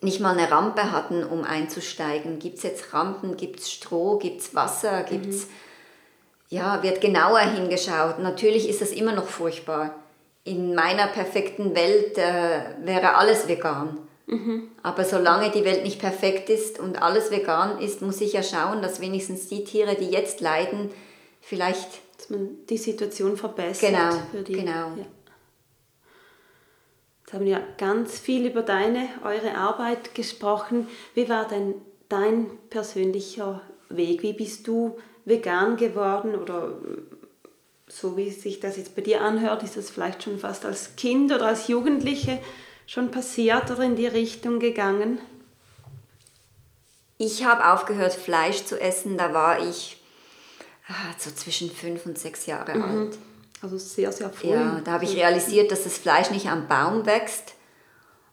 nicht 0.01 0.19
mal 0.19 0.37
eine 0.37 0.51
Rampe 0.51 0.91
hatten, 0.91 1.23
um 1.23 1.45
einzusteigen. 1.45 2.41
Gibt 2.41 2.57
es 2.57 2.65
jetzt 2.65 2.93
Rampen, 2.93 3.37
gibt 3.37 3.61
es 3.61 3.71
Stroh, 3.71 4.19
gibt 4.19 4.41
es 4.41 4.53
Wasser, 4.57 5.05
gibt's, 5.05 5.47
mhm. 5.47 5.51
ja, 6.49 6.83
wird 6.83 7.01
genauer 7.01 7.39
hingeschaut. 7.39 8.19
Natürlich 8.19 8.69
ist 8.69 8.81
das 8.81 8.91
immer 8.91 9.13
noch 9.13 9.29
furchtbar. 9.29 9.95
In 10.45 10.75
meiner 10.75 11.09
perfekten 11.09 11.75
Welt 11.75 12.17
äh, 12.17 12.87
wäre 12.87 13.17
alles 13.17 13.49
vegan. 13.49 13.99
Mhm. 14.27 14.71
Aber 14.83 15.05
solange 15.05 15.51
die 15.51 15.65
Welt 15.65 15.85
nicht 15.85 16.01
perfekt 16.01 16.51
ist 16.51 16.79
und 16.79 17.03
alles 17.03 17.31
vegan 17.31 17.79
ist, 17.81 18.03
muss 18.03 18.21
ich 18.21 18.35
ja 18.35 18.43
schauen, 18.43 18.83
dass 18.83 19.01
wenigstens 19.01 19.49
die 19.49 19.65
Tiere, 19.65 19.95
die 19.95 20.11
jetzt 20.11 20.41
leiden, 20.41 20.91
vielleicht... 21.41 21.89
Dass 22.17 22.31
man 22.31 22.67
die 22.69 22.79
Situation 22.79 23.37
verbessert. 23.37 23.91
Genau, 23.91 24.11
für 24.33 24.43
die, 24.43 24.53
genau. 24.55 24.73
Ja. 24.97 25.07
Jetzt 27.21 27.33
haben 27.33 27.45
wir 27.45 27.63
ganz 27.77 28.19
viel 28.19 28.47
über 28.47 28.63
deine, 28.63 29.07
eure 29.23 29.55
Arbeit 29.55 30.15
gesprochen. 30.15 30.89
Wie 31.15 31.29
war 31.29 31.47
denn 31.47 31.75
dein 32.09 32.47
persönlicher 32.71 33.61
Weg? 33.89 34.23
Wie 34.23 34.33
bist 34.33 34.67
du 34.67 34.99
vegan 35.27 35.77
geworden 35.77 36.35
oder 36.35 36.73
so 37.89 38.17
wie 38.17 38.31
sich 38.31 38.61
das 38.61 38.77
jetzt 38.77 38.95
bei 38.95 39.03
dir 39.03 39.23
anhört, 39.23 39.63
ist 39.63 39.77
das 39.77 39.91
vielleicht 39.91 40.23
schon 40.23 40.39
fast 40.39 40.65
als 40.65 40.97
Kind 40.97 41.33
oder 41.33 41.47
als 41.47 41.69
Jugendliche 41.69 42.41
schon 42.87 43.11
passiert 43.11 43.71
oder 43.71 43.83
in 43.83 43.97
die 43.97 44.07
Richtung 44.07 44.61
gegangen? 44.61 45.19
Ich 47.17 47.45
habe 47.45 47.73
aufgehört, 47.73 48.13
Fleisch 48.13 48.65
zu 48.65 48.81
essen, 48.81 49.19
da 49.19 49.35
war 49.35 49.67
ich 49.67 50.01
ah, 50.89 51.15
so 51.19 51.31
zwischen 51.31 51.71
fünf 51.71 52.07
und 52.07 52.19
sechs 52.19 52.47
Jahre 52.47 52.77
mhm. 52.77 52.83
alt. 52.83 53.19
Also 53.61 53.77
sehr, 53.77 54.13
sehr 54.13 54.31
früh. 54.31 54.51
Ja, 54.51 54.81
da 54.85 54.93
habe 54.93 55.05
ich 55.05 55.17
realisiert, 55.17 55.73
dass 55.73 55.83
das 55.83 55.99
Fleisch 55.99 56.31
nicht 56.31 56.49
am 56.49 56.69
Baum 56.69 57.07
wächst. 57.07 57.55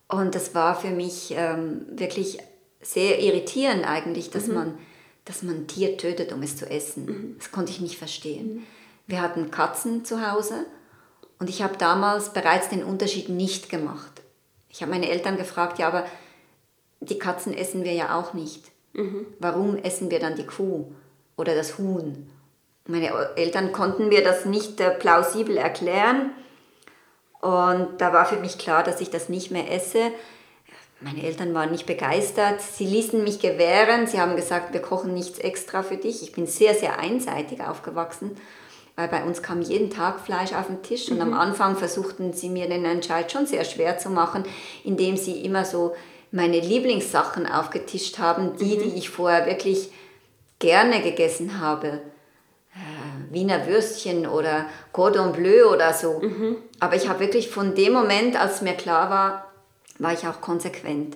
Und 0.08 0.36
das 0.36 0.54
war 0.54 0.80
für 0.80 0.92
mich 0.92 1.34
ähm, 1.36 1.86
wirklich 1.90 2.38
sehr 2.82 3.20
irritierend 3.20 3.86
eigentlich, 3.86 4.30
dass, 4.30 4.48
mhm. 4.48 4.54
man, 4.54 4.78
dass 5.26 5.42
man 5.42 5.56
ein 5.56 5.68
Tier 5.68 5.98
tötet, 5.98 6.32
um 6.32 6.44
es 6.44 6.58
zu 6.58 6.70
essen. 6.70 7.06
Mhm. 7.06 7.36
Das 7.40 7.52
konnte 7.52 7.72
ich 7.72 7.82
nicht 7.82 7.98
verstehen. 7.98 8.68
Wir 9.08 9.22
hatten 9.22 9.52
Katzen 9.52 10.04
zu 10.04 10.30
Hause 10.30 10.66
und 11.40 11.50
ich 11.50 11.62
habe 11.62 11.78
damals 11.78 12.34
bereits 12.34 12.70
den 12.70 12.84
Unterschied 12.84 13.30
nicht 13.30 13.70
gemacht. 13.70 14.22
Ich 14.70 14.82
habe 14.82 14.92
meine 14.92 15.10
Eltern 15.10 15.38
gefragt, 15.38 15.80
ja, 15.80 15.88
aber 15.88 16.06
die 17.02 17.20
Katzen 17.20 17.54
essen 17.54 17.84
wir 17.84 17.94
ja 17.94 18.18
auch 18.18 18.34
nicht. 18.34 18.64
Mhm. 18.94 19.28
Warum 19.40 19.78
essen 19.78 20.10
wir 20.10 20.20
dann 20.20 20.36
die 20.36 20.46
Kuh 20.46 20.92
oder 21.36 21.56
das 21.56 21.78
Huhn? 21.78 22.30
Meine 22.88 23.10
Eltern 23.36 23.72
konnten 23.72 24.10
mir 24.10 24.24
das 24.24 24.46
nicht 24.46 24.80
äh, 24.80 24.92
plausibel 24.92 25.58
erklären. 25.58 26.32
Und 27.42 28.00
da 28.00 28.14
war 28.14 28.26
für 28.26 28.38
mich 28.38 28.58
klar, 28.58 28.84
dass 28.84 29.02
ich 29.02 29.10
das 29.10 29.30
nicht 29.30 29.52
mehr 29.52 29.72
esse. 29.72 30.12
Meine 31.02 31.24
Eltern 31.24 31.54
waren 31.54 31.72
nicht 31.72 31.86
begeistert. 31.86 32.62
Sie 32.62 32.86
ließen 32.86 33.24
mich 33.24 33.40
gewähren. 33.40 34.08
Sie 34.08 34.20
haben 34.20 34.36
gesagt, 34.36 34.74
wir 34.74 34.82
kochen 34.82 35.14
nichts 35.14 35.40
extra 35.40 35.84
für 35.84 35.98
dich. 35.98 36.24
Ich 36.24 36.32
bin 36.32 36.48
sehr, 36.48 36.74
sehr 36.74 37.00
einseitig 37.00 37.62
aufgewachsen 37.62 38.38
weil 38.96 39.08
bei 39.08 39.24
uns 39.24 39.42
kam 39.42 39.62
jeden 39.62 39.90
Tag 39.90 40.20
Fleisch 40.22 40.54
auf 40.54 40.68
den 40.68 40.82
Tisch 40.82 41.10
und 41.10 41.18
mhm. 41.18 41.22
am 41.22 41.34
Anfang 41.34 41.76
versuchten 41.76 42.34
sie 42.34 42.50
mir 42.50 42.68
den 42.68 42.86
Entscheid 42.86 43.32
schon 43.32 43.46
sehr 43.46 43.66
schwer 43.66 43.98
zu 43.98 44.10
machen, 44.10 44.46
indem 44.84 45.18
sie 45.18 45.44
immer 45.44 45.66
so 45.66 45.96
meine 46.32 46.60
Lieblingssachen 46.60 47.46
aufgetischt 47.46 48.20
haben, 48.20 48.58
die, 48.58 48.78
mhm. 48.78 48.84
die 48.84 48.98
ich 48.98 49.10
vorher 49.10 49.46
wirklich 49.46 49.92
gerne 50.60 51.02
gegessen 51.02 51.60
habe. 51.60 51.88
Äh, 52.74 53.34
Wiener 53.34 53.68
Würstchen 53.68 54.28
oder 54.28 54.66
Cordon 54.92 55.34
Bleu 55.34 55.72
oder 55.72 55.94
so. 55.94 56.20
Mhm. 56.20 56.58
Aber 56.80 56.96
ich 56.96 57.10
habe 57.10 57.20
wirklich 57.20 57.50
von 57.50 57.76
dem 57.76 57.94
Moment, 57.94 58.40
als 58.40 58.62
mir 58.62 58.74
klar 58.74 59.10
war, 59.10 59.52
war 60.00 60.14
ich 60.14 60.28
auch 60.28 60.42
konsequent. 60.42 61.16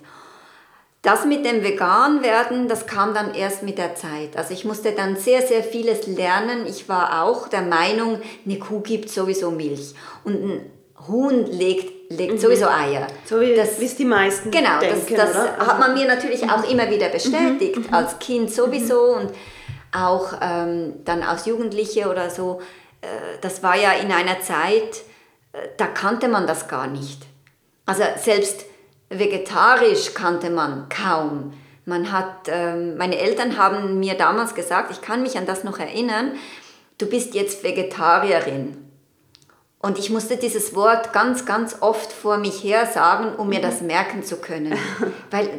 Das 1.02 1.26
mit 1.26 1.46
dem 1.46 1.64
Vegan-Werden, 1.64 2.68
das 2.68 2.86
kam 2.86 3.14
dann 3.14 3.34
erst 3.34 3.64
mit 3.64 3.78
der 3.78 3.96
Zeit. 3.96 4.36
Also 4.36 4.54
ich 4.54 4.66
musste 4.66 4.92
dann 4.92 5.16
sehr, 5.16 5.42
sehr 5.42 5.64
vieles 5.64 6.08
lernen. 6.08 6.66
Ich 6.68 6.90
war 6.90 7.24
auch 7.24 7.48
der 7.48 7.62
Meinung, 7.62 8.22
eine 8.46 8.60
Kuh 8.60 8.82
gibt 8.82 9.10
sowieso 9.10 9.50
Milch 9.50 9.94
und 10.26 10.34
ein 10.34 10.72
Huhn 11.08 11.46
legt, 11.46 12.12
legt 12.12 12.34
mhm. 12.34 12.38
sowieso 12.38 12.68
Eier. 12.68 13.08
So 13.26 13.40
wie 13.40 13.56
das, 13.56 13.80
es 13.80 13.96
die 13.96 14.04
meisten 14.06 14.52
Genau, 14.52 14.80
denken, 14.80 15.16
das, 15.16 15.34
das 15.34 15.58
hat 15.58 15.80
man 15.80 15.94
mir 15.94 16.06
natürlich 16.06 16.44
auch 16.50 16.66
mhm. 16.66 16.72
immer 16.72 16.90
wieder 16.90 17.08
bestätigt, 17.08 17.78
mhm. 17.78 17.94
als 17.94 18.20
Kind 18.20 18.52
sowieso 18.52 19.16
mhm. 19.16 19.22
und 19.22 19.32
auch 19.94 20.34
ähm, 20.42 20.96
dann 21.06 21.24
als 21.24 21.46
Jugendliche 21.46 22.10
oder 22.10 22.30
so. 22.30 22.62
Äh, 23.02 23.08
das 23.42 23.64
war 23.64 23.78
ja 23.78 23.94
in 23.94 24.12
einer 24.12 24.42
Zeit, 24.42 25.04
äh, 25.54 25.70
da 25.78 25.88
kannte 25.88 26.28
man 26.28 26.46
das 26.46 26.68
gar 26.68 26.88
nicht. 26.88 27.22
Also 27.86 28.04
selbst 28.18 28.66
Vegetarisch 29.10 30.14
kannte 30.14 30.50
man 30.50 30.88
kaum. 30.90 31.54
Man 31.86 32.12
hat, 32.12 32.48
ähm, 32.48 32.98
meine 32.98 33.18
Eltern 33.18 33.58
haben 33.58 34.00
mir 34.00 34.16
damals 34.16 34.54
gesagt, 34.54 34.92
ich 34.92 35.02
kann 35.02 35.24
mich 35.24 35.38
an 35.38 35.48
das 35.48 35.64
noch 35.64 35.80
erinnern, 35.80 36.34
du 37.00 37.08
bist 37.08 37.34
jetzt 37.34 37.64
Vegetarierin. 37.64 38.78
Und 39.82 39.98
ich 39.98 40.10
musste 40.10 40.38
dieses 40.38 40.76
Wort 40.76 41.14
ganz, 41.14 41.46
ganz 41.46 41.78
oft 41.80 42.12
vor 42.12 42.38
mich 42.38 42.64
her 42.64 42.86
sagen, 42.86 43.36
um 43.36 43.50
mir 43.50 43.62
das 43.62 43.82
merken 43.82 44.24
zu 44.24 44.38
können. 44.38 44.78
Weil 45.32 45.50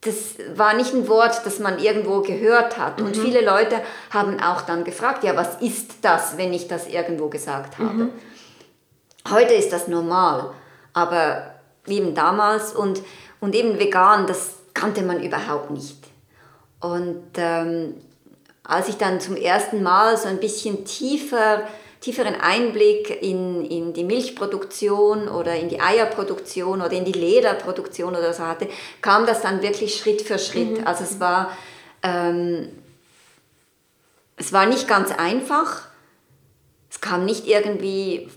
das 0.00 0.36
war 0.54 0.74
nicht 0.74 0.94
ein 0.94 1.08
Wort, 1.08 1.42
das 1.44 1.58
man 1.58 1.78
irgendwo 1.78 2.22
gehört 2.22 2.78
hat. 2.78 3.02
Und 3.02 3.16
mhm. 3.16 3.20
viele 3.20 3.44
Leute 3.44 3.82
haben 4.10 4.40
auch 4.40 4.62
dann 4.62 4.84
gefragt, 4.84 5.24
ja, 5.24 5.36
was 5.36 5.60
ist 5.60 5.96
das, 6.02 6.38
wenn 6.38 6.54
ich 6.54 6.68
das 6.68 6.88
irgendwo 6.88 7.28
gesagt 7.28 7.78
habe? 7.78 8.04
Mhm. 8.04 8.10
Heute 9.30 9.52
ist 9.52 9.72
das 9.74 9.88
normal. 9.88 10.54
Aber 10.94 11.54
eben 11.90 12.14
damals 12.14 12.74
und, 12.74 13.02
und 13.40 13.54
eben 13.54 13.78
vegan, 13.78 14.26
das 14.26 14.54
kannte 14.74 15.02
man 15.02 15.22
überhaupt 15.22 15.70
nicht. 15.70 15.98
Und 16.80 17.22
ähm, 17.36 17.94
als 18.64 18.88
ich 18.88 18.96
dann 18.96 19.20
zum 19.20 19.36
ersten 19.36 19.82
Mal 19.82 20.16
so 20.16 20.28
ein 20.28 20.40
bisschen 20.40 20.84
tiefer, 20.84 21.62
tieferen 22.00 22.34
Einblick 22.40 23.22
in, 23.22 23.64
in 23.64 23.92
die 23.92 24.04
Milchproduktion 24.04 25.28
oder 25.28 25.56
in 25.56 25.68
die 25.68 25.80
Eierproduktion 25.80 26.80
oder 26.80 26.92
in 26.92 27.04
die 27.04 27.12
Lederproduktion 27.12 28.14
oder 28.14 28.32
so 28.32 28.46
hatte, 28.46 28.68
kam 29.02 29.26
das 29.26 29.42
dann 29.42 29.60
wirklich 29.60 29.96
Schritt 29.96 30.22
für 30.22 30.38
Schritt. 30.38 30.80
Mhm. 30.80 30.86
Also 30.86 31.04
es 31.04 31.20
war, 31.20 31.56
ähm, 32.02 32.70
es 34.36 34.52
war 34.52 34.66
nicht 34.66 34.88
ganz 34.88 35.10
einfach. 35.10 35.88
Es 36.90 37.00
kam 37.00 37.24
nicht 37.24 37.46
irgendwie 37.46 38.30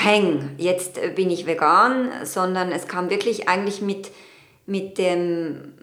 Peng, 0.00 0.54
jetzt 0.56 0.98
bin 1.14 1.28
ich 1.28 1.44
vegan, 1.44 2.10
sondern 2.24 2.72
es 2.72 2.88
kam 2.88 3.10
wirklich 3.10 3.50
eigentlich 3.50 3.82
mit, 3.82 4.10
mit 4.64 4.96
dem 4.96 5.74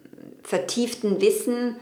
vertieften 0.42 1.20
Wissen, 1.20 1.76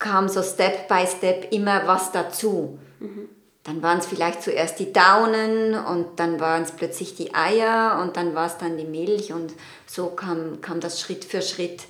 kam 0.00 0.28
so 0.28 0.42
Step 0.42 0.88
by 0.88 1.06
Step 1.06 1.52
immer 1.52 1.86
was 1.86 2.10
dazu. 2.10 2.80
Mhm. 2.98 3.28
Dann 3.62 3.82
waren 3.84 3.98
es 3.98 4.06
vielleicht 4.06 4.42
zuerst 4.42 4.80
die 4.80 4.92
Daunen 4.92 5.76
und 5.76 6.18
dann 6.18 6.40
waren 6.40 6.64
es 6.64 6.72
plötzlich 6.72 7.14
die 7.14 7.36
Eier 7.36 8.00
und 8.02 8.16
dann 8.16 8.34
war 8.34 8.46
es 8.46 8.58
dann 8.58 8.76
die 8.76 8.84
Milch 8.84 9.32
und 9.32 9.52
so 9.86 10.06
kam, 10.06 10.60
kam 10.60 10.80
das 10.80 11.00
Schritt 11.00 11.24
für 11.24 11.40
Schritt, 11.40 11.84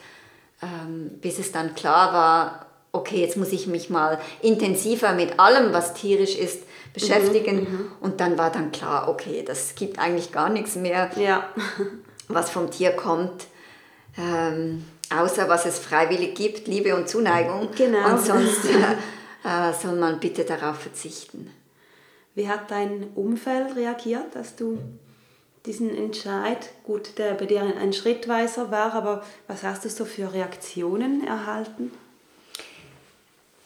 ähm, 0.63 1.13
bis 1.23 1.39
es 1.39 1.53
dann 1.53 1.75
klar 1.75 2.13
war, 2.13 2.67
okay, 2.93 3.23
jetzt 3.23 3.39
muss 3.39 3.53
ich 3.53 3.67
mich 3.67 3.89
mal 3.89 4.21
intensiver 4.43 5.15
mit 5.15 5.41
allem, 5.41 5.73
was 5.73 5.95
tierisch 5.95 6.37
ist, 6.37 6.65
beschäftigen. 6.93 7.57
Mhm, 7.57 7.63
mhm, 7.63 7.93
und 8.01 8.21
dann 8.21 8.39
war 8.39 8.51
dann 8.51 8.73
klar, 8.73 9.09
okay, 9.09 9.45
das 9.47 9.75
gibt 9.75 9.99
eigentlich 9.99 10.33
gar 10.33 10.49
nichts 10.49 10.77
mehr, 10.77 11.11
ja. 11.17 11.49
was 12.29 12.51
vom 12.51 12.71
Tier 12.71 12.93
kommt. 12.93 13.47
Ähm, 14.19 14.85
außer 15.15 15.49
was 15.49 15.67
es 15.67 15.79
freiwillig 15.79 16.35
gibt, 16.35 16.69
Liebe 16.69 16.95
und 16.95 17.09
Zuneigung. 17.09 17.69
Genau. 17.77 18.11
Und 18.11 18.21
sonst 18.21 18.65
äh, 19.45 19.73
soll 19.81 19.97
man 19.97 20.21
bitte 20.21 20.45
darauf 20.45 20.79
verzichten. 20.79 21.51
Wie 22.35 22.49
hat 22.49 22.71
dein 22.71 23.09
Umfeld 23.15 23.77
reagiert, 23.77 24.35
dass 24.35 24.57
du 24.57 24.79
diesen 25.67 25.95
Entscheid, 25.95 26.71
gut, 26.85 27.19
der 27.19 27.35
bei 27.35 27.47
dir 27.47 27.63
ein 27.63 27.93
Schrittweiser 27.93 28.71
war, 28.71 28.95
aber 28.95 29.23
was 29.47 29.63
hast 29.63 29.85
du 29.85 29.91
so 29.91 30.05
für 30.05 30.33
Reaktionen 30.33 31.27
erhalten? 31.27 31.91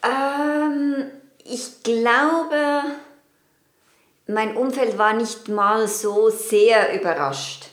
Ähm, 0.03 1.07
ich 1.45 1.83
glaube, 1.83 2.83
mein 4.27 4.57
Umfeld 4.57 4.97
war 4.97 5.13
nicht 5.13 5.49
mal 5.49 5.87
so 5.87 6.31
sehr 6.31 6.99
überrascht, 6.99 7.67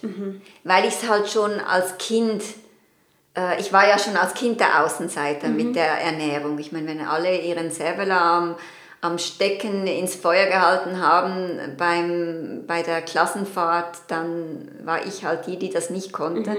weil 0.64 0.86
ich 0.86 0.95
es 0.95 1.10
halt 1.10 1.30
schon 1.30 1.60
als 1.60 1.98
Kind, 1.98 2.44
äh, 3.38 3.60
ich 3.60 3.72
war 3.72 3.88
ja 3.88 3.98
schon 3.98 4.18
als 4.18 4.34
Kind 4.34 4.60
der 4.60 4.84
Außenseiter 4.84 5.48
mit 5.48 5.76
der 5.76 6.02
Ernährung. 6.02 6.60
Ich 6.60 6.72
meine, 6.72 6.88
wenn 6.88 7.02
alle 7.02 7.38
ihren 7.40 7.72
Servela 7.72 8.38
am, 8.38 8.56
am 8.99 9.18
Stecken 9.18 9.88
ins 9.88 10.15
Feuer 10.15 10.48
gehalten 10.48 11.02
haben 11.02 11.76
beim, 11.78 12.65
bei 12.68 12.84
der 12.84 13.02
Klassenfahrt, 13.02 13.99
dann 14.10 14.69
war 14.84 15.06
ich 15.06 15.23
halt 15.23 15.48
die, 15.48 15.57
die 15.57 15.69
das 15.69 15.90
nicht 15.90 16.11
konnte. 16.11 16.57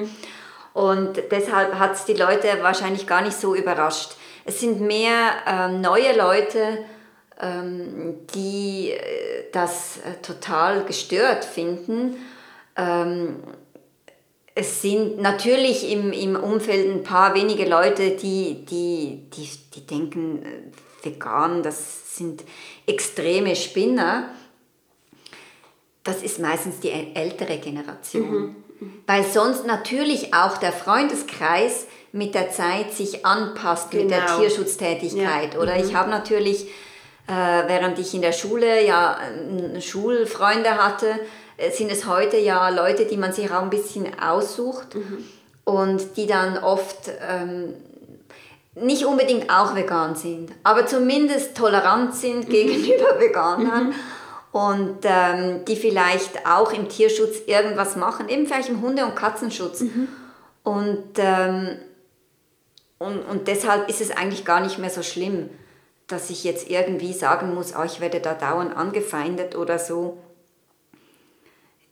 Und 0.72 1.22
deshalb 1.30 1.78
hat 1.78 1.92
es 1.92 2.06
die 2.06 2.14
Leute 2.14 2.48
wahrscheinlich 2.62 3.06
gar 3.06 3.20
nicht 3.20 3.36
so 3.38 3.54
überrascht. 3.54 4.12
Es 4.44 4.60
sind 4.60 4.80
mehr 4.80 5.32
ähm, 5.46 5.82
neue 5.82 6.16
Leute, 6.16 6.78
die 7.40 8.90
äh, 8.90 9.44
das 9.52 9.98
äh, 9.98 10.20
total 10.22 10.84
gestört 10.84 11.44
finden. 11.44 12.16
Ähm, 12.76 13.36
es 14.54 14.82
sind 14.82 15.18
natürlich 15.20 15.90
im, 15.90 16.12
im 16.12 16.36
Umfeld 16.36 16.86
ein 16.88 17.02
paar 17.02 17.34
wenige 17.34 17.66
Leute, 17.68 18.10
die, 18.10 18.64
die, 18.66 19.22
die, 19.34 19.48
die 19.74 19.86
denken, 19.86 20.42
äh, 20.42 21.06
vegan, 21.06 21.62
das 21.62 22.16
sind 22.16 22.44
extreme 22.86 23.56
Spinner. 23.56 24.28
Das 26.04 26.22
ist 26.22 26.38
meistens 26.38 26.80
die 26.80 26.90
äl- 26.90 27.14
ältere 27.14 27.58
Generation. 27.58 28.56
Weil 29.06 29.24
sonst 29.24 29.64
natürlich 29.66 30.34
auch 30.34 30.58
der 30.58 30.72
Freundeskreis 30.72 31.86
mit 32.10 32.34
der 32.34 32.50
Zeit 32.50 32.92
sich 32.92 33.24
anpasst 33.24 33.92
mit 33.94 34.10
der 34.10 34.22
Genau. 34.22 34.40
Tierschutztätigkeit. 34.40 35.56
Oder 35.56 35.76
ich 35.82 35.94
habe 35.94 36.10
natürlich, 36.10 36.66
äh, 37.26 37.32
während 37.32 37.98
ich 37.98 38.14
in 38.14 38.22
der 38.22 38.32
Schule 38.32 38.84
ja 38.84 39.18
äh, 39.74 39.80
Schulfreunde 39.80 40.76
hatte, 40.76 41.14
äh, 41.56 41.70
sind 41.70 41.90
es 41.90 42.06
heute 42.06 42.38
ja 42.38 42.68
Leute, 42.68 43.04
die 43.06 43.16
man 43.16 43.32
sich 43.32 43.50
auch 43.50 43.62
ein 43.62 43.70
bisschen 43.70 44.18
aussucht 44.18 44.96
und 45.64 46.16
die 46.16 46.26
dann 46.26 46.58
oft 46.58 47.10
ähm, 47.28 47.74
nicht 48.74 49.04
unbedingt 49.04 49.50
auch 49.50 49.74
vegan 49.74 50.16
sind, 50.16 50.50
aber 50.62 50.86
zumindest 50.86 51.56
tolerant 51.56 52.14
sind 52.14 52.48
gegenüber 52.48 53.16
Veganern 53.20 53.94
und 54.50 54.98
ähm, 55.04 55.64
die 55.66 55.76
vielleicht 55.76 56.46
auch 56.46 56.72
im 56.72 56.88
Tierschutz 56.88 57.42
irgendwas 57.46 57.96
machen, 57.96 58.28
eben 58.28 58.46
vielleicht 58.46 58.68
im 58.68 58.80
Hunde- 58.82 59.04
und 59.04 59.16
Katzenschutz. 59.16 59.84
Und, 60.62 61.04
ähm, 61.16 61.78
und, 62.98 63.18
und 63.22 63.48
deshalb 63.48 63.88
ist 63.88 64.00
es 64.00 64.10
eigentlich 64.10 64.44
gar 64.44 64.60
nicht 64.60 64.78
mehr 64.78 64.90
so 64.90 65.02
schlimm, 65.02 65.50
dass 66.12 66.30
ich 66.30 66.44
jetzt 66.44 66.70
irgendwie 66.70 67.12
sagen 67.12 67.52
muss, 67.54 67.74
oh, 67.74 67.82
ich 67.84 68.00
werde 68.00 68.20
da 68.20 68.34
dauernd 68.34 68.76
angefeindet 68.76 69.56
oder 69.56 69.78
so. 69.78 70.18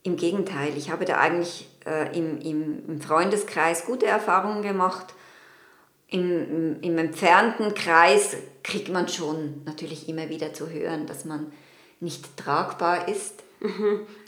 Im 0.02 0.16
Gegenteil, 0.16 0.76
ich 0.76 0.90
habe 0.90 1.06
da 1.06 1.16
eigentlich 1.16 1.68
äh, 1.86 2.16
im, 2.16 2.40
im, 2.40 2.86
im 2.86 3.00
Freundeskreis 3.00 3.86
gute 3.86 4.06
Erfahrungen 4.06 4.62
gemacht. 4.62 5.14
Im, 6.08 6.30
im, 6.30 6.80
Im 6.82 6.98
entfernten 6.98 7.74
Kreis 7.74 8.36
kriegt 8.62 8.90
man 8.90 9.08
schon 9.08 9.62
natürlich 9.64 10.08
immer 10.08 10.28
wieder 10.28 10.52
zu 10.52 10.68
hören, 10.68 11.06
dass 11.06 11.24
man 11.24 11.52
nicht 12.00 12.36
tragbar 12.36 13.08
ist, 13.08 13.42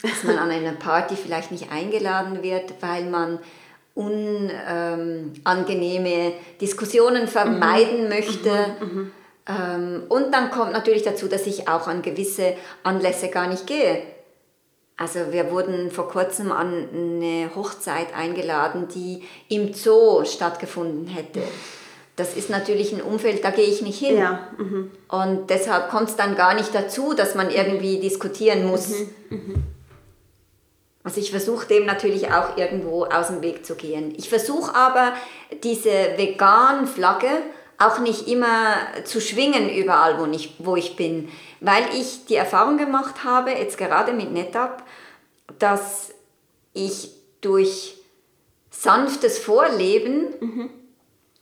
dass 0.01 0.23
man 0.23 0.37
an 0.37 0.49
einer 0.49 0.71
Party 0.73 1.15
vielleicht 1.15 1.51
nicht 1.51 1.71
eingeladen 1.71 2.43
wird, 2.43 2.81
weil 2.81 3.09
man 3.09 3.39
unangenehme 3.95 6.33
Diskussionen 6.61 7.27
vermeiden 7.27 8.09
möchte. 8.09 8.75
Ähm, 8.81 9.11
und 9.45 10.31
dann 10.31 10.51
kommt 10.51 10.71
natürlich 10.71 11.03
dazu, 11.03 11.27
dass 11.27 11.47
ich 11.47 11.67
auch 11.67 11.87
an 11.87 12.01
gewisse 12.01 12.55
Anlässe 12.83 13.29
gar 13.29 13.47
nicht 13.47 13.67
gehe. 13.67 14.01
Also 14.95 15.31
wir 15.31 15.51
wurden 15.51 15.91
vor 15.91 16.07
kurzem 16.07 16.51
an 16.51 16.87
eine 16.93 17.49
Hochzeit 17.55 18.15
eingeladen, 18.15 18.87
die 18.93 19.23
im 19.49 19.73
Zoo 19.73 20.23
stattgefunden 20.23 21.07
hätte. 21.07 21.41
Das 22.15 22.35
ist 22.35 22.49
natürlich 22.49 22.93
ein 22.93 23.01
Umfeld, 23.01 23.43
da 23.43 23.49
gehe 23.49 23.65
ich 23.65 23.81
nicht 23.81 23.97
hin. 23.97 24.17
Ja, 24.17 24.47
mhm. 24.57 24.91
Und 25.09 25.49
deshalb 25.49 25.89
kommt 25.89 26.09
es 26.09 26.15
dann 26.15 26.35
gar 26.35 26.53
nicht 26.53 26.73
dazu, 26.73 27.13
dass 27.13 27.33
man 27.33 27.49
irgendwie 27.49 27.99
diskutieren 27.99 28.67
muss. 28.67 28.93
Also 31.03 31.19
ich 31.19 31.31
versuche 31.31 31.67
dem 31.67 31.85
natürlich 31.85 32.31
auch 32.31 32.55
irgendwo 32.55 33.05
aus 33.05 33.27
dem 33.27 33.41
Weg 33.41 33.65
zu 33.65 33.75
gehen. 33.75 34.13
Ich 34.15 34.29
versuche 34.29 34.75
aber 34.75 35.13
diese 35.63 35.89
vegan 36.15 36.87
Flagge 36.87 37.27
auch 37.85 37.99
nicht 37.99 38.27
immer 38.27 38.75
zu 39.03 39.21
schwingen 39.21 39.69
überall, 39.69 40.19
wo 40.19 40.25
ich, 40.31 40.55
wo 40.59 40.75
ich 40.75 40.95
bin, 40.95 41.29
weil 41.59 41.83
ich 41.93 42.25
die 42.25 42.35
Erfahrung 42.35 42.77
gemacht 42.77 43.23
habe, 43.23 43.51
jetzt 43.51 43.77
gerade 43.77 44.13
mit 44.13 44.31
NetApp, 44.31 44.83
dass 45.59 46.11
ich 46.73 47.11
durch 47.41 47.97
sanftes 48.69 49.39
Vorleben, 49.39 50.69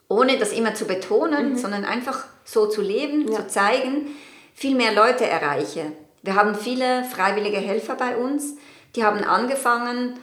ohne 0.08 0.38
das 0.38 0.52
immer 0.52 0.76
zu 0.76 0.86
betonen, 0.86 1.58
sondern 1.58 1.86
einfach 1.86 2.26
so 2.44 2.68
zu 2.68 2.82
leben, 2.82 3.32
zu 3.32 3.48
zeigen, 3.48 4.08
viel 4.54 4.76
mehr 4.76 4.94
Leute 4.94 5.26
erreiche. 5.26 5.94
Wir 6.22 6.36
haben 6.36 6.56
viele 6.56 7.04
freiwillige 7.06 7.58
Helfer 7.58 7.96
bei 7.96 8.16
uns, 8.18 8.56
die 8.96 9.04
haben 9.04 9.24
angefangen 9.24 10.20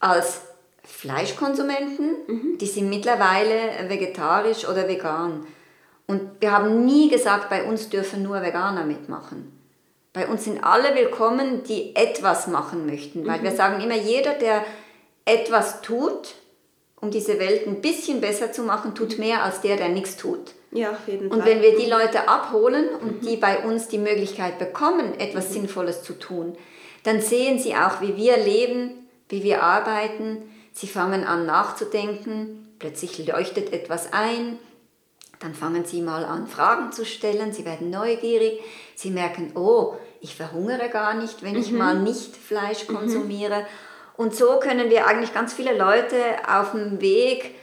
als 0.00 0.42
Fleischkonsumenten, 0.84 2.58
die 2.58 2.66
sind 2.66 2.88
mittlerweile 2.88 3.88
vegetarisch 3.88 4.68
oder 4.68 4.86
vegan. 4.88 5.46
Und 6.06 6.20
wir 6.40 6.52
haben 6.52 6.84
nie 6.84 7.08
gesagt, 7.08 7.48
bei 7.48 7.64
uns 7.64 7.88
dürfen 7.88 8.22
nur 8.22 8.42
Veganer 8.42 8.84
mitmachen. 8.84 9.50
Bei 10.12 10.28
uns 10.28 10.44
sind 10.44 10.62
alle 10.62 10.94
willkommen, 10.94 11.64
die 11.64 11.96
etwas 11.96 12.46
machen 12.46 12.86
möchten, 12.86 13.26
weil 13.26 13.42
wir 13.42 13.50
sagen 13.50 13.82
immer, 13.82 13.96
jeder, 13.96 14.34
der 14.34 14.64
etwas 15.24 15.80
tut, 15.80 16.34
um 17.00 17.10
diese 17.10 17.38
Welt 17.40 17.66
ein 17.66 17.80
bisschen 17.80 18.20
besser 18.20 18.52
zu 18.52 18.62
machen, 18.62 18.94
tut 18.94 19.18
mehr 19.18 19.42
als 19.42 19.60
der, 19.60 19.76
der 19.76 19.88
nichts 19.88 20.16
tut. 20.16 20.52
Ja, 20.70 20.90
auf 20.92 21.06
jeden 21.08 21.28
Und 21.28 21.40
Fall. 21.40 21.50
wenn 21.50 21.62
wir 21.62 21.76
die 21.76 21.90
Leute 21.90 22.28
abholen 22.28 22.88
und 23.00 23.24
die 23.24 23.36
bei 23.36 23.58
uns 23.64 23.88
die 23.88 23.98
Möglichkeit 23.98 24.58
bekommen, 24.58 25.18
etwas 25.18 25.52
Sinnvolles 25.52 26.02
zu 26.02 26.12
tun, 26.14 26.56
dann 27.04 27.20
sehen 27.20 27.58
sie 27.58 27.74
auch, 27.74 28.00
wie 28.00 28.16
wir 28.16 28.36
leben, 28.36 29.08
wie 29.28 29.42
wir 29.42 29.62
arbeiten. 29.62 30.42
Sie 30.74 30.88
fangen 30.88 31.24
an 31.24 31.46
nachzudenken, 31.46 32.74
plötzlich 32.80 33.24
leuchtet 33.26 33.72
etwas 33.72 34.12
ein, 34.12 34.58
dann 35.38 35.54
fangen 35.54 35.84
sie 35.84 36.02
mal 36.02 36.24
an, 36.24 36.48
Fragen 36.48 36.90
zu 36.90 37.04
stellen, 37.06 37.52
sie 37.52 37.64
werden 37.64 37.90
neugierig, 37.90 38.60
sie 38.96 39.10
merken, 39.10 39.52
oh, 39.54 39.94
ich 40.20 40.34
verhungere 40.34 40.88
gar 40.88 41.14
nicht, 41.14 41.44
wenn 41.44 41.56
ich 41.56 41.70
mal 41.70 42.00
nicht 42.00 42.36
Fleisch 42.36 42.88
konsumiere. 42.88 43.64
Und 44.16 44.34
so 44.34 44.58
können 44.58 44.90
wir 44.90 45.06
eigentlich 45.06 45.32
ganz 45.32 45.52
viele 45.52 45.76
Leute 45.76 46.16
auf 46.48 46.72
dem 46.72 47.00
Weg 47.00 47.54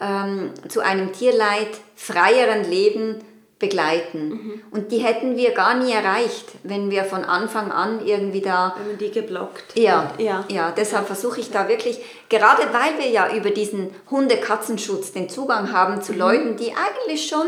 ähm, 0.00 0.50
zu 0.68 0.80
einem 0.80 1.12
tierleidfreieren 1.12 2.68
Leben 2.68 3.22
begleiten. 3.58 4.62
Und 4.70 4.92
die 4.92 4.98
hätten 4.98 5.36
wir 5.36 5.52
gar 5.52 5.74
nie 5.82 5.90
erreicht, 5.92 6.44
wenn 6.62 6.90
wir 6.90 7.04
von 7.04 7.24
Anfang 7.24 7.72
an 7.72 8.04
irgendwie 8.04 8.42
da 8.42 8.74
Wenn 8.78 8.88
man 8.88 8.98
die 8.98 9.10
geblockt. 9.10 9.78
ja, 9.78 10.12
ja. 10.18 10.44
ja. 10.48 10.72
deshalb 10.76 11.06
versuche 11.06 11.40
ich 11.40 11.50
da 11.50 11.66
wirklich, 11.68 12.00
gerade 12.28 12.62
weil 12.74 12.98
wir 12.98 13.08
ja 13.08 13.34
über 13.34 13.48
diesen 13.50 13.90
Hunde-Katzenschutz 14.10 15.12
den 15.12 15.28
Zugang 15.30 15.72
haben 15.72 15.94
Mhm. 15.96 16.02
zu 16.02 16.12
Leuten, 16.12 16.56
die 16.56 16.72
eigentlich 16.74 17.26
schon 17.28 17.46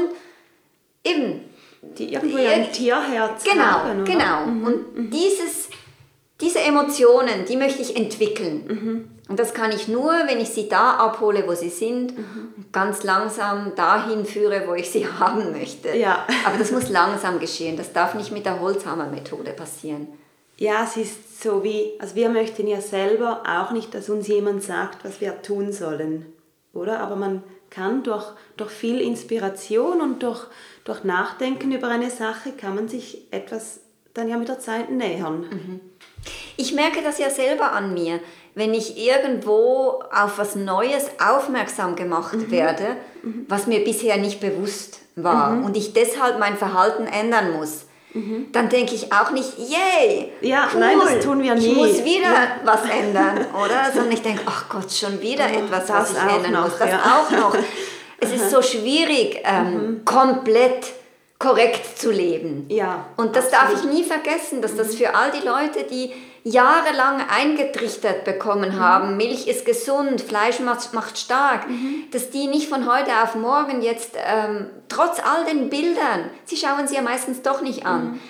eben, 1.05 1.41
Die 1.83 2.13
irgendwo 2.15 2.39
ja 2.39 2.51
ein 2.53 2.73
Tierherz 2.73 3.45
genau, 3.45 3.63
haben. 3.65 4.03
oder? 4.03 4.11
genau. 4.11 4.45
Und 4.67 5.11
dieses, 5.13 5.69
diese 6.41 6.61
Emotionen, 6.61 7.45
die 7.47 7.57
möchte 7.57 7.83
ich 7.83 7.95
entwickeln. 7.97 9.11
Mhm. 9.29 9.31
Und 9.31 9.39
das 9.39 9.55
kann 9.55 9.71
ich 9.73 9.87
nur, 9.89 10.11
wenn 10.27 10.41
ich 10.41 10.49
sie 10.49 10.69
da 10.69 10.95
abhole, 10.95 11.47
wo 11.47 11.55
sie 11.55 11.69
sind, 11.69 12.17
Mhm. 12.19 12.67
ganz 12.73 13.03
langsam 13.05 13.75
dahin 13.77 14.25
führe, 14.25 14.65
wo 14.67 14.75
ich 14.75 14.91
sie 14.91 15.07
haben 15.19 15.53
möchte. 15.53 15.97
Ja. 15.97 16.27
Aber 16.45 16.59
das 16.59 16.71
muss 16.73 16.89
langsam 16.89 17.39
geschehen. 17.39 17.77
Das 17.77 17.93
darf 17.93 18.15
nicht 18.15 18.33
mit 18.33 18.45
der 18.47 18.61
Holzhammer-Methode 18.61 19.53
passieren. 19.53 20.09
Ja, 20.57 20.83
es 20.83 20.97
ist 20.97 21.41
so 21.43 21.63
wie, 21.63 21.93
also 22.01 22.17
wir 22.17 22.31
möchten 22.31 22.67
ja 22.67 22.81
selber 22.81 23.43
auch 23.47 23.71
nicht, 23.71 23.95
dass 23.95 24.09
uns 24.09 24.27
jemand 24.27 24.63
sagt, 24.65 25.05
was 25.05 25.21
wir 25.21 25.41
tun 25.43 25.71
sollen, 25.73 26.27
oder? 26.75 26.99
Aber 26.99 27.15
man 27.15 27.45
kann 27.71 28.03
durch, 28.03 28.25
durch 28.57 28.71
viel 28.71 29.01
Inspiration 29.01 30.01
und 30.01 30.21
durch, 30.25 30.41
durch 30.85 31.05
Nachdenken 31.05 31.71
über 31.71 31.87
eine 31.89 32.11
Sache, 32.11 32.51
kann 32.53 32.75
man 32.75 32.89
sich 32.89 33.29
etwas 33.31 33.81
dann 34.15 34.29
ja 34.29 34.37
mit 34.37 34.49
der 34.49 34.59
Zeit 34.59 34.91
nähern. 34.91 35.81
Ich 36.57 36.75
merke 36.75 37.03
das 37.05 37.19
ja 37.21 37.31
selber 37.31 37.71
an 37.71 37.95
mir, 37.95 38.19
wenn 38.59 38.75
ich 38.75 38.99
irgendwo 38.99 40.03
auf 40.13 40.39
was 40.39 40.55
Neues 40.57 41.07
aufmerksam 41.25 41.97
gemacht 41.97 42.35
Mhm. 42.35 42.51
werde, 42.51 42.97
was 43.49 43.67
mir 43.67 43.83
bisher 43.85 44.17
nicht 44.17 44.41
bewusst 44.41 44.99
war 45.17 45.51
und 45.65 45.77
ich 45.77 45.93
deshalb 45.93 46.39
mein 46.39 46.57
Verhalten 46.57 47.07
ändern 47.07 47.53
muss. 47.53 47.85
Dann 48.53 48.69
denke 48.69 48.95
ich 48.97 49.13
auch 49.13 49.31
nicht, 49.31 49.53
yay, 49.59 50.33
Mhm. 50.41 50.49
Ja, 50.49 50.69
cool, 50.75 50.81
nein, 50.81 50.97
das 51.01 51.25
tun 51.25 51.41
wir 51.43 51.55
ich 51.55 51.63
nie. 51.69 51.75
muss 51.75 52.05
wieder 52.05 52.33
Ja. 52.33 52.49
was 52.65 52.81
ändern, 52.91 53.47
oder? 53.55 53.91
Sondern 53.95 54.11
ich 54.13 54.23
denke, 54.23 54.43
ach 54.47 54.69
Gott, 54.69 54.91
schon 54.91 55.21
wieder 55.21 55.47
etwas, 55.49 55.87
das 55.87 55.91
was 55.97 56.11
ich 56.13 56.35
ändern 56.35 56.53
noch, 56.55 56.65
muss. 56.69 56.79
Das 56.79 56.91
ja. 56.91 56.99
auch 57.21 57.31
noch. 57.31 57.55
Es 58.21 58.33
ist 58.33 58.51
so 58.51 58.61
schwierig, 58.63 59.41
ähm, 59.45 60.01
komplett 60.05 60.87
korrekt 61.39 61.97
zu 61.97 62.11
leben. 62.11 62.67
Ja, 62.69 63.07
Und 63.17 63.37
das 63.37 63.49
darf 63.51 63.73
ich 63.73 63.85
nie 63.89 64.03
vergessen, 64.03 64.61
dass 64.61 64.75
das 64.75 64.97
für 64.97 65.15
all 65.15 65.31
die 65.31 65.47
Leute, 65.47 65.85
die 65.89 66.13
jahrelang 66.45 67.21
eingetrichtert 67.29 68.25
bekommen 68.25 68.79
haben, 68.79 69.17
Milch 69.17 69.47
ist 69.47 69.65
gesund, 69.65 70.21
Fleisch 70.21 70.61
macht, 70.61 70.93
macht 70.95 71.19
stark, 71.19 71.67
dass 72.13 72.31
die 72.31 72.47
nicht 72.47 72.69
von 72.69 72.91
heute 72.91 73.11
auf 73.23 73.35
morgen 73.35 73.83
jetzt, 73.83 74.17
ähm, 74.17 74.67
trotz 74.89 75.21
all 75.21 75.45
den 75.45 75.69
Bildern, 75.69 76.31
sie 76.45 76.57
schauen 76.57 76.87
sie 76.87 76.95
ja 76.95 77.03
meistens 77.03 77.43
doch 77.43 77.61
nicht 77.61 77.85
an, 77.87 78.21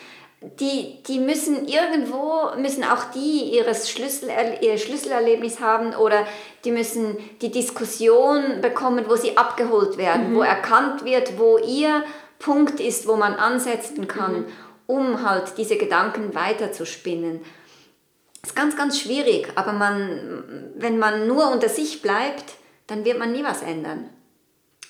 die, 0.41 1.03
die 1.03 1.19
müssen 1.19 1.67
irgendwo, 1.67 2.57
müssen 2.59 2.85
auch 2.85 3.05
die 3.13 3.57
ihres 3.57 3.91
Schlüssel, 3.91 4.31
ihr 4.61 4.79
Schlüsselerlebnis 4.79 5.61
haben 5.61 5.95
oder 5.97 6.27
die 6.65 6.71
müssen 6.71 7.17
die 7.43 7.51
Diskussion 7.51 8.61
bekommen, 8.61 9.05
wo 9.09 9.17
sie 9.17 9.37
abgeholt 9.37 9.99
werden, 9.99 10.37
wo 10.37 10.43
erkannt 10.43 11.05
wird, 11.05 11.39
wo 11.39 11.59
ihr 11.59 12.05
Punkt 12.39 12.79
ist, 12.79 13.09
wo 13.09 13.17
man 13.17 13.35
ansetzen 13.35 14.07
kann, 14.07 14.45
um 14.87 15.29
halt 15.29 15.59
diese 15.59 15.77
Gedanken 15.77 16.35
weiterzuspinnen. 16.37 17.41
Das 18.43 18.51
ist 18.51 18.57
ganz, 18.57 18.77
ganz 18.77 19.01
schwierig, 19.01 19.49
aber 19.57 19.73
man, 19.73 20.71
wenn 20.77 20.99
man 20.99 21.27
nur 21.27 21.51
unter 21.51 21.69
sich 21.69 22.03
bleibt, 22.03 22.45
dann 22.87 23.05
wird 23.05 23.19
man 23.19 23.33
nie 23.33 23.43
was 23.45 23.63
ändern. 23.63 24.09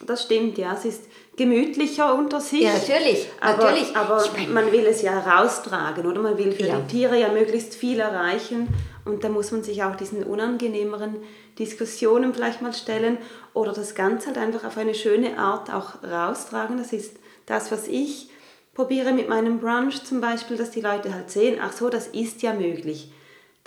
Das 0.06 0.22
stimmt, 0.22 0.58
ja. 0.58 0.74
Es 0.74 0.84
ist 0.84 1.04
gemütlicher 1.36 2.14
unter 2.14 2.40
sich. 2.40 2.62
Ja, 2.62 2.74
natürlich, 2.74 3.28
Aber, 3.40 3.64
natürlich. 3.64 3.96
aber 3.96 4.24
Ich 4.24 4.32
mein- 4.32 4.52
man 4.52 4.72
will 4.72 4.86
es 4.86 5.02
ja 5.02 5.10
heraustragen, 5.24 6.06
oder? 6.06 6.20
Man 6.20 6.38
will 6.38 6.52
für 6.52 6.66
Ja. 6.66 6.78
die 6.78 6.86
Tiere 6.98 7.18
ja 7.18 7.32
möglichst 7.32 7.74
viel 7.74 7.98
erreichen. 7.98 8.68
Und 9.04 9.24
da 9.24 9.28
muss 9.28 9.50
man 9.50 9.64
sich 9.64 9.82
auch 9.82 9.96
diesen 9.96 10.22
unangenehmeren 10.22 11.16
Diskussionen 11.58 12.32
vielleicht 12.32 12.62
mal 12.62 12.72
stellen 12.74 13.18
oder 13.54 13.72
das 13.72 13.96
Ganze 13.96 14.28
halt 14.28 14.38
einfach 14.38 14.64
auf 14.64 14.76
eine 14.76 14.94
schöne 14.94 15.36
Art 15.38 15.72
auch 15.72 16.02
raustragen. 16.04 16.76
Das 16.78 16.92
ist 16.92 17.16
das, 17.46 17.72
was 17.72 17.88
ich 17.88 18.30
probiere 18.74 19.12
mit 19.12 19.28
meinem 19.28 19.58
Brunch 19.58 20.04
zum 20.04 20.20
Beispiel, 20.20 20.56
dass 20.56 20.70
die 20.70 20.80
Leute 20.82 21.12
halt 21.12 21.30
sehen, 21.30 21.58
ach 21.60 21.72
so, 21.72 21.88
das 21.88 22.06
ist 22.08 22.42
ja 22.42 22.52
möglich. 22.52 23.10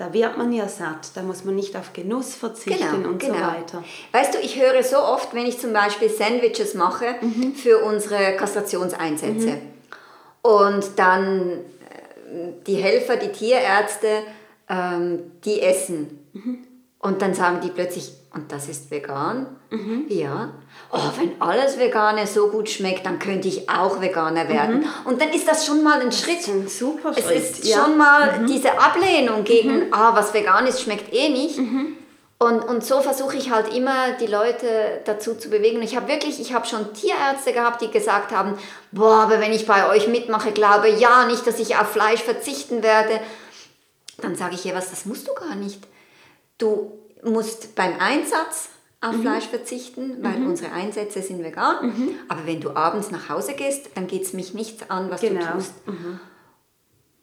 Da 0.01 0.11
wird 0.13 0.35
man 0.35 0.51
ja 0.51 0.67
satt, 0.67 1.11
da 1.13 1.21
muss 1.21 1.43
man 1.45 1.53
nicht 1.55 1.75
auf 1.75 1.93
Genuss 1.93 2.33
verzichten 2.33 3.05
und 3.05 3.21
so 3.21 3.29
weiter. 3.29 3.83
Weißt 4.11 4.33
du, 4.33 4.39
ich 4.39 4.59
höre 4.59 4.81
so 4.81 4.97
oft, 4.97 5.35
wenn 5.35 5.45
ich 5.45 5.59
zum 5.59 5.73
Beispiel 5.73 6.09
Sandwiches 6.09 6.73
mache 6.73 7.05
Mhm. 7.21 7.53
für 7.53 7.83
unsere 7.83 8.35
Kastrationseinsätze 8.35 9.59
und 10.41 10.97
dann 10.97 11.51
äh, 11.51 12.53
die 12.65 12.77
Helfer, 12.77 13.15
die 13.17 13.31
Tierärzte, 13.31 14.23
ähm, 14.67 15.19
die 15.45 15.61
essen. 15.61 16.17
Mhm. 16.33 16.57
Und 16.97 17.21
dann 17.21 17.35
sagen 17.35 17.59
die 17.63 17.69
plötzlich, 17.69 18.11
und 18.33 18.51
das 18.51 18.69
ist 18.69 18.89
vegan? 18.89 19.55
Mhm. 19.69 20.05
Ja. 20.07 20.51
Oh, 20.93 21.09
wenn 21.17 21.41
alles 21.41 21.79
Vegane 21.79 22.27
so 22.27 22.49
gut 22.49 22.69
schmeckt, 22.69 23.05
dann 23.05 23.17
könnte 23.17 23.47
ich 23.47 23.69
auch 23.69 24.01
Veganer 24.01 24.49
werden. 24.49 24.85
Und 25.05 25.21
dann 25.21 25.29
ist 25.29 25.47
das 25.47 25.65
schon 25.65 25.83
mal 25.83 26.01
ein 26.01 26.11
Schritt. 26.11 26.45
Mhm. 26.47 26.63
ein 26.63 26.67
super 26.67 27.13
Es 27.15 27.25
Schritt, 27.25 27.37
ist 27.37 27.65
ja. 27.65 27.77
Mhm. 27.77 27.81
schon 27.81 27.97
mal 27.97 28.45
diese 28.47 28.77
Ablehnung 28.77 29.45
gegen, 29.45 29.93
ah, 29.93 30.13
was 30.13 30.33
vegan 30.33 30.67
ist, 30.67 30.81
schmeckt 30.81 31.13
eh 31.13 31.29
nicht. 31.29 31.57
Und, 32.39 32.61
und 32.63 32.83
so 32.83 33.01
versuche 33.01 33.37
ich 33.37 33.51
halt 33.51 33.71
immer, 33.73 34.13
die 34.19 34.25
Leute 34.25 35.01
dazu 35.05 35.35
zu 35.35 35.49
bewegen. 35.49 35.81
Ich 35.83 35.95
habe 35.95 36.07
wirklich, 36.07 36.41
ich 36.41 36.53
habe 36.53 36.65
schon 36.65 36.91
Tierärzte 36.93 37.53
gehabt, 37.53 37.81
die 37.81 37.91
gesagt 37.91 38.31
haben, 38.31 38.57
boah, 38.91 39.21
aber 39.21 39.39
wenn 39.39 39.53
ich 39.53 39.67
bei 39.67 39.87
euch 39.87 40.07
mitmache, 40.07 40.51
glaube 40.51 40.89
ja 40.89 41.25
nicht, 41.25 41.45
dass 41.45 41.59
ich 41.59 41.77
auf 41.77 41.91
Fleisch 41.91 42.23
verzichten 42.23 42.81
werde. 42.81 43.19
Dann 44.17 44.35
sage 44.35 44.55
ich 44.55 44.65
ihr, 44.65 44.73
was, 44.73 44.89
das 44.89 45.05
musst 45.05 45.27
du 45.27 45.33
gar 45.35 45.55
nicht. 45.55 45.83
Du 46.57 46.99
musst 47.23 47.75
beim 47.75 47.99
Einsatz 47.99 48.69
auf 49.01 49.15
Mhm. 49.17 49.21
Fleisch 49.21 49.47
verzichten, 49.47 50.17
weil 50.21 50.45
unsere 50.45 50.71
Einsätze 50.73 51.21
sind 51.21 51.43
vegan. 51.43 52.15
Aber 52.29 52.45
wenn 52.45 52.61
du 52.61 52.75
abends 52.75 53.09
nach 53.11 53.29
Hause 53.29 53.53
gehst, 53.53 53.89
dann 53.95 54.07
geht 54.07 54.21
es 54.23 54.33
mich 54.33 54.53
nichts 54.53 54.89
an, 54.89 55.09
was 55.09 55.21
Genau. 55.21 55.39
du 55.45 55.51
tust. 55.53 55.73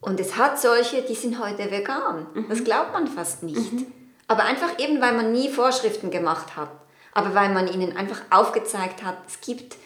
Und 0.00 0.20
es 0.20 0.36
hat 0.36 0.60
solche, 0.60 1.02
die 1.02 1.14
sind 1.14 1.38
heute 1.42 1.70
vegan. 1.70 2.26
Das 2.48 2.62
glaubt 2.64 2.92
man 2.92 3.06
fast 3.06 3.42
nicht. 3.42 3.86
Aber 4.26 4.44
einfach 4.44 4.78
eben, 4.78 5.00
weil 5.00 5.14
man 5.14 5.32
nie 5.32 5.48
Vorschriften 5.48 6.10
gemacht 6.10 6.56
hat. 6.56 6.70
Aber 7.14 7.34
weil 7.34 7.48
man 7.52 7.66
ihnen 7.68 7.96
einfach 7.96 8.20
aufgezeigt 8.30 9.02
hat, 9.04 9.16
es 9.26 9.40
gibt 9.40 9.76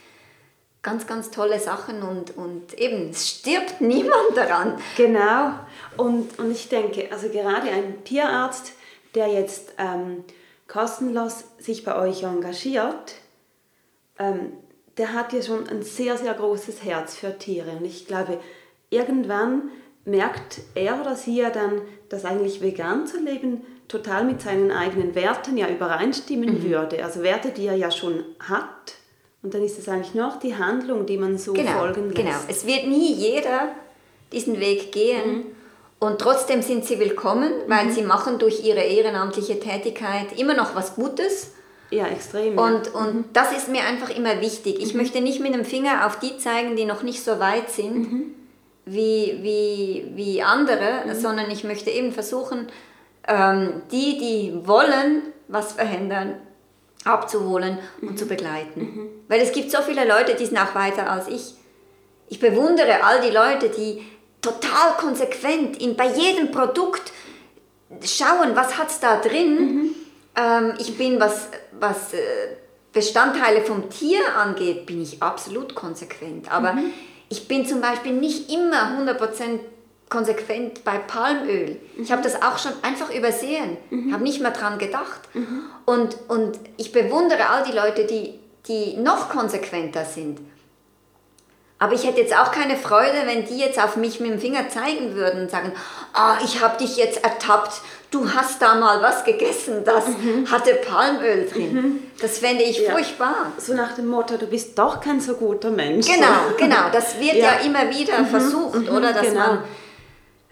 ganz, 0.83 1.07
ganz 1.07 1.31
tolle 1.31 1.61
Sachen 1.61 2.03
und, 2.03 2.37
und 2.37 2.75
eben, 2.75 3.11
es 3.11 3.29
stirbt 3.29 3.81
niemand 3.81 4.35
daran. 4.35 4.79
Genau. 4.97 5.53
Und, 5.97 6.39
und 6.39 6.51
ich 6.51 6.69
denke, 6.69 7.09
also 7.13 7.29
gerade 7.29 7.69
ein 7.71 8.03
Tierarzt, 8.05 8.73
der 9.15 9.29
jetzt 9.29 9.75
ähm, 9.79 10.25
kostenlos 10.69 11.45
sich 11.59 11.85
bei 11.85 11.97
euch 11.97 12.23
engagiert, 12.23 13.15
ähm, 14.19 14.53
der 14.99 15.13
hat 15.15 15.33
ja 15.33 15.43
schon 15.43 15.67
ein 15.69 15.83
sehr, 15.83 16.17
sehr 16.17 16.35
großes 16.35 16.85
Herz 16.85 17.17
für 17.17 17.39
Tiere. 17.39 17.71
Und 17.79 17.85
ich 17.85 18.07
glaube, 18.07 18.39
irgendwann 18.91 19.71
merkt 20.05 20.61
er 20.75 21.01
oder 21.01 21.15
sie 21.17 21.37
ja 21.37 21.51
dann, 21.51 21.81
dass 22.09 22.25
eigentlich 22.25 22.61
vegan 22.61 23.07
zu 23.07 23.19
leben 23.21 23.63
total 23.89 24.25
mit 24.25 24.41
seinen 24.43 24.71
eigenen 24.71 25.15
Werten 25.15 25.57
ja 25.57 25.69
übereinstimmen 25.69 26.63
würde. 26.63 27.03
Also 27.05 27.23
Werte, 27.23 27.51
die 27.51 27.67
er 27.67 27.77
ja 27.77 27.91
schon 27.91 28.25
hat. 28.41 28.95
Und 29.43 29.55
dann 29.55 29.63
ist 29.63 29.79
es 29.79 29.89
eigentlich 29.89 30.15
nur 30.15 30.27
noch 30.27 30.39
die 30.39 30.57
Handlung, 30.57 31.07
die 31.07 31.17
man 31.19 31.37
so 31.39 31.53
Genau, 31.53 31.73
folgen 31.79 32.05
lässt. 32.11 32.17
genau. 32.17 32.37
Es 32.49 32.67
wird 32.67 32.87
nie 32.87 33.13
jeder 33.13 33.73
diesen 34.31 34.61
Weg 34.61 34.93
gehen. 34.93 35.47
Und 36.03 36.21
trotzdem 36.21 36.63
sind 36.63 36.85
sie 36.85 36.99
willkommen, 36.99 37.53
weil 37.69 37.93
sie 37.93 38.03
machen 38.03 38.41
durch 38.41 38.65
ihre 38.65 38.81
ehrenamtliche 38.81 39.61
Tätigkeit 39.61 40.37
immer 40.37 40.55
noch 40.55 40.75
was 40.75 40.97
Gutes. 40.97 41.53
Ja, 41.91 42.09
extrem. 42.09 42.57
ja. 42.57 42.61
Und, 42.61 42.93
und 42.93 43.27
das 43.35 43.53
ist 43.53 43.69
mir 43.69 43.85
einfach 43.85 44.11
immer 44.11 44.41
wichtig. 44.41 44.81
Ich 44.81 44.95
möchte 44.95 45.21
nicht 45.21 45.39
mit 45.39 45.55
dem 45.55 45.65
Finger 45.65 46.05
auf 46.05 46.19
die 46.19 46.39
zeigen, 46.39 46.75
die 46.75 46.87
noch 46.87 47.05
nicht 47.05 47.23
so 47.23 47.39
weit 47.39 47.71
sind 47.71 48.35
wie, 48.85 49.39
wie, 49.43 50.11
wie 50.17 50.43
andere, 50.43 51.15
sondern 51.15 51.49
ich 51.53 51.63
möchte 51.63 51.91
eben 51.91 52.11
versuchen, 52.11 52.67
ähm, 53.29 53.83
die, 53.93 54.19
die 54.19 54.67
wollen, 54.67 55.23
was 55.47 55.75
verändern, 55.75 56.35
abzuholen 57.05 57.79
und 58.01 58.19
zu 58.19 58.27
begleiten. 58.27 59.07
Weil 59.29 59.41
es 59.41 59.53
gibt 59.53 59.71
so 59.71 59.81
viele 59.83 60.05
Leute, 60.05 60.35
die 60.35 60.47
sind 60.47 60.59
auch 60.59 60.75
weiter 60.75 61.09
als 61.09 61.29
ich. 61.29 61.55
Ich 62.29 62.41
bewundere 62.41 63.05
all 63.05 63.21
die 63.21 63.33
Leute, 63.33 63.69
die 63.69 64.03
total 64.43 64.97
konsequent 64.99 65.81
in, 65.81 65.97
bei 65.97 66.09
jedem 66.09 66.51
Produkt 66.51 67.13
schauen, 68.05 68.55
was 68.55 68.77
hat 68.77 68.91
es 68.91 69.01
da 69.01 69.21
drin. 69.21 69.95
Ähm, 70.37 70.75
ich 70.79 70.99
bin, 70.99 71.21
was, 71.21 71.49
was 71.79 72.13
äh, 72.13 72.19
Bestandteile 72.93 73.63
vom 73.63 73.89
Tier 73.89 74.21
angeht, 74.37 74.87
bin 74.87 75.01
ich 75.01 75.23
absolut 75.23 75.75
konsequent. 75.75 76.53
Aber 76.53 76.77
ich 77.29 77.49
bin 77.49 77.67
zum 77.67 77.81
Beispiel 77.81 78.13
nicht 78.13 78.53
immer 78.53 78.99
100% 78.99 79.61
konsequent 80.11 80.85
bei 80.85 80.99
Palmöl. 80.99 81.81
Ich 81.97 82.13
habe 82.13 82.21
das 82.21 82.43
auch 82.43 82.59
schon 82.59 82.73
einfach 82.83 83.15
übersehen, 83.15 83.79
habe 84.13 84.23
nicht 84.23 84.43
mehr 84.43 84.51
dran 84.51 84.79
gedacht. 84.79 85.23
Und, 85.87 86.19
und 86.29 86.59
ich 86.77 86.93
bewundere 86.93 87.49
all 87.49 87.65
die 87.65 87.73
Leute, 87.73 88.05
die, 88.05 88.39
die 88.69 88.99
noch 88.99 89.31
konsequenter 89.31 90.05
sind. 90.05 90.41
Aber 91.83 91.95
ich 91.95 92.05
hätte 92.07 92.21
jetzt 92.21 92.33
auch 92.39 92.53
keine 92.53 92.77
Freude, 92.77 93.23
wenn 93.27 93.45
die 93.45 93.59
jetzt 93.59 93.83
auf 93.83 93.97
mich 93.97 94.21
mit 94.21 94.31
dem 94.31 94.39
Finger 94.39 94.69
zeigen 94.69 95.17
würden 95.17 95.43
und 95.43 95.51
sagen, 95.51 95.73
ah, 96.13 96.37
ich 96.45 96.63
habe 96.63 96.79
dich 96.79 96.97
jetzt 96.97 97.25
ertappt, 97.25 97.81
du 98.13 98.33
hast 98.33 98.63
da 98.63 98.77
mal 98.77 99.03
was 99.03 99.25
gegessen, 99.25 99.83
das 99.85 100.05
hatte 100.49 100.75
Palmöl 100.75 101.49
drin. 101.53 102.05
Das 102.21 102.39
fände 102.39 102.63
ich 102.63 102.79
Ja. 102.79 102.93
furchtbar. 102.93 103.51
So 103.59 103.75
nach 103.75 103.97
dem 103.97 104.07
Motto, 104.07 104.37
du 104.37 104.47
bist 104.47 104.79
doch 104.79 105.01
kein 105.01 105.21
so 105.21 105.35
guter 105.35 105.71
Mensch. 105.71 106.07
Genau, 106.07 106.29
genau. 106.57 106.89
Das 106.93 107.19
wird 107.19 107.35
ja, 107.35 107.55
Ja. 107.61 107.67
immer 107.67 107.91
wieder 107.91 108.25
versucht, 108.27 108.89
oder? 108.89 109.13
Dass 109.13 109.27
genau. 109.27 109.41
man 109.41 109.59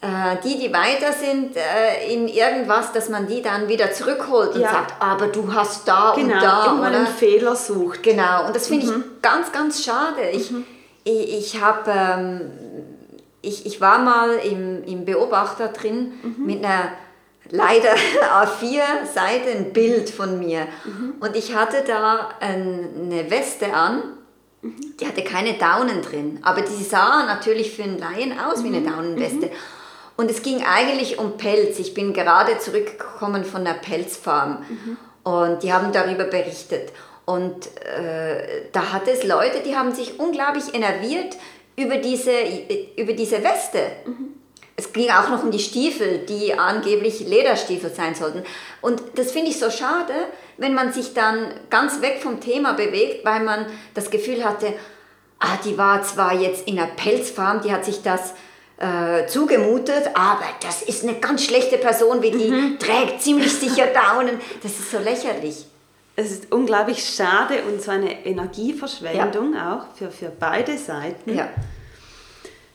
äh, 0.03 0.37
die, 0.43 0.59
die 0.59 0.73
weiter 0.73 1.13
sind 1.13 1.55
äh, 1.57 2.13
in 2.13 2.27
irgendwas, 2.27 2.91
dass 2.93 3.09
man 3.09 3.29
die 3.29 3.41
dann 3.41 3.69
wieder 3.69 3.93
zurückholt 3.93 4.55
und 4.57 4.63
Ja. 4.63 4.71
sagt, 4.73 4.95
aber 4.99 5.29
du 5.29 5.55
hast 5.55 5.87
da 5.87 6.15
Genau, 6.17 6.35
und 6.35 6.43
da, 6.43 6.75
oder? 6.75 6.87
einen 6.87 7.07
Fehler 7.07 7.55
sucht. 7.55 8.03
Genau, 8.03 8.47
und 8.47 8.57
das 8.57 8.67
finde 8.67 8.87
ich 8.87 9.23
ganz, 9.23 9.53
ganz 9.53 9.85
schade. 9.85 10.23
Ich, 10.33 10.51
ich, 11.05 11.39
ich 11.39 11.61
habe, 11.61 11.91
ähm, 11.91 12.41
ich, 13.43 13.67
ich 13.67 13.81
war 13.81 13.99
mal 13.99 14.37
im, 14.37 14.85
im 14.85 15.05
Beobachter 15.05 15.69
drin 15.69 16.13
mit 16.39 16.65
einer 16.65 16.93
leider 17.51 17.95
A4-Seite 18.33 19.51
ein 19.57 19.73
Bild 19.73 20.11
von 20.11 20.39
mir. 20.39 20.67
Und 21.21 21.37
ich 21.37 21.55
hatte 21.55 21.85
da 21.87 22.31
ein, 22.41 22.89
eine 23.03 23.31
Weste 23.31 23.73
an, 23.73 24.03
die 24.63 25.07
hatte 25.07 25.25
keine 25.25 25.55
Daunen 25.55 26.03
drin, 26.03 26.39
aber 26.43 26.61
die 26.61 26.85
sah 26.85 27.25
natürlich 27.25 27.75
für 27.75 27.83
einen 27.83 27.99
Laien 27.99 28.39
aus 28.39 28.63
wie 28.63 28.69
eine 28.69 28.83
Daunenweste. 28.83 29.51
Und 30.17 30.31
es 30.31 30.43
ging 30.43 30.63
eigentlich 30.63 31.19
um 31.19 31.39
Pelz. 31.39 31.79
Ich 31.79 31.95
bin 31.95 32.13
gerade 32.13 32.59
zurückgekommen 32.59 33.45
von 33.45 33.65
der 33.65 33.73
Pelzfarm 33.73 34.67
und 35.23 35.63
die 35.63 35.73
haben 35.73 35.93
darüber 35.93 36.25
berichtet. 36.25 36.93
Und 37.31 37.69
äh, 37.85 38.63
da 38.73 38.93
hat 38.93 39.07
es 39.07 39.23
Leute, 39.23 39.61
die 39.65 39.77
haben 39.77 39.95
sich 39.95 40.19
unglaublich 40.19 40.75
enerviert 40.75 41.37
über 41.77 41.97
diese, 41.99 42.33
über 42.97 43.13
diese 43.13 43.45
Weste. 43.45 43.79
Es 44.75 44.93
ging 44.93 45.11
auch 45.11 45.29
noch 45.29 45.45
um 45.45 45.53
die 45.53 45.61
Stiefel, 45.61 46.27
die 46.27 46.55
angeblich 46.55 47.21
Lederstiefel 47.21 47.91
sein 47.95 48.17
sollten. 48.17 48.43
Und 48.81 49.01
das 49.15 49.31
finde 49.31 49.51
ich 49.51 49.61
so 49.61 49.71
schade, 49.71 50.13
wenn 50.57 50.75
man 50.75 50.93
sich 50.93 51.15
dann 51.15 51.53
ganz 51.71 52.01
weg 52.01 52.19
vom 52.21 52.41
Thema 52.41 52.73
bewegt, 52.73 53.25
weil 53.25 53.45
man 53.45 53.67
das 53.95 54.11
Gefühl 54.11 54.45
hatte, 54.45 54.73
ah, 55.39 55.57
die 55.65 55.79
war 55.79 56.03
zwar 56.03 56.35
jetzt 56.35 56.67
in 56.67 56.81
einer 56.81 56.89
Pelzfarm, 56.89 57.63
die 57.63 57.73
hat 57.73 57.85
sich 57.85 58.03
das 58.03 58.35
äh, 58.79 59.27
zugemutet, 59.29 60.11
aber 60.15 60.47
das 60.63 60.83
ist 60.83 61.05
eine 61.05 61.21
ganz 61.21 61.45
schlechte 61.45 61.79
Person, 61.79 62.23
wie 62.23 62.33
die 62.33 62.51
mhm. 62.51 62.79
trägt 62.81 63.23
ziemlich 63.23 63.55
sicher 63.55 63.87
Daunen. 63.87 64.41
Das 64.65 64.73
ist 64.73 64.91
so 64.91 64.99
lächerlich. 64.99 65.70
Es 66.21 66.33
ist 66.33 66.53
unglaublich 66.53 67.03
schade 67.03 67.63
und 67.69 67.81
so 67.81 67.91
eine 67.91 68.27
Energieverschwendung 68.27 69.55
ja. 69.55 69.77
auch 69.77 69.97
für, 69.97 70.11
für 70.11 70.31
beide 70.31 70.77
Seiten. 70.77 71.35
Ja. 71.35 71.49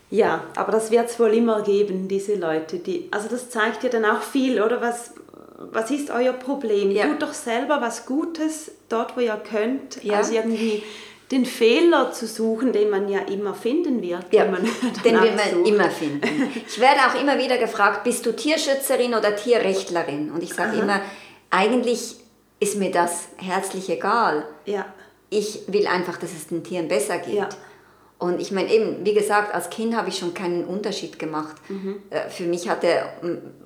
Ja, 0.08 0.44
aber 0.54 0.72
das 0.72 0.90
wird 0.90 1.08
es 1.10 1.18
wohl 1.18 1.34
immer 1.34 1.62
geben, 1.62 2.06
diese 2.06 2.36
Leute, 2.36 2.78
die. 2.78 3.08
Also 3.10 3.28
das 3.28 3.50
zeigt 3.50 3.82
ja 3.82 3.90
dann 3.90 4.04
auch 4.04 4.22
viel, 4.22 4.62
oder? 4.62 4.80
Was, 4.80 5.14
was 5.58 5.90
ist 5.90 6.10
euer 6.10 6.32
Problem? 6.32 6.90
Ja. 6.92 7.06
Tut 7.06 7.22
doch 7.22 7.32
selber 7.32 7.80
was 7.80 8.06
Gutes 8.06 8.70
dort, 8.88 9.16
wo 9.16 9.20
ihr 9.20 9.36
könnt, 9.36 10.02
ja. 10.04 10.18
als 10.18 10.30
irgendwie 10.30 10.84
den 11.32 11.44
Fehler 11.44 12.12
zu 12.12 12.26
suchen, 12.28 12.72
den 12.72 12.88
man 12.88 13.08
ja 13.08 13.18
immer 13.20 13.52
finden 13.52 14.00
wird. 14.00 14.32
Ja, 14.32 14.44
man 14.44 14.62
den 15.04 15.20
will 15.20 15.32
man 15.32 15.50
sucht. 15.50 15.68
immer 15.68 15.90
finden. 15.90 16.52
Ich 16.68 16.80
werde 16.80 17.00
auch 17.00 17.20
immer 17.20 17.36
wieder 17.38 17.58
gefragt, 17.58 18.04
bist 18.04 18.24
du 18.26 18.32
Tierschützerin 18.32 19.12
oder 19.12 19.34
Tierrechtlerin? 19.34 20.30
Und 20.30 20.42
ich 20.42 20.54
sage 20.54 20.78
immer, 20.78 21.00
eigentlich 21.50 22.16
ist 22.60 22.76
mir 22.76 22.90
das 22.90 23.28
herzlich 23.36 23.88
egal. 23.90 24.46
Ja. 24.64 24.86
Ich 25.30 25.62
will 25.66 25.86
einfach, 25.86 26.16
dass 26.16 26.32
es 26.32 26.48
den 26.48 26.64
Tieren 26.64 26.88
besser 26.88 27.18
geht. 27.18 27.34
Ja. 27.34 27.48
Und 28.18 28.40
ich 28.40 28.50
meine 28.50 28.72
eben, 28.72 29.04
wie 29.04 29.12
gesagt, 29.12 29.54
als 29.54 29.68
Kind 29.68 29.94
habe 29.94 30.08
ich 30.08 30.18
schon 30.18 30.32
keinen 30.32 30.64
Unterschied 30.64 31.18
gemacht. 31.18 31.56
Mhm. 31.68 32.02
Äh, 32.10 32.30
für 32.30 32.44
mich 32.44 32.68
hatte 32.68 32.88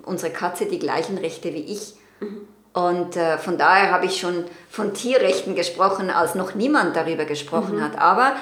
unsere 0.03 0.31
Katze 0.31 0.65
die 0.65 0.79
gleichen 0.79 1.17
Rechte 1.17 1.53
wie 1.53 1.63
ich. 1.63 1.93
Mhm. 2.19 2.47
Und 2.73 3.15
äh, 3.15 3.37
von 3.37 3.57
daher 3.57 3.91
habe 3.91 4.05
ich 4.05 4.19
schon 4.19 4.45
von 4.69 4.93
Tierrechten 4.93 5.55
gesprochen, 5.55 6.09
als 6.09 6.35
noch 6.35 6.55
niemand 6.55 6.95
darüber 6.95 7.25
gesprochen 7.25 7.77
mhm. 7.77 7.83
hat. 7.83 7.97
Aber 7.97 8.35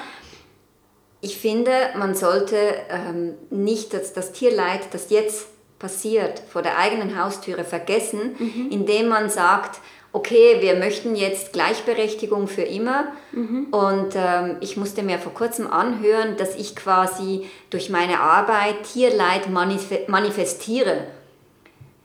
ich 1.20 1.38
finde, 1.38 1.72
man 1.96 2.14
sollte 2.14 2.56
ähm, 2.88 3.34
nicht 3.50 3.92
das, 3.92 4.12
das 4.12 4.32
Tierleid, 4.32 4.92
das 4.92 5.10
jetzt 5.10 5.46
passiert, 5.78 6.42
vor 6.48 6.62
der 6.62 6.78
eigenen 6.78 7.20
Haustüre 7.22 7.64
vergessen, 7.64 8.36
mhm. 8.38 8.68
indem 8.70 9.08
man 9.08 9.30
sagt, 9.30 9.80
okay, 10.12 10.56
wir 10.60 10.74
möchten 10.76 11.14
jetzt 11.14 11.52
Gleichberechtigung 11.52 12.48
für 12.48 12.62
immer. 12.62 13.12
Mhm. 13.32 13.68
Und 13.70 14.14
ähm, 14.16 14.56
ich 14.60 14.76
musste 14.76 15.02
mir 15.02 15.18
vor 15.18 15.34
kurzem 15.34 15.66
anhören, 15.70 16.36
dass 16.36 16.56
ich 16.56 16.74
quasi 16.74 17.46
durch 17.70 17.90
meine 17.90 18.20
Arbeit 18.20 18.82
Tierleid 18.92 19.48
manifestiere. 19.50 21.06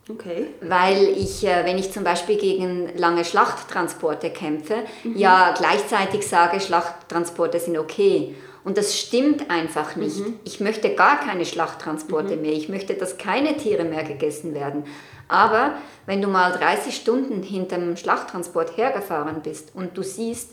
Okay. 0.08 0.48
Weil 0.62 1.04
ich, 1.18 1.44
äh, 1.44 1.66
wenn 1.66 1.80
ich 1.80 1.92
zum 1.92 2.04
Beispiel 2.04 2.38
gegen 2.38 2.96
lange 2.96 3.26
Schlachttransporte 3.26 4.30
kämpfe, 4.30 4.76
mhm. 5.04 5.18
ja 5.18 5.54
gleichzeitig 5.58 6.28
sage, 6.28 6.60
Schlachttransporte 6.60 7.60
sind 7.60 7.78
okay. 7.78 8.36
Und 8.64 8.78
das 8.78 8.98
stimmt 8.98 9.50
einfach 9.50 9.96
nicht. 9.96 10.20
Mhm. 10.20 10.40
Ich 10.44 10.60
möchte 10.60 10.94
gar 10.94 11.20
keine 11.20 11.46
Schlachttransporte 11.46 12.36
mhm. 12.36 12.42
mehr. 12.44 12.54
Ich 12.54 12.70
möchte, 12.70 12.94
dass 12.94 13.18
keine 13.18 13.58
Tiere 13.58 13.84
mehr 13.84 14.04
gegessen 14.04 14.54
werden. 14.54 14.86
Aber 15.28 15.76
wenn 16.06 16.22
du 16.22 16.28
mal 16.28 16.52
30 16.52 16.96
Stunden 16.96 17.42
hinterm 17.42 17.98
Schlachttransport 17.98 18.78
hergefahren 18.78 19.42
bist 19.42 19.74
und 19.74 19.98
du 19.98 20.04
siehst, 20.04 20.52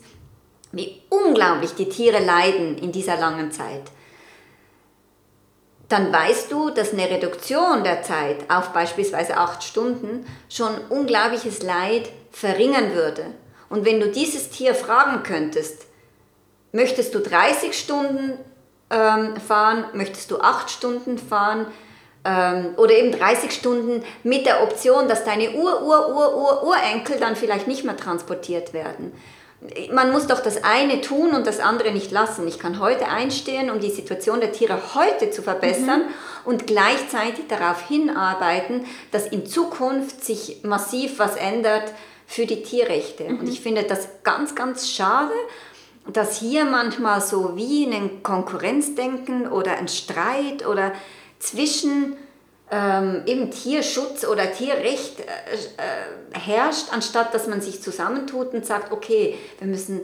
wie 0.72 1.02
unglaublich 1.10 1.74
die 1.74 1.88
Tiere 1.88 2.18
leiden 2.24 2.78
in 2.78 2.92
dieser 2.92 3.18
langen 3.18 3.52
Zeit, 3.52 3.82
dann 5.88 6.10
weißt 6.10 6.50
du, 6.50 6.70
dass 6.70 6.94
eine 6.94 7.10
Reduktion 7.10 7.84
der 7.84 8.02
Zeit 8.02 8.50
auf 8.50 8.70
beispielsweise 8.70 9.36
acht 9.36 9.62
Stunden 9.62 10.24
schon 10.48 10.70
unglaubliches 10.88 11.62
Leid 11.62 12.08
verringern 12.30 12.94
würde. 12.94 13.26
Und 13.68 13.84
wenn 13.84 14.00
du 14.00 14.08
dieses 14.10 14.48
Tier 14.48 14.74
fragen 14.74 15.22
könntest, 15.22 15.86
möchtest 16.72 17.14
du 17.14 17.20
30 17.20 17.78
Stunden 17.78 18.38
ähm, 18.88 19.36
fahren, 19.36 19.84
möchtest 19.92 20.30
du 20.30 20.40
acht 20.40 20.70
Stunden 20.70 21.18
fahren, 21.18 21.66
ähm, 22.24 22.74
oder 22.76 22.92
eben 22.92 23.12
30 23.12 23.50
Stunden 23.52 24.04
mit 24.22 24.46
der 24.46 24.62
Option, 24.62 25.08
dass 25.08 25.24
deine 25.24 25.52
Ur, 25.52 25.82
Ur, 25.82 26.08
Ur, 26.08 26.36
Ur, 26.36 26.64
Urenkel 26.64 27.18
dann 27.18 27.36
vielleicht 27.36 27.66
nicht 27.66 27.84
mehr 27.84 27.96
transportiert 27.96 28.72
werden. 28.72 29.12
Man 29.92 30.10
muss 30.10 30.26
doch 30.26 30.40
das 30.40 30.64
eine 30.64 31.00
tun 31.00 31.30
und 31.30 31.46
das 31.46 31.60
andere 31.60 31.92
nicht 31.92 32.10
lassen. 32.10 32.48
Ich 32.48 32.58
kann 32.58 32.80
heute 32.80 33.06
einstehen, 33.06 33.70
um 33.70 33.78
die 33.78 33.90
Situation 33.90 34.40
der 34.40 34.50
Tiere 34.50 34.76
heute 34.94 35.30
zu 35.30 35.40
verbessern 35.40 36.00
mhm. 36.00 36.12
und 36.44 36.66
gleichzeitig 36.66 37.46
darauf 37.46 37.86
hinarbeiten, 37.86 38.86
dass 39.12 39.28
in 39.28 39.46
Zukunft 39.46 40.24
sich 40.24 40.64
massiv 40.64 41.20
was 41.20 41.36
ändert 41.36 41.92
für 42.26 42.46
die 42.46 42.62
Tierrechte. 42.62 43.24
Mhm. 43.24 43.40
Und 43.40 43.48
ich 43.48 43.60
finde 43.60 43.84
das 43.84 44.08
ganz, 44.24 44.56
ganz 44.56 44.90
schade, 44.90 45.34
dass 46.12 46.40
hier 46.40 46.64
manchmal 46.64 47.20
so 47.20 47.54
wie 47.54 47.86
ein 47.86 48.24
Konkurrenzdenken 48.24 49.46
oder 49.46 49.78
ein 49.78 49.86
Streit 49.86 50.66
oder 50.66 50.92
zwischen 51.42 52.16
ähm, 52.70 53.22
eben 53.26 53.50
Tierschutz 53.50 54.24
oder 54.24 54.50
Tierrecht 54.52 55.20
äh, 55.20 55.24
äh, 55.24 56.38
herrscht, 56.38 56.86
anstatt 56.92 57.34
dass 57.34 57.46
man 57.46 57.60
sich 57.60 57.82
zusammentut 57.82 58.54
und 58.54 58.64
sagt, 58.64 58.92
okay, 58.92 59.36
wir 59.58 59.66
müssen 59.66 60.00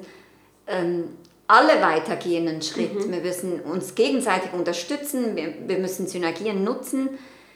ähm, 0.67 1.05
alle 1.47 1.81
weitergehen 1.81 2.47
einen 2.47 2.61
Schritt, 2.61 2.95
mhm. 2.95 3.13
wir 3.13 3.21
müssen 3.21 3.61
uns 3.61 3.95
gegenseitig 3.95 4.53
unterstützen, 4.53 5.37
wir, 5.37 5.55
wir 5.67 5.79
müssen 5.79 6.07
Synergien 6.07 6.63
nutzen. 6.63 7.09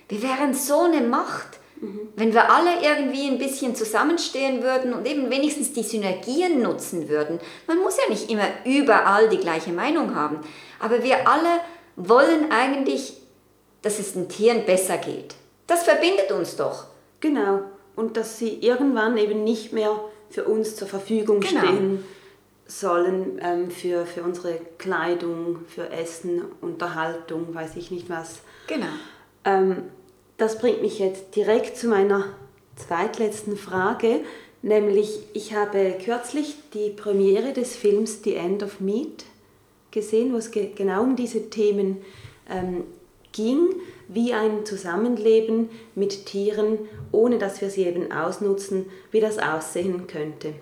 Wir 0.09 0.23
wären 0.23 0.55
so 0.55 0.83
eine 0.83 1.01
Macht, 1.01 1.59
mhm. 1.81 2.09
wenn 2.17 2.33
wir 2.33 2.51
alle 2.51 2.83
irgendwie 2.83 3.27
ein 3.27 3.39
bisschen 3.39 3.75
zusammenstehen 3.75 4.63
würden 4.63 4.95
und 4.95 5.07
eben 5.07 5.29
wenigstens 5.29 5.73
die 5.73 5.83
Synergien 5.83 6.63
nutzen 6.63 7.09
würden. 7.09 7.41
Man 7.67 7.79
muss 7.79 7.97
ja 7.99 8.09
nicht 8.09 8.31
immer 8.31 8.47
überall 8.65 9.29
die 9.29 9.39
gleiche 9.39 9.73
Meinung 9.73 10.15
haben, 10.15 10.39
aber 10.79 11.03
wir 11.03 11.29
alle 11.29 11.61
wollen 11.97 12.51
eigentlich 12.51 13.22
dass 13.83 13.99
es 13.99 14.15
den 14.15 14.29
Tieren 14.29 14.65
besser 14.65 14.99
geht. 14.99 15.35
Das 15.67 15.85
verbindet 15.85 16.33
uns 16.33 16.57
doch. 16.57 16.87
Genau. 17.21 17.61
Und 17.95 18.17
dass 18.17 18.39
sie 18.39 18.59
irgendwann 18.61 19.19
eben 19.19 19.45
nicht 19.45 19.73
mehr 19.73 20.01
für 20.31 20.45
uns 20.45 20.77
zur 20.77 20.89
Verfügung 20.89 21.41
genau. 21.41 21.61
stehen 21.61 22.05
sollen, 22.67 23.41
ähm, 23.43 23.71
für, 23.71 24.07
für 24.07 24.23
unsere 24.23 24.59
Kleidung, 24.79 25.59
für 25.69 25.91
Essen, 25.91 26.43
Unterhaltung, 26.61 27.55
weiß 27.55 27.77
ich 27.77 27.91
nicht 27.91 28.09
was. 28.09 28.41
Genau. 28.67 28.87
Ähm, 29.45 29.85
das 30.39 30.59
bringt 30.59 30.81
mich 30.81 30.99
jetzt 30.99 31.37
direkt 31.37 31.77
zu 31.77 31.89
meiner 31.89 32.25
zweitletzten 32.77 33.57
Frage, 33.57 34.21
nämlich 34.63 35.21
ich 35.35 35.55
habe 35.55 35.97
kürzlich 36.03 36.57
die 36.73 36.91
Premiere 36.91 37.53
des 37.53 37.77
Films 37.77 38.23
The 38.25 38.37
End 38.37 38.63
of 38.63 38.81
Meat 38.81 39.25
gesehen, 39.91 40.33
wo 40.33 40.39
es 40.39 40.51
ge 40.51 40.71
genau 40.75 41.03
um 41.03 41.17
diese 41.17 41.51
Themen 41.51 42.03
ähm, 42.49 42.85
ging, 43.33 43.75
wie 44.09 44.33
ein 44.33 44.65
Zusammenleben 44.65 45.71
mit 45.95 46.27
Tieren, 46.27 46.79
ohne 47.11 47.39
dass 47.39 47.61
wir 47.61 47.71
sie 47.71 47.85
eben 47.85 48.13
ausnutzen, 48.13 48.87
wie 49.11 49.21
das 49.21 49.39
aussehen 49.39 50.07
könnte. 50.07 50.55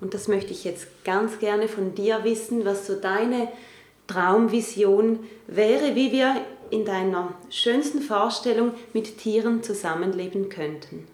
Und 0.00 0.14
das 0.14 0.28
möchte 0.28 0.52
ich 0.52 0.64
jetzt 0.64 1.04
ganz 1.04 1.38
gerne 1.38 1.68
von 1.68 1.94
dir 1.94 2.24
wissen, 2.24 2.64
was 2.64 2.86
so 2.86 2.94
deine 2.94 3.48
Traumvision 4.06 5.20
wäre, 5.46 5.94
wie 5.94 6.12
wir 6.12 6.36
in 6.70 6.84
deiner 6.84 7.34
schönsten 7.50 8.00
Vorstellung 8.00 8.72
mit 8.92 9.18
Tieren 9.18 9.62
zusammenleben 9.62 10.48
könnten. 10.48 11.06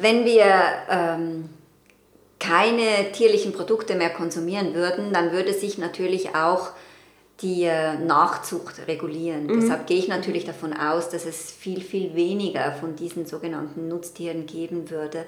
Wenn 0.00 0.24
wir 0.24 0.46
ähm, 0.88 1.50
keine 2.40 3.12
tierlichen 3.12 3.52
Produkte 3.52 3.94
mehr 3.94 4.10
konsumieren 4.10 4.74
würden, 4.74 5.12
dann 5.12 5.30
würde 5.30 5.52
sich 5.52 5.78
natürlich 5.78 6.34
auch 6.34 6.70
die 7.42 7.64
äh, 7.64 7.94
Nachzucht 7.98 8.86
regulieren. 8.88 9.46
Mhm. 9.46 9.60
Deshalb 9.60 9.86
gehe 9.86 9.98
ich 9.98 10.08
natürlich 10.08 10.44
davon 10.44 10.72
aus, 10.72 11.08
dass 11.08 11.24
es 11.24 11.52
viel, 11.52 11.80
viel 11.80 12.14
weniger 12.14 12.72
von 12.72 12.96
diesen 12.96 13.26
sogenannten 13.26 13.88
Nutztieren 13.88 14.46
geben 14.46 14.90
würde. 14.90 15.24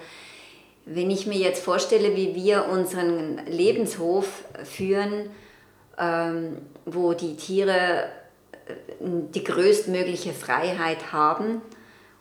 Wenn 0.84 1.10
ich 1.10 1.26
mir 1.26 1.39
jetzt 1.39 1.62
vorstelle, 1.62 2.16
wie 2.16 2.34
wir 2.34 2.66
unseren 2.66 3.40
Lebenshof 3.47 4.44
führen, 4.64 5.30
ähm, 5.98 6.59
wo 6.86 7.12
die 7.12 7.36
Tiere 7.36 8.05
äh, 8.66 8.74
die 9.01 9.44
größtmögliche 9.44 10.32
Freiheit 10.32 11.12
haben 11.12 11.62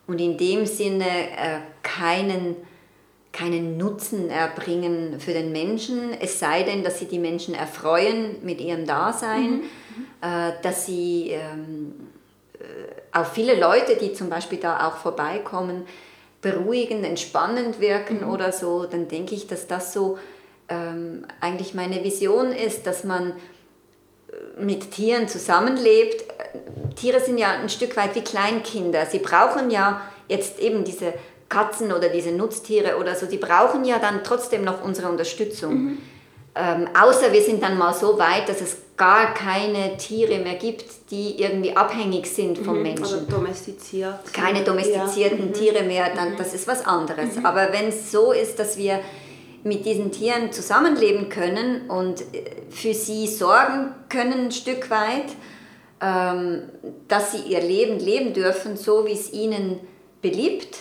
und 0.06 0.20
in 0.20 0.38
dem 0.38 0.66
Sinne 0.66 1.06
äh, 1.06 1.60
keinen 1.82 2.56
keinen 3.32 3.78
Nutzen 3.78 4.30
erbringen 4.30 5.20
für 5.20 5.34
den 5.34 5.52
Menschen, 5.52 6.14
es 6.20 6.40
sei 6.40 6.64
denn, 6.64 6.84
dass 6.84 7.00
sie 7.00 7.06
die 7.06 7.20
Menschen 7.20 7.54
erfreuen 7.54 8.38
mit 8.44 8.60
ihrem 8.60 8.86
Dasein, 8.86 9.52
mhm. 9.52 9.64
äh, 10.22 10.52
dass 10.62 10.86
sie 10.86 11.30
ähm, 11.32 11.94
äh, 12.60 13.18
auf 13.18 13.32
viele 13.32 13.60
Leute, 13.60 13.96
die 13.96 14.14
zum 14.14 14.30
Beispiel 14.30 14.60
da 14.60 14.88
auch 14.88 14.98
vorbeikommen, 14.98 15.86
beruhigend, 16.42 17.06
entspannend 17.06 17.80
wirken 17.80 18.22
mhm. 18.22 18.32
oder 18.32 18.52
so, 18.52 18.86
dann 18.86 19.08
denke 19.08 19.36
ich, 19.36 19.48
dass 19.48 19.68
das 19.68 19.94
so 19.94 20.18
ähm, 20.68 21.26
eigentlich 21.40 21.74
meine 21.74 22.04
Vision 22.04 22.52
ist, 22.52 22.86
dass 22.86 23.04
man 23.04 23.32
äh, 23.32 24.62
mit 24.62 24.92
Tieren 24.92 25.28
zusammenlebt. 25.28 26.26
Tiere 26.96 27.22
sind 27.22 27.38
ja 27.38 27.52
ein 27.52 27.70
Stück 27.70 27.96
weit 27.96 28.16
wie 28.16 28.22
Kleinkinder. 28.22 29.06
Sie 29.06 29.20
brauchen 29.20 29.70
ja 29.70 30.02
jetzt 30.28 30.60
eben 30.60 30.84
diese 30.84 31.14
Katzen 31.52 31.92
oder 31.92 32.10
diese 32.10 32.32
Nutztiere 32.32 32.98
oder 32.98 33.14
so, 33.14 33.28
die 33.28 33.38
brauchen 33.38 33.86
ja 33.86 34.00
dann 34.00 34.24
trotzdem 34.24 34.64
noch 34.64 34.84
unsere 34.84 35.10
Unterstützung. 35.10 35.74
Mhm. 35.74 35.98
Ähm, 36.54 36.88
außer 37.00 37.32
wir 37.32 37.42
sind 37.42 37.62
dann 37.64 37.78
mal 37.78 37.94
so 37.94 38.18
weit, 38.18 38.50
dass 38.50 38.60
es 38.62 38.76
gar 38.98 39.34
keine 39.34 39.96
Tiere 39.98 40.40
mehr 40.40 40.56
gibt, 40.56 40.86
die 41.12 41.42
irgendwie 41.42 41.76
abhängig 41.76 42.26
sind 42.28 42.58
vom 42.58 42.78
Mhm, 42.78 42.84
Menschen. 42.84 43.06
Oder 43.06 43.38
domestiziert. 43.38 44.34
Keine 44.34 44.64
domestizierten 44.64 45.40
Ja. 45.40 45.46
Mhm. 45.46 45.54
Tiere 45.54 45.84
mehr, 45.84 46.14
dann 46.14 46.36
das 46.38 46.54
ist 46.54 46.68
was 46.68 46.86
anderes. 46.86 47.44
Aber 47.44 47.72
wenn 47.72 47.88
es 47.88 48.12
so 48.12 48.32
ist, 48.34 48.60
dass 48.60 48.78
wir 48.78 49.00
mit 49.64 49.86
diesen 49.86 50.12
Tieren 50.12 50.52
zusammenleben 50.52 51.30
können 51.30 51.90
und 51.90 52.22
äh, 52.22 52.44
für 52.70 52.94
sie 52.94 53.28
sorgen 53.28 53.94
können 54.10 54.46
ein 54.48 54.52
Stück 54.52 54.90
weit, 54.90 55.32
ähm, 56.02 56.64
dass 57.08 57.32
sie 57.32 57.44
ihr 57.50 57.62
Leben 57.62 58.00
leben 58.00 58.34
dürfen, 58.34 58.76
so 58.76 59.06
wie 59.06 59.14
es 59.14 59.32
ihnen 59.32 59.80
beliebt. 60.22 60.78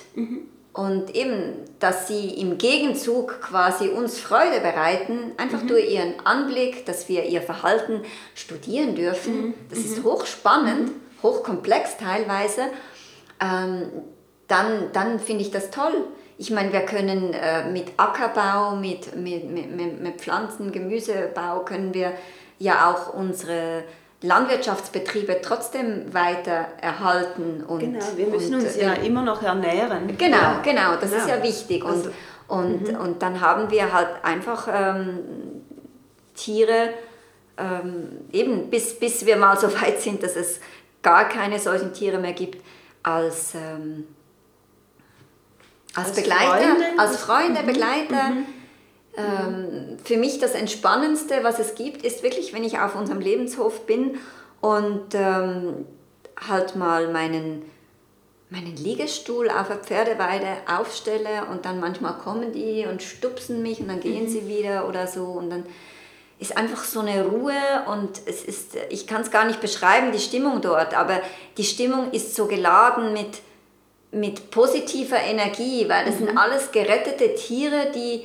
Und 0.73 1.17
eben, 1.17 1.65
dass 1.81 2.07
sie 2.07 2.29
im 2.41 2.57
Gegenzug 2.57 3.41
quasi 3.41 3.89
uns 3.89 4.21
Freude 4.21 4.61
bereiten, 4.61 5.33
einfach 5.37 5.63
durch 5.67 5.91
ihren 5.91 6.25
Anblick, 6.25 6.87
dass 6.87 7.09
wir 7.09 7.25
ihr 7.25 7.43
Verhalten 7.43 8.03
studieren 8.37 8.95
dürfen. 8.95 9.55
Das 9.69 9.81
ist 9.81 10.05
hochspannend, 10.05 10.93
hochkomplex 11.23 11.97
teilweise. 11.97 12.63
Ähm, 13.41 13.91
dann, 14.47 14.93
dann 14.93 15.19
finde 15.19 15.43
ich 15.43 15.51
das 15.51 15.71
toll. 15.71 16.05
Ich 16.39 16.51
meine, 16.51 16.73
wir 16.73 16.81
können 16.81 17.35
äh, 17.35 17.69
mit 17.71 17.93
Ackerbau, 17.97 18.77
mit, 18.77 19.17
mit, 19.17 19.51
mit, 19.51 20.01
mit 20.01 20.21
Pflanzen, 20.21 20.73
Gemüsebau, 20.73 21.65
können 21.65 21.93
wir 21.95 22.13
ja 22.59 22.91
auch 22.91 23.13
unsere 23.13 23.85
Landwirtschaftsbetriebe 24.23 25.41
trotzdem 25.43 26.13
weiter 26.13 26.69
erhalten. 26.81 27.65
Und, 27.67 27.81
Genau, 27.81 28.05
wir 28.17 28.27
müssen 28.27 28.55
und, 28.55 28.61
uns 28.63 28.77
äh, 28.77 28.85
ja 28.85 28.93
immer 28.95 29.23
noch 29.23 29.43
ernähren. 29.43 30.17
Genau, 30.19 30.37
Ja. 30.37 30.61
genau, 30.63 30.97
das 31.01 31.13
ist 31.13 31.27
Ja. 31.29 31.37
ja 31.37 31.43
wichtig. 31.43 31.85
Und, 31.85 31.91
Also- 31.93 32.11
und, 32.49 32.99
und 32.99 33.23
dann 33.23 33.41
haben 33.41 33.71
wir 33.71 33.93
halt 33.93 34.09
einfach 34.23 34.69
ähm, 34.73 35.21
Tiere, 36.35 36.91
ähm, 37.57 38.09
eben 38.33 38.69
bis, 38.71 38.99
bis 38.99 39.25
wir 39.25 39.37
mal 39.37 39.59
so 39.59 39.69
weit 39.81 40.01
sind, 40.01 40.23
dass 40.23 40.37
es 40.37 40.61
gar 41.03 41.29
keine 41.29 41.59
solchen 41.59 41.93
Tiere 41.95 42.19
mehr 42.19 42.33
gibt, 42.33 42.63
als, 43.03 43.55
ähm, 43.55 44.07
als, 45.95 46.09
Als 46.09 46.17
Begleiter, 46.17 46.47
Freunde? 46.51 46.85
als 46.99 47.17
Freunde, 47.17 47.63
Begleiter. 47.63 48.33
Ähm, 49.21 49.99
für 50.05 50.17
mich 50.17 50.39
das 50.39 50.53
Entspannendste, 50.53 51.43
was 51.43 51.59
es 51.59 51.75
gibt, 51.75 52.05
ist 52.05 52.23
wirklich, 52.23 52.53
wenn 52.53 52.65
ich 52.65 52.79
auf 52.79 52.95
unserem 52.95 53.21
Lebenshof 53.21 53.87
bin 53.87 54.19
und 54.61 55.15
ähm, 55.15 55.87
halt 56.49 56.77
mal 56.77 57.09
meinen, 57.09 57.63
meinen 58.49 58.77
Liegestuhl 58.77 59.51
auf 59.51 59.69
der 59.69 59.79
Pferdeweide 59.79 60.49
aufstelle 60.67 61.47
und 61.51 61.65
dann 61.65 61.81
manchmal 61.81 62.15
kommen 62.15 62.53
die 62.53 62.87
und 62.87 63.03
stupsen 63.03 63.63
mich 63.63 63.81
und 63.81 63.89
dann 63.89 64.01
gehen 64.01 64.29
sie 64.29 64.49
wieder 64.49 64.89
oder 64.89 65.07
so 65.07 65.25
und 65.25 65.51
dann 65.51 65.65
ist 66.39 66.57
einfach 66.57 66.85
so 66.85 67.01
eine 67.01 67.27
Ruhe 67.27 67.53
und 67.87 68.23
es 68.25 68.43
ist, 68.43 68.77
ich 68.89 69.07
kann 69.07 69.21
es 69.21 69.31
gar 69.31 69.45
nicht 69.45 69.61
beschreiben, 69.61 70.11
die 70.11 70.19
Stimmung 70.19 70.63
dort, 70.63 70.97
aber 70.97 71.21
die 71.59 71.65
Stimmung 71.65 72.13
ist 72.13 72.35
so 72.35 72.47
geladen 72.47 73.13
mit, 73.13 73.43
mit 74.11 74.51
positiver 74.51 75.19
Energie, 75.19 75.87
weil 75.89 76.07
das 76.07 76.17
sind 76.17 76.37
alles 76.39 76.73
gerettete 76.73 77.35
Tiere, 77.35 77.93
die, 77.95 78.25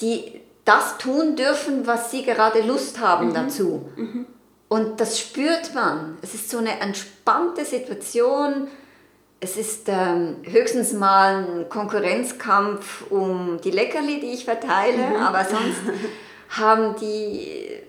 die 0.00 0.40
das 0.64 0.98
tun 0.98 1.34
dürfen, 1.34 1.86
was 1.86 2.10
sie 2.10 2.24
gerade 2.24 2.60
Lust 2.60 3.00
haben 3.00 3.32
dazu. 3.32 3.90
Und 4.68 5.00
das 5.00 5.18
spürt 5.18 5.74
man. 5.74 6.18
Es 6.20 6.34
ist 6.34 6.50
so 6.50 6.58
eine 6.58 6.78
entspannte 6.80 7.64
Situation. 7.64 8.68
Es 9.40 9.56
ist 9.56 9.88
ähm, 9.88 10.36
höchstens 10.42 10.92
mal 10.92 11.46
ein 11.46 11.68
Konkurrenzkampf 11.68 13.10
um 13.10 13.58
die 13.64 13.70
Leckerli, 13.70 14.20
die 14.20 14.32
ich 14.32 14.44
verteile, 14.44 15.18
aber 15.20 15.44
sonst 15.44 15.80
haben 16.50 16.96
die, 16.96 17.80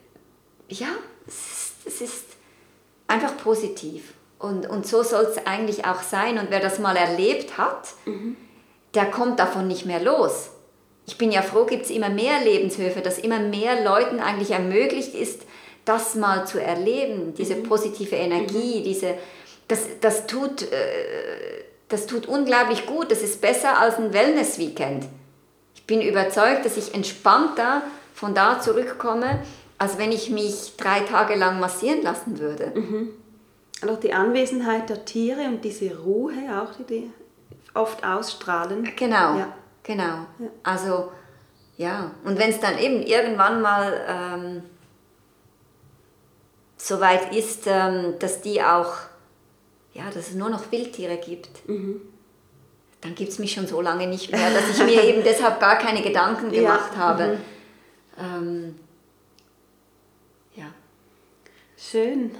ja, 0.70 0.88
es 1.28 1.36
ist, 1.36 1.74
es 1.86 2.02
ist 2.02 2.26
einfach 3.08 3.36
positiv. 3.38 4.14
Und, 4.38 4.70
und 4.70 4.88
so 4.88 5.04
soll 5.04 5.26
es 5.26 5.46
eigentlich 5.46 5.86
auch 5.86 6.02
sein. 6.02 6.38
Und 6.38 6.50
wer 6.50 6.62
das 6.62 6.80
mal 6.80 6.96
erlebt 6.96 7.58
hat, 7.58 7.94
der 8.94 9.12
kommt 9.12 9.40
davon 9.40 9.68
nicht 9.68 9.86
mehr 9.86 10.02
los. 10.02 10.52
Ich 11.10 11.18
bin 11.18 11.32
ja 11.32 11.42
froh, 11.42 11.66
gibt 11.66 11.86
es 11.86 11.90
immer 11.90 12.10
mehr 12.10 12.40
Lebenshöfe, 12.44 13.02
dass 13.02 13.18
immer 13.18 13.40
mehr 13.40 13.84
Leuten 13.84 14.20
eigentlich 14.20 14.52
ermöglicht 14.52 15.16
ist, 15.16 15.42
das 15.84 16.14
mal 16.14 16.46
zu 16.46 16.62
erleben, 16.62 17.34
diese 17.34 17.56
positive 17.56 18.16
Energie, 18.16 18.84
diese, 18.84 19.16
das, 19.68 19.88
das, 20.02 20.28
tut, 20.28 20.62
äh, 20.62 21.64
das 21.88 22.06
tut 22.06 22.28
unglaublich 22.28 22.86
gut, 22.86 23.10
das 23.10 23.24
ist 23.24 23.42
besser 23.42 23.80
als 23.80 23.98
ein 23.98 24.14
Wellness-Weekend. 24.14 25.06
Ich 25.74 25.88
bin 25.88 26.00
überzeugt, 26.00 26.64
dass 26.64 26.78
ich 26.78 26.94
entspannter 26.94 27.82
von 28.14 28.36
da 28.36 28.62
zurückkomme, 28.62 29.40
als 29.80 29.98
wenn 29.98 30.12
ich 30.12 30.30
mich 30.30 30.74
drei 30.78 31.00
Tage 31.00 31.34
lang 31.34 31.60
massieren 31.60 32.04
lassen 32.04 32.38
würde. 32.38 32.72
Und 33.82 33.90
auch 33.90 34.00
die 34.00 34.14
Anwesenheit 34.14 34.92
der 34.92 35.06
Tiere 35.06 35.46
und 35.46 35.66
diese 35.66 35.98
Ruhe 35.98 36.34
auch, 36.62 36.76
die 36.76 36.84
die 36.84 37.12
oft 37.74 38.04
ausstrahlen. 38.04 38.92
Genau, 38.96 39.40
Ja. 39.40 39.56
Genau. 39.84 40.26
Also, 40.64 41.12
ja. 41.78 42.12
Und 42.24 42.38
wenn 42.38 42.50
es 42.50 42.60
dann 42.60 42.78
eben 42.78 43.02
irgendwann 43.02 43.62
mal 43.62 44.02
ähm, 44.08 44.64
so 46.78 47.00
weit 47.00 47.36
ist, 47.36 47.68
ähm, 47.68 48.16
dass 48.20 48.42
die 48.42 48.62
auch, 48.62 48.94
ja, 49.94 50.06
dass 50.06 50.30
es 50.30 50.36
nur 50.36 50.50
noch 50.50 50.72
Wildtiere 50.72 51.18
gibt, 51.18 51.50
dann 53.02 53.16
gibt 53.16 53.32
es 53.32 53.40
mich 53.40 53.54
schon 53.54 53.68
so 53.68 53.82
lange 53.82 54.08
nicht 54.08 54.32
mehr, 54.32 54.52
dass 54.52 54.70
ich 54.70 54.84
mir 54.84 55.04
eben 55.04 55.24
deshalb 55.26 55.60
gar 55.60 55.78
keine 55.78 56.02
Gedanken 56.02 56.54
Ja, 56.54 56.62
gemacht 56.62 56.98
habe. 56.98 57.38
Ähm, 58.18 58.76
ja. 60.56 60.66
Schön. 61.78 62.36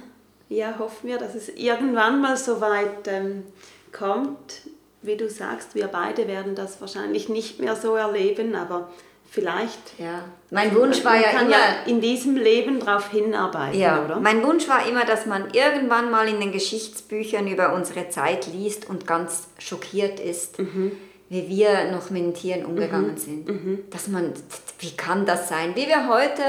Ja, 0.48 0.78
hoffen 0.78 1.08
wir, 1.08 1.18
dass 1.18 1.34
es 1.34 1.48
irgendwann 1.48 2.20
mal 2.20 2.36
so 2.36 2.60
weit 2.60 3.06
ähm, 3.06 3.44
kommt. 3.92 4.62
Wie 5.02 5.16
du 5.16 5.28
sagst, 5.30 5.74
wir 5.74 5.86
beide 5.88 6.28
werden 6.28 6.54
das 6.54 6.80
wahrscheinlich 6.80 7.28
nicht 7.28 7.58
mehr 7.60 7.74
so 7.76 7.94
erleben, 7.96 8.54
aber 8.54 8.88
vielleicht. 9.30 9.78
ja. 9.98 10.24
Mein 10.50 10.74
Wunsch 10.74 11.04
war 11.04 11.12
man 11.12 11.22
ja 11.22 11.28
kann 11.30 11.46
immer, 11.46 11.56
ja 11.56 11.82
in 11.86 12.00
diesem 12.00 12.36
Leben 12.36 12.80
darauf 12.80 13.10
hinarbeiten, 13.10 13.78
Ja, 13.80 14.04
oder? 14.04 14.18
mein 14.20 14.42
Wunsch 14.42 14.68
war 14.68 14.86
immer, 14.86 15.04
dass 15.04 15.24
man 15.26 15.50
irgendwann 15.52 16.10
mal 16.10 16.28
in 16.28 16.40
den 16.40 16.52
Geschichtsbüchern 16.52 17.46
über 17.46 17.72
unsere 17.74 18.08
Zeit 18.08 18.46
liest 18.52 18.90
und 18.90 19.06
ganz 19.06 19.48
schockiert 19.58 20.18
ist, 20.20 20.58
Mhm. 20.58 20.92
wie 21.28 21.48
wir 21.48 21.92
noch 21.92 22.10
mit 22.10 22.22
den 22.22 22.34
Tieren 22.34 22.64
umgegangen 22.64 23.16
sind. 23.16 23.46
Dass 23.94 24.08
man, 24.08 24.32
wie 24.80 24.90
kann 24.96 25.24
das 25.26 25.48
sein? 25.48 25.76
Wie 25.76 25.86
wir 25.86 26.08
heute, 26.08 26.42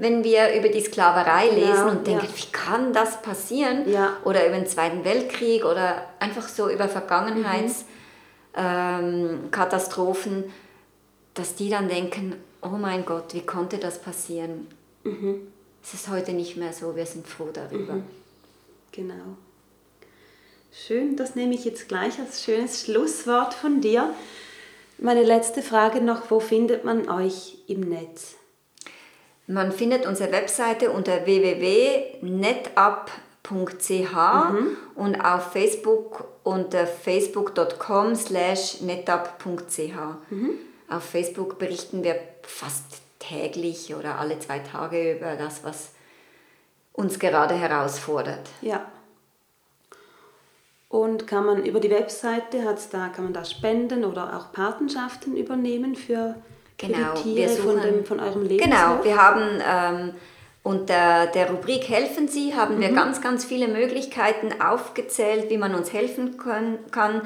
wenn 0.00 0.24
wir 0.24 0.54
über 0.54 0.70
die 0.70 0.80
Sklaverei 0.80 1.48
Genau, 1.48 1.60
lesen 1.60 1.88
und 1.90 2.06
denken, 2.06 2.24
ja. 2.24 2.32
wie 2.34 2.50
kann 2.52 2.92
das 2.94 3.20
passieren? 3.20 3.86
Ja. 3.88 4.16
Oder 4.24 4.46
über 4.46 4.56
den 4.56 4.66
Zweiten 4.66 5.04
Weltkrieg 5.04 5.64
oder 5.64 6.06
einfach 6.18 6.48
so 6.48 6.70
über 6.70 6.88
Vergangenheitskatastrophen, 6.88 7.84
ähm, 8.56 9.50
Katastrophen, 9.50 10.44
dass 11.34 11.54
die 11.54 11.68
dann 11.68 11.88
denken, 11.88 12.36
oh 12.62 12.68
mein 12.68 13.04
Gott, 13.04 13.34
wie 13.34 13.42
konnte 13.42 13.76
das 13.76 14.00
passieren? 14.00 14.68
Es 15.82 15.94
ist 15.94 16.08
heute 16.08 16.32
nicht 16.32 16.56
mehr 16.56 16.72
so, 16.72 16.96
wir 16.96 17.06
sind 17.06 17.26
froh 17.26 17.50
darüber. 17.52 18.00
Genau. 18.92 19.36
Schön, 20.72 21.16
das 21.16 21.34
nehme 21.34 21.54
ich 21.54 21.64
jetzt 21.66 21.88
gleich 21.88 22.18
als 22.18 22.42
schönes 22.42 22.82
Schlusswort 22.82 23.52
von 23.52 23.80
dir. 23.82 24.14
Meine 24.98 25.24
letzte 25.24 25.62
Frage 25.62 26.00
noch, 26.00 26.30
wo 26.30 26.40
findet 26.40 26.84
man 26.84 27.08
euch 27.10 27.58
im 27.66 27.80
Netz? 27.80 28.36
Man 29.50 29.72
findet 29.72 30.06
unsere 30.06 30.30
Webseite 30.30 30.92
unter 30.92 31.26
www.netup.ch 31.26 32.22
und 34.94 35.24
auf 35.24 35.50
Facebook 35.52 36.24
unter 36.44 36.86
facebook.com 36.86 38.14
slash 38.14 38.80
netup.ch. 38.80 39.98
Auf 40.88 41.02
Facebook 41.02 41.58
berichten 41.58 42.04
wir 42.04 42.14
fast 42.42 43.02
täglich 43.18 43.92
oder 43.92 44.20
alle 44.20 44.38
zwei 44.38 44.60
Tage 44.60 45.16
über 45.16 45.34
das, 45.34 45.64
was 45.64 45.90
uns 46.92 47.18
gerade 47.18 47.54
herausfordert. 47.54 48.48
Ja. 48.60 48.86
Und 50.88 51.26
kann 51.26 51.44
man 51.44 51.64
über 51.64 51.80
die 51.80 51.90
Webseite, 51.90 52.64
hat's 52.64 52.88
da, 52.88 53.08
kann 53.08 53.24
man 53.24 53.32
da 53.32 53.44
spenden 53.44 54.04
oder 54.04 54.36
auch 54.36 54.52
Patenschaften 54.52 55.36
übernehmen 55.36 55.96
für, 55.96 56.36
Genau, 56.80 57.14
für 57.14 57.22
die 57.22 57.36
wir 57.36 57.46
Tiere 57.46 57.62
von, 57.62 57.76
suchen- 57.76 57.82
dem, 57.82 58.04
von 58.04 58.20
eurem 58.20 58.42
Lebenshof? 58.42 58.70
Genau, 58.70 59.04
wir 59.04 59.16
haben 59.16 59.62
ähm, 59.66 60.14
unter 60.62 61.26
der 61.26 61.50
Rubrik 61.50 61.88
Helfen 61.88 62.28
Sie 62.28 62.54
haben 62.54 62.80
wir 62.80 62.90
ganz, 62.92 63.20
ganz 63.20 63.44
viele 63.44 63.68
Möglichkeiten 63.68 64.60
aufgezählt, 64.60 65.50
wie 65.50 65.58
man 65.58 65.74
uns 65.74 65.92
helfen 65.92 66.36
können, 66.36 66.78
kann. 66.90 67.22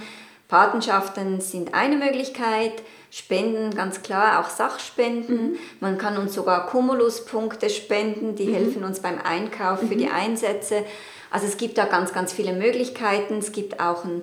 Patenschaften 0.48 1.40
sind 1.40 1.74
eine 1.74 1.96
Möglichkeit, 1.96 2.72
Spenden 3.10 3.74
ganz 3.74 4.02
klar, 4.02 4.40
auch 4.40 4.50
Sachspenden. 4.50 5.56
Man 5.80 5.98
kann 5.98 6.18
uns 6.18 6.34
sogar 6.34 6.66
Cumuluspunkte 6.66 7.70
spenden, 7.70 8.34
die 8.36 8.52
helfen 8.52 8.84
uns 8.84 9.00
beim 9.00 9.18
Einkauf 9.22 9.80
für 9.80 9.96
die 9.96 10.08
Einsätze. 10.08 10.84
Also 11.30 11.46
es 11.46 11.56
gibt 11.56 11.78
da 11.78 11.86
ganz, 11.86 12.12
ganz 12.12 12.32
viele 12.32 12.52
Möglichkeiten. 12.52 13.38
Es 13.38 13.52
gibt 13.52 13.80
auch 13.80 14.04
ein 14.04 14.22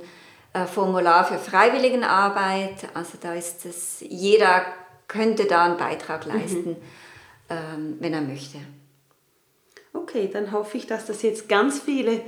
äh, 0.53 0.65
Formular 0.65 1.25
für 1.25 1.37
Freiwilligenarbeit. 1.37 2.75
Also 2.93 3.13
da 3.21 3.33
ist 3.33 3.65
es, 3.65 3.97
jeder 4.01 4.63
könnte 5.11 5.45
da 5.45 5.65
einen 5.65 5.77
Beitrag 5.77 6.25
leisten, 6.25 6.69
mhm. 6.69 6.77
ähm, 7.49 7.97
wenn 7.99 8.13
er 8.13 8.21
möchte. 8.21 8.59
Okay, 9.91 10.29
dann 10.31 10.53
hoffe 10.53 10.77
ich, 10.77 10.87
dass 10.87 11.05
das 11.05 11.21
jetzt 11.21 11.49
ganz 11.49 11.79
viele 11.79 12.21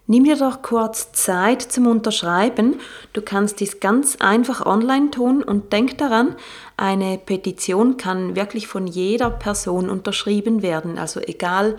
Nimm 0.09 0.25
dir 0.25 0.37
doch 0.37 0.63
kurz 0.63 1.13
Zeit 1.13 1.63
zum 1.63 1.87
Unterschreiben. 1.87 2.81
Du 3.13 3.23
kannst 3.23 3.61
dies 3.61 3.79
ganz 3.79 4.17
einfach 4.17 4.67
online 4.67 5.13
tun 5.13 5.45
und 5.45 5.73
denk 5.73 5.97
daran, 5.99 6.35
eine 6.77 7.19
Petition 7.19 7.97
kann 7.97 8.35
wirklich 8.35 8.67
von 8.67 8.89
jeder 8.89 9.31
Person 9.31 9.89
unterschrieben 9.89 10.63
werden. 10.63 10.99
Also 10.99 11.21
egal 11.21 11.77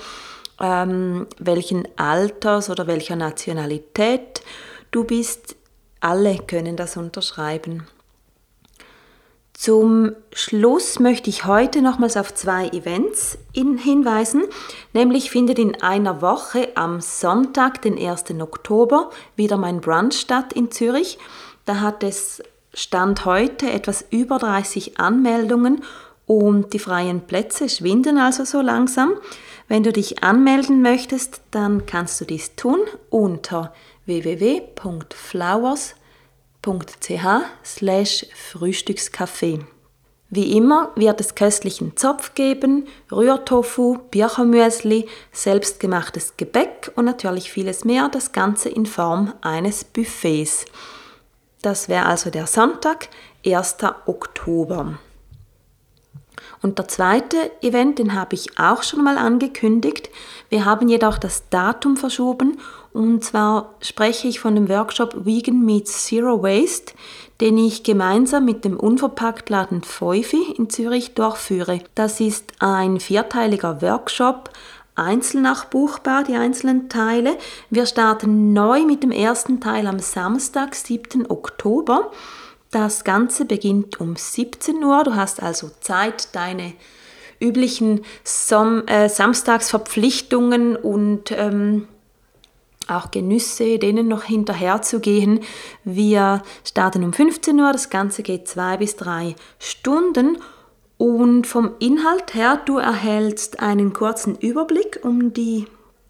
ähm, 0.59 1.27
welchen 1.37 1.85
Alters 1.97 2.69
oder 2.69 2.87
welcher 2.87 3.17
Nationalität 3.17 4.41
du 4.91 5.03
bist, 5.03 5.57
alle 5.99 6.37
können 6.37 6.77
das 6.77 6.95
unterschreiben. 6.95 7.87
Zum 9.63 10.11
Schluss 10.33 10.99
möchte 10.99 11.29
ich 11.29 11.45
heute 11.45 11.81
nochmals 11.81 12.17
auf 12.17 12.33
zwei 12.33 12.67
Events 12.67 13.37
hinweisen. 13.53 14.43
Nämlich 14.91 15.31
findet 15.31 15.57
in 15.57 15.81
einer 15.81 16.21
Woche 16.21 16.67
am 16.75 16.99
Sonntag, 16.99 17.81
den 17.81 17.97
1. 17.97 18.25
Oktober, 18.41 19.09
wieder 19.37 19.55
mein 19.55 19.79
Brunch 19.79 20.19
statt 20.19 20.51
in 20.51 20.69
Zürich. 20.69 21.17
Da 21.63 21.79
hat 21.79 22.03
es 22.03 22.43
Stand 22.73 23.23
heute 23.23 23.71
etwas 23.71 24.03
über 24.09 24.37
30 24.37 24.99
Anmeldungen 24.99 25.81
und 26.25 26.73
die 26.73 26.79
freien 26.79 27.21
Plätze 27.21 27.69
schwinden 27.69 28.17
also 28.17 28.43
so 28.43 28.59
langsam. 28.59 29.13
Wenn 29.69 29.83
du 29.83 29.93
dich 29.93 30.25
anmelden 30.25 30.81
möchtest, 30.81 31.39
dann 31.51 31.85
kannst 31.85 32.19
du 32.19 32.25
dies 32.25 32.57
tun 32.57 32.79
unter 33.09 33.73
www.flowers.ch 34.07 36.02
slash 37.63 38.25
Frühstückscafé. 38.51 39.59
Wie 40.29 40.57
immer 40.57 40.91
wird 40.95 41.21
es 41.21 41.35
köstlichen 41.35 41.95
Zopf 41.95 42.33
geben, 42.33 42.87
Rührtofu, 43.11 43.99
Birchermüsli, 44.09 45.07
selbstgemachtes 45.31 46.37
Gebäck 46.37 46.91
und 46.95 47.05
natürlich 47.05 47.51
vieles 47.51 47.85
mehr, 47.85 48.09
das 48.09 48.31
Ganze 48.31 48.69
in 48.69 48.87
Form 48.87 49.33
eines 49.41 49.83
Buffets. 49.83 50.65
Das 51.61 51.87
wäre 51.87 52.07
also 52.07 52.31
der 52.31 52.47
Sonntag, 52.47 53.09
1. 53.45 53.77
Oktober. 54.07 54.97
Und 56.63 56.79
der 56.79 56.87
zweite 56.87 57.51
Event, 57.61 57.99
den 57.99 58.15
habe 58.15 58.33
ich 58.33 58.57
auch 58.57 58.81
schon 58.81 59.03
mal 59.03 59.19
angekündigt. 59.19 60.09
Wir 60.49 60.65
haben 60.65 60.89
jedoch 60.89 61.19
das 61.19 61.47
Datum 61.49 61.95
verschoben 61.95 62.57
und 62.93 63.23
zwar 63.23 63.73
spreche 63.81 64.27
ich 64.27 64.39
von 64.39 64.53
dem 64.55 64.69
Workshop 64.69 65.25
Vegan 65.25 65.65
Meets 65.65 66.05
Zero 66.05 66.43
Waste, 66.43 66.93
den 67.41 67.57
ich 67.57 67.83
gemeinsam 67.83 68.45
mit 68.45 68.63
dem 68.63 68.79
Unverpacktladen 68.79 69.81
Pfeufi 69.81 70.53
in 70.57 70.69
Zürich 70.69 71.15
durchführe. 71.15 71.81
Das 71.95 72.19
ist 72.19 72.53
ein 72.59 72.99
vierteiliger 72.99 73.81
Workshop, 73.81 74.51
einzeln 74.95 75.41
nachbuchbar, 75.41 76.23
die 76.23 76.35
einzelnen 76.35 76.87
Teile. 76.87 77.35
Wir 77.71 77.87
starten 77.87 78.53
neu 78.53 78.83
mit 78.83 79.01
dem 79.01 79.11
ersten 79.11 79.59
Teil 79.59 79.87
am 79.87 79.97
Samstag, 79.97 80.75
7. 80.75 81.29
Oktober. 81.29 82.11
Das 82.69 83.03
Ganze 83.03 83.45
beginnt 83.45 83.99
um 83.99 84.15
17 84.15 84.83
Uhr. 84.83 85.03
Du 85.03 85.15
hast 85.15 85.41
also 85.41 85.71
Zeit, 85.79 86.35
deine 86.35 86.73
üblichen 87.39 88.05
Som 88.23 88.85
äh, 88.87 89.09
Samstagsverpflichtungen 89.09 90.75
und 90.75 91.31
ähm, 91.31 91.87
auch 92.87 93.11
Genüsse, 93.11 93.79
denen 93.79 94.07
noch 94.07 94.23
hinterherzugehen. 94.23 95.39
Wir 95.83 96.41
starten 96.63 97.03
um 97.03 97.13
15 97.13 97.59
Uhr, 97.59 97.71
das 97.71 97.89
Ganze 97.89 98.23
geht 98.23 98.47
zwei 98.47 98.77
bis 98.77 98.95
drei 98.95 99.35
Stunden. 99.59 100.37
Und 100.97 101.47
vom 101.47 101.71
Inhalt 101.79 102.33
her, 102.33 102.61
du 102.65 102.77
erhältst 102.77 103.59
einen 103.59 103.93
kurzen 103.93 104.35
Überblick 104.37 104.99
um 105.03 105.33
die, 105.33 105.65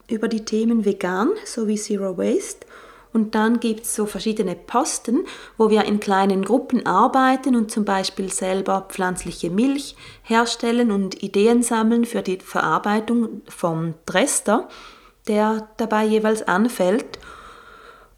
über 0.07 0.27
die 0.27 0.45
Themen 0.45 0.85
vegan 0.85 1.29
sowie 1.45 1.77
Zero 1.77 2.17
Waste. 2.17 2.65
Und 3.13 3.35
dann 3.35 3.59
gibt 3.59 3.83
es 3.83 3.95
so 3.95 4.07
verschiedene 4.07 4.55
Posten, 4.55 5.25
wo 5.57 5.69
wir 5.69 5.85
in 5.85 5.99
kleinen 5.99 6.43
Gruppen 6.43 6.85
arbeiten 6.85 7.55
und 7.55 7.69
zum 7.69 7.85
Beispiel 7.85 8.31
selber 8.31 8.87
pflanzliche 8.89 9.51
Milch 9.51 9.95
herstellen 10.23 10.91
und 10.91 11.21
Ideen 11.21 11.61
sammeln 11.61 12.05
für 12.05 12.23
die 12.23 12.39
Verarbeitung 12.39 13.43
vom 13.47 13.93
Dresster, 14.07 14.67
der 15.27 15.67
dabei 15.77 16.05
jeweils 16.05 16.43
anfällt. 16.47 17.19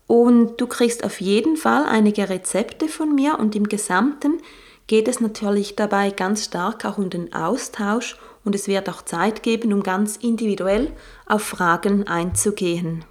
Und 0.07 0.61
du 0.61 0.67
kriegst 0.67 1.03
auf 1.03 1.19
jeden 1.19 1.57
Fall 1.57 1.85
einige 1.85 2.29
Rezepte 2.29 2.87
von 2.87 3.15
mir 3.15 3.39
und 3.39 3.55
im 3.55 3.67
Gesamten 3.67 4.39
geht 4.87 5.07
es 5.07 5.19
natürlich 5.19 5.75
dabei 5.75 6.11
ganz 6.11 6.45
stark 6.45 6.85
auch 6.85 6.97
um 6.97 7.09
den 7.09 7.33
Austausch 7.33 8.17
und 8.43 8.53
es 8.53 8.67
wird 8.67 8.87
auch 8.87 9.01
Zeit 9.01 9.41
geben, 9.41 9.73
um 9.73 9.81
ganz 9.81 10.17
individuell 10.17 10.91
auf 11.25 11.41
Fragen 11.41 12.07
einzugehen. 12.07 13.03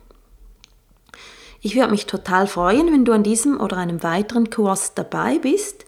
Ich 1.61 1.75
würde 1.75 1.91
mich 1.91 2.07
total 2.07 2.47
freuen, 2.47 2.93
wenn 2.93 3.05
du 3.05 3.13
an 3.13 3.23
diesem 3.23 3.59
oder 3.59 3.79
einem 3.79 4.03
weiteren 4.03 4.51
Kurs 4.51 4.95
dabei 4.95 5.39
bist. 5.39 5.87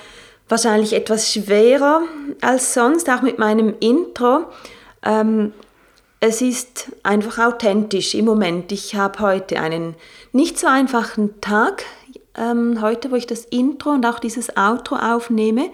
wahrscheinlich 0.49 0.91
etwas 0.93 1.31
schwerer 1.31 2.01
als 2.41 2.73
sonst, 2.73 3.09
auch 3.09 3.21
mit 3.21 3.39
meinem 3.39 3.73
Intro. 3.79 4.47
Ähm, 5.03 5.53
es 6.19 6.41
ist 6.41 6.91
einfach 7.03 7.39
authentisch 7.39 8.15
im 8.15 8.25
Moment. 8.25 8.73
Ich 8.73 8.95
habe 8.95 9.19
heute 9.19 9.61
einen 9.61 9.95
nicht 10.33 10.59
so 10.59 10.67
einfachen 10.67 11.39
Tag 11.41 11.83
ähm, 12.37 12.81
heute, 12.81 13.11
wo 13.11 13.15
ich 13.15 13.27
das 13.27 13.45
Intro 13.45 13.91
und 13.91 14.05
auch 14.05 14.19
dieses 14.19 14.55
Outro 14.55 14.95
aufnehme, 14.95 15.69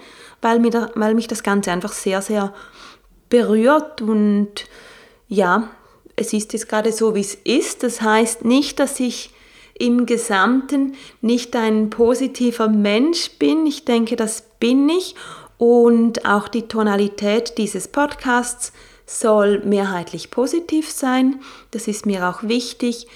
weil, 0.48 0.60
mir 0.60 0.72
da, 0.72 0.90
weil 0.96 1.14
mich 1.14 1.28
das 1.28 1.44
Ganze 1.44 1.74
einfach 1.74 1.92
sehr, 1.92 2.22
sehr 2.22 2.54
berührt 3.28 4.02
und 4.02 4.64
ja, 5.28 5.70
es 6.16 6.32
ist 6.32 6.54
jetzt 6.54 6.70
gerade 6.70 6.94
so, 6.94 7.16
wie 7.16 7.20
es 7.20 7.36
ist. 7.36 7.84
Das 7.84 8.02
heißt 8.02 8.46
nicht, 8.46 8.80
dass 8.80 9.02
ich 9.02 9.32
im 9.78 10.06
Gesamten 10.06 10.96
nicht 11.20 11.54
ein 11.58 11.90
positiver 11.90 12.70
Mensch 12.70 13.32
bin. 13.32 13.66
Ich 13.66 13.84
denke, 13.84 14.16
das 14.16 14.42
bin 14.58 14.88
ich. 14.88 15.16
Und 15.58 16.26
auch 16.26 16.48
die 16.48 16.70
Tonalität 16.70 17.58
dieses 17.58 17.90
Podcasts 17.90 18.72
soll 19.06 19.60
mehrheitlich 19.66 20.32
positiv 20.32 20.90
sein. 20.90 21.42
Das 21.72 21.90
ist 21.90 22.06
mir 22.06 22.30
auch 22.30 22.44
wichtig. 22.44 23.08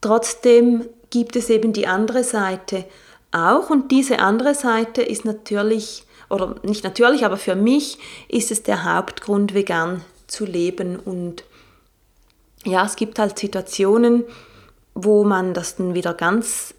Trotzdem 0.00 0.86
gibt 1.10 1.34
es 1.34 1.50
eben 1.50 1.72
die 1.72 1.88
andere 1.88 2.22
Seite 2.22 2.84
auch 3.32 3.70
und 3.70 3.90
diese 3.90 4.20
andere 4.20 4.54
Seite 4.54 5.02
ist 5.02 5.24
natürlich, 5.24 6.04
oder 6.30 6.56
nicht 6.62 6.84
natürlich, 6.84 7.24
aber 7.24 7.36
für 7.36 7.54
mich 7.54 7.98
ist 8.28 8.50
es 8.50 8.62
der 8.62 8.84
Hauptgrund, 8.84 9.54
vegan 9.54 10.02
zu 10.26 10.44
leben 10.44 10.96
und 10.96 11.44
ja, 12.64 12.84
es 12.84 12.96
gibt 12.96 13.18
halt 13.18 13.38
Situationen, 13.38 14.24
wo 14.94 15.24
man 15.24 15.54
das 15.54 15.76
dann 15.76 15.94
wieder 15.94 16.12
ganz, 16.12 16.74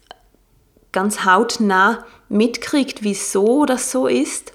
ganz 0.92 1.24
hautnah 1.24 2.04
mitkriegt, 2.28 3.02
wieso 3.02 3.64
das 3.64 3.90
so 3.90 4.06
ist. 4.06 4.52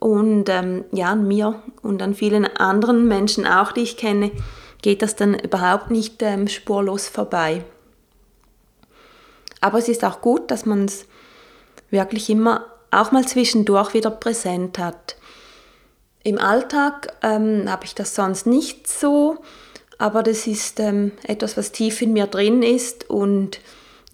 Und 0.00 0.48
ähm, 0.48 0.84
ja, 0.92 1.10
an 1.10 1.26
mir 1.26 1.62
und 1.82 2.02
an 2.02 2.14
vielen 2.14 2.44
anderen 2.44 3.06
Menschen 3.06 3.46
auch, 3.46 3.72
die 3.72 3.82
ich 3.82 3.96
kenne, 3.96 4.32
geht 4.82 5.00
das 5.00 5.16
dann 5.16 5.38
überhaupt 5.38 5.90
nicht 5.90 6.20
ähm, 6.22 6.48
spurlos 6.48 7.08
vorbei. 7.08 7.64
Aber 9.60 9.78
es 9.78 9.88
ist 9.88 10.04
auch 10.04 10.20
gut, 10.20 10.50
dass 10.50 10.66
man 10.66 10.84
es 10.84 11.06
wirklich 11.90 12.28
immer 12.28 12.66
auch 13.00 13.12
mal 13.12 13.26
zwischendurch 13.26 13.94
wieder 13.94 14.10
präsent 14.10 14.78
hat. 14.78 15.16
Im 16.22 16.38
Alltag 16.38 17.12
ähm, 17.22 17.70
habe 17.70 17.84
ich 17.84 17.94
das 17.94 18.14
sonst 18.14 18.46
nicht 18.46 18.88
so, 18.88 19.36
aber 19.98 20.22
das 20.22 20.46
ist 20.46 20.80
ähm, 20.80 21.12
etwas, 21.22 21.56
was 21.56 21.72
tief 21.72 22.00
in 22.02 22.12
mir 22.12 22.26
drin 22.26 22.62
ist 22.62 23.08
und 23.10 23.60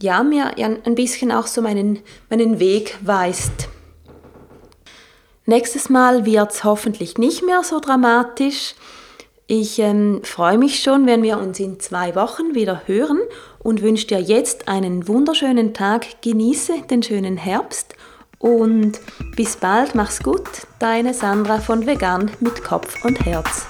ja, 0.02 0.22
mir 0.22 0.56
ein 0.56 0.94
bisschen 0.94 1.30
auch 1.30 1.46
so 1.46 1.62
meinen, 1.62 2.00
meinen 2.30 2.58
Weg 2.58 2.96
weist. 3.02 3.68
Nächstes 5.46 5.88
Mal 5.88 6.26
wird 6.26 6.52
es 6.52 6.64
hoffentlich 6.64 7.18
nicht 7.18 7.44
mehr 7.44 7.62
so 7.62 7.80
dramatisch. 7.80 8.74
Ich 9.46 9.78
ähm, 9.80 10.20
freue 10.22 10.58
mich 10.58 10.80
schon, 10.80 11.06
wenn 11.06 11.22
wir 11.22 11.38
uns 11.38 11.58
in 11.58 11.80
zwei 11.80 12.14
Wochen 12.14 12.54
wieder 12.54 12.82
hören 12.86 13.18
und 13.58 13.82
wünsche 13.82 14.06
dir 14.06 14.20
jetzt 14.20 14.68
einen 14.68 15.08
wunderschönen 15.08 15.74
Tag. 15.74 16.22
Genieße 16.22 16.82
den 16.88 17.02
schönen 17.02 17.36
Herbst 17.36 17.94
und 18.40 18.98
bis 19.36 19.56
bald, 19.56 19.94
mach's 19.94 20.22
gut. 20.22 20.66
Deine 20.80 21.14
Sandra 21.14 21.60
von 21.60 21.86
Vegan 21.86 22.30
mit 22.40 22.64
Kopf 22.64 23.04
und 23.04 23.24
Herz. 23.24 23.66